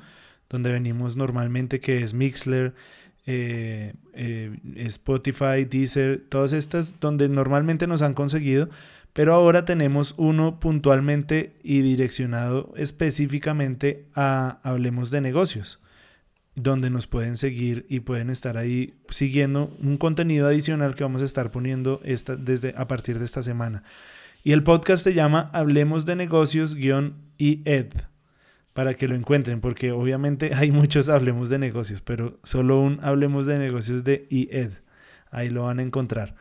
donde 0.49 0.71
venimos 0.71 1.15
normalmente, 1.15 1.79
que 1.79 2.03
es 2.03 2.13
Mixler, 2.13 2.75
eh, 3.25 3.93
eh, 4.13 4.55
Spotify, 4.75 5.65
Deezer, 5.67 6.23
todas 6.29 6.53
estas 6.53 6.99
donde 6.99 7.27
normalmente 7.27 7.87
nos 7.87 8.03
han 8.03 8.13
conseguido, 8.13 8.69
pero 9.15 9.33
ahora 9.33 9.63
tenemos 9.63 10.13
uno 10.17 10.59
puntualmente 10.59 11.55
y 11.63 11.81
direccionado 11.81 12.73
específicamente 12.75 14.09
a 14.13 14.59
Hablemos 14.61 15.09
de 15.09 15.21
negocios, 15.21 15.79
donde 16.55 16.89
nos 16.89 17.07
pueden 17.07 17.37
seguir 17.37 17.85
y 17.87 18.01
pueden 18.01 18.29
estar 18.29 18.57
ahí 18.57 18.95
siguiendo 19.07 19.73
un 19.81 19.95
contenido 19.95 20.47
adicional 20.47 20.95
que 20.95 21.05
vamos 21.05 21.21
a 21.21 21.25
estar 21.25 21.49
poniendo 21.49 22.01
esta, 22.03 22.35
desde, 22.35 22.73
a 22.75 22.89
partir 22.89 23.17
de 23.17 23.23
esta 23.23 23.41
semana. 23.41 23.83
Y 24.43 24.51
el 24.51 24.63
podcast 24.63 25.01
se 25.01 25.13
llama 25.13 25.49
Hablemos 25.53 26.05
de 26.05 26.17
negocios-ed 26.17 27.93
para 28.73 28.95
que 28.95 29.07
lo 29.07 29.15
encuentren, 29.15 29.61
porque 29.61 29.93
obviamente 29.93 30.51
hay 30.53 30.71
muchos 30.71 31.07
Hablemos 31.07 31.47
de 31.47 31.57
negocios, 31.57 32.01
pero 32.01 32.37
solo 32.43 32.81
un 32.81 32.99
Hablemos 33.01 33.45
de 33.45 33.59
negocios 33.59 34.03
de 34.03 34.27
IED. 34.29 34.71
Ahí 35.31 35.49
lo 35.49 35.63
van 35.63 35.79
a 35.79 35.83
encontrar. 35.83 36.35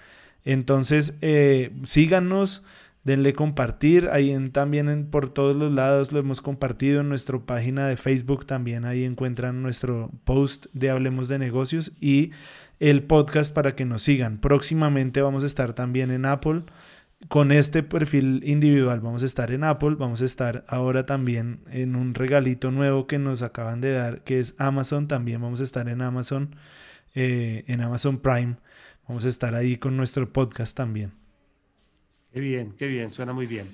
Entonces, 0.44 1.16
eh, 1.20 1.72
síganos, 1.84 2.64
denle 3.02 3.32
compartir. 3.32 4.08
Ahí 4.12 4.36
también 4.50 5.08
por 5.10 5.32
todos 5.32 5.56
los 5.56 5.72
lados 5.72 6.12
lo 6.12 6.20
hemos 6.20 6.40
compartido 6.40 7.00
en 7.00 7.08
nuestra 7.08 7.38
página 7.38 7.86
de 7.86 7.96
Facebook. 7.96 8.46
También 8.46 8.84
ahí 8.84 9.04
encuentran 9.04 9.62
nuestro 9.62 10.10
post 10.24 10.66
de 10.72 10.90
Hablemos 10.90 11.28
de 11.28 11.38
negocios 11.38 11.92
y 12.00 12.30
el 12.80 13.02
podcast 13.02 13.54
para 13.54 13.74
que 13.74 13.84
nos 13.84 14.02
sigan. 14.02 14.38
Próximamente 14.38 15.22
vamos 15.22 15.42
a 15.42 15.46
estar 15.46 15.72
también 15.72 16.10
en 16.10 16.24
Apple 16.24 16.64
con 17.28 17.52
este 17.52 17.82
perfil 17.82 18.42
individual 18.44 19.00
vamos 19.00 19.22
a 19.22 19.26
estar 19.26 19.50
en 19.50 19.64
Apple, 19.64 19.96
vamos 19.98 20.20
a 20.22 20.24
estar 20.24 20.64
ahora 20.68 21.06
también 21.06 21.60
en 21.70 21.96
un 21.96 22.14
regalito 22.14 22.70
nuevo 22.70 23.06
que 23.06 23.18
nos 23.18 23.42
acaban 23.42 23.80
de 23.80 23.92
dar, 23.92 24.22
que 24.22 24.40
es 24.40 24.54
Amazon, 24.58 25.08
también 25.08 25.40
vamos 25.40 25.60
a 25.60 25.64
estar 25.64 25.88
en 25.88 26.02
Amazon, 26.02 26.56
eh, 27.14 27.64
en 27.66 27.80
Amazon 27.80 28.18
Prime, 28.18 28.56
vamos 29.06 29.24
a 29.24 29.28
estar 29.28 29.54
ahí 29.54 29.76
con 29.76 29.96
nuestro 29.96 30.32
podcast 30.32 30.76
también. 30.76 31.12
Qué 32.32 32.40
bien, 32.40 32.72
qué 32.76 32.86
bien, 32.86 33.12
suena 33.12 33.32
muy 33.32 33.46
bien. 33.46 33.68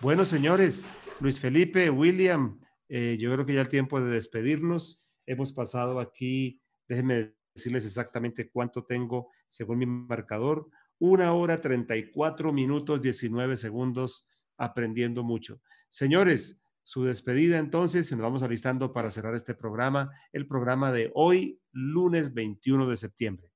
Bueno, 0.00 0.24
señores, 0.24 0.84
Luis 1.20 1.40
Felipe, 1.40 1.88
William, 1.90 2.60
eh, 2.88 3.16
yo 3.18 3.32
creo 3.32 3.46
que 3.46 3.54
ya 3.54 3.60
el 3.62 3.68
tiempo 3.68 4.00
de 4.00 4.10
despedirnos. 4.10 5.02
Hemos 5.26 5.52
pasado 5.52 6.00
aquí, 6.00 6.60
déjenme 6.86 7.34
decirles 7.54 7.86
exactamente 7.86 8.50
cuánto 8.50 8.84
tengo 8.84 9.30
según 9.48 9.78
mi 9.78 9.86
marcador, 9.86 10.68
una 10.98 11.32
hora 11.32 11.60
34 11.60 12.52
minutos 12.52 13.00
19 13.00 13.56
segundos 13.56 14.26
aprendiendo 14.56 15.22
mucho. 15.22 15.60
Señores, 15.88 16.62
su 16.82 17.04
despedida 17.04 17.58
entonces, 17.58 18.10
nos 18.12 18.20
vamos 18.20 18.42
alistando 18.42 18.92
para 18.92 19.10
cerrar 19.10 19.34
este 19.34 19.54
programa, 19.54 20.10
el 20.32 20.46
programa 20.46 20.92
de 20.92 21.10
hoy, 21.14 21.60
lunes 21.72 22.34
21 22.34 22.86
de 22.86 22.96
septiembre. 22.96 23.53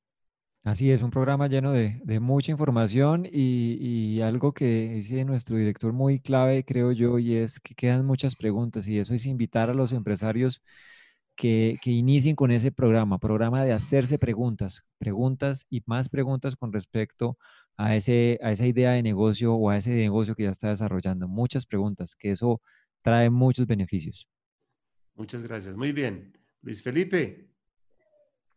Así 0.69 0.91
es, 0.91 1.01
un 1.03 1.11
programa 1.11 1.49
lleno 1.49 1.73
de, 1.73 2.21
mucha 2.21 2.53
información 2.53 3.27
y, 3.33 4.21
algo 4.21 4.53
que 4.53 4.93
dice 4.97 5.25
nuestro 5.25 5.57
director 5.57 5.95
muy 5.95 6.21
clave, 6.21 6.63
creo 6.63 6.93
yo, 6.93 7.19
y 7.19 7.37
es 7.37 7.59
que 7.59 7.75
quedan 7.75 8.05
muchas 8.05 8.37
preguntas 8.37 8.87
y 8.87 8.99
eso 8.99 9.15
es 9.15 9.25
invitar 9.25 9.71
a 9.71 9.75
los 9.75 9.93
empresarios 9.93 10.61
que, 11.37 11.79
inicien 11.87 12.37
con 12.37 12.51
ese 12.51 12.71
programa, 12.71 13.19
programa 13.19 13.65
de 13.65 13.73
hacerse 13.73 14.19
preguntas, 14.19 14.83
preguntas 14.99 15.65
y 15.71 15.83
más 15.87 16.11
preguntas 16.11 16.55
con 16.55 16.71
respecto 16.71 17.39
a, 17.79 17.97
ese, 17.97 18.39
a 18.43 18.53
esa 18.53 18.67
idea 18.67 18.93
de 18.93 19.03
negocio 19.03 19.55
o 19.55 19.71
a 19.71 19.79
ese 19.79 19.95
negocio 19.95 20.35
que 20.35 20.43
ya 20.43 20.51
está 20.51 20.69
desarrollando. 20.69 21.29
Muchas 21.29 21.65
preguntas, 21.65 22.15
que 22.15 22.33
eso 22.33 22.61
trae 23.01 23.31
muchos 23.31 23.67
beneficios. 23.67 24.29
Muchas 25.15 25.43
gracias. 25.43 25.75
Muy 25.77 25.93
bien. 25.93 26.37
Luis 26.61 26.83
Felipe. 26.83 27.48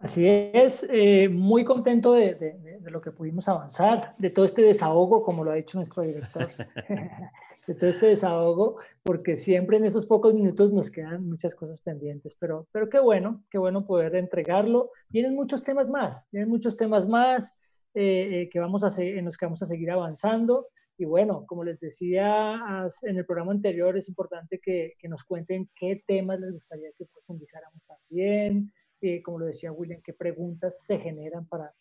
Así 0.01 0.27
es, 0.27 0.85
eh, 0.89 1.29
muy 1.29 1.63
contento 1.63 2.13
de, 2.13 2.33
de, 2.33 2.91
lo 2.91 3.01
que 3.01 3.11
pudimos 3.11 3.47
avanzar, 3.47 4.15
de 4.17 4.31
todo 4.31 4.45
este 4.45 4.63
desahogo, 4.63 5.21
como 5.23 5.43
lo 5.43 5.51
ha 5.51 5.55
dicho 5.55 5.77
nuestro 5.77 6.01
director. 6.03 6.49
de 7.67 7.75
todo 7.75 7.89
este 7.89 8.07
desahogo, 8.07 8.77
porque 9.03 9.35
siempre 9.35 9.77
en 9.77 9.85
esos 9.85 10.07
pocos 10.07 10.33
minutos 10.33 10.73
nos 10.73 10.89
quedan 10.89 11.29
muchas 11.29 11.53
cosas 11.53 11.79
pendientes, 11.81 12.35
pero, 12.39 12.67
pero 12.71 12.89
qué 12.89 12.99
bueno, 12.99 13.43
qué 13.51 13.59
bueno 13.59 13.85
poder 13.85 14.15
entregarlo. 14.15 14.91
Vienen 15.09 15.35
muchos 15.35 15.63
temas 15.63 15.89
más, 15.89 16.27
vienen 16.31 16.49
muchos 16.49 16.75
temas 16.75 17.07
más 17.07 17.53
eh, 17.93 18.41
eh, 18.41 18.49
que 18.51 18.59
vamos 18.59 18.83
a 18.83 19.03
en 19.03 19.25
los 19.25 19.37
que 19.37 19.45
vamos 19.45 19.61
a 19.61 19.67
seguir 19.67 19.91
avanzando. 19.91 20.67
Y 20.97 21.05
bueno, 21.05 21.45
como 21.47 21.63
les 21.63 21.79
decía 21.79 22.59
en 23.03 23.17
el 23.17 23.25
programa 23.25 23.51
anterior, 23.51 23.97
es 23.97 24.07
importante 24.07 24.59
que, 24.59 24.93
que 24.99 25.07
nos 25.07 25.23
cuenten 25.23 25.69
qué 25.75 26.03
temas 26.05 26.39
les 26.39 26.51
gustaría 26.51 26.89
que 26.97 27.05
profundizáramos 27.05 27.81
también, 27.85 28.71
eh, 29.01 29.21
como 29.21 29.39
lo 29.39 29.45
decía 29.47 29.71
William, 29.71 30.01
qué 30.03 30.13
preguntas 30.13 30.85
se 30.85 30.99
generan 30.99 31.47
para, 31.47 31.73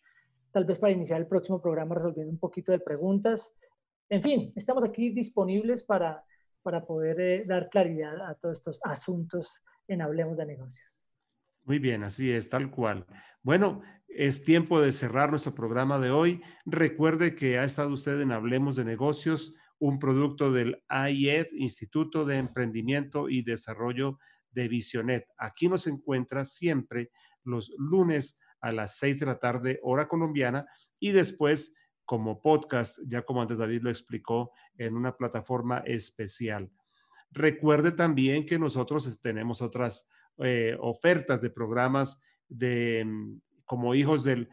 tal 0.51 0.65
vez 0.65 0.79
para 0.79 0.93
iniciar 0.93 1.19
el 1.21 1.27
próximo 1.27 1.61
programa 1.61 1.95
resolviendo 1.95 2.31
un 2.31 2.39
poquito 2.39 2.71
de 2.71 2.79
preguntas. 2.79 3.53
En 4.09 4.21
fin, 4.21 4.51
estamos 4.55 4.83
aquí 4.83 5.11
disponibles 5.11 5.83
para, 5.83 6.23
para 6.63 6.85
poder 6.85 7.19
eh, 7.21 7.45
dar 7.45 7.69
claridad 7.69 8.19
a 8.27 8.35
todos 8.35 8.57
estos 8.57 8.79
asuntos 8.83 9.61
en 9.87 10.01
Hablemos 10.01 10.37
de 10.37 10.45
Negocios. 10.45 11.05
Muy 11.63 11.79
bien, 11.79 12.03
así 12.03 12.31
es, 12.31 12.49
tal 12.49 12.71
cual. 12.71 13.05
Bueno, 13.43 13.81
es 14.07 14.43
tiempo 14.43 14.81
de 14.81 14.91
cerrar 14.91 15.29
nuestro 15.29 15.53
programa 15.53 15.99
de 15.99 16.11
hoy. 16.11 16.41
Recuerde 16.65 17.35
que 17.35 17.59
ha 17.59 17.63
estado 17.63 17.91
usted 17.91 18.19
en 18.19 18.31
Hablemos 18.31 18.75
de 18.75 18.83
Negocios, 18.83 19.55
un 19.79 19.99
producto 19.99 20.51
del 20.51 20.83
IED, 20.89 21.47
Instituto 21.53 22.25
de 22.25 22.37
Emprendimiento 22.37 23.29
y 23.29 23.41
Desarrollo 23.41 24.19
de 24.51 24.67
Visionet. 24.67 25.27
Aquí 25.37 25.67
nos 25.67 25.87
encuentra 25.87 26.45
siempre 26.45 27.11
los 27.43 27.73
lunes 27.77 28.39
a 28.59 28.71
las 28.71 28.97
seis 28.97 29.19
de 29.19 29.25
la 29.25 29.39
tarde, 29.39 29.79
hora 29.83 30.07
colombiana, 30.07 30.65
y 30.99 31.11
después 31.11 31.75
como 32.05 32.41
podcast, 32.41 32.99
ya 33.07 33.21
como 33.23 33.41
antes 33.41 33.57
David 33.57 33.81
lo 33.83 33.89
explicó, 33.89 34.51
en 34.77 34.95
una 34.95 35.15
plataforma 35.15 35.79
especial. 35.85 36.71
Recuerde 37.31 37.91
también 37.91 38.45
que 38.45 38.59
nosotros 38.59 39.21
tenemos 39.21 39.61
otras 39.61 40.09
eh, 40.37 40.75
ofertas 40.79 41.41
de 41.41 41.49
programas 41.49 42.21
de 42.49 43.05
mm, 43.05 43.39
como 43.63 43.95
hijos 43.95 44.25
del, 44.25 44.49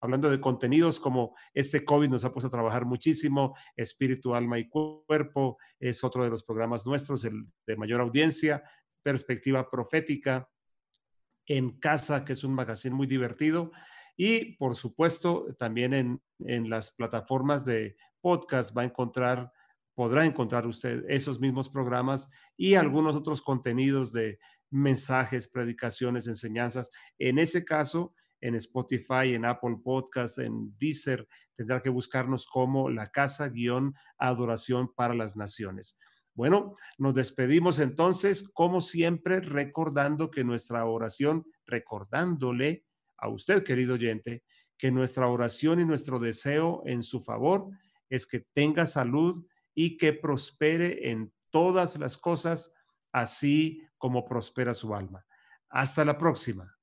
hablando 0.00 0.30
de 0.30 0.40
contenidos 0.40 0.98
como 0.98 1.34
este 1.52 1.84
COVID 1.84 2.08
nos 2.08 2.24
ha 2.24 2.32
puesto 2.32 2.48
a 2.48 2.50
trabajar 2.50 2.84
muchísimo, 2.84 3.54
Espíritu, 3.76 4.34
Alma 4.34 4.58
y 4.58 4.68
Cuerpo 4.68 5.58
es 5.78 6.02
otro 6.02 6.24
de 6.24 6.30
los 6.30 6.42
programas 6.42 6.86
nuestros, 6.86 7.24
el 7.24 7.44
de 7.66 7.76
mayor 7.76 8.00
audiencia, 8.00 8.62
Perspectiva 9.02 9.68
Profética, 9.70 10.48
En 11.46 11.78
Casa, 11.78 12.24
que 12.24 12.34
es 12.34 12.44
un 12.44 12.54
magazine 12.54 12.94
muy 12.94 13.06
divertido, 13.06 13.72
y 14.16 14.56
por 14.56 14.76
supuesto, 14.76 15.54
también 15.58 16.20
en, 16.38 16.70
las 16.70 16.90
plataformas 16.90 17.64
de 17.64 17.96
podcast 18.20 18.76
va 18.76 18.82
a 18.82 18.86
encontrar, 18.86 19.52
podrá 19.94 20.24
encontrar 20.24 20.66
usted 20.66 21.04
esos 21.08 21.40
mismos 21.40 21.68
programas 21.68 22.30
y 22.56 22.74
algunos 22.74 23.16
otros 23.16 23.42
contenidos 23.42 24.12
de 24.12 24.38
mensajes, 24.70 25.48
predicaciones, 25.48 26.26
enseñanzas. 26.26 26.90
En 27.18 27.38
ese 27.38 27.64
caso, 27.64 28.14
en 28.40 28.54
Spotify, 28.56 29.34
en 29.34 29.44
Apple 29.44 29.78
Podcasts, 29.82 30.38
en 30.38 30.76
Deezer, 30.78 31.26
tendrá 31.54 31.80
que 31.80 31.90
buscarnos 31.90 32.46
como 32.46 32.90
la 32.90 33.06
casa 33.06 33.48
guion 33.48 33.94
adoración 34.18 34.92
para 34.94 35.14
las 35.14 35.36
naciones. 35.36 35.98
Bueno, 36.34 36.74
nos 36.96 37.14
despedimos 37.14 37.78
entonces, 37.78 38.48
como 38.48 38.80
siempre, 38.80 39.40
recordando 39.40 40.30
que 40.30 40.44
nuestra 40.44 40.84
oración, 40.86 41.44
recordándole 41.66 42.84
a 43.18 43.28
usted, 43.28 43.62
querido 43.62 43.94
oyente, 43.94 44.42
que 44.78 44.90
nuestra 44.90 45.28
oración 45.28 45.80
y 45.80 45.84
nuestro 45.84 46.18
deseo 46.18 46.82
en 46.86 47.02
su 47.02 47.20
favor 47.20 47.68
es 48.08 48.26
que 48.26 48.46
tenga 48.54 48.86
salud 48.86 49.46
y 49.74 49.96
que 49.96 50.12
prospere 50.12 51.10
en 51.10 51.32
todas 51.50 51.98
las 51.98 52.16
cosas, 52.16 52.74
así 53.12 53.82
como 53.98 54.24
prospera 54.24 54.74
su 54.74 54.94
alma. 54.94 55.24
Hasta 55.68 56.04
la 56.04 56.16
próxima. 56.16 56.76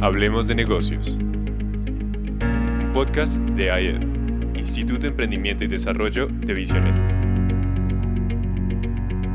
Hablemos 0.00 0.48
de 0.48 0.54
negocios. 0.54 1.18
Podcast 2.96 3.36
de 3.36 3.70
AED, 3.70 4.56
Instituto 4.56 5.00
de 5.00 5.08
Emprendimiento 5.08 5.62
y 5.64 5.66
Desarrollo 5.66 6.28
de 6.28 6.54
Visionet. 6.54 6.94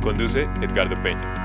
Conduce 0.01 0.47
Edgardo 0.63 0.95
Peña. 1.03 1.40